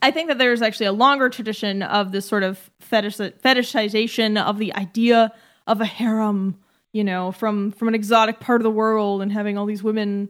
I 0.01 0.11
think 0.11 0.29
that 0.29 0.37
there's 0.37 0.61
actually 0.61 0.87
a 0.87 0.91
longer 0.93 1.29
tradition 1.29 1.83
of 1.83 2.11
this 2.11 2.25
sort 2.25 2.43
of 2.43 2.69
fetish 2.79 3.17
fetishization 3.17 4.41
of 4.41 4.57
the 4.57 4.73
idea 4.75 5.33
of 5.67 5.81
a 5.81 5.85
harem, 5.85 6.57
you 6.93 7.03
know, 7.03 7.31
from 7.31 7.71
from 7.71 7.87
an 7.87 7.95
exotic 7.95 8.39
part 8.39 8.61
of 8.61 8.63
the 8.63 8.71
world 8.71 9.21
and 9.21 9.31
having 9.31 9.57
all 9.57 9.65
these 9.65 9.83
women 9.83 10.29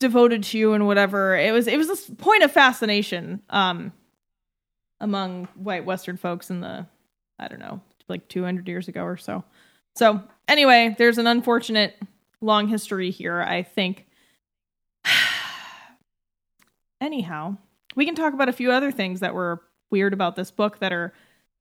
devoted 0.00 0.42
to 0.42 0.58
you 0.58 0.72
and 0.72 0.86
whatever. 0.86 1.36
It 1.36 1.52
was 1.52 1.66
it 1.66 1.76
was 1.76 1.88
this 1.88 2.10
point 2.18 2.42
of 2.42 2.50
fascination 2.50 3.42
um 3.50 3.92
among 5.00 5.46
white 5.54 5.84
western 5.84 6.16
folks 6.16 6.50
in 6.50 6.60
the 6.60 6.86
I 7.38 7.48
don't 7.48 7.60
know, 7.60 7.80
like 8.08 8.28
200 8.28 8.68
years 8.68 8.86
ago 8.86 9.02
or 9.02 9.16
so. 9.16 9.44
So, 9.96 10.22
anyway, 10.46 10.94
there's 10.98 11.18
an 11.18 11.26
unfortunate 11.26 11.96
long 12.40 12.68
history 12.68 13.10
here, 13.10 13.40
I 13.40 13.62
think. 13.62 14.06
Anyhow, 17.00 17.56
we 17.96 18.04
can 18.04 18.14
talk 18.14 18.34
about 18.34 18.48
a 18.48 18.52
few 18.52 18.70
other 18.70 18.92
things 18.92 19.20
that 19.20 19.34
were 19.34 19.62
weird 19.90 20.12
about 20.12 20.36
this 20.36 20.50
book 20.50 20.78
that 20.80 20.92
are, 20.92 21.12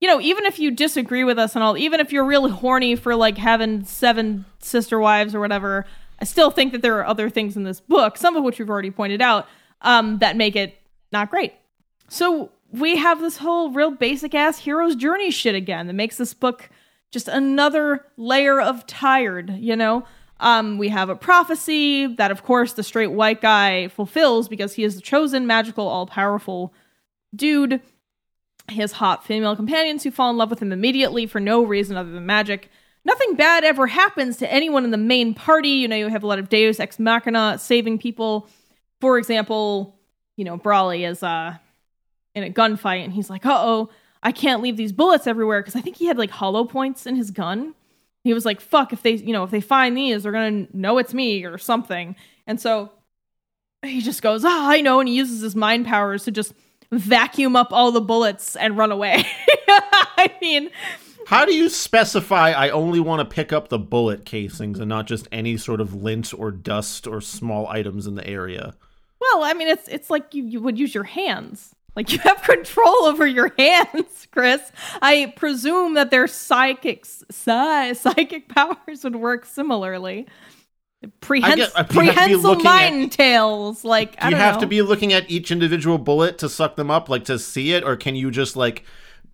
you 0.02 0.08
know, 0.08 0.20
even 0.22 0.46
if 0.46 0.60
you 0.60 0.72
disagree 0.72 1.24
with 1.24 1.40
us 1.40 1.56
and 1.56 1.64
all, 1.64 1.78
even 1.78 2.00
if 2.00 2.12
you're 2.12 2.26
really 2.26 2.52
horny 2.52 2.96
for 2.96 3.16
like 3.16 3.38
having 3.38 3.84
seven 3.86 4.46
sister 4.60 5.00
wives 5.00 5.34
or 5.34 5.40
whatever, 5.40 5.86
I 6.20 6.26
still 6.26 6.52
think 6.52 6.74
that 6.74 6.82
there 6.82 6.98
are 7.00 7.06
other 7.06 7.30
things 7.30 7.56
in 7.56 7.64
this 7.64 7.80
book, 7.80 8.18
some 8.18 8.36
of 8.36 8.44
which 8.44 8.60
we've 8.60 8.70
already 8.70 8.92
pointed 8.92 9.22
out, 9.22 9.48
um, 9.82 10.20
that 10.20 10.36
make 10.36 10.56
it 10.58 10.78
not 11.12 11.30
great. 11.30 11.54
So 12.10 12.52
we 12.72 12.98
have 12.98 13.20
this 13.20 13.38
whole 13.38 13.72
real 13.72 13.92
basic 13.92 14.36
ass 14.36 14.60
hero's 14.60 14.96
journey 14.96 15.32
shit 15.32 15.56
again 15.56 15.88
that 15.88 15.94
makes 15.94 16.18
this 16.18 16.34
book 16.34 16.70
just 17.12 17.28
another 17.28 18.06
layer 18.18 18.62
of 18.62 18.86
tired, 18.86 19.50
you 19.58 19.76
know? 19.76 20.06
Um, 20.40 20.78
we 20.78 20.90
have 20.90 21.10
a 21.10 21.16
prophecy 21.16 22.08
that, 22.16 22.32
of 22.32 22.44
course, 22.44 22.74
the 22.74 22.84
straight 22.84 23.12
white 23.12 23.42
guy 23.42 23.90
fulfills 23.90 24.48
because 24.48 24.74
he 24.74 24.84
is 24.84 24.96
the 24.96 25.02
chosen, 25.02 25.48
magical, 25.48 25.88
all 25.88 26.06
powerful 26.06 26.74
dude. 27.36 27.82
His 28.70 28.94
hot 28.94 29.26
female 29.26 29.56
companions 29.56 30.04
who 30.04 30.12
fall 30.12 30.30
in 30.30 30.38
love 30.38 30.52
with 30.52 30.62
him 30.62 30.72
immediately 30.72 31.26
for 31.26 31.40
no 31.40 31.64
reason 31.64 31.98
other 31.98 32.12
than 32.12 32.26
magic. 32.26 32.70
Nothing 33.04 33.36
bad 33.36 33.64
ever 33.64 33.88
happens 33.88 34.38
to 34.38 34.52
anyone 34.52 34.86
in 34.86 34.92
the 34.92 34.98
main 34.98 35.34
party. 35.34 35.70
You 35.70 35.88
know, 35.88 35.96
you 35.96 36.08
have 36.08 36.24
a 36.24 36.28
lot 36.28 36.40
of 36.40 36.50
Deus 36.50 36.80
Ex 36.80 37.00
Machina 37.00 37.58
saving 37.58 37.98
people. 37.98 38.48
For 39.02 39.18
example, 39.18 40.00
you 40.38 40.46
know, 40.46 40.56
Brawley 40.56 41.04
is 41.04 41.24
uh, 41.24 41.56
in 42.44 42.50
a 42.50 42.54
gunfight 42.54 43.04
and 43.04 43.14
he's 43.14 43.30
like, 43.30 43.46
uh 43.46 43.58
oh, 43.62 43.90
I 44.24 44.32
can't 44.32 44.62
leave 44.62 44.78
these 44.78 44.92
bullets 44.92 45.28
everywhere 45.28 45.62
because 45.62 45.76
I 45.76 45.82
think 45.82 45.96
he 45.98 46.08
had 46.08 46.18
like 46.18 46.32
hollow 46.32 46.66
points 46.66 47.06
in 47.06 47.16
his 47.16 47.32
gun. 47.32 47.74
He 48.24 48.34
was 48.34 48.46
like, 48.46 48.60
fuck, 48.60 48.92
if 48.92 49.02
they, 49.02 49.14
you 49.14 49.32
know, 49.32 49.44
if 49.44 49.52
they 49.52 49.62
find 49.62 49.96
these, 49.96 50.24
they're 50.24 50.32
gonna 50.32 50.68
know 50.74 50.98
it's 50.98 51.14
me 51.14 51.46
or 51.46 51.58
something. 51.58 52.16
And 52.46 52.60
so 52.60 52.92
he 53.82 54.02
just 54.02 54.22
goes, 54.22 54.44
"Ah, 54.44 54.70
I 54.70 54.82
know," 54.82 55.00
and 55.00 55.08
he 55.08 55.16
uses 55.16 55.40
his 55.42 55.56
mind 55.56 55.86
powers 55.86 56.26
to 56.26 56.32
just 56.32 56.54
vacuum 56.92 57.56
up 57.56 57.72
all 57.72 57.92
the 57.92 58.02
bullets 58.02 58.56
and 58.58 58.78
run 58.78 58.92
away. 58.92 59.24
I 59.70 60.34
mean, 60.42 60.70
How 61.28 61.46
do 61.46 61.54
you 61.54 61.70
specify 61.70 62.50
I 62.52 62.70
only 62.72 63.00
want 63.00 63.20
to 63.22 63.36
pick 63.36 63.54
up 63.54 63.70
the 63.70 63.80
bullet 63.80 64.26
casings 64.26 64.80
and 64.80 64.90
not 64.90 65.08
just 65.08 65.28
any 65.32 65.56
sort 65.56 65.80
of 65.80 65.94
lint 65.94 66.34
or 66.38 66.52
dust 66.52 67.08
or 67.08 67.22
small 67.22 67.68
items 67.68 68.06
in 68.08 68.16
the 68.16 68.28
area? 68.28 68.76
well, 69.22 69.44
I 69.44 69.54
mean, 69.54 69.68
it's 69.68 69.88
it's 69.88 70.10
like 70.10 70.34
you, 70.34 70.44
you 70.44 70.60
would 70.60 70.78
use 70.80 70.94
your 70.94 71.04
hands. 71.06 71.74
Like 72.00 72.12
you 72.14 72.20
have 72.20 72.42
control 72.44 73.04
over 73.04 73.28
your 73.28 73.52
hands, 73.58 74.26
Chris. 74.32 74.62
I 75.02 75.34
presume 75.36 75.96
that 75.96 76.12
their 76.12 76.28
psychic 76.28 77.06
psy, 77.06 77.92
psychic 78.04 78.48
powers 78.48 79.04
would 79.04 79.18
work 79.18 79.44
similarly. 79.46 80.26
Prehens- 81.22 81.56
guess- 81.58 81.76
uh, 81.76 81.80
you 81.80 81.84
have 81.84 81.88
to 81.90 81.94
be 81.94 82.12
prehensile 82.14 82.42
looking 82.52 82.66
at- 82.68 82.92
mind 82.94 83.12
tails. 83.12 83.84
Like 83.84 84.18
Do 84.18 84.30
you 84.30 84.36
have 84.38 84.56
know. 84.56 84.62
to 84.62 84.68
be 84.68 84.82
looking 84.82 85.12
at 85.12 85.30
each 85.30 85.52
individual 85.52 85.98
bullet 85.98 86.38
to 86.38 86.48
suck 86.48 86.78
them 86.78 86.90
up, 86.90 87.10
like 87.10 87.26
to 87.26 87.38
see 87.38 87.74
it, 87.74 87.84
or 87.84 87.98
can 87.98 88.16
you 88.16 88.32
just 88.32 88.56
like 88.56 88.86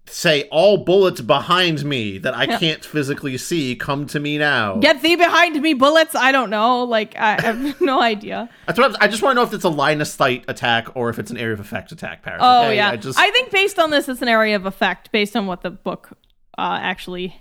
say 0.08 0.44
all 0.52 0.78
bullets 0.78 1.22
behind 1.22 1.84
me 1.84 2.18
that 2.20 2.36
I 2.36 2.46
can't 2.46 2.84
physically 2.84 3.38
see 3.38 3.76
come 3.76 4.06
to 4.08 4.20
me 4.20 4.38
now? 4.38 4.78
Get 4.78 5.02
thee 5.02 5.16
behind 5.16 5.60
me, 5.62 5.74
bullets. 5.74 6.16
I 6.16 6.32
don't 6.32 6.50
know. 6.50 6.84
Like 6.84 7.16
I, 7.18 7.38
I 7.38 7.42
have 7.42 7.82
no 7.82 8.02
idea. 8.02 8.50
That's 8.68 8.80
what 8.80 8.92
I'm, 8.92 8.98
I 9.02 9.08
just 9.08 9.22
want 9.22 9.36
to 9.36 9.42
know 9.42 9.48
if 9.48 9.54
it's 9.54 9.64
a 9.64 9.70
line 9.70 10.02
of 10.02 10.08
sight 10.08 10.46
attack 10.48 10.96
or 10.96 11.10
if 11.10 11.20
it's 11.20 11.32
an 11.32 11.38
area 11.38 11.54
of 11.54 11.60
effect 11.60 11.92
attack, 11.92 12.24
Paris. 12.24 12.42
Oh 12.44 12.66
okay? 12.66 12.78
yeah, 12.78 12.92
I 12.92 12.96
just... 12.98 13.20
I, 13.20 13.30
think 13.32 13.52
based 13.52 13.80
on 13.80 13.90
this, 13.90 14.08
it's 14.08 14.22
an 14.22 14.28
area 14.28 14.56
of 14.56 14.66
effect 14.66 15.12
based 15.12 15.36
on 15.36 15.48
what 15.48 15.62
the 15.62 15.72
book 15.72 16.18
uh, 16.58 16.78
actually 16.82 17.40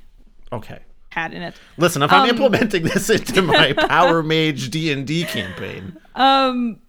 okay. 0.53 0.81
had 1.11 1.33
in 1.33 1.43
it. 1.43 1.55
Listen, 1.77 2.03
if 2.03 2.13
I'm 2.13 2.23
Um, 2.23 2.29
implementing 2.31 2.85
this 2.85 3.11
into 3.11 3.43
my 3.43 3.73
Power 3.73 4.23
Mage 4.23 4.71
D 4.71 4.93
and 4.93 5.07
D 5.07 5.25
campaign, 5.25 5.99
Um, 6.15 6.81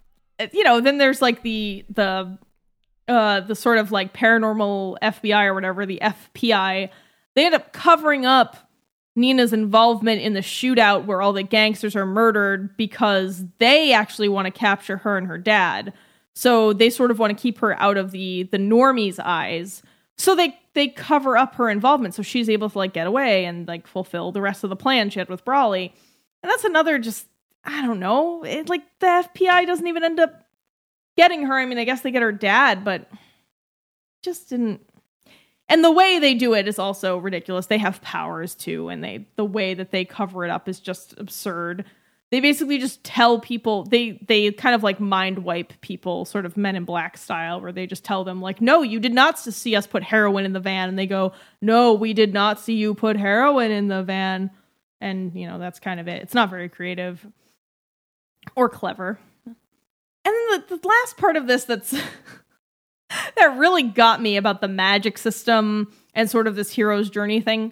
you 0.51 0.63
know, 0.63 0.81
then 0.81 0.97
there's 0.97 1.21
like 1.21 1.43
the 1.43 1.85
the 1.89 2.37
uh 3.07 3.41
the 3.41 3.55
sort 3.55 3.77
of 3.77 3.91
like 3.91 4.13
paranormal 4.13 4.97
FBI 5.01 5.45
or 5.45 5.53
whatever 5.53 5.85
the 5.85 5.99
FPI. 6.01 6.89
They 7.35 7.45
end 7.45 7.55
up 7.55 7.73
covering 7.73 8.25
up 8.25 8.57
Nina's 9.15 9.53
involvement 9.53 10.21
in 10.21 10.33
the 10.33 10.41
shootout 10.41 11.05
where 11.05 11.21
all 11.21 11.33
the 11.33 11.43
gangsters 11.43 11.95
are 11.95 12.05
murdered 12.05 12.75
because 12.77 13.45
they 13.59 13.93
actually 13.93 14.29
want 14.29 14.45
to 14.45 14.51
capture 14.51 14.97
her 14.97 15.17
and 15.17 15.27
her 15.27 15.37
dad. 15.37 15.93
So 16.33 16.73
they 16.73 16.89
sort 16.89 17.11
of 17.11 17.19
want 17.19 17.35
to 17.35 17.41
keep 17.41 17.59
her 17.59 17.79
out 17.81 17.97
of 17.97 18.11
the 18.11 18.43
the 18.43 18.57
normies' 18.57 19.19
eyes. 19.19 19.81
So 20.17 20.35
they 20.35 20.57
they 20.73 20.89
cover 20.89 21.37
up 21.37 21.55
her 21.55 21.69
involvement 21.69 22.13
so 22.13 22.23
she's 22.23 22.49
able 22.49 22.69
to 22.69 22.77
like 22.77 22.93
get 22.93 23.07
away 23.07 23.45
and 23.45 23.67
like 23.67 23.87
fulfill 23.87 24.31
the 24.31 24.41
rest 24.41 24.63
of 24.63 24.69
the 24.69 24.75
plan 24.75 25.09
she 25.09 25.19
had 25.19 25.29
with 25.29 25.45
Brawley. 25.45 25.93
And 26.43 26.51
that's 26.51 26.65
another 26.65 26.99
just 26.99 27.27
I 27.63 27.81
don't 27.81 27.99
know. 27.99 28.43
It 28.43 28.69
like 28.69 28.83
the 28.99 29.07
FPI 29.07 29.65
doesn't 29.65 29.87
even 29.87 30.03
end 30.03 30.19
up 30.19 30.44
getting 31.17 31.45
her. 31.45 31.53
I 31.53 31.65
mean, 31.65 31.77
I 31.77 31.83
guess 31.83 32.01
they 32.01 32.11
get 32.11 32.21
her 32.21 32.31
dad, 32.31 32.83
but 32.83 33.09
just 34.21 34.49
didn't 34.49 34.81
and 35.67 35.83
the 35.83 35.91
way 35.91 36.19
they 36.19 36.35
do 36.35 36.53
it 36.53 36.67
is 36.67 36.77
also 36.77 37.17
ridiculous. 37.17 37.65
They 37.65 37.79
have 37.79 38.01
powers 38.01 38.53
too, 38.53 38.89
and 38.89 39.03
they 39.03 39.25
the 39.35 39.45
way 39.45 39.73
that 39.73 39.91
they 39.91 40.05
cover 40.05 40.45
it 40.45 40.51
up 40.51 40.69
is 40.69 40.79
just 40.79 41.15
absurd. 41.17 41.85
They 42.31 42.39
basically 42.39 42.77
just 42.77 43.03
tell 43.03 43.39
people 43.39 43.83
they 43.83 44.19
they 44.27 44.51
kind 44.51 44.75
of 44.75 44.83
like 44.83 44.99
mind 44.99 45.39
wipe 45.39 45.73
people, 45.81 46.25
sort 46.25 46.45
of 46.45 46.55
Men 46.55 46.75
in 46.75 46.85
Black 46.85 47.17
style, 47.17 47.61
where 47.61 47.71
they 47.71 47.87
just 47.87 48.03
tell 48.03 48.23
them 48.23 48.41
like, 48.41 48.61
"No, 48.61 48.83
you 48.83 48.99
did 48.99 49.13
not 49.13 49.39
see 49.39 49.75
us 49.75 49.87
put 49.87 50.03
heroin 50.03 50.45
in 50.45 50.53
the 50.53 50.59
van," 50.59 50.89
and 50.89 50.99
they 50.99 51.07
go, 51.07 51.33
"No, 51.61 51.93
we 51.93 52.13
did 52.13 52.33
not 52.33 52.59
see 52.59 52.75
you 52.75 52.93
put 52.93 53.17
heroin 53.17 53.71
in 53.71 53.87
the 53.87 54.03
van," 54.03 54.51
and 55.01 55.33
you 55.33 55.47
know 55.47 55.57
that's 55.57 55.79
kind 55.79 55.99
of 55.99 56.07
it. 56.07 56.21
It's 56.21 56.35
not 56.35 56.51
very 56.51 56.69
creative 56.69 57.25
or 58.55 58.69
clever. 58.69 59.17
And 60.25 60.33
then 60.33 60.63
the, 60.67 60.77
the 60.77 60.87
last 60.87 61.17
part 61.17 61.37
of 61.37 61.47
this 61.47 61.63
that's 61.65 61.91
that 63.37 63.57
really 63.57 63.83
got 63.83 64.21
me 64.21 64.37
about 64.37 64.61
the 64.61 64.67
magic 64.67 65.17
system 65.17 65.93
and 66.13 66.29
sort 66.29 66.47
of 66.47 66.55
this 66.55 66.71
hero's 66.71 67.09
journey 67.09 67.39
thing. 67.39 67.71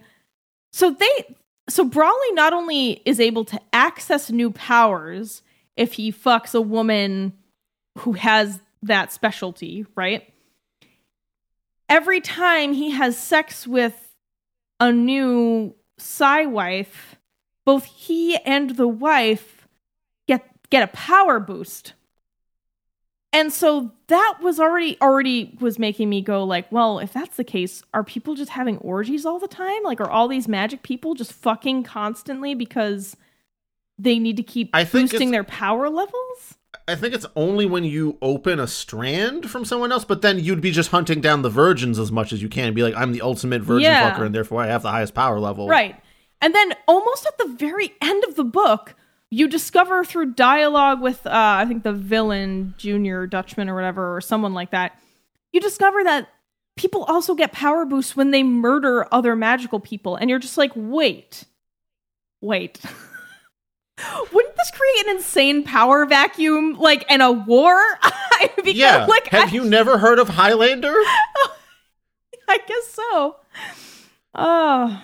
So 0.72 0.92
they 0.92 1.36
so 1.70 1.84
Brawley 1.84 2.32
not 2.34 2.54
only 2.54 3.02
is 3.06 3.20
able 3.20 3.46
to 3.46 3.60
access 3.72 4.30
new 4.30 4.52
powers 4.52 5.42
if 5.76 5.94
he 5.94 6.12
fucks 6.12 6.54
a 6.54 6.62
woman 6.62 7.34
who 8.00 8.14
has 8.14 8.60
that 8.82 9.12
specialty, 9.12 9.86
right? 9.96 10.30
Every 11.90 12.22
time 12.22 12.74
he 12.74 12.92
has 12.92 13.18
sex 13.18 13.68
with 13.68 14.14
a 14.80 14.92
new 14.92 15.76
Psy 15.98 16.46
wife, 16.46 17.16
both 17.66 17.86
he 17.86 18.36
and 18.38 18.72
the 18.72 18.88
wife 18.88 19.68
get 20.28 20.46
get 20.70 20.84
a 20.84 20.88
power 20.88 21.40
boost. 21.40 21.94
And 23.34 23.52
so 23.52 23.92
that 24.08 24.38
was 24.42 24.60
already 24.60 24.96
already 25.02 25.58
was 25.60 25.80
making 25.80 26.08
me 26.08 26.22
go 26.22 26.44
like, 26.44 26.72
well, 26.72 27.00
if 27.00 27.12
that's 27.12 27.36
the 27.36 27.44
case, 27.44 27.82
are 27.94 28.04
people 28.04 28.36
just 28.36 28.52
having 28.52 28.78
orgies 28.78 29.26
all 29.26 29.40
the 29.40 29.48
time? 29.48 29.82
Like 29.84 30.00
are 30.00 30.10
all 30.10 30.28
these 30.28 30.48
magic 30.48 30.84
people 30.84 31.16
just 31.16 31.34
fucking 31.34 31.82
constantly 31.84 32.54
because 32.54 33.18
they 33.98 34.20
need 34.20 34.38
to 34.38 34.44
keep 34.44 34.70
I 34.74 34.84
boosting 34.84 35.32
their 35.32 35.44
power 35.44 35.90
levels? 35.90 36.58
I 36.88 36.96
think 36.96 37.14
it's 37.14 37.26
only 37.36 37.66
when 37.66 37.84
you 37.84 38.18
open 38.22 38.60
a 38.60 38.68
strand 38.68 39.50
from 39.50 39.66
someone 39.66 39.92
else, 39.92 40.06
but 40.06 40.22
then 40.22 40.38
you'd 40.40 40.62
be 40.62 40.72
just 40.72 40.92
hunting 40.92 41.22
down 41.22 41.42
the 41.42 41.50
virgins 41.50 41.98
as 41.98 42.12
much 42.12 42.34
as 42.34 42.42
you 42.42 42.50
can 42.50 42.74
be 42.74 42.84
like, 42.84 42.96
I'm 42.96 43.14
the 43.14 43.22
ultimate 43.22 43.62
virgin 43.62 43.92
Yeah. 43.92 44.12
fucker, 44.12 44.26
and 44.26 44.36
therefore 44.36 44.62
I 44.62 44.68
have 44.68 44.82
the 44.84 44.92
highest 44.92 45.14
power 45.14 45.40
level. 45.40 45.68
Right. 45.68 45.96
And 46.42 46.54
then 46.54 46.74
almost 46.88 47.26
at 47.26 47.38
the 47.38 47.48
very 47.48 47.94
end 48.02 48.24
of 48.26 48.36
the 48.36 48.44
book, 48.44 48.96
you 49.34 49.48
discover 49.48 50.04
through 50.06 50.34
dialogue 50.34 51.02
with 51.02 51.26
uh, 51.26 51.32
I 51.34 51.66
think 51.66 51.84
the 51.84 51.92
villain, 51.94 52.76
Junior 52.78 53.26
Dutchman 53.28 53.68
or 53.70 53.76
whatever, 53.76 54.16
or 54.16 54.22
someone 54.22 54.54
like 54.54 54.72
that, 54.72 54.98
you 55.52 55.60
discover 55.60 56.04
that 56.04 56.30
people 56.76 57.04
also 57.06 57.34
get 57.34 57.52
power 57.52 57.86
boosts 57.86 58.16
when 58.16 58.32
they 58.32 58.44
murder 58.44 59.08
other 59.12 59.36
magical 59.36 59.80
people. 59.80 60.16
And 60.16 60.30
you're 60.30 60.40
just 60.40 60.58
like, 60.58 60.72
wait, 60.76 61.46
wait. 62.42 62.80
Wouldn't 64.34 64.56
this 64.56 64.72
create 64.72 65.08
an 65.08 65.16
insane 65.18 65.64
power 65.64 66.06
vacuum, 66.06 66.74
like, 66.80 67.06
and 67.10 67.22
a 67.22 67.32
war? 67.32 67.80
because, 68.58 68.74
Yeah. 68.76 69.06
like, 69.06 69.28
have 69.28 69.50
I- 69.50 69.52
you 69.52 69.64
never 69.66 69.98
heard 69.98 70.20
of 70.20 70.30
Highlander? 70.30 70.94
I 72.48 72.58
guess 72.68 72.88
so. 72.90 73.36
Oh. 74.36 75.02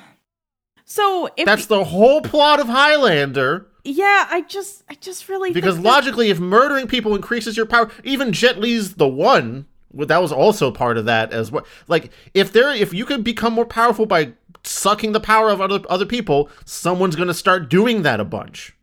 So 0.86 1.30
if 1.38 1.46
That's 1.46 1.68
the 1.68 1.84
whole 1.84 2.22
plot 2.22 2.60
of 2.60 2.68
Highlander. 2.68 3.68
Yeah, 3.84 4.28
I 4.30 4.42
just, 4.42 4.84
I 4.90 4.96
just 4.96 5.30
really 5.30 5.52
Because 5.54 5.78
that- 5.78 5.84
logically, 5.84 6.30
if 6.30 6.40
murdering 6.40 6.88
people 6.88 7.16
increases 7.16 7.56
your 7.58 7.66
power, 7.66 7.90
even 8.04 8.34
Jet 8.34 8.60
Li's 8.60 8.96
the 8.96 9.08
one. 9.08 9.66
well, 9.92 10.08
That 10.08 10.22
was 10.22 10.32
also 10.32 10.70
part 10.72 10.98
of 10.98 11.06
that 11.06 11.32
as 11.32 11.52
well. 11.52 11.66
Like 11.88 12.12
if 12.34 12.52
there, 12.52 12.74
if 12.74 12.94
you 12.94 13.06
could 13.06 13.24
become 13.24 13.54
more 13.54 13.66
powerful 13.66 14.06
by 14.06 14.34
sucking 14.64 15.14
the 15.14 15.20
power 15.22 15.50
of 15.50 15.62
other 15.62 15.80
other 15.90 16.06
people, 16.06 16.50
someone's 16.66 17.16
going 17.16 17.30
to 17.30 17.34
start 17.34 17.70
doing 17.70 18.02
that 18.04 18.20
a 18.20 18.26
bunch. 18.26 18.76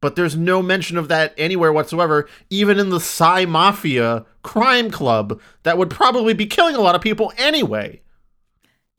But 0.00 0.16
there's 0.16 0.34
no 0.34 0.62
mention 0.62 0.96
of 0.96 1.08
that 1.08 1.34
anywhere 1.36 1.74
whatsoever, 1.74 2.26
even 2.48 2.78
in 2.78 2.88
the 2.88 3.00
Psy 3.00 3.44
Mafia 3.44 4.24
crime 4.42 4.90
club 4.90 5.38
that 5.62 5.76
would 5.76 5.90
probably 5.90 6.32
be 6.32 6.46
killing 6.46 6.74
a 6.74 6.80
lot 6.80 6.94
of 6.94 7.02
people 7.02 7.34
anyway. 7.36 8.00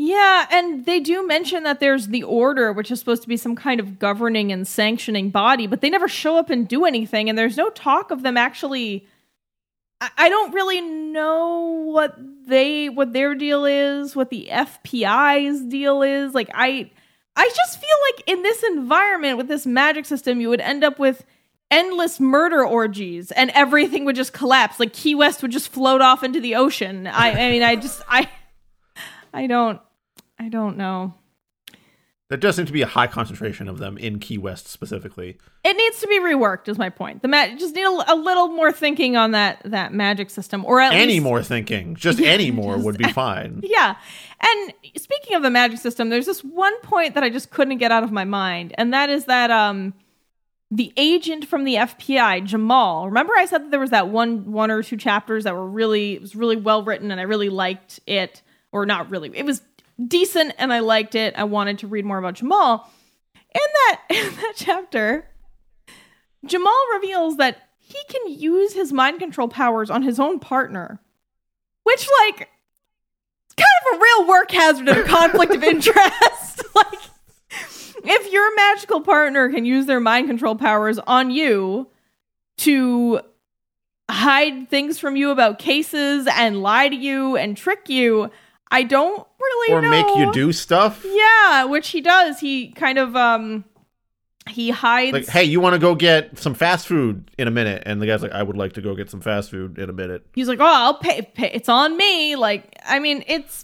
Yeah, 0.03 0.47
and 0.49 0.83
they 0.87 0.99
do 0.99 1.27
mention 1.27 1.61
that 1.61 1.79
there's 1.79 2.07
the 2.07 2.23
order, 2.23 2.73
which 2.73 2.89
is 2.89 2.97
supposed 2.97 3.21
to 3.21 3.27
be 3.27 3.37
some 3.37 3.55
kind 3.55 3.79
of 3.79 3.99
governing 3.99 4.51
and 4.51 4.67
sanctioning 4.67 5.29
body, 5.29 5.67
but 5.67 5.81
they 5.81 5.91
never 5.91 6.07
show 6.07 6.37
up 6.37 6.49
and 6.49 6.67
do 6.67 6.85
anything, 6.85 7.29
and 7.29 7.37
there's 7.37 7.55
no 7.55 7.69
talk 7.69 8.09
of 8.09 8.23
them 8.23 8.35
actually. 8.35 9.07
I, 10.17 10.29
don't 10.29 10.55
really 10.55 10.81
know 10.81 11.83
what 11.85 12.15
they, 12.47 12.89
what 12.89 13.13
their 13.13 13.35
deal 13.35 13.65
is, 13.65 14.15
what 14.15 14.31
the 14.31 14.49
FPI's 14.51 15.61
deal 15.65 16.01
is. 16.01 16.33
Like 16.33 16.49
I, 16.55 16.89
I 17.35 17.51
just 17.55 17.79
feel 17.79 17.97
like 18.09 18.23
in 18.27 18.41
this 18.41 18.63
environment 18.63 19.37
with 19.37 19.47
this 19.47 19.67
magic 19.67 20.07
system, 20.07 20.41
you 20.41 20.49
would 20.49 20.61
end 20.61 20.83
up 20.83 20.97
with 20.97 21.23
endless 21.69 22.19
murder 22.19 22.65
orgies 22.65 23.29
and 23.29 23.51
everything 23.51 24.05
would 24.05 24.15
just 24.15 24.33
collapse. 24.33 24.79
Like 24.79 24.93
Key 24.93 25.13
West 25.13 25.43
would 25.43 25.51
just 25.51 25.71
float 25.71 26.01
off 26.01 26.23
into 26.23 26.39
the 26.39 26.55
ocean. 26.55 27.05
I, 27.05 27.33
I 27.33 27.51
mean, 27.51 27.61
I 27.61 27.75
just, 27.75 28.01
I, 28.09 28.27
I 29.31 29.45
don't, 29.45 29.79
I 30.41 30.49
don't 30.49 30.75
know. 30.75 31.13
There 32.29 32.37
does 32.37 32.55
seem 32.55 32.65
to 32.65 32.73
be 32.73 32.81
a 32.81 32.87
high 32.87 33.05
concentration 33.05 33.67
of 33.67 33.77
them 33.77 33.95
in 33.97 34.17
Key 34.17 34.39
West 34.39 34.67
specifically. 34.67 35.37
It 35.63 35.77
needs 35.77 35.99
to 35.99 36.07
be 36.07 36.19
reworked. 36.19 36.67
Is 36.67 36.79
my 36.79 36.89
point. 36.89 37.21
The 37.21 37.27
ma- 37.27 37.49
just 37.57 37.75
need 37.75 37.83
a, 37.83 38.13
a 38.13 38.15
little 38.15 38.47
more 38.47 38.71
thinking 38.71 39.15
on 39.15 39.31
that 39.31 39.61
that 39.65 39.93
magic 39.93 40.31
system, 40.31 40.65
or 40.65 40.81
at 40.81 40.93
Any 40.93 41.13
least 41.15 41.23
more 41.23 41.43
thinking, 41.43 41.93
just 41.93 42.19
any 42.19 42.49
more 42.49 42.77
would 42.77 42.97
be 42.97 43.03
fine. 43.11 43.59
Yeah. 43.63 43.97
And 44.41 44.73
speaking 44.97 45.35
of 45.35 45.43
the 45.43 45.51
magic 45.51 45.77
system, 45.77 46.09
there's 46.09 46.25
this 46.25 46.43
one 46.43 46.79
point 46.81 47.13
that 47.13 47.23
I 47.23 47.29
just 47.29 47.51
couldn't 47.51 47.77
get 47.77 47.91
out 47.91 48.03
of 48.03 48.11
my 48.11 48.23
mind, 48.23 48.73
and 48.79 48.91
that 48.93 49.11
is 49.11 49.25
that 49.25 49.51
um 49.51 49.93
the 50.71 50.91
agent 50.97 51.45
from 51.45 51.65
the 51.65 51.75
FPI, 51.75 52.45
Jamal. 52.45 53.07
Remember 53.07 53.33
I 53.37 53.45
said 53.45 53.65
that 53.65 53.71
there 53.71 53.79
was 53.79 53.91
that 53.91 54.07
one 54.07 54.51
one 54.51 54.71
or 54.71 54.81
two 54.81 54.97
chapters 54.97 55.43
that 55.43 55.53
were 55.53 55.67
really 55.67 56.13
it 56.13 56.21
was 56.21 56.35
really 56.35 56.55
well 56.55 56.81
written 56.81 57.11
and 57.11 57.19
I 57.19 57.23
really 57.25 57.49
liked 57.49 57.99
it 58.07 58.41
or 58.71 58.85
not 58.85 59.09
really. 59.09 59.35
It 59.37 59.45
was 59.45 59.61
decent 60.07 60.53
and 60.57 60.71
I 60.71 60.79
liked 60.79 61.15
it. 61.15 61.33
I 61.37 61.43
wanted 61.43 61.79
to 61.79 61.87
read 61.87 62.05
more 62.05 62.17
about 62.17 62.35
Jamal. 62.35 62.89
In 63.53 63.61
that 63.73 64.01
in 64.09 64.35
that 64.35 64.53
chapter, 64.55 65.27
Jamal 66.45 66.85
reveals 66.93 67.37
that 67.37 67.69
he 67.79 67.99
can 68.09 68.31
use 68.31 68.73
his 68.73 68.93
mind 68.93 69.19
control 69.19 69.47
powers 69.47 69.89
on 69.89 70.03
his 70.03 70.19
own 70.19 70.39
partner, 70.39 71.01
which 71.83 72.07
like 72.23 72.49
kind 73.57 73.93
of 73.93 73.97
a 73.99 74.01
real 74.01 74.27
work 74.27 74.51
hazard 74.51 74.87
and 74.87 74.99
a 74.99 75.03
conflict 75.03 75.53
of 75.53 75.63
interest. 75.63 76.63
like 76.75 76.99
if 78.03 78.31
your 78.31 78.55
magical 78.55 79.01
partner 79.01 79.49
can 79.49 79.65
use 79.65 79.85
their 79.85 79.99
mind 79.99 80.27
control 80.27 80.55
powers 80.55 80.99
on 80.99 81.31
you 81.31 81.89
to 82.57 83.21
hide 84.09 84.69
things 84.69 84.99
from 84.99 85.15
you 85.15 85.31
about 85.31 85.59
cases 85.59 86.27
and 86.35 86.61
lie 86.61 86.89
to 86.89 86.95
you 86.95 87.37
and 87.37 87.55
trick 87.55 87.89
you, 87.89 88.29
I 88.71 88.83
don't 88.83 89.27
really 89.39 89.73
or 89.73 89.81
know. 89.81 89.89
make 89.89 90.07
you 90.15 90.31
do 90.31 90.53
stuff. 90.53 91.05
Yeah, 91.07 91.65
which 91.65 91.89
he 91.89 92.01
does. 92.01 92.39
He 92.39 92.71
kind 92.71 92.97
of 92.97 93.15
um 93.15 93.65
he 94.49 94.71
hides 94.71 95.13
Like, 95.13 95.27
hey, 95.27 95.43
you 95.43 95.59
want 95.59 95.73
to 95.73 95.79
go 95.79 95.93
get 95.93 96.39
some 96.39 96.53
fast 96.53 96.87
food 96.87 97.29
in 97.37 97.47
a 97.47 97.51
minute? 97.51 97.83
And 97.85 98.01
the 98.01 98.07
guy's 98.07 98.23
like, 98.23 98.31
I 98.31 98.41
would 98.41 98.57
like 98.57 98.73
to 98.73 98.81
go 98.81 98.95
get 98.95 99.09
some 99.09 99.21
fast 99.21 99.51
food 99.51 99.77
in 99.77 99.89
a 99.89 99.93
minute. 99.93 100.25
he's 100.33 100.47
like, 100.47 100.59
"Oh, 100.59 100.65
I'll 100.65 100.97
pay, 100.97 101.21
pay. 101.21 101.51
It's 101.51 101.69
on 101.69 101.95
me." 101.97 102.35
Like, 102.35 102.75
I 102.85 102.99
mean, 102.99 103.23
it's 103.27 103.63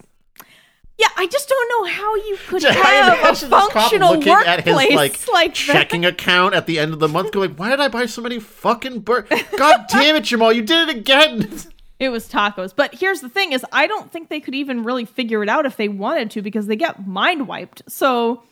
yeah. 0.97 1.07
I 1.15 1.25
just 1.27 1.49
don't 1.49 1.69
know 1.69 1.91
how 1.91 2.15
you 2.15 2.37
could 2.47 2.63
have 2.65 3.13
a 3.13 3.19
imagine 3.19 3.49
this 3.49 3.59
cop 3.59 3.71
functional 3.71 4.15
looking 4.15 4.33
at 4.33 4.63
his 4.63 4.75
workplace 4.75 4.95
like, 4.95 5.27
like, 5.33 5.55
that. 5.55 5.73
checking 5.73 6.05
account 6.05 6.53
at 6.53 6.67
the 6.67 6.79
end 6.79 6.93
of 6.93 6.99
the 6.99 7.07
month, 7.07 7.31
going, 7.31 7.55
"Why 7.55 7.69
did 7.69 7.79
I 7.79 7.87
buy 7.87 8.05
so 8.05 8.21
many 8.21 8.39
fucking 8.39 8.99
burgers? 8.99 9.41
God 9.57 9.85
damn 9.89 10.15
it, 10.15 10.25
Jamal, 10.25 10.51
you 10.53 10.61
did 10.61 10.89
it 10.89 10.97
again!" 10.97 11.49
It 11.99 12.09
was 12.09 12.29
tacos. 12.29 12.73
But 12.75 12.95
here's 12.95 13.21
the 13.21 13.29
thing: 13.29 13.51
is 13.51 13.65
I 13.71 13.87
don't 13.87 14.11
think 14.11 14.29
they 14.29 14.39
could 14.39 14.55
even 14.55 14.83
really 14.83 15.05
figure 15.05 15.43
it 15.43 15.49
out 15.49 15.65
if 15.65 15.77
they 15.77 15.89
wanted 15.89 16.31
to 16.31 16.41
because 16.41 16.67
they 16.67 16.75
get 16.75 17.07
mind 17.07 17.47
wiped. 17.47 17.83
So. 17.87 18.43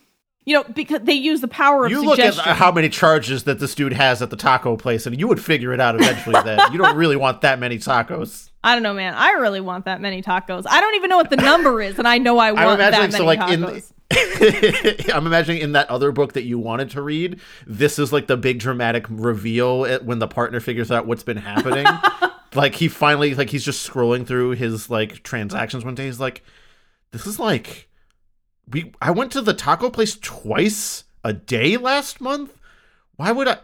You 0.48 0.54
know, 0.54 0.64
because 0.64 1.02
they 1.02 1.14
use 1.14 1.42
the 1.42 1.48
power 1.48 1.86
of 1.86 1.92
You 1.92 2.06
look 2.06 2.20
at 2.20 2.36
how 2.36 2.72
many 2.72 2.88
charges 2.88 3.46
that 3.46 3.58
this 3.58 3.74
dude 3.74 3.94
has 3.94 4.22
at 4.22 4.30
the 4.30 4.36
taco 4.36 4.78
place, 4.78 5.08
and 5.08 5.20
you 5.20 5.28
would 5.28 5.44
figure 5.44 5.74
it 5.74 5.80
out 5.80 5.96
eventually. 5.96 6.40
that 6.40 6.72
you 6.72 6.78
don't 6.78 6.96
really 6.96 7.16
want 7.16 7.42
that 7.42 7.58
many 7.58 7.80
tacos. 7.80 8.52
I 8.64 8.76
don't 8.76 8.84
know, 8.84 8.94
man. 8.94 9.16
I 9.16 9.32
really 9.32 9.60
want 9.60 9.86
that 9.86 10.02
many 10.02 10.22
tacos. 10.22 10.66
I 10.70 10.82
don't 10.82 10.94
even 10.94 11.10
know 11.10 11.18
what 11.18 11.32
the 11.32 11.38
number 11.38 11.82
is, 11.82 11.98
and 11.98 12.08
I 12.08 12.20
know 12.20 12.38
I 12.38 12.52
want 12.52 12.68
I'm 12.68 12.78
that 12.78 12.92
many 12.92 13.12
so 13.14 13.26
like 13.26 13.40
tacos. 13.40 13.76
in 13.76 13.84
I'm 15.14 15.26
imagining 15.26 15.62
in 15.62 15.72
that 15.72 15.90
other 15.90 16.12
book 16.12 16.34
that 16.34 16.44
you 16.44 16.60
wanted 16.60 16.92
to 16.92 17.02
read, 17.02 17.40
this 17.66 17.98
is 17.98 18.14
like 18.14 18.28
the 18.28 18.38
big 18.38 18.60
dramatic 18.60 19.06
reveal 19.10 20.00
when 20.00 20.20
the 20.20 20.28
partner 20.28 20.60
figures 20.60 20.92
out 20.92 21.08
what's 21.08 21.24
been 21.24 21.38
happening. 21.38 21.86
like 22.56 22.76
he 22.76 22.88
finally 22.88 23.36
like 23.36 23.50
he's 23.50 23.66
just 23.66 23.88
scrolling 23.88 24.26
through 24.26 24.52
his 24.52 24.90
like 24.90 25.24
transactions 25.24 25.86
one 25.86 25.96
day. 25.96 26.06
He's 26.06 26.20
like, 26.20 26.44
this 27.12 27.26
is 27.26 27.40
like 27.40 27.90
we 28.72 28.94
I 29.02 29.12
went 29.12 29.32
to 29.34 29.42
the 29.42 29.54
taco 29.54 29.90
place 29.90 30.18
twice 30.18 31.04
a 31.24 31.34
day 31.34 31.78
last 31.78 32.22
month. 32.22 32.60
Why 33.16 33.32
would 33.32 33.48
I? 33.48 33.58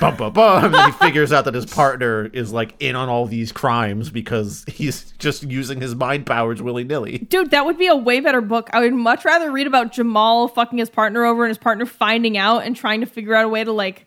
bum, 0.00 0.16
bum, 0.16 0.32
bum. 0.32 0.72
He 0.72 0.92
figures 0.92 1.32
out 1.32 1.44
that 1.44 1.54
his 1.54 1.66
partner 1.66 2.26
is 2.26 2.52
like 2.52 2.74
in 2.80 2.96
on 2.96 3.08
all 3.08 3.26
these 3.26 3.52
crimes 3.52 4.10
because 4.10 4.64
he's 4.66 5.12
just 5.18 5.42
using 5.44 5.80
his 5.80 5.94
mind 5.94 6.26
powers 6.26 6.62
willy 6.62 6.84
nilly. 6.84 7.18
Dude, 7.18 7.50
that 7.50 7.64
would 7.64 7.78
be 7.78 7.86
a 7.86 7.96
way 7.96 8.20
better 8.20 8.40
book. 8.40 8.70
I 8.72 8.80
would 8.80 8.94
much 8.94 9.24
rather 9.24 9.50
read 9.50 9.66
about 9.66 9.92
Jamal 9.92 10.48
fucking 10.48 10.78
his 10.78 10.90
partner 10.90 11.24
over 11.24 11.44
and 11.44 11.50
his 11.50 11.58
partner 11.58 11.86
finding 11.86 12.36
out 12.36 12.64
and 12.64 12.74
trying 12.74 13.00
to 13.00 13.06
figure 13.06 13.34
out 13.34 13.44
a 13.44 13.48
way 13.48 13.64
to 13.64 13.72
like 13.72 14.06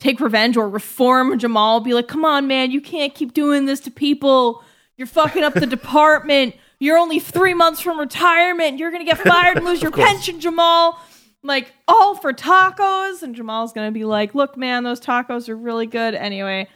take 0.00 0.20
revenge 0.20 0.56
or 0.56 0.68
reform 0.68 1.38
Jamal. 1.38 1.80
Be 1.80 1.94
like, 1.94 2.08
come 2.08 2.24
on, 2.24 2.46
man, 2.46 2.70
you 2.70 2.80
can't 2.80 3.14
keep 3.14 3.34
doing 3.34 3.66
this 3.66 3.80
to 3.80 3.90
people. 3.90 4.62
You're 4.96 5.06
fucking 5.06 5.42
up 5.42 5.54
the 5.54 5.66
department. 5.66 6.54
You're 6.80 6.98
only 6.98 7.18
three 7.18 7.54
months 7.54 7.80
from 7.80 7.98
retirement. 7.98 8.78
You're 8.78 8.90
gonna 8.90 9.04
get 9.04 9.18
fired 9.18 9.56
and 9.56 9.66
lose 9.66 9.82
your 9.82 9.90
course. 9.90 10.08
pension, 10.08 10.40
Jamal. 10.40 10.98
Like, 11.44 11.72
all 11.86 12.16
for 12.16 12.32
tacos. 12.32 13.22
And 13.22 13.34
Jamal's 13.34 13.72
gonna 13.72 13.92
be 13.92 14.04
like, 14.04 14.34
look, 14.34 14.56
man, 14.56 14.82
those 14.84 15.00
tacos 15.00 15.48
are 15.48 15.56
really 15.56 15.86
good. 15.86 16.14
Anyway, 16.14 16.68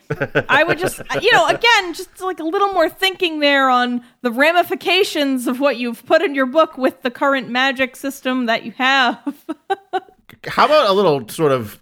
I 0.49 0.63
would 0.63 0.77
just, 0.77 1.01
you 1.21 1.31
know, 1.31 1.47
again, 1.47 1.93
just 1.93 2.21
like 2.21 2.39
a 2.39 2.45
little 2.45 2.73
more 2.73 2.89
thinking 2.89 3.39
there 3.39 3.69
on 3.69 4.03
the 4.21 4.31
ramifications 4.31 5.47
of 5.47 5.59
what 5.59 5.77
you've 5.77 6.05
put 6.05 6.21
in 6.21 6.33
your 6.35 6.45
book 6.45 6.77
with 6.77 7.01
the 7.01 7.11
current 7.11 7.49
magic 7.49 7.95
system 7.95 8.45
that 8.45 8.63
you 8.63 8.71
have. 8.73 9.17
How 10.47 10.65
about 10.65 10.89
a 10.89 10.93
little 10.93 11.27
sort 11.29 11.51
of 11.51 11.79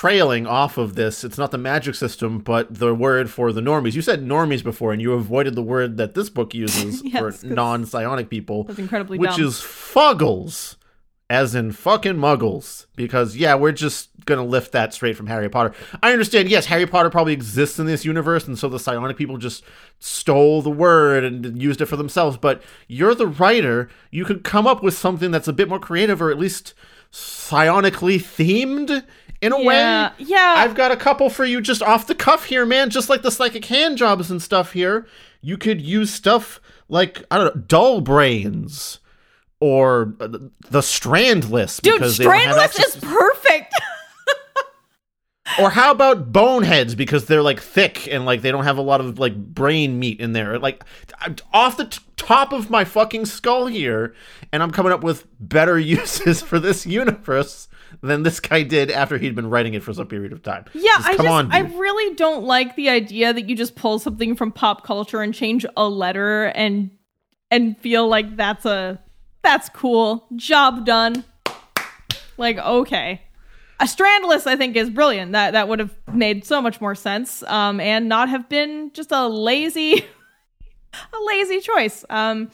trailing 0.00 0.46
off 0.46 0.78
of 0.78 0.94
this? 0.94 1.24
It's 1.24 1.36
not 1.36 1.50
the 1.50 1.58
magic 1.58 1.94
system, 1.94 2.38
but 2.38 2.74
the 2.74 2.94
word 2.94 3.28
for 3.30 3.52
the 3.52 3.60
normies. 3.60 3.94
You 3.94 4.00
said 4.00 4.24
normies 4.24 4.64
before, 4.64 4.92
and 4.92 5.02
you 5.02 5.12
avoided 5.12 5.54
the 5.54 5.62
word 5.62 5.98
that 5.98 6.14
this 6.14 6.30
book 6.30 6.54
uses 6.54 7.02
Yes, 7.04 7.40
for 7.42 7.46
non 7.46 7.84
psionic 7.84 8.30
people, 8.30 8.64
That's 8.64 8.78
incredibly 8.78 9.18
which 9.18 9.36
dumb. 9.36 9.42
is 9.44 9.54
fuggles, 9.56 10.76
as 11.28 11.54
in 11.54 11.72
fucking 11.72 12.14
muggles. 12.14 12.86
Because, 12.96 13.36
yeah, 13.36 13.54
we're 13.56 13.72
just 13.72 14.08
going 14.24 14.38
to 14.38 14.44
lift 14.44 14.72
that 14.72 14.94
straight 14.94 15.18
from 15.18 15.26
Harry 15.26 15.50
Potter. 15.50 15.74
I 16.02 16.12
understand, 16.12 16.48
yes, 16.48 16.64
Harry 16.66 16.86
Potter 16.86 17.10
probably 17.10 17.34
exists 17.34 17.78
in 17.78 17.84
this 17.84 18.06
universe, 18.06 18.46
and 18.46 18.58
so 18.58 18.70
the 18.70 18.78
psionic 18.78 19.18
people 19.18 19.36
just 19.36 19.64
stole 19.98 20.62
the 20.62 20.70
word 20.70 21.24
and 21.24 21.60
used 21.60 21.82
it 21.82 21.86
for 21.86 21.96
themselves. 21.96 22.38
But 22.38 22.62
you're 22.88 23.14
the 23.14 23.26
writer. 23.26 23.90
You 24.10 24.24
could 24.24 24.44
come 24.44 24.66
up 24.66 24.82
with 24.82 24.94
something 24.94 25.30
that's 25.30 25.48
a 25.48 25.52
bit 25.52 25.68
more 25.68 25.78
creative 25.78 26.22
or 26.22 26.30
at 26.30 26.38
least 26.38 26.72
psionically 27.12 28.16
themed 28.16 29.04
in 29.40 29.52
a 29.52 29.58
yeah, 29.60 30.10
way. 30.10 30.14
yeah. 30.18 30.54
I've 30.58 30.74
got 30.74 30.92
a 30.92 30.96
couple 30.96 31.30
for 31.30 31.44
you 31.44 31.60
just 31.60 31.82
off 31.82 32.06
the 32.06 32.14
cuff 32.14 32.44
here, 32.44 32.66
man. 32.66 32.90
Just 32.90 33.08
like 33.08 33.22
the 33.22 33.30
psychic 33.30 33.64
hand 33.64 33.96
jobs 33.98 34.30
and 34.30 34.40
stuff 34.42 34.72
here. 34.72 35.06
You 35.40 35.56
could 35.56 35.80
use 35.80 36.12
stuff 36.12 36.60
like, 36.88 37.24
I 37.30 37.38
don't 37.38 37.56
know, 37.56 37.62
dull 37.62 38.00
brains 38.00 38.98
or 39.60 40.14
the 40.18 40.80
strandless. 40.80 41.80
Dude, 41.80 41.94
because 41.94 42.18
they 42.18 42.24
don't 42.24 42.34
Strandless 42.34 42.78
is 42.78 42.96
perfect. 42.96 43.74
Or 45.58 45.70
how 45.70 45.90
about 45.90 46.32
boneheads 46.32 46.94
because 46.94 47.26
they're 47.26 47.42
like 47.42 47.60
thick 47.60 48.06
and 48.06 48.24
like 48.24 48.42
they 48.42 48.52
don't 48.52 48.64
have 48.64 48.78
a 48.78 48.82
lot 48.82 49.00
of 49.00 49.18
like 49.18 49.34
brain 49.34 49.98
meat 49.98 50.20
in 50.20 50.32
there. 50.32 50.58
Like 50.58 50.84
I'm 51.18 51.36
off 51.52 51.76
the 51.76 51.86
t- 51.86 52.00
top 52.16 52.52
of 52.52 52.70
my 52.70 52.84
fucking 52.84 53.26
skull 53.26 53.66
here, 53.66 54.14
and 54.52 54.62
I'm 54.62 54.70
coming 54.70 54.92
up 54.92 55.02
with 55.02 55.26
better 55.40 55.78
uses 55.78 56.40
for 56.40 56.60
this 56.60 56.86
universe 56.86 57.68
than 58.02 58.22
this 58.22 58.40
guy 58.40 58.62
did 58.62 58.90
after 58.90 59.18
he'd 59.18 59.34
been 59.34 59.50
writing 59.50 59.74
it 59.74 59.82
for 59.82 59.92
some 59.92 60.06
period 60.06 60.32
of 60.32 60.42
time. 60.42 60.64
Yeah, 60.72 60.82
Just 60.96 61.08
I 61.08 61.16
come 61.16 61.26
just 61.26 61.32
on, 61.32 61.52
I 61.52 61.60
really 61.60 62.14
don't 62.14 62.44
like 62.44 62.76
the 62.76 62.88
idea 62.88 63.32
that 63.32 63.48
you 63.48 63.56
just 63.56 63.74
pull 63.74 63.98
something 63.98 64.34
from 64.36 64.52
pop 64.52 64.84
culture 64.84 65.20
and 65.20 65.34
change 65.34 65.66
a 65.76 65.88
letter 65.88 66.46
and 66.46 66.90
and 67.50 67.76
feel 67.78 68.08
like 68.08 68.36
that's 68.36 68.64
a 68.64 69.02
that's 69.42 69.68
cool. 69.70 70.26
Job 70.36 70.84
done. 70.84 71.24
Like, 72.36 72.58
okay. 72.58 73.22
A 73.80 73.84
strandless, 73.84 74.46
I 74.46 74.56
think, 74.56 74.76
is 74.76 74.90
brilliant. 74.90 75.32
That 75.32 75.52
that 75.52 75.68
would 75.68 75.78
have 75.78 75.94
made 76.12 76.44
so 76.44 76.60
much 76.60 76.80
more 76.80 76.94
sense. 76.94 77.42
Um, 77.44 77.80
and 77.80 78.08
not 78.08 78.28
have 78.28 78.48
been 78.48 78.90
just 78.92 79.10
a 79.10 79.26
lazy 79.26 80.04
a 80.92 81.24
lazy 81.26 81.60
choice. 81.60 82.04
Um 82.10 82.50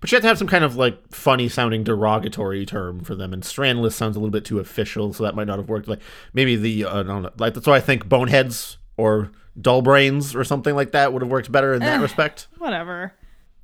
But 0.00 0.10
you 0.12 0.16
have 0.16 0.22
to 0.22 0.28
have 0.28 0.38
some 0.38 0.46
kind 0.48 0.64
of 0.64 0.76
like 0.76 0.98
funny 1.12 1.48
sounding 1.48 1.84
derogatory 1.84 2.66
term 2.66 3.00
for 3.00 3.14
them, 3.14 3.32
and 3.32 3.42
strandless 3.42 3.92
sounds 3.92 4.16
a 4.16 4.20
little 4.20 4.30
bit 4.30 4.44
too 4.44 4.58
official, 4.58 5.12
so 5.12 5.24
that 5.24 5.34
might 5.34 5.46
not 5.46 5.58
have 5.58 5.68
worked. 5.68 5.88
Like 5.88 6.00
maybe 6.32 6.56
the 6.56 6.84
uh, 6.84 7.00
I 7.00 7.02
don't 7.02 7.22
know, 7.22 7.30
like 7.38 7.54
that's 7.54 7.66
why 7.66 7.76
I 7.76 7.80
think 7.80 8.08
boneheads 8.08 8.78
or 8.96 9.30
dull 9.60 9.82
brains 9.82 10.34
or 10.34 10.44
something 10.44 10.74
like 10.74 10.92
that 10.92 11.12
would 11.12 11.22
have 11.22 11.30
worked 11.30 11.50
better 11.50 11.72
in 11.74 11.80
that 11.80 11.98
Eh. 11.98 12.02
respect. 12.02 12.46
whatever. 12.58 13.12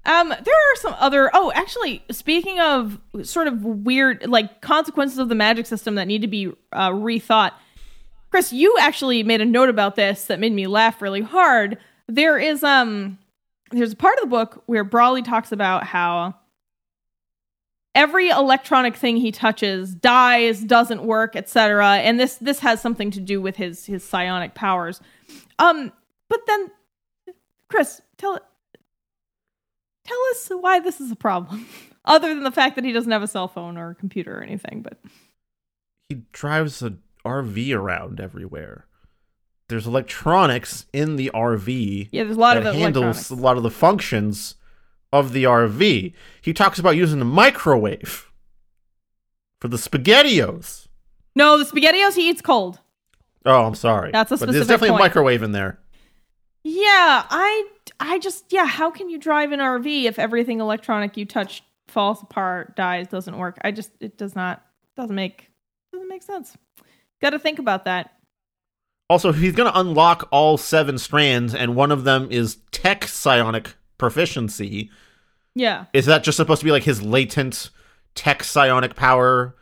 Um, 0.04 0.30
there 0.30 0.38
are 0.54 0.76
some 0.76 0.96
other. 0.98 1.30
Oh, 1.32 1.52
actually, 1.54 2.02
speaking 2.10 2.58
of 2.58 2.98
sort 3.22 3.46
of 3.46 3.62
weird, 3.64 4.26
like 4.26 4.60
consequences 4.60 5.18
of 5.18 5.28
the 5.28 5.34
magic 5.36 5.64
system 5.66 5.94
that 5.94 6.08
need 6.08 6.22
to 6.22 6.28
be 6.28 6.48
uh, 6.72 6.90
rethought. 6.90 7.52
Chris, 8.30 8.52
you 8.52 8.74
actually 8.80 9.22
made 9.22 9.40
a 9.40 9.44
note 9.44 9.68
about 9.68 9.94
this 9.94 10.24
that 10.24 10.40
made 10.40 10.52
me 10.52 10.66
laugh 10.66 11.02
really 11.02 11.20
hard. 11.20 11.78
There 12.08 12.36
is 12.38 12.64
um, 12.64 13.18
there's 13.72 13.92
a 13.92 13.96
part 13.96 14.16
of 14.18 14.22
the 14.22 14.28
book 14.28 14.62
where 14.66 14.84
Brawley 14.84 15.22
talks 15.22 15.52
about 15.52 15.84
how 15.84 16.34
every 17.94 18.28
electronic 18.28 18.96
thing 18.96 19.16
he 19.16 19.32
touches 19.32 19.94
dies, 19.94 20.60
doesn't 20.60 21.04
work, 21.04 21.36
etc. 21.36 21.96
And 21.96 22.18
this 22.18 22.36
this 22.36 22.60
has 22.60 22.80
something 22.80 23.10
to 23.12 23.20
do 23.20 23.40
with 23.40 23.56
his 23.56 23.86
his 23.86 24.04
psionic 24.04 24.54
powers. 24.54 25.00
Um, 25.58 25.92
but 26.28 26.40
then, 26.46 26.70
Chris, 27.68 28.00
tell 28.16 28.38
tell 30.04 30.18
us 30.30 30.48
why 30.50 30.80
this 30.80 31.00
is 31.00 31.10
a 31.10 31.16
problem, 31.16 31.66
other 32.04 32.28
than 32.28 32.44
the 32.44 32.50
fact 32.50 32.76
that 32.76 32.84
he 32.84 32.92
doesn't 32.92 33.12
have 33.12 33.22
a 33.22 33.28
cell 33.28 33.48
phone 33.48 33.76
or 33.76 33.90
a 33.90 33.94
computer 33.94 34.38
or 34.38 34.42
anything. 34.42 34.82
But 34.82 34.98
he 36.08 36.22
drives 36.32 36.82
a 36.82 36.94
RV 37.24 37.74
around 37.74 38.20
everywhere. 38.20 38.86
There's 39.72 39.86
electronics 39.86 40.84
in 40.92 41.16
the 41.16 41.30
RV 41.32 42.10
yeah, 42.12 42.24
there's 42.24 42.36
a 42.36 42.40
lot 42.40 42.54
that 42.54 42.66
of 42.66 42.74
handles 42.74 43.30
a 43.30 43.34
lot 43.34 43.56
of 43.56 43.62
the 43.62 43.70
functions 43.70 44.56
of 45.10 45.32
the 45.32 45.44
RV. 45.44 46.12
He 46.42 46.52
talks 46.52 46.78
about 46.78 46.96
using 46.96 47.18
the 47.18 47.24
microwave 47.24 48.30
for 49.60 49.68
the 49.68 49.78
spaghettios. 49.78 50.88
No, 51.34 51.56
the 51.56 51.64
spaghettios 51.64 52.14
he 52.14 52.28
eats 52.28 52.42
cold. 52.42 52.80
Oh, 53.46 53.64
I'm 53.64 53.74
sorry. 53.74 54.10
That's 54.12 54.30
a 54.30 54.36
specific. 54.36 54.46
but 54.46 54.52
there's 54.52 54.66
definitely 54.66 54.90
point. 54.90 55.00
a 55.00 55.04
microwave 55.04 55.42
in 55.42 55.52
there. 55.52 55.78
Yeah, 56.64 57.24
I 57.30 57.64
I 57.98 58.18
just 58.18 58.52
yeah, 58.52 58.66
how 58.66 58.90
can 58.90 59.08
you 59.08 59.18
drive 59.18 59.52
an 59.52 59.60
RV 59.60 60.04
if 60.04 60.18
everything 60.18 60.60
electronic 60.60 61.16
you 61.16 61.24
touch 61.24 61.64
falls 61.88 62.22
apart, 62.22 62.76
dies, 62.76 63.08
doesn't 63.08 63.38
work? 63.38 63.56
I 63.62 63.70
just 63.70 63.90
it 64.00 64.18
does 64.18 64.36
not 64.36 64.62
doesn't 64.96 65.16
make 65.16 65.50
doesn't 65.92 66.08
make 66.08 66.22
sense. 66.22 66.56
Got 67.22 67.30
to 67.30 67.38
think 67.38 67.58
about 67.58 67.84
that. 67.86 68.12
Also, 69.12 69.30
he's 69.30 69.52
going 69.52 69.70
to 69.70 69.78
unlock 69.78 70.26
all 70.30 70.56
seven 70.56 70.96
strands, 70.96 71.54
and 71.54 71.76
one 71.76 71.92
of 71.92 72.04
them 72.04 72.28
is 72.30 72.56
tech 72.70 73.04
psionic 73.04 73.74
proficiency. 73.98 74.90
Yeah. 75.54 75.84
Is 75.92 76.06
that 76.06 76.24
just 76.24 76.36
supposed 76.38 76.60
to 76.60 76.64
be 76.64 76.70
like 76.70 76.84
his 76.84 77.02
latent 77.02 77.68
tech 78.14 78.42
psionic 78.42 78.96
power 78.96 79.54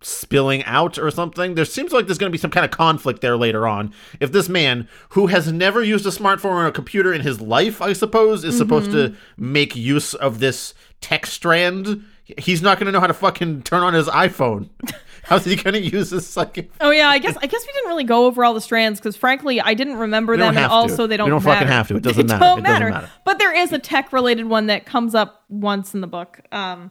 spilling 0.00 0.64
out 0.64 0.98
or 0.98 1.10
something? 1.10 1.54
There 1.54 1.66
seems 1.66 1.92
like 1.92 2.06
there's 2.06 2.16
going 2.16 2.30
to 2.30 2.34
be 2.34 2.40
some 2.40 2.50
kind 2.50 2.64
of 2.64 2.70
conflict 2.70 3.20
there 3.20 3.36
later 3.36 3.66
on. 3.68 3.92
If 4.20 4.32
this 4.32 4.48
man, 4.48 4.88
who 5.10 5.26
has 5.26 5.52
never 5.52 5.82
used 5.82 6.06
a 6.06 6.10
smartphone 6.10 6.54
or 6.54 6.66
a 6.66 6.72
computer 6.72 7.12
in 7.12 7.20
his 7.20 7.42
life, 7.42 7.82
I 7.82 7.92
suppose, 7.92 8.42
is 8.42 8.56
supposed 8.56 8.90
to 8.92 9.10
Mm-hmm. 9.10 9.52
make 9.52 9.76
use 9.76 10.14
of 10.14 10.38
this 10.40 10.72
tech 11.02 11.26
strand, 11.26 12.02
he's 12.38 12.62
not 12.62 12.78
going 12.78 12.86
to 12.86 12.92
know 12.92 13.00
how 13.00 13.06
to 13.06 13.12
fucking 13.12 13.64
turn 13.64 13.82
on 13.82 13.92
his 13.92 14.06
iPhone. 14.08 14.70
How's 15.24 15.44
he 15.44 15.56
going 15.56 15.74
to 15.74 15.80
use 15.80 16.10
this 16.10 16.26
psychic? 16.26 16.70
Oh 16.80 16.90
yeah, 16.90 17.08
I 17.08 17.18
guess 17.18 17.36
I 17.42 17.46
guess 17.46 17.66
we 17.66 17.72
didn't 17.72 17.88
really 17.88 18.04
go 18.04 18.26
over 18.26 18.44
all 18.44 18.54
the 18.54 18.60
strands 18.60 19.00
because 19.00 19.16
frankly 19.16 19.60
I 19.60 19.74
didn't 19.74 19.96
remember 19.96 20.36
them, 20.36 20.48
and 20.48 20.58
have 20.58 20.96
to. 20.96 21.06
they 21.06 21.16
don't. 21.16 21.26
We 21.26 21.30
don't 21.30 21.44
matter. 21.44 21.54
fucking 21.60 21.68
have 21.68 21.88
to. 21.88 21.96
It 21.96 22.02
doesn't 22.02 22.26
matter. 22.26 22.38
Don't 22.40 22.58
It 22.60 22.62
doesn't 22.62 22.80
matter. 22.80 22.90
matter. 22.90 23.10
But 23.24 23.38
there 23.38 23.54
is 23.54 23.72
a 23.72 23.78
tech 23.78 24.12
related 24.12 24.46
one 24.46 24.66
that 24.66 24.86
comes 24.86 25.14
up 25.14 25.44
once 25.48 25.94
in 25.94 26.00
the 26.00 26.06
book. 26.06 26.40
Um, 26.52 26.90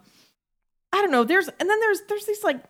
I 0.91 1.01
don't 1.01 1.11
know. 1.11 1.23
There's 1.23 1.47
and 1.47 1.69
then 1.69 1.79
there's 1.79 2.01
there's 2.09 2.25
these 2.25 2.43
like 2.43 2.61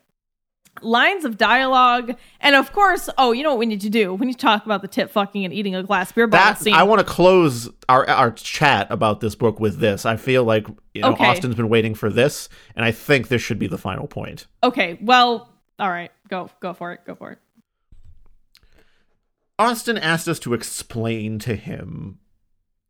lines 0.81 1.23
of 1.23 1.37
dialogue, 1.37 2.15
and 2.41 2.55
of 2.55 2.71
course, 2.73 3.07
oh, 3.17 3.31
you 3.31 3.43
know 3.43 3.49
what 3.51 3.59
we 3.59 3.65
need 3.67 3.81
to 3.81 3.89
do? 3.89 4.13
We 4.13 4.25
need 4.25 4.33
to 4.33 4.39
talk 4.39 4.65
about 4.65 4.81
the 4.81 4.87
tit 4.87 5.11
fucking 5.11 5.45
and 5.45 5.53
eating 5.53 5.75
a 5.75 5.83
glass 5.83 6.11
beer 6.11 6.25
bottle 6.25 6.53
That 6.53 6.59
scene. 6.59 6.73
I 6.73 6.83
want 6.83 6.99
to 6.99 7.05
close 7.05 7.69
our 7.87 8.09
our 8.09 8.31
chat 8.31 8.87
about 8.89 9.19
this 9.19 9.35
book 9.35 9.59
with 9.59 9.77
this. 9.79 10.05
I 10.05 10.17
feel 10.17 10.43
like 10.43 10.67
you 10.93 11.01
know 11.01 11.09
Okay. 11.13 11.25
Austin's 11.25 11.55
been 11.55 11.69
waiting 11.69 11.93
for 11.95 12.09
this, 12.09 12.49
and 12.75 12.83
I 12.85 12.91
think 12.91 13.27
this 13.27 13.41
should 13.41 13.59
be 13.59 13.67
the 13.67 13.77
final 13.77 14.07
point. 14.07 14.47
okay, 14.63 14.97
well, 15.01 15.52
all 15.83 15.89
right, 15.89 16.11
go 16.29 16.49
go 16.61 16.73
for 16.73 16.93
it, 16.93 17.01
go 17.05 17.13
for 17.13 17.31
it. 17.33 17.39
Austin 19.59 19.97
asked 19.97 20.29
us 20.29 20.39
to 20.39 20.53
explain 20.53 21.39
to 21.39 21.57
him 21.57 22.19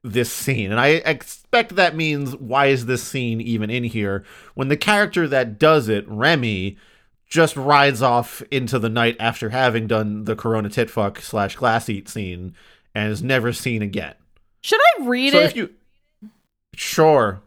this 0.03 0.31
scene, 0.31 0.69
and 0.69 0.79
I 0.79 0.89
expect 1.03 1.75
that 1.75 1.95
means 1.95 2.35
why 2.35 2.67
is 2.67 2.85
this 2.85 3.01
scene 3.01 3.41
even 3.41 3.71
in 3.71 3.83
here 3.83 4.23
when 4.53 4.67
the 4.67 4.77
character 4.77 5.27
that 5.27 5.57
does 5.57 5.89
it, 5.89 6.07
Remy, 6.07 6.77
just 7.27 7.57
rides 7.57 8.03
off 8.03 8.43
into 8.51 8.77
the 8.77 8.89
night 8.89 9.17
after 9.19 9.49
having 9.49 9.87
done 9.87 10.25
the 10.25 10.35
Corona 10.35 10.69
titfuck 10.69 11.19
slash 11.19 11.55
glass 11.55 11.89
eat 11.89 12.07
scene 12.07 12.53
and 12.93 13.11
is 13.11 13.23
never 13.23 13.51
seen 13.51 13.81
again. 13.81 14.13
Should 14.61 14.81
I 14.99 15.07
read 15.07 15.33
so 15.33 15.39
it? 15.39 15.45
if 15.45 15.55
you 15.55 15.71
sure 16.75 17.41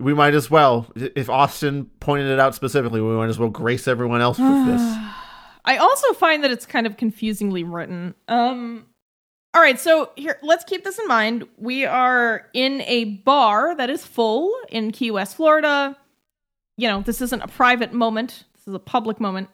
we 0.00 0.14
might 0.14 0.34
as 0.34 0.50
well 0.50 0.86
if 0.96 1.28
austin 1.30 1.90
pointed 2.00 2.28
it 2.28 2.40
out 2.40 2.54
specifically 2.54 3.00
we 3.00 3.12
might 3.14 3.28
as 3.28 3.38
well 3.38 3.50
grace 3.50 3.86
everyone 3.86 4.20
else 4.20 4.38
with 4.38 4.66
this 4.66 4.80
I 5.64 5.76
also 5.76 6.12
find 6.14 6.42
that 6.42 6.50
it's 6.50 6.66
kind 6.66 6.86
of 6.86 6.96
confusingly 6.96 7.64
written. 7.64 8.14
Um 8.28 8.86
all 9.52 9.60
right, 9.60 9.80
so 9.80 10.10
here 10.16 10.38
let's 10.42 10.64
keep 10.64 10.84
this 10.84 10.98
in 10.98 11.08
mind. 11.08 11.46
We 11.58 11.84
are 11.84 12.46
in 12.54 12.82
a 12.82 13.04
bar 13.04 13.74
that 13.74 13.90
is 13.90 14.06
full 14.06 14.52
in 14.68 14.92
Key 14.92 15.10
West, 15.10 15.36
Florida. 15.36 15.96
You 16.76 16.88
know, 16.88 17.02
this 17.02 17.20
isn't 17.20 17.42
a 17.42 17.48
private 17.48 17.92
moment. 17.92 18.44
This 18.54 18.68
is 18.68 18.74
a 18.74 18.78
public 18.78 19.20
moment. 19.20 19.48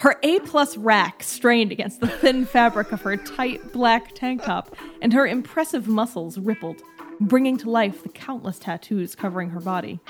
Her 0.00 0.16
A 0.22 0.40
plus 0.40 0.76
rack 0.76 1.22
strained 1.22 1.72
against 1.72 2.00
the 2.00 2.08
thin 2.08 2.44
fabric 2.44 2.92
of 2.92 3.00
her 3.00 3.16
tight 3.16 3.72
black 3.72 4.14
tank 4.14 4.42
top, 4.42 4.76
and 5.00 5.14
her 5.14 5.26
impressive 5.26 5.88
muscles 5.88 6.36
rippled, 6.36 6.82
bringing 7.20 7.56
to 7.58 7.70
life 7.70 8.02
the 8.02 8.08
countless 8.08 8.58
tattoos 8.58 9.14
covering 9.14 9.50
her 9.50 9.60
body. 9.60 10.00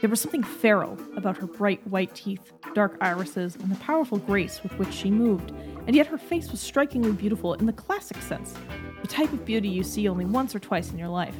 There 0.00 0.10
was 0.10 0.20
something 0.20 0.42
feral 0.42 0.98
about 1.16 1.36
her 1.38 1.46
bright 1.46 1.84
white 1.86 2.14
teeth, 2.14 2.52
dark 2.74 2.96
irises, 3.00 3.56
and 3.56 3.70
the 3.70 3.76
powerful 3.76 4.18
grace 4.18 4.62
with 4.62 4.78
which 4.78 4.92
she 4.92 5.10
moved, 5.10 5.50
and 5.86 5.96
yet 5.96 6.06
her 6.06 6.18
face 6.18 6.50
was 6.50 6.60
strikingly 6.60 7.12
beautiful 7.12 7.54
in 7.54 7.66
the 7.66 7.72
classic 7.72 8.22
sense, 8.22 8.54
the 9.02 9.08
type 9.08 9.32
of 9.32 9.44
beauty 9.44 9.68
you 9.68 9.82
see 9.82 10.08
only 10.08 10.24
once 10.24 10.54
or 10.54 10.60
twice 10.60 10.92
in 10.92 10.98
your 10.98 11.08
life. 11.08 11.34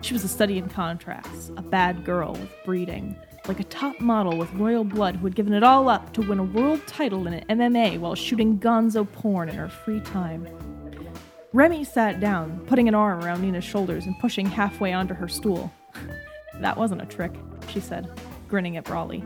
She 0.00 0.12
was 0.12 0.22
a 0.22 0.28
study 0.28 0.58
in 0.58 0.68
contrasts, 0.68 1.50
a 1.56 1.62
bad 1.62 2.04
girl 2.04 2.32
with 2.32 2.54
breeding, 2.64 3.16
like 3.48 3.58
a 3.58 3.64
top 3.64 3.98
model 4.00 4.36
with 4.36 4.52
royal 4.54 4.84
blood 4.84 5.16
who 5.16 5.26
had 5.26 5.34
given 5.34 5.52
it 5.52 5.64
all 5.64 5.88
up 5.88 6.12
to 6.12 6.22
win 6.22 6.38
a 6.38 6.44
world 6.44 6.86
title 6.86 7.26
in 7.26 7.34
an 7.34 7.58
MMA 7.58 7.98
while 7.98 8.14
shooting 8.14 8.58
gonzo 8.58 9.10
porn 9.10 9.48
in 9.48 9.56
her 9.56 9.68
free 9.68 10.00
time. 10.00 10.46
Remy 11.54 11.84
sat 11.84 12.20
down, 12.20 12.60
putting 12.66 12.88
an 12.88 12.94
arm 12.94 13.24
around 13.24 13.40
Nina's 13.40 13.64
shoulders 13.64 14.04
and 14.04 14.18
pushing 14.18 14.44
halfway 14.44 14.92
onto 14.92 15.14
her 15.14 15.28
stool. 15.28 15.72
That 16.60 16.76
wasn't 16.76 17.02
a 17.02 17.06
trick, 17.06 17.32
she 17.68 17.78
said, 17.78 18.10
grinning 18.48 18.76
at 18.76 18.84
Brawley. 18.84 19.22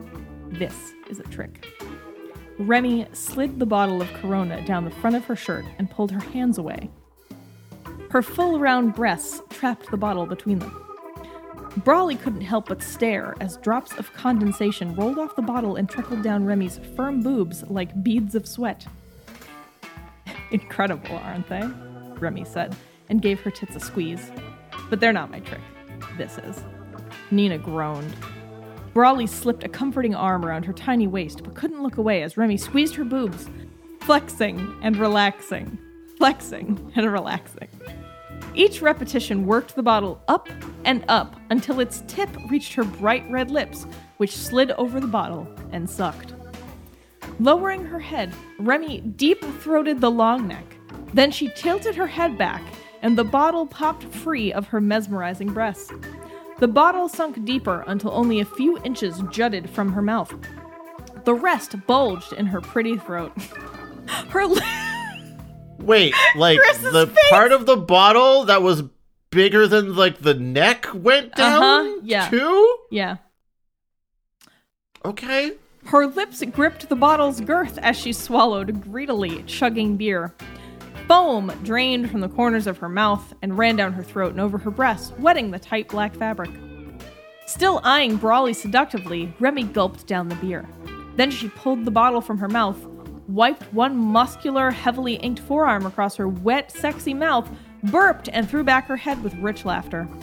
This 0.51 0.93
is 1.09 1.19
a 1.19 1.23
trick. 1.23 1.67
Remy 2.59 3.07
slid 3.15 3.59
the 3.59 3.65
bottle 3.65 4.03
of 4.03 4.13
Corona 4.13 4.63
down 4.67 4.85
the 4.85 4.91
front 4.91 5.17
of 5.17 5.25
her 5.25 5.37
shirt 5.37 5.65
and 5.79 5.91
pulled 5.91 6.11
her 6.11 6.21
hands 6.21 6.59
away. 6.59 6.91
Her 8.11 8.21
full 8.21 8.59
round 8.59 8.95
breasts 8.95 9.41
trapped 9.49 9.91
the 9.91 9.97
bottle 9.97 10.27
between 10.27 10.59
them. 10.59 10.79
Brawley 11.79 12.17
couldn't 12.17 12.43
help 12.43 12.69
but 12.69 12.83
stare 12.83 13.35
as 13.41 13.57
drops 13.57 13.97
of 13.97 14.13
condensation 14.13 14.95
rolled 14.95 15.19
off 15.19 15.35
the 15.35 15.41
bottle 15.41 15.77
and 15.77 15.89
trickled 15.89 16.23
down 16.23 16.45
Remy's 16.45 16.81
firm 16.95 17.23
boobs 17.23 17.63
like 17.71 18.05
beads 18.05 18.35
of 18.35 18.47
sweat. 18.47 18.87
Incredible, 20.51 21.17
aren't 21.17 21.49
they? 21.49 21.67
Remy 22.23 22.45
said, 22.45 22.75
and 23.09 23.21
gave 23.21 23.41
her 23.41 23.51
tits 23.51 23.77
a 23.77 23.81
squeeze. 23.81 24.31
But 24.89 25.01
they're 25.01 25.13
not 25.13 25.31
my 25.31 25.41
trick. 25.41 25.61
This 26.17 26.39
is. 26.39 26.63
Nina 27.31 27.59
groaned. 27.59 28.15
Brawley 28.95 29.27
slipped 29.27 29.65
a 29.65 29.69
comforting 29.69 30.15
arm 30.15 30.45
around 30.45 30.65
her 30.65 30.73
tiny 30.73 31.07
waist, 31.07 31.43
but 31.43 31.55
couldn't 31.55 31.83
look 31.83 31.97
away 31.97 32.23
as 32.23 32.37
Remy 32.37 32.59
squeezed 32.59 32.95
her 32.95 33.05
boobs, 33.05 33.49
flexing 34.01 34.75
and 34.83 34.97
relaxing, 34.97 35.79
flexing 36.19 36.93
and 36.95 37.11
relaxing. 37.11 37.69
Each 38.55 38.83
repetition 38.83 39.47
worked 39.47 39.75
the 39.75 39.83
bottle 39.83 40.23
up 40.29 40.49
and 40.85 41.05
up 41.09 41.37
until 41.49 41.81
its 41.81 42.03
tip 42.07 42.29
reached 42.51 42.75
her 42.75 42.85
bright 42.85 43.25
red 43.31 43.51
lips, 43.51 43.87
which 44.19 44.37
slid 44.37 44.73
over 44.73 45.01
the 45.01 45.07
bottle 45.07 45.49
and 45.71 45.89
sucked. 45.89 46.35
Lowering 47.41 47.85
her 47.87 47.99
head, 47.99 48.35
Remy 48.59 49.01
deep 49.01 49.43
throated 49.61 50.03
the 50.03 50.11
long 50.11 50.47
neck. 50.47 50.77
Then 51.13 51.31
she 51.31 51.49
tilted 51.49 51.95
her 51.97 52.07
head 52.07 52.39
back, 52.39 52.63
and 53.03 53.17
the 53.19 53.25
bottle 53.25 53.67
popped 53.67 54.05
free 54.05 54.53
of 54.53 54.69
her 54.69 54.81
mesmerizing 54.81 55.53
breasts. 55.53 55.93
The 56.59 56.69
bottle 56.69 57.09
sunk 57.09 57.45
deeper 57.45 57.85
until 57.87 58.13
only 58.13 58.41
a 58.41 58.45
few 58.45 58.79
inches 58.85 59.21
jutted 59.31 59.69
from 59.69 59.93
her 59.93 60.03
mouth. 60.03 60.33
The 61.25 61.35
rest 61.35 61.75
bulged 61.87 62.33
in 62.33 62.47
her 62.47 62.61
pretty 62.61 62.97
throat. 62.97 63.33
her 64.31 64.47
li- 64.47 64.61
wait 65.79 66.15
like 66.37 66.59
Chris's 66.61 66.93
the 66.93 67.07
face! 67.09 67.31
part 67.31 67.53
of 67.53 67.67
the 67.67 67.77
bottle 67.77 68.45
that 68.45 68.63
was 68.63 68.83
bigger 69.31 69.67
than 69.67 69.97
like 69.97 70.19
the 70.19 70.35
neck 70.35 70.87
went 70.95 71.35
down 71.35 71.63
Uh-huh, 71.63 72.01
yeah. 72.05 72.29
too 72.29 72.77
yeah. 72.91 73.17
okay 75.05 75.53
Her 75.87 76.07
lips 76.07 76.43
gripped 76.53 76.89
the 76.89 76.97
bottle's 76.97 77.41
girth 77.41 77.79
as 77.79 77.97
she 77.97 78.13
swallowed, 78.13 78.83
greedily 78.83 79.43
chugging 79.45 79.97
beer. 79.97 80.33
Foam 81.09 81.53
drained 81.63 82.11
from 82.11 82.21
the 82.21 82.29
corners 82.29 82.67
of 82.67 82.79
her 82.79 82.89
mouth 82.89 83.35
and 83.43 83.59
ran 83.59 83.77
down 83.77 83.93
her 83.93 84.03
throat 84.03 84.33
and 84.33 84.41
over 84.41 84.59
her 84.59 84.71
breasts, 84.71 85.13
wetting 85.19 85.51
the 85.51 85.59
tight 85.59 85.89
black 85.89 86.15
fabric. 86.15 86.51
Still 87.47 87.81
eyeing 87.85 88.17
Brawley 88.17 88.55
seductively, 88.55 89.35
Remy 89.39 89.65
gulped 89.65 90.07
down 90.07 90.29
the 90.29 90.37
beer. 90.37 90.67
Then 91.17 91.31
she 91.31 91.49
pulled 91.49 91.85
the 91.85 91.91
bottle 91.91 92.21
from 92.21 92.39
her 92.39 92.49
mouth, 92.49 92.79
wiped 93.29 93.65
one 93.73 93.97
muscular, 93.97 94.71
heavily 94.71 95.15
inked 95.17 95.41
forearm 95.41 95.85
across 95.85 96.17
her 96.17 96.29
wet, 96.29 96.73
sexy 96.73 97.13
mouth, 97.13 97.49
burped, 97.85 98.29
and 98.33 98.49
threw 98.49 98.65
back 98.65 98.87
her 98.87 98.97
head 98.97 99.23
with 99.23 99.35
rich 99.35 99.65
laughter. 99.65 100.09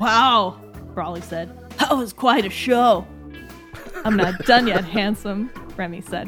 Wow, 0.00 0.58
Brawley 0.94 1.20
said. 1.20 1.54
That 1.72 1.94
was 1.94 2.14
quite 2.14 2.46
a 2.46 2.50
show. 2.50 3.06
I'm 4.06 4.16
not 4.16 4.46
done 4.46 4.66
yet, 4.66 4.82
handsome, 4.82 5.50
Remy 5.76 6.00
said. 6.00 6.26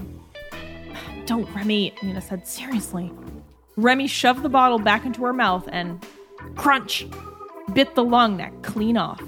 Don't, 1.24 1.48
Remy, 1.55 1.94
Nina 2.02 2.20
said. 2.20 2.47
Seriously. 2.47 3.10
Remy 3.77 4.07
shoved 4.07 4.43
the 4.43 4.49
bottle 4.49 4.78
back 4.78 5.05
into 5.05 5.24
her 5.24 5.32
mouth 5.32 5.69
and 5.73 6.05
crunch 6.57 7.07
bit 7.73 7.94
the 7.94 8.05
long 8.05 8.36
neck 8.36 8.53
clean 8.62 8.97
off. 8.97 9.23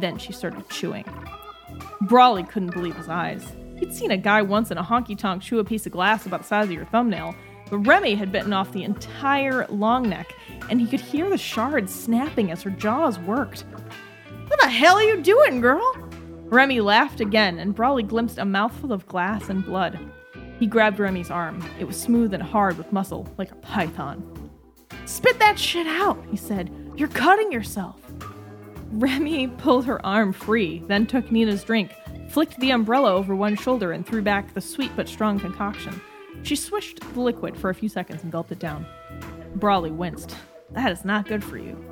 Then 0.00 0.18
she 0.18 0.32
started 0.32 0.68
chewing. 0.70 1.04
Brawley 2.02 2.44
couldn't 2.44 2.72
believe 2.72 2.96
his 2.96 3.08
eyes. 3.08 3.44
He'd 3.76 3.94
seen 3.94 4.10
a 4.10 4.16
guy 4.16 4.42
once 4.42 4.70
in 4.70 4.78
a 4.78 4.82
honky 4.82 5.16
tonk 5.16 5.42
chew 5.42 5.58
a 5.58 5.64
piece 5.64 5.86
of 5.86 5.92
glass 5.92 6.26
about 6.26 6.42
the 6.42 6.46
size 6.46 6.66
of 6.66 6.72
your 6.72 6.84
thumbnail, 6.86 7.34
but 7.70 7.78
Remy 7.78 8.14
had 8.14 8.32
bitten 8.32 8.52
off 8.52 8.72
the 8.72 8.84
entire 8.84 9.66
long 9.68 10.08
neck, 10.08 10.34
and 10.68 10.80
he 10.80 10.86
could 10.86 11.00
hear 11.00 11.28
the 11.28 11.38
shards 11.38 11.94
snapping 11.94 12.50
as 12.50 12.62
her 12.62 12.70
jaws 12.70 13.18
worked. 13.20 13.64
What 14.48 14.60
the 14.60 14.68
hell 14.68 14.96
are 14.96 15.02
you 15.02 15.22
doing, 15.22 15.60
girl? 15.60 15.96
Remy 16.46 16.80
laughed 16.80 17.20
again, 17.20 17.58
and 17.58 17.74
Brawley 17.74 18.02
glimpsed 18.02 18.38
a 18.38 18.44
mouthful 18.44 18.92
of 18.92 19.06
glass 19.06 19.48
and 19.48 19.64
blood. 19.64 19.98
He 20.60 20.66
grabbed 20.66 21.00
Remy's 21.00 21.30
arm. 21.30 21.64
It 21.80 21.86
was 21.86 21.98
smooth 21.98 22.34
and 22.34 22.42
hard 22.42 22.76
with 22.76 22.92
muscle, 22.92 23.26
like 23.38 23.50
a 23.50 23.56
python. 23.56 24.50
Spit 25.06 25.38
that 25.38 25.58
shit 25.58 25.86
out, 25.86 26.22
he 26.30 26.36
said. 26.36 26.70
You're 26.96 27.08
cutting 27.08 27.50
yourself. 27.50 27.98
Remy 28.92 29.48
pulled 29.48 29.86
her 29.86 30.04
arm 30.04 30.34
free, 30.34 30.84
then 30.86 31.06
took 31.06 31.32
Nina's 31.32 31.64
drink, 31.64 31.92
flicked 32.28 32.60
the 32.60 32.72
umbrella 32.72 33.10
over 33.14 33.34
one 33.34 33.56
shoulder, 33.56 33.92
and 33.92 34.06
threw 34.06 34.20
back 34.20 34.52
the 34.52 34.60
sweet 34.60 34.90
but 34.94 35.08
strong 35.08 35.40
concoction. 35.40 35.98
She 36.42 36.56
swished 36.56 37.00
the 37.00 37.20
liquid 37.20 37.56
for 37.56 37.70
a 37.70 37.74
few 37.74 37.88
seconds 37.88 38.22
and 38.22 38.30
gulped 38.30 38.52
it 38.52 38.58
down. 38.58 38.84
Brawley 39.54 39.90
winced. 39.90 40.36
That 40.72 40.92
is 40.92 41.06
not 41.06 41.26
good 41.26 41.42
for 41.42 41.56
you. 41.56 41.82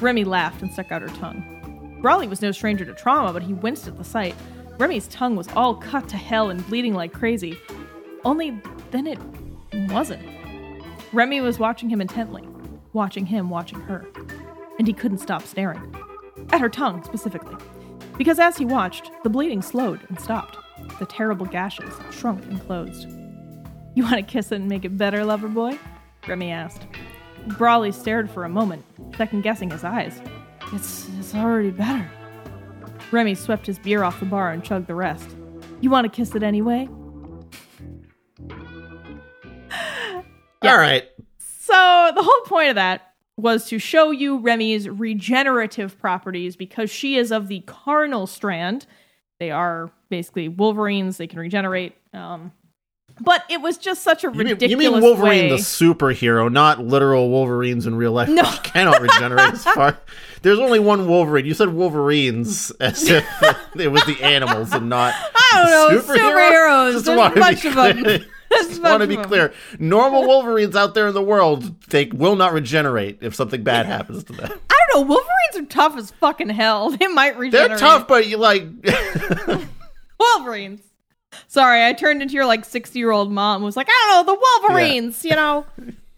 Remy 0.00 0.22
laughed 0.22 0.62
and 0.62 0.72
stuck 0.72 0.92
out 0.92 1.02
her 1.02 1.08
tongue. 1.08 1.98
Brawley 2.00 2.28
was 2.28 2.40
no 2.40 2.52
stranger 2.52 2.84
to 2.84 2.94
trauma, 2.94 3.32
but 3.32 3.42
he 3.42 3.52
winced 3.52 3.88
at 3.88 3.98
the 3.98 4.04
sight. 4.04 4.36
Remy's 4.78 5.08
tongue 5.08 5.34
was 5.34 5.48
all 5.56 5.74
cut 5.74 6.08
to 6.10 6.16
hell 6.16 6.50
and 6.50 6.64
bleeding 6.68 6.94
like 6.94 7.12
crazy. 7.12 7.58
Only 8.26 8.60
then 8.90 9.06
it 9.06 9.20
wasn't. 9.92 10.28
Remy 11.12 11.40
was 11.42 11.60
watching 11.60 11.88
him 11.88 12.00
intently, 12.00 12.42
watching 12.92 13.24
him 13.24 13.50
watching 13.50 13.78
her. 13.82 14.04
And 14.80 14.88
he 14.88 14.92
couldn't 14.92 15.18
stop 15.18 15.42
staring. 15.42 15.94
At 16.50 16.60
her 16.60 16.68
tongue, 16.68 17.04
specifically. 17.04 17.54
Because 18.18 18.40
as 18.40 18.56
he 18.56 18.64
watched, 18.64 19.12
the 19.22 19.30
bleeding 19.30 19.62
slowed 19.62 20.00
and 20.08 20.18
stopped. 20.18 20.58
The 20.98 21.06
terrible 21.06 21.46
gashes 21.46 21.94
shrunk 22.10 22.44
and 22.46 22.60
closed. 22.66 23.08
You 23.94 24.02
want 24.02 24.16
to 24.16 24.22
kiss 24.22 24.50
it 24.50 24.56
and 24.56 24.68
make 24.68 24.84
it 24.84 24.98
better, 24.98 25.24
lover 25.24 25.46
boy? 25.46 25.78
Remy 26.26 26.50
asked. 26.50 26.84
Brawley 27.56 27.92
stared 27.92 28.28
for 28.28 28.44
a 28.44 28.48
moment, 28.48 28.84
second 29.16 29.42
guessing 29.42 29.70
his 29.70 29.84
eyes. 29.84 30.20
It's, 30.72 31.08
it's 31.20 31.32
already 31.32 31.70
better. 31.70 32.10
Remy 33.12 33.36
swept 33.36 33.66
his 33.66 33.78
beer 33.78 34.02
off 34.02 34.18
the 34.18 34.26
bar 34.26 34.50
and 34.50 34.64
chugged 34.64 34.88
the 34.88 34.96
rest. 34.96 35.36
You 35.80 35.90
want 35.90 36.06
to 36.06 36.10
kiss 36.10 36.34
it 36.34 36.42
anyway? 36.42 36.88
All 40.62 40.76
right. 40.78 41.04
So, 41.38 42.12
the 42.14 42.22
whole 42.22 42.40
point 42.46 42.68
of 42.70 42.74
that 42.76 43.12
was 43.36 43.66
to 43.68 43.78
show 43.78 44.10
you 44.10 44.38
Remy's 44.38 44.88
regenerative 44.88 45.98
properties 45.98 46.56
because 46.56 46.90
she 46.90 47.16
is 47.16 47.30
of 47.32 47.48
the 47.48 47.60
carnal 47.60 48.26
strand. 48.26 48.86
They 49.40 49.50
are 49.50 49.90
basically 50.08 50.48
Wolverines, 50.48 51.18
they 51.18 51.26
can 51.26 51.38
regenerate. 51.38 51.94
Um, 52.14 52.52
but 53.20 53.44
it 53.48 53.60
was 53.60 53.78
just 53.78 54.02
such 54.02 54.24
a 54.24 54.28
You 54.28 54.32
mean, 54.32 54.46
ridiculous 54.48 54.70
you 54.70 54.76
mean 54.92 55.00
Wolverine, 55.02 55.42
way. 55.44 55.48
the 55.50 55.56
superhero, 55.56 56.50
not 56.52 56.84
literal 56.84 57.30
Wolverines 57.30 57.86
in 57.86 57.94
real 57.96 58.12
life, 58.12 58.28
No. 58.28 58.42
which 58.50 58.62
cannot 58.62 59.00
regenerate 59.00 59.54
as 59.54 59.64
far. 59.64 59.98
There's 60.42 60.58
only 60.58 60.78
one 60.78 61.06
Wolverine. 61.08 61.44
You 61.46 61.54
said 61.54 61.70
Wolverines 61.70 62.70
as 62.72 63.08
if 63.08 63.24
it 63.76 63.88
was 63.88 64.04
the 64.04 64.22
animals 64.22 64.72
and 64.72 64.88
not. 64.88 65.14
I 65.34 65.90
don't 65.90 65.96
know, 66.06 66.14
superheroes. 66.14 66.92
Just 66.92 67.04
There's 67.06 67.18
a 67.18 67.34
bunch 67.40 67.64
of 67.64 67.74
them. 67.74 68.26
Just 68.56 68.82
want 68.82 69.02
to 69.02 69.06
be 69.06 69.16
clear. 69.16 69.52
Normal 69.78 70.26
Wolverines 70.26 70.76
out 70.76 70.94
there 70.94 71.08
in 71.08 71.14
the 71.14 71.22
world, 71.22 71.80
they 71.90 72.06
will 72.06 72.36
not 72.36 72.52
regenerate 72.52 73.18
if 73.20 73.34
something 73.34 73.62
bad 73.62 73.86
happens 73.86 74.24
to 74.24 74.32
them. 74.32 74.50
I 74.70 74.78
don't 74.92 75.08
know. 75.08 75.14
Wolverines 75.14 75.56
are 75.56 75.64
tough 75.72 75.96
as 75.96 76.10
fucking 76.12 76.48
hell. 76.50 76.90
They 76.98 77.06
might 77.08 77.36
regenerate. 77.36 77.70
They're 77.70 77.78
tough, 77.78 78.08
but 78.08 78.26
you 78.26 78.36
like. 78.38 78.64
Wolverines. 80.18 80.80
Sorry, 81.48 81.84
I 81.84 81.92
turned 81.92 82.22
into 82.22 82.34
your 82.34 82.46
like 82.46 82.64
60 82.64 82.98
year 82.98 83.10
old 83.10 83.30
mom 83.30 83.60
who 83.60 83.66
was 83.66 83.76
like, 83.76 83.88
I 83.90 84.10
don't 84.14 84.26
know, 84.26 84.34
the 84.34 84.40
Wolverines, 84.68 85.24
you 85.24 85.32
know. 85.36 85.66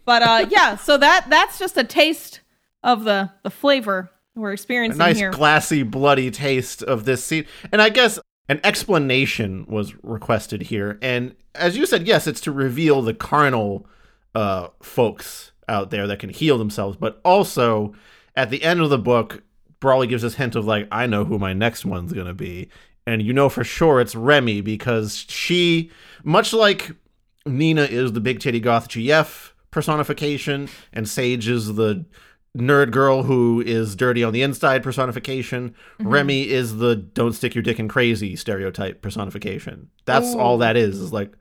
But 0.05 0.21
uh 0.21 0.45
yeah, 0.49 0.75
so 0.77 0.97
that 0.97 1.25
that's 1.29 1.59
just 1.59 1.77
a 1.77 1.83
taste 1.83 2.39
of 2.83 3.03
the 3.03 3.29
the 3.43 3.49
flavor 3.49 4.09
we're 4.35 4.51
a 4.51 4.53
experiencing 4.53 4.97
nice 4.99 5.17
here. 5.17 5.31
glassy 5.31 5.83
bloody 5.83 6.31
taste 6.31 6.81
of 6.81 7.03
this 7.03 7.21
scene 7.21 7.45
and 7.73 7.81
i 7.81 7.89
guess 7.89 8.17
an 8.49 8.59
explanation 8.63 9.65
was 9.69 9.93
requested 10.03 10.63
here. 10.63 10.97
And 11.01 11.35
as 11.55 11.77
you 11.77 11.85
said 11.85 12.07
yes 12.07 12.27
it's 12.27 12.41
to 12.41 12.51
reveal 12.51 13.01
the 13.01 13.13
carnal 13.13 13.87
uh, 14.35 14.69
folks 14.81 15.51
out 15.67 15.91
there 15.91 16.07
that 16.07 16.19
can 16.19 16.29
heal 16.29 16.57
themselves. 16.57 16.97
But 16.97 17.21
also 17.23 17.93
at 18.35 18.49
the 18.49 18.63
end 18.63 18.81
of 18.81 18.89
the 18.89 18.97
book 18.97 19.43
brawley 19.79 20.07
gives 20.07 20.23
this 20.23 20.35
hint 20.35 20.55
of 20.57 20.65
like 20.65 20.85
i 20.91 21.07
know 21.07 21.23
who 21.23 21.39
my 21.39 21.53
next 21.53 21.85
one's 21.85 22.11
to 22.11 22.33
be. 22.33 22.69
And 23.07 23.21
you 23.21 23.33
know 23.33 23.49
for 23.49 23.63
sure 23.63 24.01
it's 24.01 24.15
remy 24.15 24.61
because 24.61 25.25
she 25.29 25.91
much 26.23 26.51
like 26.51 26.91
nina 27.45 27.83
is 27.83 28.11
the 28.11 28.19
big 28.19 28.39
titty 28.39 28.59
goth 28.59 28.89
gf 28.89 29.51
personification 29.71 30.67
and 30.91 31.07
sage 31.07 31.47
is 31.47 31.75
the 31.75 32.05
nerd 32.57 32.91
girl 32.91 33.23
who 33.23 33.61
is 33.61 33.95
dirty 33.95 34.23
on 34.23 34.33
the 34.33 34.41
inside 34.41 34.83
personification. 34.83 35.75
Remy 35.99 36.49
is 36.49 36.77
the 36.77 36.95
don't 36.95 37.33
stick 37.33 37.55
your 37.55 37.61
dick 37.61 37.79
in 37.79 37.87
crazy 37.87 38.35
stereotype 38.35 39.01
personification. 39.01 39.89
That's 40.05 40.33
all 40.33 40.57
that 40.59 40.75
is. 40.75 40.99
Is 40.99 41.13
like, 41.13 41.33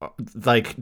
uh, 0.00 0.08
like 0.44 0.76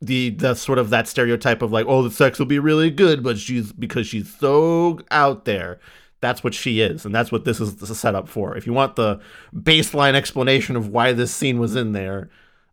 the 0.00 0.30
the 0.30 0.54
sort 0.54 0.78
of 0.78 0.90
that 0.90 1.08
stereotype 1.08 1.62
of 1.62 1.72
like, 1.72 1.86
oh, 1.88 2.02
the 2.02 2.10
sex 2.10 2.38
will 2.38 2.46
be 2.46 2.58
really 2.58 2.90
good, 2.90 3.22
but 3.22 3.38
she's 3.38 3.72
because 3.72 4.06
she's 4.06 4.34
so 4.36 5.00
out 5.10 5.44
there. 5.44 5.80
That's 6.20 6.42
what 6.42 6.54
she 6.54 6.80
is, 6.80 7.04
and 7.04 7.14
that's 7.14 7.30
what 7.30 7.44
this 7.44 7.60
is 7.60 7.76
set 7.98 8.14
up 8.14 8.28
for. 8.28 8.56
If 8.56 8.66
you 8.66 8.72
want 8.72 8.96
the 8.96 9.20
baseline 9.54 10.14
explanation 10.14 10.74
of 10.74 10.88
why 10.88 11.12
this 11.12 11.32
scene 11.32 11.58
was 11.58 11.76
in 11.76 11.92
there, 11.92 12.30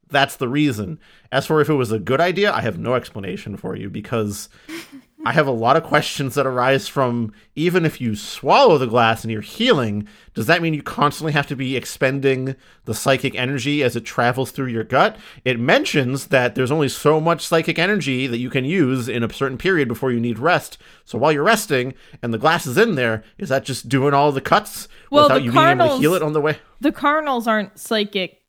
that's 0.10 0.38
the 0.38 0.48
reason. 0.48 1.00
As 1.32 1.46
for 1.46 1.60
if 1.60 1.70
it 1.70 1.74
was 1.74 1.92
a 1.92 2.00
good 2.00 2.22
idea, 2.22 2.54
I 2.54 2.62
have 2.62 2.80
no 2.80 2.94
explanation 2.94 3.58
for 3.58 3.76
you 3.76 3.90
because 3.90 4.48
I 5.26 5.32
have 5.32 5.48
a 5.48 5.52
lot 5.52 5.78
of 5.78 5.84
questions 5.84 6.36
that 6.36 6.46
arise 6.46 6.88
from 6.88 7.32
even 7.56 7.86
if 7.86 8.02
you 8.02 8.14
swallow 8.16 8.78
the 8.78 8.88
glass 8.88 9.24
and 9.24 9.32
you're 9.32 9.42
healing, 9.42 10.06
does 10.34 10.48
that 10.48 10.62
mean 10.62 10.74
you 10.74 10.84
constantly 10.84 11.32
have 11.32 11.48
to 11.48 11.56
be 11.56 11.78
expending 11.78 12.56
the 12.86 12.94
psychic 12.94 13.34
energy 13.36 13.82
as 13.84 13.96
it 13.96 14.02
travels 14.02 14.52
through 14.52 14.68
your 14.68 14.84
gut? 14.84 15.16
It 15.46 15.60
mentions 15.60 16.28
that 16.28 16.56
there's 16.56 16.72
only 16.72 16.90
so 16.90 17.22
much 17.22 17.46
psychic 17.46 17.80
energy 17.80 18.28
that 18.28 18.40
you 18.40 18.50
can 18.50 18.66
use 18.66 19.08
in 19.08 19.24
a 19.24 19.32
certain 19.34 19.58
period 19.58 19.88
before 19.88 20.12
you 20.12 20.20
need 20.20 20.40
rest. 20.40 20.78
So 21.06 21.18
while 21.18 21.32
you're 21.32 21.44
resting 21.44 21.94
and 22.22 22.34
the 22.34 22.38
glass 22.38 22.66
is 22.66 22.78
in 22.78 22.96
there, 22.96 23.24
is 23.38 23.48
that 23.50 23.64
just 23.64 23.88
doing 23.88 24.14
all 24.14 24.32
the 24.34 24.42
cuts 24.42 24.90
Well, 25.10 25.24
without 25.26 25.36
the 25.40 25.44
you 25.46 25.52
being 25.54 25.68
able 25.68 25.88
to 25.88 25.98
heal 26.00 26.16
it 26.16 26.22
on 26.24 26.34
the 26.34 26.42
way? 26.42 26.58
the 26.82 26.92
Carnals 26.92 27.48
aren't 27.48 27.80
psychic 27.80 28.42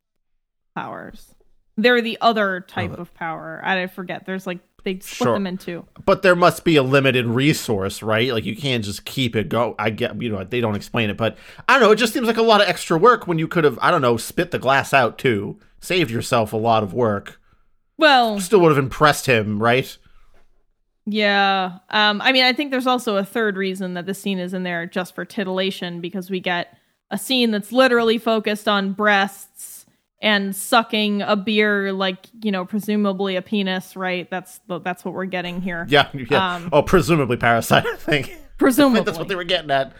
powers. 0.74 1.34
They're 1.76 2.02
the 2.02 2.18
other 2.20 2.64
type 2.66 2.92
Oh. 2.96 3.02
of 3.02 3.14
power. 3.14 3.60
I 3.64 3.86
forget. 3.86 4.26
There's 4.26 4.46
like 4.46 4.59
they 4.85 4.94
split 5.01 5.05
Sure. 5.27 5.32
them 5.35 5.47
in 5.47 5.59
two. 5.59 5.85
But 6.05 6.23
there 6.23 6.36
must 6.36 6.65
be 6.65 6.77
a 6.77 6.82
limited 6.82 7.27
resource, 7.27 8.02
right? 8.02 8.32
Like 8.32 8.44
you 8.44 8.55
can't 8.56 8.85
just 8.85 9.05
keep 9.05 9.35
it 9.35 9.48
go. 9.48 9.74
I 9.78 9.90
get, 9.90 10.20
you 10.23 10.28
know, 10.31 10.44
they 10.44 10.61
don't 10.61 10.74
explain 10.77 11.11
it, 11.11 11.16
but 11.16 11.36
I 11.69 11.73
don't 11.74 11.82
know. 11.82 11.90
It 11.90 11.97
just 11.97 12.12
seems 12.12 12.27
like 12.27 12.36
a 12.36 12.43
lot 12.43 12.61
of 12.61 12.69
extra 12.69 12.97
work 12.98 13.27
when 13.27 13.39
you 13.39 13.48
could 13.48 13.65
have, 13.65 13.78
I 13.82 13.90
don't 13.90 14.02
know, 14.02 14.16
spit 14.16 14.51
the 14.51 14.59
glass 14.59 14.93
out 14.94 15.19
too, 15.19 15.59
saved 15.81 16.11
yourself 16.11 16.52
a 16.52 16.56
lot 16.59 16.82
of 16.82 16.94
work. 16.94 17.40
Well, 17.97 18.39
Still 18.40 18.61
would 18.61 18.70
have 18.70 18.78
impressed 18.78 19.27
him, 19.27 19.62
right? 19.62 19.97
Yeah. 21.06 21.78
Um, 21.90 22.20
I 22.23 22.32
mean, 22.32 22.44
I 22.44 22.52
think 22.52 22.70
there's 22.70 22.86
also 22.86 23.16
a 23.16 23.24
third 23.24 23.56
reason 23.56 23.94
that 23.94 24.06
this 24.06 24.20
scene 24.20 24.39
is 24.39 24.55
in 24.55 24.62
there 24.62 24.86
just 24.86 25.15
for 25.15 25.24
titillation 25.24 26.01
because 26.01 26.31
we 26.31 26.40
get 26.40 26.77
a 27.11 27.19
scene 27.19 27.51
that's 27.51 27.73
literally 27.73 28.19
focused 28.19 28.66
on 28.69 28.93
breasts 28.93 29.73
and 30.24 30.56
sucking 30.56 31.20
a 31.20 31.36
beer, 31.36 31.92
like 31.92 32.26
you 32.42 32.51
know, 32.51 32.64
presumably 32.64 33.36
a 33.36 33.42
penis, 33.42 33.94
right? 33.94 34.28
That's 34.30 34.59
the, 34.66 34.80
that's 34.80 35.05
what 35.05 35.12
we're 35.12 35.26
getting 35.26 35.60
here. 35.60 35.86
Yeah, 35.88 36.09
yeah. 36.14 36.55
Um, 36.55 36.70
oh, 36.72 36.82
presumably 36.82 37.36
parasite. 37.36 37.86
I 37.86 37.96
think. 37.96 38.30
I 38.30 38.38
Presumably, 38.56 38.96
think 38.98 39.06
that's 39.06 39.18
what 39.18 39.28
they 39.28 39.34
were 39.34 39.44
getting 39.44 39.70
at. 39.70 39.92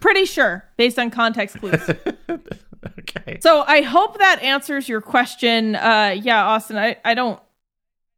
pretty 0.00 0.24
sure 0.24 0.64
based 0.76 0.98
on 0.98 1.10
context 1.10 1.60
clues. 1.60 1.80
okay. 2.98 3.38
So 3.40 3.62
I 3.66 3.82
hope 3.82 4.18
that 4.18 4.42
answers 4.42 4.88
your 4.88 5.00
question. 5.00 5.76
Uh, 5.76 6.16
yeah, 6.20 6.44
Austin, 6.44 6.76
I, 6.76 6.96
I 7.04 7.14
don't 7.14 7.38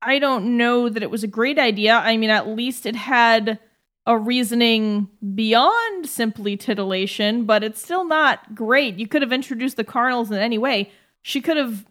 I 0.01 0.19
don't 0.19 0.57
know 0.57 0.89
that 0.89 1.03
it 1.03 1.11
was 1.11 1.25
a 1.25 1.29
great 1.29 1.59
idea. 1.59 1.95
I 1.95 2.17
mean, 2.17 2.31
at 2.31 2.49
least 2.49 2.87
it 2.87 2.97
had 2.97 3.59
a 4.07 4.17
reasoning 4.17 5.09
beyond 5.35 6.07
simply 6.07 6.57
titillation, 6.57 7.45
but 7.45 7.63
it's 7.65 7.83
still 7.83 8.05
not 8.07 8.55
great. 8.55 8.99
You 8.99 9.07
could 9.09 9.23
have 9.23 9.33
introduced 9.33 9.77
the 9.77 9.85
Carnals 9.85 10.31
in 10.31 10.39
any 10.39 10.59
way. 10.59 10.91
She 11.27 11.41
could 11.41 11.57
have 11.57 11.87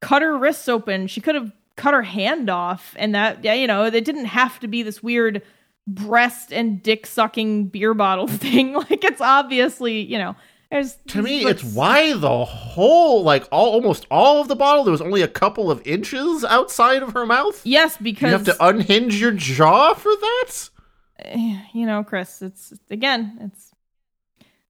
cut 0.00 0.22
her 0.22 0.38
wrists 0.38 0.68
open. 0.68 1.08
She 1.08 1.20
could 1.20 1.34
have 1.34 1.50
cut 1.76 1.94
her 1.94 2.02
hand 2.02 2.48
off, 2.48 2.94
and 2.98 3.12
that 3.14 3.42
yeah, 3.44 3.54
you 3.54 3.66
know, 3.66 3.84
it 3.84 4.04
didn't 4.04 4.26
have 4.26 4.60
to 4.60 4.68
be 4.68 4.82
this 4.84 5.02
weird 5.02 5.42
breast 5.88 6.52
and 6.52 6.80
dick 6.80 7.06
sucking 7.06 7.66
beer 7.66 7.92
bottle 7.92 8.28
thing. 8.44 8.74
like 8.74 9.02
it's 9.04 9.20
obviously, 9.20 10.00
you 10.00 10.16
know, 10.16 10.36
there's 10.70 10.94
To 11.08 11.22
me, 11.22 11.40
there's- 11.42 11.62
it's 11.64 11.74
why 11.74 12.12
the 12.14 12.44
whole, 12.44 13.24
like, 13.24 13.48
all 13.50 13.72
almost 13.72 14.06
all 14.12 14.40
of 14.40 14.46
the 14.46 14.54
bottle, 14.54 14.84
there 14.84 14.92
was 14.92 15.00
only 15.02 15.22
a 15.22 15.28
couple 15.28 15.70
of 15.72 15.84
inches 15.84 16.44
outside 16.44 17.02
of 17.02 17.14
her 17.14 17.26
mouth. 17.26 17.60
Yes, 17.66 17.96
because 17.96 18.30
You 18.30 18.36
have 18.38 18.44
to 18.44 18.64
unhinge 18.64 19.20
your 19.20 19.32
jaw 19.32 19.94
for 19.94 20.12
that. 20.14 20.68
Eh, 21.18 21.58
you 21.74 21.84
know, 21.84 22.04
Chris, 22.04 22.42
it's 22.42 22.72
again, 22.90 23.38
it's 23.40 23.71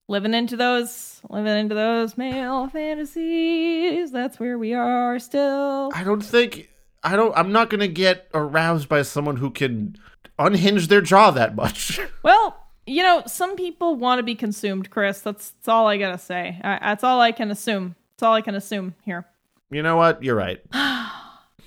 living 0.07 0.33
into 0.33 0.55
those 0.57 1.21
living 1.29 1.57
into 1.57 1.75
those 1.75 2.17
male 2.17 2.67
fantasies. 2.67 4.11
That's 4.11 4.39
where 4.39 4.57
we 4.57 4.73
are 4.73 5.19
still. 5.19 5.91
I 5.93 6.03
don't 6.03 6.21
think 6.21 6.69
I 7.03 7.15
don't. 7.15 7.35
I'm 7.37 7.51
not 7.51 7.69
gonna 7.69 7.87
get 7.87 8.27
aroused 8.33 8.89
by 8.89 9.01
someone 9.01 9.37
who 9.37 9.49
can 9.51 9.95
unhinge 10.39 10.87
their 10.87 11.01
jaw 11.01 11.31
that 11.31 11.55
much. 11.55 11.99
Well, 12.23 12.57
you 12.85 13.03
know, 13.03 13.23
some 13.27 13.57
people 13.57 13.95
want 13.97 14.19
to 14.19 14.23
be 14.23 14.33
consumed, 14.35 14.89
Chris. 14.89 15.19
That's 15.21 15.49
that's 15.51 15.67
all 15.67 15.87
I 15.87 15.97
gotta 15.97 16.17
say. 16.17 16.59
I, 16.63 16.79
that's 16.81 17.03
all 17.03 17.19
I 17.19 17.33
can 17.33 17.51
assume. 17.51 17.95
That's 18.13 18.23
all 18.23 18.33
I 18.33 18.41
can 18.41 18.55
assume 18.55 18.95
here. 19.03 19.25
you 19.69 19.83
know 19.83 19.97
what? 19.97 20.23
You're 20.23 20.35
right. 20.35 20.61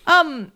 Um, 0.06 0.52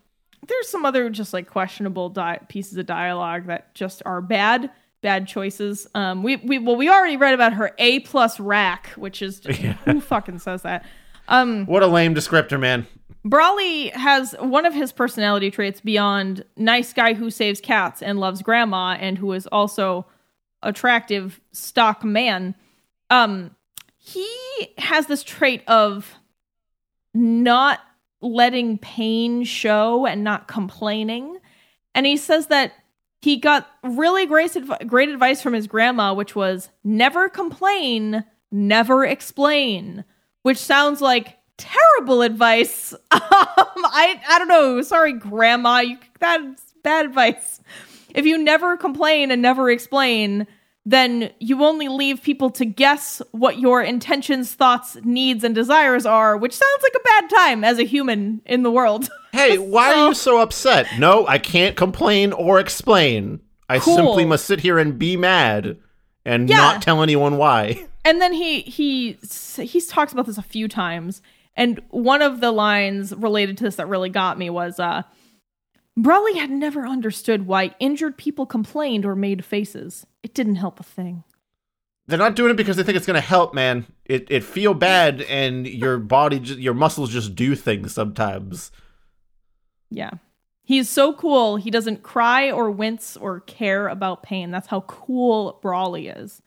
there's 0.47 0.69
some 0.69 0.85
other 0.85 1.09
just 1.09 1.33
like 1.33 1.49
questionable 1.49 2.07
di- 2.09 2.39
pieces 2.47 2.77
of 2.77 2.85
dialogue 2.85 3.47
that 3.47 3.75
just 3.75 4.01
are 4.05 4.21
bad, 4.21 4.71
bad 5.01 5.27
choices. 5.27 5.87
Um, 5.95 6.23
we 6.23 6.37
we 6.37 6.59
well 6.59 6.75
we 6.75 6.89
already 6.89 7.17
read 7.17 7.33
about 7.33 7.53
her 7.53 7.73
A 7.77 7.99
plus 7.99 8.39
rack, 8.39 8.87
which 8.95 9.21
is 9.21 9.39
just, 9.41 9.59
who 9.59 10.01
fucking 10.01 10.39
says 10.39 10.61
that? 10.63 10.85
Um, 11.27 11.65
What 11.65 11.83
a 11.83 11.87
lame 11.87 12.15
descriptor, 12.15 12.59
man. 12.59 12.87
Brawley 13.23 13.89
has 13.89 14.33
one 14.39 14.65
of 14.65 14.73
his 14.73 14.91
personality 14.91 15.51
traits 15.51 15.79
beyond 15.79 16.43
nice 16.57 16.91
guy 16.91 17.13
who 17.13 17.29
saves 17.29 17.61
cats 17.61 18.01
and 18.01 18.19
loves 18.19 18.41
grandma 18.41 18.97
and 18.99 19.17
who 19.17 19.31
is 19.33 19.47
also 19.47 20.07
attractive 20.63 21.39
stock 21.51 22.03
man. 22.03 22.55
Um, 23.11 23.55
he 23.97 24.27
has 24.79 25.05
this 25.05 25.23
trait 25.23 25.63
of 25.67 26.15
not 27.13 27.79
letting 28.21 28.77
pain 28.79 29.43
show 29.43 30.05
and 30.07 30.23
not 30.23 30.47
complaining. 30.47 31.37
And 31.93 32.05
he 32.05 32.17
says 32.17 32.47
that 32.47 32.73
he 33.21 33.37
got 33.37 33.67
really 33.83 34.25
great, 34.25 34.55
great 34.87 35.09
advice 35.09 35.41
from 35.41 35.53
his 35.53 35.67
grandma, 35.67 36.13
which 36.13 36.35
was 36.35 36.69
never 36.83 37.29
complain, 37.29 38.23
never 38.51 39.05
explain, 39.05 40.03
which 40.41 40.57
sounds 40.57 41.01
like 41.01 41.37
terrible 41.57 42.21
advice. 42.21 42.93
Um, 43.31 43.85
I 43.85 44.21
I 44.27 44.39
don't 44.39 44.47
know. 44.49 44.81
Sorry, 44.81 45.13
grandma. 45.13 45.79
You 45.79 45.97
that's 46.19 46.73
bad 46.83 47.05
advice. 47.05 47.61
If 48.13 48.25
you 48.25 48.37
never 48.37 48.75
complain 48.75 49.31
and 49.31 49.41
never 49.41 49.69
explain, 49.69 50.47
then 50.85 51.31
you 51.39 51.63
only 51.63 51.87
leave 51.87 52.23
people 52.23 52.49
to 52.51 52.65
guess 52.65 53.21
what 53.31 53.59
your 53.59 53.81
intentions, 53.83 54.53
thoughts, 54.53 54.97
needs, 55.03 55.43
and 55.43 55.53
desires 55.53 56.05
are, 56.05 56.35
which 56.37 56.53
sounds 56.53 56.81
like 56.83 56.93
a 56.95 57.03
bad 57.21 57.29
time 57.29 57.63
as 57.63 57.77
a 57.79 57.83
human 57.83 58.41
in 58.45 58.63
the 58.63 58.71
world. 58.71 59.09
Hey, 59.33 59.57
why 59.57 59.93
are 59.93 60.07
you 60.09 60.13
so 60.13 60.41
upset? 60.41 60.87
No, 60.99 61.25
I 61.25 61.37
can't 61.37 61.77
complain 61.77 62.33
or 62.33 62.59
explain. 62.59 63.39
I 63.69 63.79
Cool. 63.79 63.95
simply 63.95 64.25
must 64.25 64.45
sit 64.45 64.59
here 64.59 64.77
and 64.77 64.99
be 64.99 65.15
mad 65.15 65.77
and 66.25 66.49
Yeah. 66.49 66.57
not 66.57 66.81
tell 66.81 67.01
anyone 67.01 67.37
why. 67.37 67.87
And 68.03 68.19
then 68.19 68.33
he 68.33 68.59
he 68.61 69.17
he's 69.57 69.87
talks 69.87 70.11
about 70.11 70.25
this 70.25 70.37
a 70.37 70.41
few 70.41 70.67
times, 70.67 71.21
and 71.55 71.79
one 71.91 72.21
of 72.21 72.41
the 72.41 72.51
lines 72.51 73.15
related 73.15 73.57
to 73.59 73.63
this 73.63 73.75
that 73.77 73.87
really 73.87 74.09
got 74.09 74.37
me 74.37 74.49
was 74.49 74.79
uh 74.81 75.03
Brawley 75.97 76.37
had 76.37 76.49
never 76.49 76.87
understood 76.87 77.47
why 77.47 77.75
injured 77.79 78.17
people 78.17 78.45
complained 78.45 79.05
or 79.05 79.15
made 79.15 79.43
faces. 79.43 80.05
It 80.23 80.33
didn't 80.33 80.55
help 80.55 80.79
a 80.79 80.83
thing. 80.83 81.23
They're 82.07 82.17
not 82.17 82.35
doing 82.35 82.51
it 82.51 82.57
because 82.57 82.77
they 82.77 82.83
think 82.83 82.95
it's 82.95 83.05
gonna 83.05 83.21
help, 83.21 83.53
man. 83.53 83.85
It 84.05 84.27
it 84.29 84.43
feel 84.43 84.73
bad, 84.73 85.21
and 85.23 85.67
your 85.67 85.97
body, 85.99 86.37
your 86.37 86.73
muscles 86.73 87.11
just 87.11 87.35
do 87.35 87.55
things 87.55 87.93
sometimes. 87.93 88.71
Yeah. 89.89 90.11
He's 90.63 90.89
so 90.89 91.13
cool. 91.13 91.57
He 91.57 91.69
doesn't 91.69 92.03
cry 92.03 92.49
or 92.49 92.71
wince 92.71 93.17
or 93.17 93.41
care 93.41 93.87
about 93.87 94.23
pain. 94.23 94.51
That's 94.51 94.67
how 94.67 94.81
cool 94.81 95.59
Brawley 95.61 96.07
is. 96.07 96.41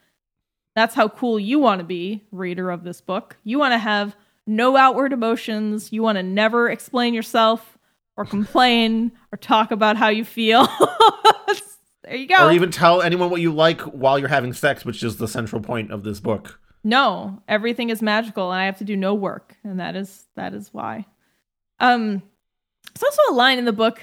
That's 0.75 0.95
how 0.95 1.09
cool 1.09 1.39
you 1.39 1.59
want 1.59 1.81
to 1.81 1.85
be, 1.85 2.25
reader 2.33 2.71
of 2.71 2.85
this 2.85 3.01
book. 3.01 3.37
You 3.45 3.59
want 3.59 3.73
to 3.73 3.79
have 3.79 4.17
no 4.47 4.77
outward 4.77 5.13
emotions. 5.13 5.93
You 5.93 6.03
want 6.03 6.17
to 6.17 6.23
never 6.23 6.71
explain 6.71 7.13
yourself 7.13 7.74
or 8.17 8.25
complain 8.25 9.13
or 9.33 9.37
talk 9.39 9.71
about 9.71 9.97
how 9.97 10.09
you 10.09 10.25
feel. 10.25 10.67
there 12.05 12.17
you 12.17 12.27
go. 12.27 12.47
Or 12.47 12.53
even 12.53 12.71
tell 12.71 13.03
anyone 13.03 13.31
what 13.31 13.41
you 13.41 13.53
like 13.53 13.81
while 13.83 14.19
you're 14.19 14.29
having 14.29 14.53
sex, 14.53 14.85
which 14.85 15.03
is 15.03 15.17
the 15.17 15.29
central 15.29 15.61
point 15.61 15.91
of 15.91 16.05
this 16.05 16.21
book. 16.21 16.61
no, 16.85 17.43
everything 17.49 17.91
is 17.91 18.03
magical 18.03 18.53
and 18.53 18.61
I 18.61 18.67
have 18.67 18.79
to 18.79 18.85
do 18.85 18.97
no 18.97 19.15
work, 19.15 19.57
and 19.65 19.81
that 19.81 19.97
is 19.97 20.27
that 20.37 20.55
is 20.55 20.69
why. 20.73 21.07
Um 21.81 22.23
there's 22.93 23.03
also 23.03 23.33
a 23.33 23.35
line 23.35 23.59
in 23.59 23.65
the 23.65 23.73
book. 23.73 24.01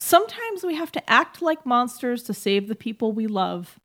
Sometimes 0.00 0.62
we 0.64 0.76
have 0.76 0.92
to 0.92 1.10
act 1.10 1.42
like 1.42 1.66
monsters 1.66 2.22
to 2.24 2.32
save 2.34 2.68
the 2.68 2.76
people 2.76 3.12
we 3.12 3.26
love. 3.26 3.78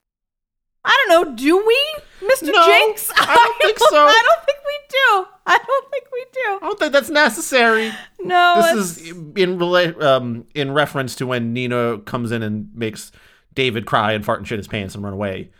I 0.85 1.05
don't 1.07 1.27
know, 1.27 1.35
do 1.35 1.57
we, 1.65 2.27
Mr. 2.27 2.51
No, 2.51 2.65
Jinx? 2.65 3.09
I 3.15 3.25
don't 3.35 3.57
think 3.61 3.79
so. 3.79 3.97
I 4.05 4.21
don't 4.27 4.45
think 4.45 4.57
we 4.65 4.73
do. 4.89 5.25
I 5.45 5.57
don't 5.57 5.91
think 5.91 6.05
we 6.11 6.25
do. 6.33 6.39
I 6.55 6.59
don't 6.61 6.79
think 6.79 6.91
that's 6.93 7.09
necessary. 7.09 7.91
No, 8.19 8.55
this 8.61 8.75
is 8.99 9.09
in 9.09 9.57
rela- 9.59 10.01
um, 10.01 10.45
in 10.53 10.71
reference 10.73 11.15
to 11.15 11.27
when 11.27 11.53
Nina 11.53 11.99
comes 11.99 12.31
in 12.31 12.43
and 12.43 12.69
makes 12.75 13.11
David 13.53 13.85
cry 13.85 14.11
and 14.13 14.25
fart 14.25 14.39
and 14.39 14.47
shit 14.47 14.57
his 14.59 14.67
pants 14.67 14.93
and 14.95 15.03
run 15.03 15.13
away. 15.13 15.51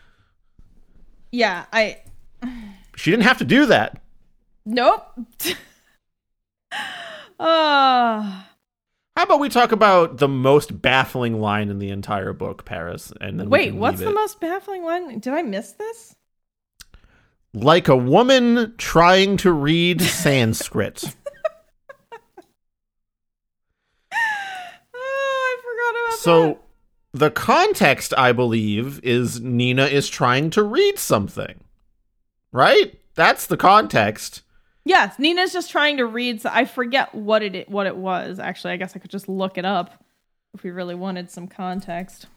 yeah, 1.32 1.66
I 1.72 2.02
She 2.96 3.12
didn't 3.12 3.24
have 3.24 3.38
to 3.40 3.46
do 3.46 3.66
that. 3.68 4.02
nope. 4.66 5.06
uh 7.40 8.44
How 9.16 9.24
about 9.24 9.40
we 9.40 9.50
talk 9.50 9.72
about 9.72 10.18
the 10.18 10.28
most 10.28 10.82
baffling 10.82 11.40
line 11.40 11.70
in 11.70 11.80
the 11.80 11.92
entire 11.92 12.34
book, 12.34 12.66
Paris? 12.66 13.14
And 13.22 13.40
then 13.40 13.50
wait, 13.50 13.76
what's 13.76 14.00
leave 14.00 14.10
the 14.10 14.14
most 14.14 14.40
baffling 14.40 14.84
one? 14.84 15.20
Did 15.20 15.34
I 15.34 15.42
miss 15.42 15.74
this? 15.74 16.16
like 17.54 17.88
a 17.88 17.96
woman 17.96 18.74
trying 18.78 19.38
to 19.38 19.52
read 19.52 20.02
Sanskrit? 20.02 21.04
Oh, 21.04 21.10
I 24.96 25.58
forgot 25.62 26.02
about 26.02 26.12
that. 26.12 26.20
so 26.20 26.60
the 27.14 27.32
context, 27.32 28.14
I 28.18 28.32
believe, 28.32 29.00
is 29.04 29.40
Nina 29.40 29.86
is 29.86 30.10
trying 30.10 30.50
to 30.52 30.64
read 30.64 30.98
something, 30.98 31.64
right? 32.52 33.00
That's 33.16 33.46
the 33.46 33.58
context. 33.58 34.42
Yes, 34.86 35.18
Nina's 35.18 35.54
just 35.54 35.72
trying 35.72 35.98
to 35.98 36.06
read. 36.06 36.42
So 36.42 36.50
I 36.52 36.66
forget 36.66 37.16
what 37.16 37.42
it 37.42 37.70
what 37.70 37.88
it 37.88 37.96
was. 37.96 38.40
Actually, 38.40 38.74
I 38.74 38.78
guess 38.78 38.96
I 38.96 39.00
could 39.00 39.12
just 39.12 39.30
look 39.30 39.58
it 39.58 39.66
up 39.66 40.04
if 40.54 40.64
we 40.64 40.72
really 40.72 40.96
wanted 40.96 41.32
some 41.32 41.48
context. 41.48 42.28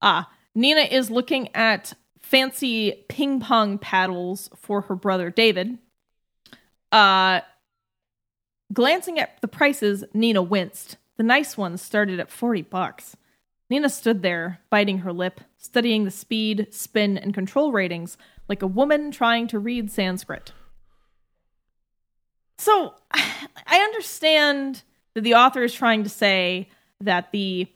Ah, 0.00 0.30
Nina 0.54 0.82
is 0.82 1.10
looking 1.10 1.54
at 1.54 1.92
fancy 2.20 3.04
ping 3.08 3.40
pong 3.40 3.78
paddles 3.78 4.48
for 4.54 4.82
her 4.82 4.94
brother 4.94 5.30
David. 5.30 5.78
Uh, 6.92 7.40
glancing 8.72 9.18
at 9.18 9.40
the 9.40 9.48
prices, 9.48 10.04
Nina 10.14 10.42
winced. 10.42 10.96
The 11.16 11.24
nice 11.24 11.56
ones 11.56 11.82
started 11.82 12.20
at 12.20 12.30
forty 12.30 12.62
bucks. 12.62 13.16
Nina 13.68 13.90
stood 13.90 14.22
there, 14.22 14.60
biting 14.70 14.98
her 14.98 15.12
lip, 15.12 15.40
studying 15.58 16.04
the 16.04 16.10
speed, 16.10 16.68
spin, 16.70 17.18
and 17.18 17.34
control 17.34 17.72
ratings 17.72 18.16
like 18.48 18.62
a 18.62 18.66
woman 18.66 19.10
trying 19.10 19.46
to 19.48 19.58
read 19.58 19.90
Sanskrit. 19.90 20.52
So, 22.58 22.94
I 23.12 23.78
understand 23.78 24.82
that 25.14 25.22
the 25.22 25.34
author 25.34 25.62
is 25.62 25.72
trying 25.72 26.02
to 26.04 26.08
say 26.08 26.68
that 27.00 27.32
the 27.32 27.68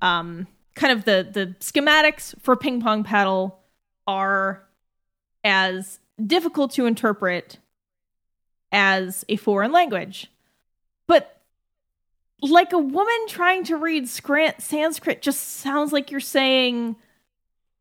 um 0.00 0.46
kind 0.74 0.92
of 0.92 1.04
the 1.04 1.28
the 1.30 1.54
schematics 1.60 2.34
for 2.40 2.56
ping 2.56 2.80
pong 2.80 3.04
paddle 3.04 3.60
are 4.06 4.64
as 5.44 6.00
difficult 6.24 6.72
to 6.72 6.86
interpret 6.86 7.58
as 8.72 9.24
a 9.28 9.36
foreign 9.36 9.72
language. 9.72 10.30
But 11.06 11.40
like 12.40 12.72
a 12.72 12.78
woman 12.78 13.26
trying 13.28 13.64
to 13.64 13.76
read 13.76 14.08
Sanskrit 14.08 15.22
just 15.22 15.40
sounds 15.40 15.92
like 15.92 16.10
you're 16.10 16.20
saying 16.20 16.96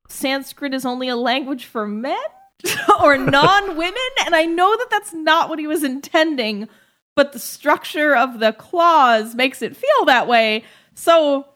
Sanskrit 0.08 0.74
is 0.74 0.86
only 0.86 1.08
a 1.10 1.16
language 1.16 1.66
for 1.66 1.88
men 1.88 2.18
or 3.02 3.18
non 3.18 3.78
women. 3.78 3.96
and 4.26 4.36
I 4.36 4.46
know 4.46 4.76
that 4.76 4.90
that's 4.90 5.14
not 5.14 5.50
what 5.50 5.60
he 5.60 5.68
was 5.68 5.84
intending, 5.84 6.68
but 7.16 7.34
the 7.34 7.40
structure 7.40 8.16
of 8.16 8.40
the 8.40 8.54
clause 8.54 9.36
makes 9.36 9.62
it 9.62 9.76
feel 9.76 10.06
that 10.06 10.28
way. 10.28 10.64
So, 10.94 11.48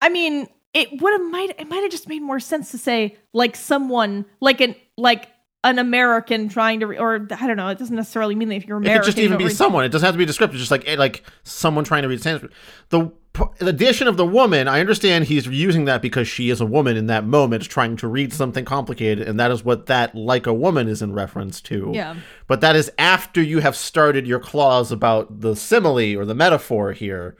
I 0.00 0.08
mean, 0.08 0.48
it 0.72 1.00
would 1.00 1.12
have 1.12 1.30
might 1.30 1.58
it 1.58 1.68
might 1.68 1.82
have 1.82 1.90
just 1.90 2.08
made 2.08 2.22
more 2.22 2.40
sense 2.40 2.70
to 2.70 2.78
say 2.78 3.16
like 3.32 3.56
someone 3.56 4.24
like 4.40 4.60
an 4.60 4.74
like 4.96 5.29
an 5.62 5.78
American 5.78 6.48
trying 6.48 6.80
to 6.80 6.86
re- 6.86 6.98
or 6.98 7.26
I 7.30 7.46
don't 7.46 7.56
know. 7.56 7.68
It 7.68 7.78
doesn't 7.78 7.94
necessarily 7.94 8.34
mean 8.34 8.48
that 8.48 8.56
if 8.56 8.66
you're 8.66 8.78
American, 8.78 8.96
It 8.96 9.00
could 9.00 9.06
just 9.06 9.18
even 9.18 9.38
be 9.38 9.44
read- 9.44 9.56
someone. 9.56 9.84
It 9.84 9.90
doesn't 9.90 10.06
have 10.06 10.14
to 10.14 10.18
be 10.18 10.24
descriptive. 10.24 10.58
Just 10.58 10.70
like 10.70 10.88
eh, 10.88 10.96
like 10.96 11.22
someone 11.42 11.84
trying 11.84 12.02
to 12.02 12.08
read 12.08 12.22
Sanskrit. 12.22 12.52
The, 12.88 13.12
the 13.58 13.68
addition 13.68 14.08
of 14.08 14.16
the 14.16 14.24
woman, 14.26 14.68
I 14.68 14.80
understand 14.80 15.26
he's 15.26 15.46
using 15.46 15.84
that 15.84 16.00
because 16.00 16.26
she 16.26 16.48
is 16.48 16.62
a 16.62 16.66
woman 16.66 16.96
in 16.96 17.06
that 17.08 17.24
moment, 17.26 17.62
trying 17.64 17.96
to 17.98 18.08
read 18.08 18.32
something 18.32 18.64
complicated, 18.64 19.28
and 19.28 19.38
that 19.38 19.50
is 19.50 19.62
what 19.62 19.86
that 19.86 20.14
like 20.14 20.46
a 20.46 20.54
woman 20.54 20.88
is 20.88 21.02
in 21.02 21.12
reference 21.12 21.60
to. 21.62 21.90
Yeah. 21.94 22.16
But 22.46 22.62
that 22.62 22.74
is 22.74 22.90
after 22.98 23.42
you 23.42 23.58
have 23.58 23.76
started 23.76 24.26
your 24.26 24.40
clause 24.40 24.90
about 24.90 25.40
the 25.40 25.54
simile 25.54 26.16
or 26.16 26.24
the 26.24 26.34
metaphor 26.34 26.92
here. 26.92 27.36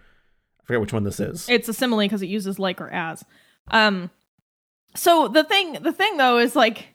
I 0.60 0.64
forget 0.64 0.80
which 0.82 0.92
one 0.92 1.04
this 1.04 1.20
is. 1.20 1.48
It's 1.48 1.68
a 1.70 1.72
simile 1.74 2.00
because 2.00 2.22
it 2.22 2.28
uses 2.28 2.58
like 2.58 2.80
or 2.82 2.90
as. 2.90 3.24
Um, 3.68 4.10
so 4.94 5.26
the 5.26 5.42
thing, 5.42 5.78
the 5.82 5.92
thing 5.92 6.18
though, 6.18 6.38
is 6.38 6.54
like 6.54 6.89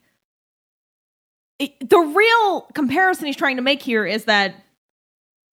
it- 1.59 1.89
the 1.89 1.99
real 1.99 2.61
comparison 2.73 3.25
he's 3.27 3.35
trying 3.35 3.55
to 3.57 3.61
make 3.61 3.81
here 3.81 4.05
is 4.05 4.25
that 4.25 4.55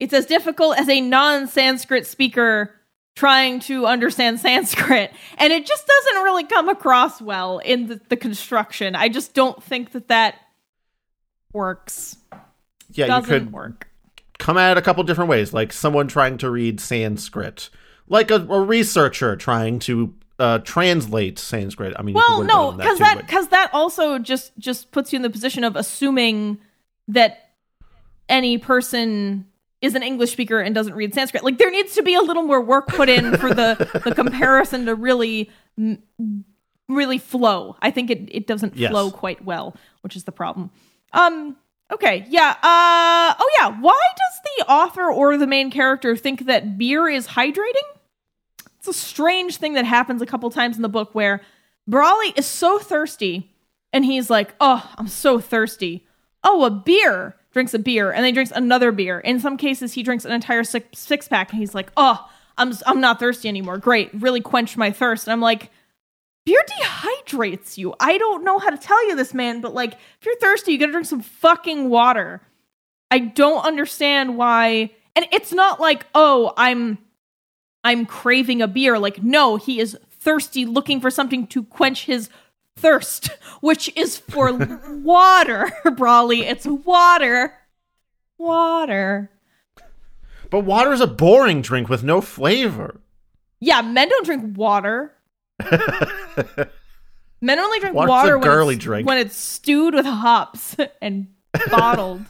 it's 0.00 0.12
as 0.12 0.26
difficult 0.26 0.78
as 0.78 0.88
a 0.88 1.00
non-Sanskrit 1.00 2.06
speaker 2.06 2.74
trying 3.14 3.60
to 3.60 3.86
understand 3.86 4.40
Sanskrit, 4.40 5.12
and 5.38 5.52
it 5.52 5.66
just 5.66 5.86
doesn't 5.86 6.22
really 6.22 6.44
come 6.44 6.68
across 6.68 7.20
well 7.20 7.58
in 7.58 7.86
the, 7.86 8.00
the 8.08 8.16
construction. 8.16 8.94
I 8.96 9.08
just 9.08 9.34
don't 9.34 9.62
think 9.62 9.92
that 9.92 10.08
that 10.08 10.36
works. 11.52 12.16
yeah, 12.90 13.04
you 13.04 13.06
doesn't 13.06 13.28
could 13.28 13.52
work. 13.52 13.88
come 14.38 14.56
at 14.56 14.72
it 14.72 14.78
a 14.78 14.82
couple 14.82 15.04
different 15.04 15.30
ways, 15.30 15.52
like 15.52 15.72
someone 15.72 16.08
trying 16.08 16.38
to 16.38 16.50
read 16.50 16.80
Sanskrit, 16.80 17.68
like 18.08 18.30
a, 18.30 18.36
a 18.36 18.60
researcher 18.60 19.36
trying 19.36 19.78
to 19.80 20.14
uh, 20.42 20.58
translate 20.58 21.38
Sanskrit. 21.38 21.94
I 21.98 22.02
mean, 22.02 22.14
Well, 22.14 22.42
no, 22.42 22.72
because 22.72 22.98
that 22.98 23.18
because 23.18 23.48
that 23.48 23.70
also 23.72 24.18
just 24.18 24.52
just 24.58 24.90
puts 24.90 25.12
you 25.12 25.16
in 25.16 25.22
the 25.22 25.30
position 25.30 25.62
of 25.64 25.76
assuming 25.76 26.58
that 27.08 27.50
any 28.28 28.58
person 28.58 29.46
is 29.80 29.94
an 29.94 30.02
English 30.02 30.32
speaker 30.32 30.60
and 30.60 30.74
doesn't 30.74 30.94
read 30.94 31.14
Sanskrit. 31.14 31.44
Like 31.44 31.58
there 31.58 31.70
needs 31.70 31.94
to 31.94 32.02
be 32.02 32.14
a 32.14 32.20
little 32.20 32.42
more 32.42 32.60
work 32.60 32.88
put 32.88 33.08
in 33.08 33.36
for 33.38 33.54
the 33.54 34.00
the 34.04 34.14
comparison 34.14 34.86
to 34.86 34.94
really 34.94 35.50
really 36.88 37.18
flow. 37.18 37.76
I 37.80 37.90
think 37.90 38.10
it 38.10 38.28
it 38.32 38.46
doesn't 38.46 38.76
Yes. 38.76 38.90
flow 38.90 39.10
quite 39.10 39.44
well, 39.44 39.76
which 40.02 40.16
is 40.16 40.24
the 40.24 40.32
problem. 40.32 40.70
Um 41.12 41.56
okay, 41.92 42.26
yeah. 42.28 42.50
Uh 42.62 43.34
oh 43.38 43.50
yeah, 43.58 43.80
why 43.80 44.00
does 44.16 44.40
the 44.58 44.72
author 44.72 45.10
or 45.10 45.36
the 45.36 45.46
main 45.46 45.70
character 45.70 46.16
think 46.16 46.46
that 46.46 46.76
beer 46.78 47.08
is 47.08 47.28
hydrating? 47.28 47.88
It's 48.82 48.96
a 48.96 49.00
strange 49.00 49.58
thing 49.58 49.74
that 49.74 49.84
happens 49.84 50.20
a 50.22 50.26
couple 50.26 50.50
times 50.50 50.74
in 50.74 50.82
the 50.82 50.88
book 50.88 51.14
where 51.14 51.40
Brawley 51.86 52.32
is 52.34 52.46
so 52.46 52.80
thirsty 52.80 53.48
and 53.92 54.04
he's 54.04 54.28
like, 54.28 54.56
"Oh, 54.60 54.92
I'm 54.98 55.06
so 55.06 55.38
thirsty." 55.38 56.04
Oh, 56.42 56.64
a 56.64 56.70
beer. 56.70 57.36
Drinks 57.52 57.74
a 57.74 57.78
beer 57.78 58.10
and 58.10 58.18
then 58.18 58.26
he 58.26 58.32
drinks 58.32 58.50
another 58.52 58.90
beer. 58.90 59.20
In 59.20 59.38
some 59.38 59.56
cases 59.56 59.92
he 59.92 60.02
drinks 60.02 60.24
an 60.24 60.32
entire 60.32 60.64
six, 60.64 60.98
six 60.98 61.28
pack 61.28 61.50
and 61.50 61.60
he's 61.60 61.76
like, 61.76 61.92
"Oh, 61.96 62.28
I'm 62.58 62.72
I'm 62.84 63.00
not 63.00 63.20
thirsty 63.20 63.48
anymore. 63.48 63.78
Great. 63.78 64.10
Really 64.14 64.40
quenched 64.40 64.76
my 64.76 64.90
thirst." 64.90 65.28
And 65.28 65.32
I'm 65.32 65.40
like, 65.40 65.70
beer 66.44 66.60
dehydrates 66.80 67.78
you. 67.78 67.94
I 68.00 68.18
don't 68.18 68.42
know 68.42 68.58
how 68.58 68.70
to 68.70 68.76
tell 68.76 69.08
you 69.08 69.14
this, 69.14 69.32
man, 69.32 69.60
but 69.60 69.74
like, 69.74 69.92
if 69.92 70.26
you're 70.26 70.36
thirsty, 70.38 70.72
you 70.72 70.78
gotta 70.78 70.90
drink 70.90 71.06
some 71.06 71.20
fucking 71.22 71.88
water. 71.88 72.40
I 73.12 73.20
don't 73.20 73.64
understand 73.64 74.36
why. 74.36 74.90
And 75.14 75.26
it's 75.30 75.52
not 75.52 75.78
like, 75.78 76.06
oh, 76.16 76.52
I'm, 76.56 76.98
I'm 77.84 78.06
craving 78.06 78.62
a 78.62 78.68
beer. 78.68 78.98
Like, 78.98 79.22
no, 79.22 79.56
he 79.56 79.80
is 79.80 79.96
thirsty, 80.10 80.64
looking 80.64 81.00
for 81.00 81.10
something 81.10 81.46
to 81.48 81.64
quench 81.64 82.06
his 82.06 82.28
thirst, 82.76 83.30
which 83.60 83.94
is 83.96 84.18
for 84.18 84.52
water, 84.88 85.70
Brawley. 85.96 86.46
It's 86.46 86.66
water. 86.66 87.54
Water. 88.38 89.30
But 90.50 90.60
water's 90.60 91.00
a 91.00 91.06
boring 91.06 91.62
drink 91.62 91.88
with 91.88 92.02
no 92.02 92.20
flavor. 92.20 93.00
Yeah, 93.60 93.82
men 93.82 94.08
don't 94.08 94.26
drink 94.26 94.56
water. 94.56 95.12
Men 97.42 97.58
only 97.58 97.80
drink 97.80 97.96
Water's 97.96 98.08
water 98.08 98.38
when 98.38 98.74
it's, 98.74 98.84
drink. 98.84 99.08
when 99.08 99.18
it's 99.18 99.36
stewed 99.36 99.94
with 99.94 100.06
hops 100.06 100.76
and 101.02 101.26
bottled. 101.70 102.24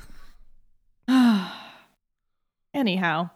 Anyhow, 2.74 3.28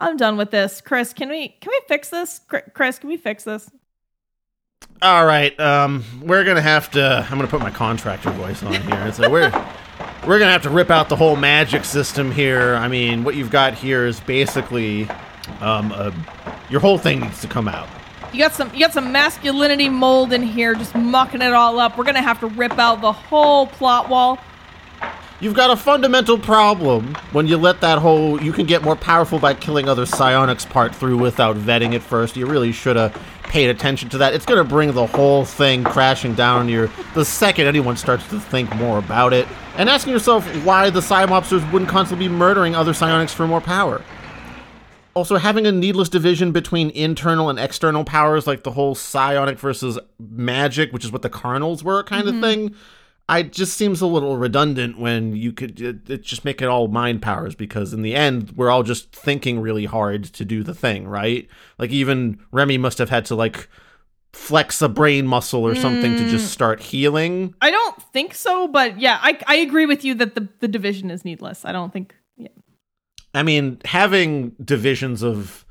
I'm 0.00 0.16
done 0.16 0.36
with 0.36 0.50
this. 0.50 0.80
Chris, 0.80 1.12
can 1.12 1.28
we 1.28 1.48
can 1.48 1.70
we 1.70 1.80
fix 1.86 2.08
this? 2.08 2.40
Chris, 2.74 2.98
can 2.98 3.08
we 3.08 3.16
fix 3.16 3.44
this? 3.44 3.70
All 5.02 5.26
right, 5.26 5.58
um, 5.60 6.04
we're 6.22 6.44
gonna 6.44 6.60
have 6.60 6.90
to. 6.92 7.26
I'm 7.30 7.36
gonna 7.36 7.48
put 7.48 7.60
my 7.60 7.70
contractor 7.70 8.30
voice 8.30 8.62
on 8.62 8.72
here. 8.72 9.06
It's 9.06 9.18
like 9.18 9.30
we're 9.30 9.50
we're 10.26 10.38
gonna 10.38 10.52
have 10.52 10.62
to 10.62 10.70
rip 10.70 10.90
out 10.90 11.08
the 11.08 11.16
whole 11.16 11.36
magic 11.36 11.84
system 11.84 12.30
here. 12.32 12.74
I 12.76 12.88
mean, 12.88 13.24
what 13.24 13.34
you've 13.34 13.50
got 13.50 13.74
here 13.74 14.06
is 14.06 14.20
basically, 14.20 15.08
um, 15.60 15.92
uh, 15.94 16.12
your 16.70 16.80
whole 16.80 16.98
thing 16.98 17.20
needs 17.20 17.40
to 17.42 17.48
come 17.48 17.68
out. 17.68 17.88
You 18.32 18.38
got 18.38 18.52
some 18.52 18.70
you 18.72 18.80
got 18.80 18.92
some 18.92 19.12
masculinity 19.12 19.88
mold 19.88 20.32
in 20.32 20.42
here, 20.42 20.74
just 20.74 20.94
mucking 20.94 21.42
it 21.42 21.52
all 21.52 21.78
up. 21.78 21.98
We're 21.98 22.04
gonna 22.04 22.22
have 22.22 22.40
to 22.40 22.46
rip 22.46 22.78
out 22.78 23.00
the 23.00 23.12
whole 23.12 23.66
plot 23.66 24.08
wall. 24.08 24.38
You've 25.40 25.54
got 25.54 25.70
a 25.70 25.76
fundamental 25.76 26.38
problem 26.38 27.14
when 27.32 27.46
you 27.46 27.56
let 27.56 27.80
that 27.80 27.98
whole 27.98 28.42
you 28.42 28.52
can 28.52 28.66
get 28.66 28.82
more 28.82 28.94
powerful 28.94 29.38
by 29.38 29.54
killing 29.54 29.88
other 29.88 30.04
psionics 30.04 30.66
part 30.66 30.94
through 30.94 31.16
without 31.16 31.56
vetting 31.56 31.94
it 31.94 32.02
first. 32.02 32.36
You 32.36 32.44
really 32.44 32.72
should 32.72 32.96
have 32.96 33.18
paid 33.44 33.70
attention 33.70 34.10
to 34.10 34.18
that. 34.18 34.34
It's 34.34 34.44
going 34.44 34.62
to 34.62 34.68
bring 34.68 34.92
the 34.92 35.06
whole 35.06 35.46
thing 35.46 35.82
crashing 35.82 36.34
down 36.34 36.68
your 36.68 36.90
the 37.14 37.24
second 37.24 37.66
anyone 37.66 37.96
starts 37.96 38.28
to 38.28 38.38
think 38.38 38.74
more 38.76 38.98
about 38.98 39.32
it 39.32 39.48
and 39.78 39.88
asking 39.88 40.12
yourself 40.12 40.46
why 40.62 40.90
the 40.90 41.00
psimopsters 41.00 41.72
wouldn't 41.72 41.90
constantly 41.90 42.28
be 42.28 42.34
murdering 42.34 42.74
other 42.74 42.92
psionics 42.92 43.32
for 43.32 43.46
more 43.46 43.62
power. 43.62 44.02
Also, 45.14 45.38
having 45.38 45.66
a 45.66 45.72
needless 45.72 46.10
division 46.10 46.52
between 46.52 46.90
internal 46.90 47.48
and 47.48 47.58
external 47.58 48.04
powers, 48.04 48.46
like 48.46 48.62
the 48.62 48.70
whole 48.70 48.94
psionic 48.94 49.58
versus 49.58 49.98
magic, 50.18 50.92
which 50.92 51.04
is 51.04 51.10
what 51.10 51.22
the 51.22 51.30
Carnals 51.30 51.82
were, 51.82 52.04
kind 52.04 52.28
of 52.28 52.34
mm-hmm. 52.34 52.42
thing, 52.42 52.74
I 53.30 53.44
just 53.44 53.76
seems 53.76 54.00
a 54.00 54.08
little 54.08 54.36
redundant 54.36 54.98
when 54.98 55.36
you 55.36 55.52
could 55.52 55.80
it, 55.80 56.10
it 56.10 56.22
just 56.22 56.44
make 56.44 56.60
it 56.60 56.66
all 56.66 56.88
mind 56.88 57.22
powers 57.22 57.54
because 57.54 57.92
in 57.92 58.02
the 58.02 58.16
end 58.16 58.50
we're 58.56 58.70
all 58.70 58.82
just 58.82 59.12
thinking 59.12 59.60
really 59.60 59.84
hard 59.84 60.24
to 60.24 60.44
do 60.44 60.64
the 60.64 60.74
thing, 60.74 61.06
right? 61.06 61.48
Like 61.78 61.90
even 61.90 62.40
Remy 62.50 62.78
must 62.78 62.98
have 62.98 63.08
had 63.08 63.24
to 63.26 63.36
like 63.36 63.68
flex 64.32 64.82
a 64.82 64.88
brain 64.88 65.28
muscle 65.28 65.64
or 65.64 65.76
something 65.76 66.16
to 66.16 66.28
just 66.28 66.46
mm. 66.46 66.48
start 66.48 66.80
healing. 66.80 67.54
I 67.60 67.70
don't 67.70 68.02
think 68.12 68.34
so, 68.34 68.66
but 68.66 68.98
yeah, 68.98 69.20
I 69.22 69.38
I 69.46 69.56
agree 69.56 69.86
with 69.86 70.04
you 70.04 70.14
that 70.14 70.34
the 70.34 70.48
the 70.58 70.68
division 70.68 71.08
is 71.08 71.24
needless. 71.24 71.64
I 71.64 71.70
don't 71.70 71.92
think 71.92 72.16
yeah. 72.36 72.48
I 73.32 73.44
mean, 73.44 73.80
having 73.84 74.56
divisions 74.62 75.22
of 75.22 75.64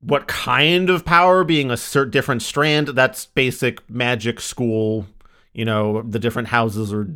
what 0.00 0.26
kind 0.26 0.90
of 0.90 1.04
power 1.04 1.44
being 1.44 1.70
a 1.70 1.74
cert 1.74 2.10
different 2.10 2.42
strand, 2.42 2.88
that's 2.88 3.26
basic 3.26 3.88
magic 3.88 4.40
school, 4.40 5.06
you 5.52 5.64
know, 5.64 6.02
the 6.02 6.18
different 6.18 6.48
houses 6.48 6.92
or 6.92 7.08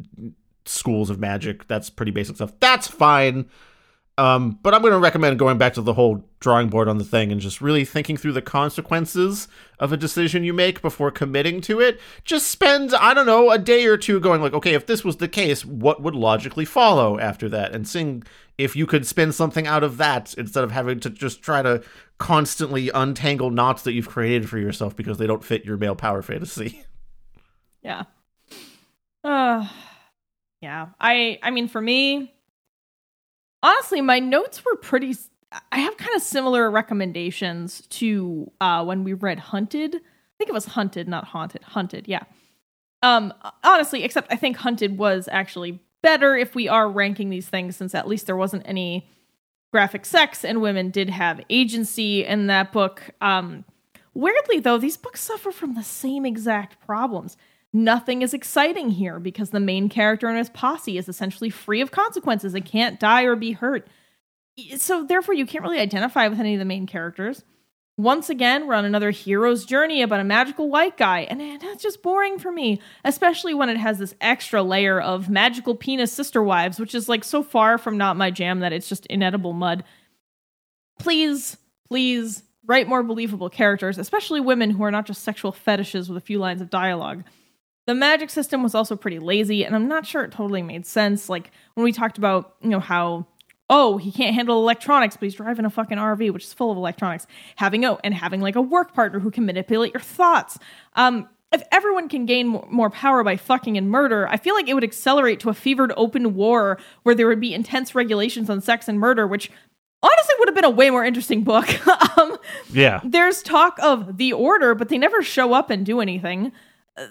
schools 0.64 1.10
of 1.10 1.18
magic. 1.18 1.66
That's 1.68 1.90
pretty 1.90 2.12
basic 2.12 2.36
stuff. 2.36 2.52
That's 2.60 2.86
fine. 2.86 3.48
Um, 4.18 4.58
but 4.62 4.72
I'm 4.72 4.80
going 4.80 4.94
to 4.94 4.98
recommend 4.98 5.38
going 5.38 5.58
back 5.58 5.74
to 5.74 5.82
the 5.82 5.92
whole 5.92 6.24
drawing 6.40 6.68
board 6.68 6.88
on 6.88 6.96
the 6.96 7.04
thing 7.04 7.30
and 7.30 7.38
just 7.40 7.60
really 7.60 7.84
thinking 7.84 8.16
through 8.16 8.32
the 8.32 8.40
consequences 8.40 9.46
of 9.78 9.92
a 9.92 9.96
decision 9.96 10.42
you 10.42 10.54
make 10.54 10.80
before 10.80 11.10
committing 11.10 11.60
to 11.62 11.80
it. 11.80 12.00
Just 12.24 12.48
spend, 12.48 12.94
I 12.94 13.12
don't 13.12 13.26
know, 13.26 13.50
a 13.50 13.58
day 13.58 13.84
or 13.84 13.98
two 13.98 14.18
going 14.18 14.40
like, 14.40 14.54
okay, 14.54 14.72
if 14.72 14.86
this 14.86 15.04
was 15.04 15.16
the 15.16 15.28
case, 15.28 15.66
what 15.66 16.02
would 16.02 16.14
logically 16.14 16.64
follow 16.64 17.18
after 17.18 17.46
that? 17.50 17.74
And 17.74 17.86
seeing 17.86 18.22
if 18.56 18.74
you 18.74 18.86
could 18.86 19.06
spin 19.06 19.32
something 19.32 19.66
out 19.66 19.84
of 19.84 19.98
that 19.98 20.32
instead 20.34 20.64
of 20.64 20.72
having 20.72 20.98
to 21.00 21.10
just 21.10 21.42
try 21.42 21.60
to 21.60 21.82
constantly 22.16 22.88
untangle 22.88 23.50
knots 23.50 23.82
that 23.82 23.92
you've 23.92 24.08
created 24.08 24.48
for 24.48 24.56
yourself 24.56 24.96
because 24.96 25.18
they 25.18 25.26
don't 25.26 25.44
fit 25.44 25.66
your 25.66 25.76
male 25.76 25.96
power 25.96 26.22
fantasy. 26.22 26.84
Yeah. 27.82 28.02
Uh 29.26 29.66
yeah. 30.60 30.86
I 31.00 31.38
I 31.42 31.50
mean 31.50 31.66
for 31.66 31.80
me 31.80 32.32
honestly 33.60 34.00
my 34.00 34.20
notes 34.20 34.64
were 34.64 34.76
pretty 34.76 35.16
I 35.72 35.78
have 35.78 35.96
kind 35.96 36.14
of 36.14 36.22
similar 36.22 36.70
recommendations 36.70 37.80
to 37.88 38.52
uh 38.60 38.84
when 38.84 39.02
we 39.02 39.14
read 39.14 39.40
Hunted. 39.40 39.96
I 39.96 40.34
think 40.38 40.48
it 40.48 40.52
was 40.54 40.66
Hunted, 40.66 41.08
not 41.08 41.24
Haunted. 41.24 41.64
Hunted, 41.64 42.06
yeah. 42.06 42.22
Um 43.02 43.34
honestly, 43.64 44.04
except 44.04 44.32
I 44.32 44.36
think 44.36 44.58
Hunted 44.58 44.96
was 44.96 45.28
actually 45.32 45.80
better 46.02 46.36
if 46.36 46.54
we 46.54 46.68
are 46.68 46.88
ranking 46.88 47.30
these 47.30 47.48
things 47.48 47.74
since 47.74 47.96
at 47.96 48.06
least 48.06 48.26
there 48.26 48.36
wasn't 48.36 48.62
any 48.64 49.10
graphic 49.72 50.06
sex 50.06 50.44
and 50.44 50.62
women 50.62 50.90
did 50.90 51.10
have 51.10 51.40
agency 51.50 52.24
in 52.24 52.46
that 52.46 52.70
book. 52.70 53.10
Um 53.20 53.64
weirdly 54.14 54.60
though, 54.60 54.78
these 54.78 54.96
books 54.96 55.20
suffer 55.20 55.50
from 55.50 55.74
the 55.74 55.82
same 55.82 56.24
exact 56.24 56.80
problems. 56.86 57.36
Nothing 57.76 58.22
is 58.22 58.32
exciting 58.32 58.88
here 58.88 59.20
because 59.20 59.50
the 59.50 59.60
main 59.60 59.90
character 59.90 60.28
and 60.28 60.38
his 60.38 60.48
posse 60.48 60.96
is 60.96 61.10
essentially 61.10 61.50
free 61.50 61.82
of 61.82 61.90
consequences 61.90 62.54
and 62.54 62.64
can't 62.64 62.98
die 62.98 63.24
or 63.24 63.36
be 63.36 63.52
hurt. 63.52 63.86
So, 64.78 65.04
therefore, 65.04 65.34
you 65.34 65.44
can't 65.44 65.62
really 65.62 65.78
identify 65.78 66.26
with 66.28 66.40
any 66.40 66.54
of 66.54 66.58
the 66.58 66.64
main 66.64 66.86
characters. 66.86 67.44
Once 67.98 68.30
again, 68.30 68.66
we're 68.66 68.72
on 68.72 68.86
another 68.86 69.10
hero's 69.10 69.66
journey 69.66 70.00
about 70.00 70.20
a 70.20 70.24
magical 70.24 70.70
white 70.70 70.96
guy, 70.96 71.26
and 71.28 71.60
that's 71.60 71.82
just 71.82 72.02
boring 72.02 72.38
for 72.38 72.50
me, 72.50 72.80
especially 73.04 73.52
when 73.52 73.68
it 73.68 73.76
has 73.76 73.98
this 73.98 74.14
extra 74.22 74.62
layer 74.62 74.98
of 74.98 75.28
magical 75.28 75.74
penis 75.74 76.10
sister 76.10 76.42
wives, 76.42 76.80
which 76.80 76.94
is 76.94 77.10
like 77.10 77.24
so 77.24 77.42
far 77.42 77.76
from 77.76 77.98
not 77.98 78.16
my 78.16 78.30
jam 78.30 78.60
that 78.60 78.72
it's 78.72 78.88
just 78.88 79.04
inedible 79.06 79.52
mud. 79.52 79.84
Please, 80.98 81.58
please 81.86 82.42
write 82.64 82.88
more 82.88 83.02
believable 83.02 83.50
characters, 83.50 83.98
especially 83.98 84.40
women 84.40 84.70
who 84.70 84.82
are 84.82 84.90
not 84.90 85.04
just 85.04 85.22
sexual 85.22 85.52
fetishes 85.52 86.08
with 86.08 86.16
a 86.16 86.24
few 86.24 86.38
lines 86.38 86.62
of 86.62 86.70
dialogue. 86.70 87.22
The 87.86 87.94
magic 87.94 88.30
system 88.30 88.62
was 88.62 88.74
also 88.74 88.96
pretty 88.96 89.18
lazy, 89.18 89.64
and 89.64 89.74
I'm 89.74 89.88
not 89.88 90.06
sure 90.06 90.22
it 90.24 90.32
totally 90.32 90.62
made 90.62 90.86
sense. 90.86 91.28
Like 91.28 91.50
when 91.74 91.84
we 91.84 91.92
talked 91.92 92.18
about, 92.18 92.56
you 92.60 92.68
know, 92.68 92.80
how 92.80 93.26
oh 93.70 93.96
he 93.96 94.12
can't 94.12 94.34
handle 94.34 94.58
electronics, 94.58 95.16
but 95.16 95.22
he's 95.24 95.34
driving 95.34 95.64
a 95.64 95.70
fucking 95.70 95.98
RV 95.98 96.32
which 96.32 96.44
is 96.44 96.52
full 96.52 96.70
of 96.70 96.76
electronics. 96.76 97.26
Having 97.56 97.84
oh, 97.84 97.98
and 98.04 98.12
having 98.14 98.40
like 98.40 98.56
a 98.56 98.60
work 98.60 98.92
partner 98.94 99.20
who 99.20 99.30
can 99.30 99.46
manipulate 99.46 99.94
your 99.94 100.00
thoughts. 100.00 100.58
Um, 100.94 101.28
if 101.52 101.62
everyone 101.70 102.08
can 102.08 102.26
gain 102.26 102.48
more, 102.48 102.90
power 102.90 103.22
by 103.22 103.36
fucking 103.36 103.78
and 103.78 103.88
murder, 103.88 104.26
I 104.28 104.36
feel 104.36 104.54
like 104.54 104.68
it 104.68 104.74
would 104.74 104.84
accelerate 104.84 105.38
to 105.40 105.48
a 105.48 105.54
fevered 105.54 105.92
open 105.96 106.34
war 106.34 106.78
where 107.04 107.14
there 107.14 107.28
would 107.28 107.40
be 107.40 107.54
intense 107.54 107.94
regulations 107.94 108.50
on 108.50 108.60
sex 108.60 108.88
and 108.88 108.98
murder, 108.98 109.28
which 109.28 109.50
honestly 110.02 110.34
would 110.40 110.48
have 110.48 110.56
been 110.56 110.64
a 110.64 110.70
way 110.70 110.90
more 110.90 111.04
interesting 111.04 111.44
book. 111.44 111.68
um, 112.18 112.36
Yeah. 112.72 113.00
there's 113.04 113.42
talk 113.42 113.78
of 113.80 114.18
the 114.18 114.32
order, 114.32 114.74
but 114.74 114.88
they 114.88 114.98
never 114.98 115.22
show 115.22 115.52
up 115.52 115.70
and 115.70 115.86
do 115.86 116.00
anything. 116.00 116.50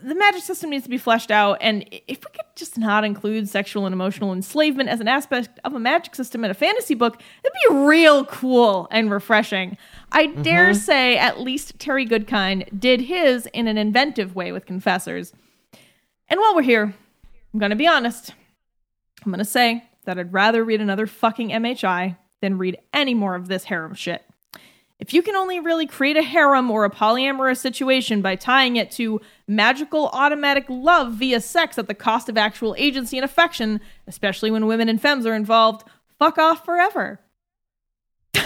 The 0.02 0.16
magic 0.16 0.41
system 0.41 0.72
needs 0.72 0.84
to 0.86 0.90
be 0.90 0.98
fleshed 0.98 1.30
out, 1.30 1.60
and 1.62 1.88
if 1.91 2.20
we 2.20 2.32
could 2.32 2.45
just 2.56 2.76
not 2.76 3.03
include 3.03 3.48
sexual 3.48 3.86
and 3.86 3.94
emotional 3.94 4.34
enslavement 4.34 4.90
as 4.90 4.99
an 4.99 5.07
aspect 5.07 5.60
of 5.64 5.76
a 5.76 5.80
magic 5.80 6.16
system 6.16 6.44
in 6.44 6.49
a 6.49 6.56
fantasy 6.56 6.95
book, 6.95 7.22
it'd 7.44 7.53
be 7.70 7.76
real 7.76 8.26
cool 8.26 8.88
and 8.90 9.12
refreshing. 9.12 9.78
I 10.12 10.26
mm-hmm. 10.26 10.41
dare 10.41 10.74
say 10.74 11.20
at 11.20 11.40
least 11.40 11.78
Terry 11.78 12.03
Goodkind 12.03 12.80
did 12.80 13.02
his 13.02 13.45
in 13.53 13.68
an 13.68 13.78
inventive 13.78 14.36
way 14.36 14.52
with 14.52 14.66
Confessors. 14.66 15.34
And 16.30 16.40
while 16.40 16.56
we're 16.56 16.64
here, 16.64 16.95
I'm 17.53 17.60
gonna 17.60 17.76
be 17.76 17.88
honest. 17.88 18.34
I'm 19.24 19.32
gonna 19.32 19.45
say 19.45 19.84
that 20.06 20.18
I'd 20.18 20.34
rather 20.34 20.64
read 20.64 20.82
another 20.82 21.06
fucking 21.06 21.49
MHI 21.49 22.18
than 22.41 22.57
read 22.57 22.80
any 22.91 23.14
more 23.14 23.36
of 23.36 23.49
this 23.49 23.66
harem 23.66 23.94
shit. 23.94 24.24
If 24.98 25.14
you 25.14 25.22
can 25.22 25.36
only 25.36 25.60
really 25.60 25.88
create 25.88 26.18
a 26.18 26.24
harem 26.24 26.72
or 26.72 26.86
a 26.86 26.90
polyamorous 26.90 27.57
situation 27.57 28.22
by 28.22 28.36
tying 28.36 28.78
it 28.78 28.91
to 28.91 29.20
magical 29.48 30.08
automatic 30.14 30.66
love 30.70 31.14
via 31.14 31.40
sex 31.40 31.78
at 31.78 31.88
the 31.88 31.94
cost 31.94 32.30
of 32.30 32.38
actual 32.38 32.76
agency 32.78 33.18
and 33.18 33.26
affection, 33.26 33.80
especially 34.08 34.50
when 34.52 34.66
women 34.66 34.90
and 34.90 35.02
femmes 35.02 35.26
are 35.26 35.36
involved, 35.36 35.88
fuck 36.18 36.38
off 36.38 36.66
forever. 36.66 37.20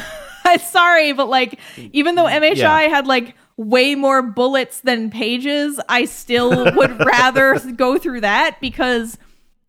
Sorry, 0.62 1.12
but 1.14 1.30
like, 1.30 1.60
even 1.94 2.16
though 2.16 2.26
MHI 2.26 2.56
Yeah. 2.58 2.80
had 2.90 3.08
like 3.08 3.36
way 3.58 3.94
more 3.96 4.22
bullets 4.22 4.82
than 4.82 5.10
pages, 5.12 5.80
I 5.88 6.06
still 6.06 6.74
would 6.76 7.00
rather 7.06 7.60
go 7.76 7.98
through 7.98 8.22
that 8.22 8.58
because 8.60 9.18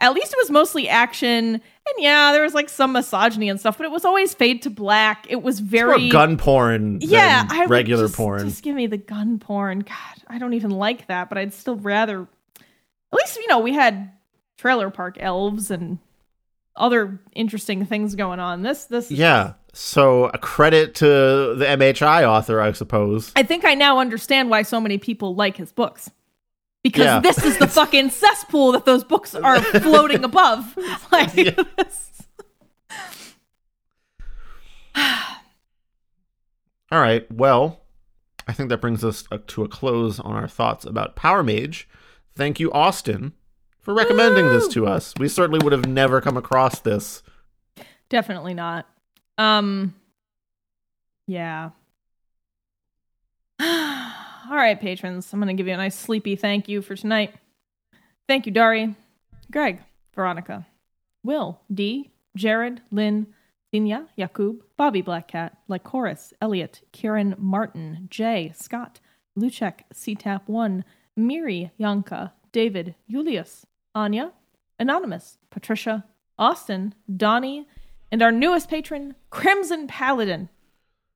at 0.00 0.14
least 0.14 0.32
it 0.32 0.38
was 0.40 0.50
mostly 0.50 0.88
action. 0.88 1.60
And 1.86 2.04
yeah, 2.04 2.32
there 2.32 2.42
was 2.42 2.54
like 2.54 2.68
some 2.68 2.92
misogyny 2.92 3.48
and 3.48 3.58
stuff, 3.58 3.78
but 3.78 3.84
it 3.84 3.90
was 3.90 4.04
always 4.04 4.34
fade 4.34 4.62
to 4.62 4.70
black. 4.70 5.26
It 5.28 5.42
was 5.42 5.60
very 5.60 6.08
gun 6.08 6.36
porn 6.36 6.98
yeah, 7.00 7.46
I 7.50 7.64
regular 7.66 8.04
just- 8.04 8.16
porn. 8.16 8.48
Just 8.48 8.62
give 8.62 8.76
me 8.76 8.86
the 8.86 8.98
gun 8.98 9.38
porn. 9.38 9.80
God, 9.80 10.24
I 10.28 10.38
don't 10.38 10.54
even 10.54 10.70
like 10.70 11.06
that, 11.08 11.28
but 11.28 11.38
I'd 11.38 11.54
still 11.54 11.76
rather. 11.76 12.28
At 13.12 13.18
least 13.18 13.36
you 13.36 13.48
know 13.48 13.58
we 13.58 13.72
had 13.72 14.12
trailer 14.56 14.90
park 14.90 15.16
elves 15.18 15.70
and 15.70 15.98
other 16.76 17.20
interesting 17.32 17.84
things 17.86 18.14
going 18.14 18.40
on. 18.40 18.62
This 18.62 18.84
this 18.84 19.10
Yeah. 19.10 19.54
So 19.72 20.24
a 20.26 20.38
credit 20.38 20.96
to 20.96 21.06
the 21.06 21.64
MHI 21.64 22.24
author, 22.28 22.60
I 22.60 22.72
suppose. 22.72 23.32
I 23.36 23.42
think 23.44 23.64
I 23.64 23.74
now 23.74 23.98
understand 23.98 24.50
why 24.50 24.62
so 24.62 24.80
many 24.80 24.98
people 24.98 25.34
like 25.34 25.56
his 25.56 25.72
books. 25.72 26.10
Because 26.82 27.04
Yeah. 27.04 27.20
this 27.20 27.44
is 27.44 27.58
the 27.58 27.66
fucking 27.78 28.10
cesspool 28.10 28.72
that 28.72 28.84
those 28.86 29.04
books 29.04 29.34
are 29.34 29.60
floating 29.60 30.24
above. 30.24 30.76
Like 31.12 31.34
Yeah. 31.34 31.62
this- 31.76 32.06
All 36.92 37.00
right. 37.00 37.30
Well, 37.30 37.80
I 38.48 38.52
think 38.52 38.68
that 38.70 38.80
brings 38.80 39.04
us 39.04 39.24
to 39.48 39.62
a 39.64 39.68
close 39.68 40.18
on 40.18 40.32
our 40.34 40.48
thoughts 40.48 40.84
about 40.84 41.14
Power 41.16 41.42
Mage. 41.42 41.88
Thank 42.34 42.58
you, 42.58 42.72
Austin, 42.72 43.32
for 43.80 43.94
recommending 43.94 44.46
this 44.46 44.66
to 44.68 44.86
us. 44.86 45.14
We 45.18 45.28
certainly 45.28 45.62
would 45.62 45.72
have 45.72 45.86
never 45.86 46.20
come 46.20 46.36
across 46.36 46.80
this. 46.80 47.22
Definitely 48.08 48.54
not. 48.54 48.86
Um 49.38 49.94
Yeah. 51.26 51.70
All 54.50 54.56
right, 54.56 54.80
patrons. 54.80 55.32
I'm 55.32 55.38
going 55.38 55.46
to 55.46 55.54
give 55.54 55.68
you 55.68 55.74
a 55.74 55.76
nice 55.76 55.96
sleepy 55.96 56.34
thank 56.34 56.68
you 56.68 56.82
for 56.82 56.96
tonight. 56.96 57.32
Thank 58.26 58.46
you, 58.46 58.52
Dari, 58.52 58.96
Greg, 59.52 59.78
Veronica, 60.12 60.66
Will, 61.22 61.60
Dee, 61.72 62.10
Jared, 62.36 62.80
Lynn, 62.90 63.28
Dinya, 63.72 64.08
Yakub, 64.16 64.64
Bobby 64.76 65.04
Blackcat, 65.04 65.52
Lycoris, 65.68 66.32
Elliot, 66.42 66.80
Kieran 66.90 67.36
Martin, 67.38 68.08
Jay, 68.10 68.52
Scott, 68.52 68.98
Luchek, 69.38 69.82
CTAP1, 69.94 70.82
Miri, 71.16 71.70
Yanka, 71.76 72.32
David, 72.50 72.96
Julius, 73.08 73.64
Anya, 73.94 74.32
Anonymous, 74.80 75.38
Patricia, 75.50 76.04
Austin, 76.40 76.92
Donnie, 77.16 77.68
and 78.10 78.20
our 78.20 78.32
newest 78.32 78.68
patron, 78.68 79.14
Crimson 79.30 79.86
Paladin. 79.86 80.48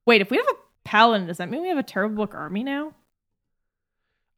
Wait, 0.05 0.21
if 0.21 0.31
we 0.31 0.37
have 0.37 0.47
a 0.47 0.87
paladin, 0.87 1.27
does 1.27 1.35
that 1.35 1.49
mean 1.49 1.63
we 1.63 1.67
have 1.67 1.77
a 1.77 1.83
terrible 1.83 2.15
book 2.15 2.33
army 2.33 2.63
now? 2.63 2.93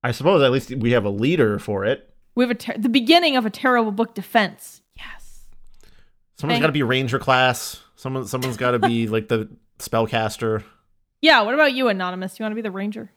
I 0.08 0.12
suppose 0.12 0.42
at 0.42 0.52
least 0.52 0.74
we 0.74 0.92
have 0.92 1.04
a 1.04 1.10
leader 1.10 1.60
for 1.60 1.84
it. 1.84 2.10
We 2.34 2.46
have 2.46 2.52
a 2.52 2.56
ter- 2.56 2.78
the 2.78 2.88
beginning 2.88 3.36
of 3.36 3.46
a 3.46 3.50
terrible 3.50 3.92
book 3.92 4.16
defense. 4.16 4.82
Yes. 4.96 5.44
Someone's 6.38 6.62
got 6.62 6.68
to 6.68 6.72
be 6.72 6.82
Ranger 6.82 7.20
class. 7.20 7.82
Someone, 7.98 8.26
someone's 8.26 8.56
got 8.56 8.72
to 8.72 8.80
be 8.80 9.08
like 9.10 9.28
the 9.28 9.50
spellcaster. 9.80 10.64
Yeah, 11.22 11.42
what 11.42 11.56
about 11.56 11.74
you, 11.74 11.90
Anonymous? 11.90 12.40
You 12.40 12.44
want 12.44 12.54
to 12.54 12.56
be 12.56 12.62
the 12.62 12.72
ranger? 12.72 13.12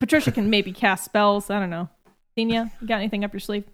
Patricia 0.00 0.32
can 0.32 0.48
maybe 0.48 0.72
cast 0.72 1.04
spells. 1.04 1.50
I 1.50 1.60
don't 1.60 1.68
know. 1.68 1.90
Senia, 2.38 2.70
you 2.80 2.88
got 2.88 3.00
anything 3.00 3.22
up 3.22 3.34
your 3.34 3.40
sleeve? 3.40 3.64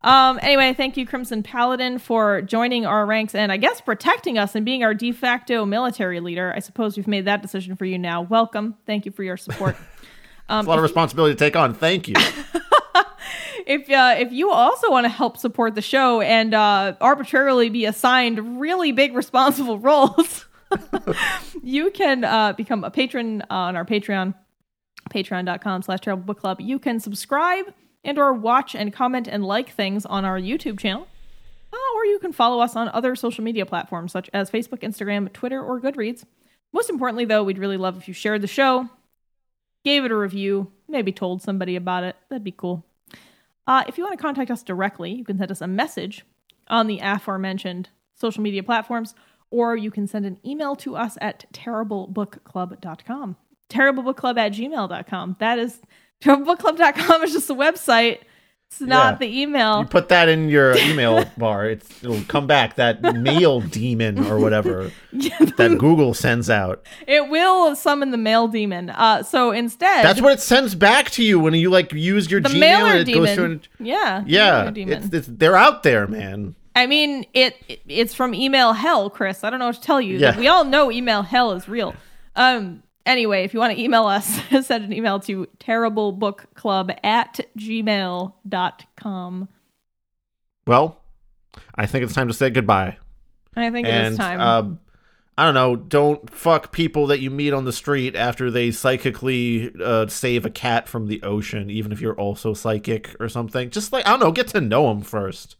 Um, 0.00 0.38
anyway, 0.40 0.72
thank 0.72 0.96
you, 0.96 1.06
Crimson 1.06 1.42
Paladin, 1.42 1.98
for 1.98 2.40
joining 2.40 2.86
our 2.86 3.04
ranks 3.04 3.34
and 3.34 3.52
I 3.52 3.58
guess 3.58 3.82
protecting 3.82 4.38
us 4.38 4.54
and 4.54 4.64
being 4.64 4.82
our 4.82 4.94
de 4.94 5.12
facto 5.12 5.66
military 5.66 6.20
leader. 6.20 6.54
I 6.56 6.60
suppose 6.60 6.96
we've 6.96 7.06
made 7.06 7.26
that 7.26 7.42
decision 7.42 7.76
for 7.76 7.84
you 7.84 7.98
now. 7.98 8.22
Welcome. 8.22 8.76
Thank 8.86 9.04
you 9.04 9.12
for 9.12 9.24
your 9.24 9.36
support. 9.36 9.76
Um, 10.52 10.66
a 10.66 10.68
lot 10.68 10.78
of 10.78 10.82
responsibility 10.82 11.34
to 11.34 11.38
take 11.38 11.56
on. 11.56 11.72
Thank 11.72 12.08
you. 12.08 12.14
if 13.66 13.88
uh, 13.88 14.16
if 14.18 14.32
you 14.32 14.50
also 14.50 14.90
want 14.90 15.04
to 15.04 15.08
help 15.08 15.38
support 15.38 15.74
the 15.74 15.80
show 15.80 16.20
and 16.20 16.52
uh, 16.52 16.94
arbitrarily 17.00 17.70
be 17.70 17.86
assigned 17.86 18.60
really 18.60 18.92
big 18.92 19.14
responsible 19.16 19.78
roles, 19.78 20.44
you 21.62 21.90
can 21.90 22.24
uh, 22.24 22.52
become 22.52 22.84
a 22.84 22.90
patron 22.90 23.42
on 23.48 23.76
our 23.76 23.86
Patreon, 23.86 24.34
patreon.com 25.10 25.80
slash 25.80 26.00
terrible 26.00 26.24
book 26.24 26.40
club. 26.40 26.60
You 26.60 26.78
can 26.78 27.00
subscribe 27.00 27.72
and 28.04 28.18
or 28.18 28.34
watch 28.34 28.74
and 28.74 28.92
comment 28.92 29.28
and 29.28 29.46
like 29.46 29.70
things 29.70 30.04
on 30.04 30.26
our 30.26 30.38
YouTube 30.38 30.78
channel. 30.78 31.08
Uh, 31.72 31.96
or 31.96 32.04
you 32.04 32.18
can 32.18 32.34
follow 32.34 32.60
us 32.60 32.76
on 32.76 32.90
other 32.90 33.16
social 33.16 33.42
media 33.42 33.64
platforms 33.64 34.12
such 34.12 34.28
as 34.34 34.50
Facebook, 34.50 34.80
Instagram, 34.80 35.32
Twitter, 35.32 35.62
or 35.62 35.80
Goodreads. 35.80 36.24
Most 36.74 36.90
importantly, 36.90 37.24
though, 37.24 37.42
we'd 37.42 37.56
really 37.56 37.78
love 37.78 37.96
if 37.96 38.06
you 38.06 38.12
shared 38.12 38.42
the 38.42 38.46
show, 38.46 38.90
gave 39.84 40.04
it 40.04 40.10
a 40.10 40.16
review, 40.16 40.72
maybe 40.88 41.12
told 41.12 41.42
somebody 41.42 41.76
about 41.76 42.04
it. 42.04 42.16
That'd 42.28 42.44
be 42.44 42.52
cool. 42.52 42.84
Uh, 43.66 43.84
if 43.86 43.96
you 43.96 44.04
want 44.04 44.16
to 44.18 44.22
contact 44.22 44.50
us 44.50 44.62
directly, 44.62 45.12
you 45.12 45.24
can 45.24 45.38
send 45.38 45.50
us 45.50 45.60
a 45.60 45.66
message 45.66 46.24
on 46.68 46.86
the 46.86 47.00
aforementioned 47.02 47.90
social 48.14 48.42
media 48.42 48.62
platforms, 48.62 49.14
or 49.50 49.76
you 49.76 49.90
can 49.90 50.06
send 50.06 50.26
an 50.26 50.38
email 50.44 50.74
to 50.76 50.96
us 50.96 51.18
at 51.20 51.44
terriblebookclub.com. 51.52 53.36
Terriblebookclub 53.68 54.38
at 54.38 54.52
gmail.com. 54.52 55.36
That 55.38 55.58
is, 55.58 55.80
terriblebookclub.com 56.22 57.22
is 57.22 57.32
just 57.32 57.48
the 57.48 57.54
website. 57.54 58.20
It's 58.72 58.80
not 58.80 59.14
Yeah. 59.14 59.18
the 59.28 59.40
email. 59.42 59.80
You 59.80 59.84
put 59.86 60.08
that 60.08 60.28
in 60.28 60.48
your 60.48 60.76
email 60.78 61.24
bar. 61.36 61.66
It's 61.66 62.02
it'll 62.02 62.22
come 62.22 62.46
back. 62.46 62.76
That 62.76 63.02
mail 63.02 63.60
demon 63.60 64.24
or 64.26 64.38
whatever 64.38 64.90
that 65.12 65.76
Google 65.78 66.14
sends 66.14 66.48
out. 66.48 66.84
It 67.06 67.28
will 67.28 67.76
summon 67.76 68.10
the 68.12 68.16
mail 68.18 68.48
demon. 68.48 68.90
Uh, 68.90 69.22
so 69.22 69.50
instead, 69.50 70.04
That's 70.04 70.20
what 70.22 70.32
it 70.32 70.40
sends 70.40 70.74
back 70.74 71.10
to 71.10 71.22
you 71.24 71.38
when 71.38 71.54
you 71.54 71.68
like 71.70 71.92
use 71.92 72.30
your 72.30 72.40
the 72.40 72.48
Gmail 72.48 72.58
mailer 72.60 72.88
and 72.90 72.98
it 73.00 73.04
demon. 73.04 73.24
goes 73.24 73.36
to 73.36 73.44
an 73.44 73.62
yeah, 73.78 74.22
yeah. 74.26 74.70
It's, 74.74 75.06
it's 75.12 75.28
they're 75.30 75.56
out 75.56 75.82
there, 75.82 76.06
man. 76.06 76.54
I 76.74 76.86
mean, 76.86 77.26
it, 77.34 77.54
it 77.68 77.82
it's 77.86 78.14
from 78.14 78.34
email 78.34 78.72
hell, 78.72 79.10
Chris. 79.10 79.44
I 79.44 79.50
don't 79.50 79.58
know 79.58 79.66
what 79.66 79.74
to 79.76 79.80
tell 79.82 80.00
you. 80.00 80.16
Yeah. 80.16 80.38
We 80.38 80.48
all 80.48 80.64
know 80.64 80.90
email 80.90 81.20
hell 81.22 81.52
is 81.52 81.68
real. 81.68 81.94
Um. 82.34 82.82
Anyway, 83.04 83.42
if 83.44 83.52
you 83.52 83.60
want 83.60 83.74
to 83.74 83.82
email 83.82 84.04
us, 84.06 84.40
send 84.66 84.84
an 84.84 84.92
email 84.92 85.18
to 85.20 85.46
terriblebookclub 85.58 86.96
at 87.02 87.40
gmail.com. 87.58 89.48
Well, 90.66 91.00
I 91.74 91.86
think 91.86 92.04
it's 92.04 92.14
time 92.14 92.28
to 92.28 92.34
say 92.34 92.50
goodbye. 92.50 92.96
I 93.56 93.70
think 93.70 93.86
it 93.86 93.90
and 93.90 94.12
is 94.12 94.18
time. 94.18 94.40
um, 94.40 94.78
I 95.36 95.44
don't 95.44 95.54
know. 95.54 95.76
Don't 95.76 96.30
fuck 96.30 96.72
people 96.72 97.06
that 97.08 97.20
you 97.20 97.30
meet 97.30 97.52
on 97.52 97.64
the 97.64 97.72
street 97.72 98.14
after 98.14 98.50
they 98.50 98.70
psychically 98.70 99.72
uh, 99.82 100.06
save 100.06 100.44
a 100.44 100.50
cat 100.50 100.88
from 100.88 101.08
the 101.08 101.22
ocean, 101.22 101.70
even 101.70 101.90
if 101.90 102.00
you're 102.00 102.18
also 102.18 102.54
psychic 102.54 103.16
or 103.18 103.28
something. 103.28 103.70
Just 103.70 103.92
like 103.92 104.06
I 104.06 104.10
don't 104.10 104.20
know, 104.20 104.30
get 104.32 104.48
to 104.48 104.60
know 104.60 104.88
them 104.88 105.00
first. 105.02 105.56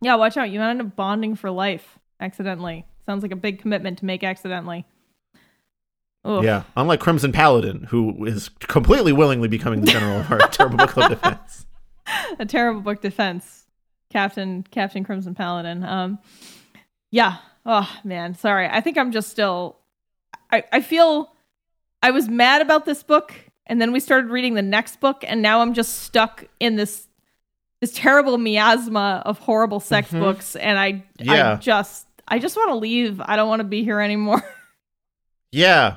yeah, 0.00 0.14
watch 0.14 0.36
out. 0.36 0.50
You 0.50 0.60
might 0.60 0.70
end 0.70 0.80
up 0.80 0.96
bonding 0.96 1.34
for 1.34 1.50
life 1.50 1.98
accidentally. 2.20 2.86
Sounds 3.04 3.22
like 3.22 3.32
a 3.32 3.36
big 3.36 3.60
commitment 3.60 3.98
to 3.98 4.04
make 4.04 4.24
accidentally. 4.24 4.86
Oof. 6.26 6.44
Yeah, 6.44 6.62
unlike 6.76 7.00
Crimson 7.00 7.32
Paladin, 7.32 7.84
who 7.90 8.24
is 8.26 8.48
completely 8.60 9.12
willingly 9.12 9.48
becoming 9.48 9.80
the 9.82 9.86
general 9.90 10.20
of 10.20 10.30
our 10.32 10.38
Terrible 10.50 10.78
Book 10.78 10.90
Club 10.90 11.10
defense. 11.10 11.66
a 12.38 12.46
terrible 12.46 12.80
book 12.80 13.00
defense 13.02 13.64
captain 14.12 14.62
captain 14.70 15.02
crimson 15.02 15.34
paladin 15.34 15.82
um 15.82 16.18
yeah 17.10 17.38
oh 17.66 17.90
man 18.04 18.32
sorry 18.36 18.68
i 18.70 18.80
think 18.80 18.96
i'm 18.96 19.10
just 19.10 19.28
still 19.28 19.76
i 20.52 20.62
i 20.72 20.80
feel 20.80 21.32
i 22.04 22.12
was 22.12 22.28
mad 22.28 22.62
about 22.62 22.84
this 22.84 23.02
book 23.02 23.34
and 23.66 23.80
then 23.80 23.90
we 23.90 23.98
started 23.98 24.30
reading 24.30 24.54
the 24.54 24.62
next 24.62 25.00
book 25.00 25.24
and 25.26 25.42
now 25.42 25.60
i'm 25.60 25.74
just 25.74 26.02
stuck 26.04 26.44
in 26.60 26.76
this 26.76 27.08
this 27.80 27.92
terrible 27.92 28.38
miasma 28.38 29.20
of 29.26 29.40
horrible 29.40 29.80
sex 29.80 30.08
Mhm. 30.12 30.20
books 30.20 30.54
and 30.54 30.78
i 30.78 31.02
i 31.28 31.56
just 31.56 32.06
i 32.28 32.38
just 32.38 32.54
want 32.56 32.68
to 32.70 32.76
leave 32.76 33.20
i 33.20 33.34
don't 33.34 33.48
want 33.48 33.58
to 33.60 33.64
be 33.64 33.82
here 33.82 33.98
anymore 34.00 34.40
Yeah. 35.52 35.96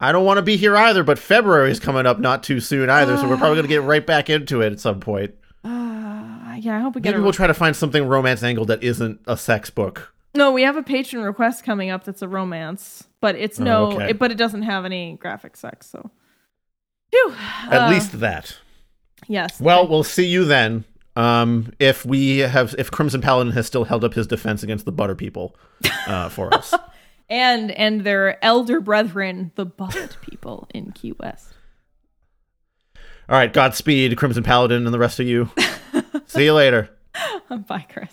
I 0.00 0.12
don't 0.12 0.24
want 0.24 0.38
to 0.38 0.42
be 0.42 0.56
here 0.56 0.76
either, 0.76 1.02
but 1.02 1.18
February 1.18 1.70
is 1.70 1.80
coming 1.80 2.06
up 2.06 2.20
not 2.20 2.42
too 2.44 2.60
soon 2.60 2.88
either, 2.88 3.16
so 3.16 3.28
we're 3.28 3.36
probably 3.36 3.56
going 3.56 3.62
to 3.64 3.68
get 3.68 3.82
right 3.82 4.06
back 4.06 4.30
into 4.30 4.60
it 4.60 4.72
at 4.72 4.80
some 4.80 5.00
point. 5.00 5.34
uh, 5.64 6.56
yeah 6.60 6.76
i 6.76 6.80
hope 6.80 6.94
we 6.96 7.00
get 7.00 7.10
Maybe 7.10 7.20
a 7.20 7.22
we'll 7.22 7.32
try 7.32 7.46
to 7.46 7.54
find 7.54 7.74
something 7.76 8.06
romance 8.06 8.42
angle 8.42 8.64
that 8.66 8.82
isn't 8.82 9.20
a 9.26 9.36
sex 9.36 9.70
book. 9.70 10.12
No, 10.34 10.52
we 10.52 10.62
have 10.62 10.76
a 10.76 10.82
patron 10.82 11.22
request 11.22 11.64
coming 11.64 11.90
up 11.90 12.04
that's 12.04 12.22
a 12.22 12.28
romance, 12.28 13.06
but 13.20 13.34
it's 13.36 13.58
no, 13.58 13.86
Oh, 13.86 13.92
okay. 13.94 14.10
it, 14.10 14.18
but 14.18 14.30
it 14.30 14.36
doesn't 14.36 14.62
have 14.62 14.84
any 14.84 15.16
graphic 15.20 15.56
sex. 15.56 15.88
So, 15.88 16.10
Phew. 17.10 17.34
At 17.70 17.82
Uh, 17.82 17.90
least 17.90 18.20
that. 18.20 18.56
yes. 19.26 19.60
Well, 19.60 19.88
we'll 19.88 20.04
see 20.04 20.26
you 20.26 20.44
then. 20.44 20.84
Um, 21.16 21.72
if 21.80 22.04
we 22.06 22.38
have, 22.40 22.74
if 22.78 22.90
Crimson 22.90 23.20
Paladin 23.20 23.52
has 23.54 23.66
still 23.66 23.84
held 23.84 24.04
up 24.04 24.14
his 24.14 24.26
defense 24.28 24.62
against 24.62 24.84
the 24.84 24.92
Butter 24.92 25.14
People, 25.16 25.56
uh, 26.06 26.28
for 26.28 26.52
us. 26.54 26.72
and 27.28 27.70
and 27.70 28.02
their 28.04 28.42
elder 28.44 28.80
brethren, 28.80 29.52
the 29.54 29.66
Buffett 29.66 30.16
people 30.20 30.68
in 30.74 30.92
Key 30.92 31.12
West. 31.12 31.54
All 33.28 33.36
right, 33.36 33.52
Godspeed, 33.52 34.16
Crimson 34.16 34.42
Paladin, 34.42 34.86
and 34.86 34.94
the 34.94 34.98
rest 34.98 35.20
of 35.20 35.26
you. 35.26 35.50
See 36.26 36.44
you 36.44 36.54
later. 36.54 36.88
Bye, 37.50 37.86
Chris. 37.92 38.12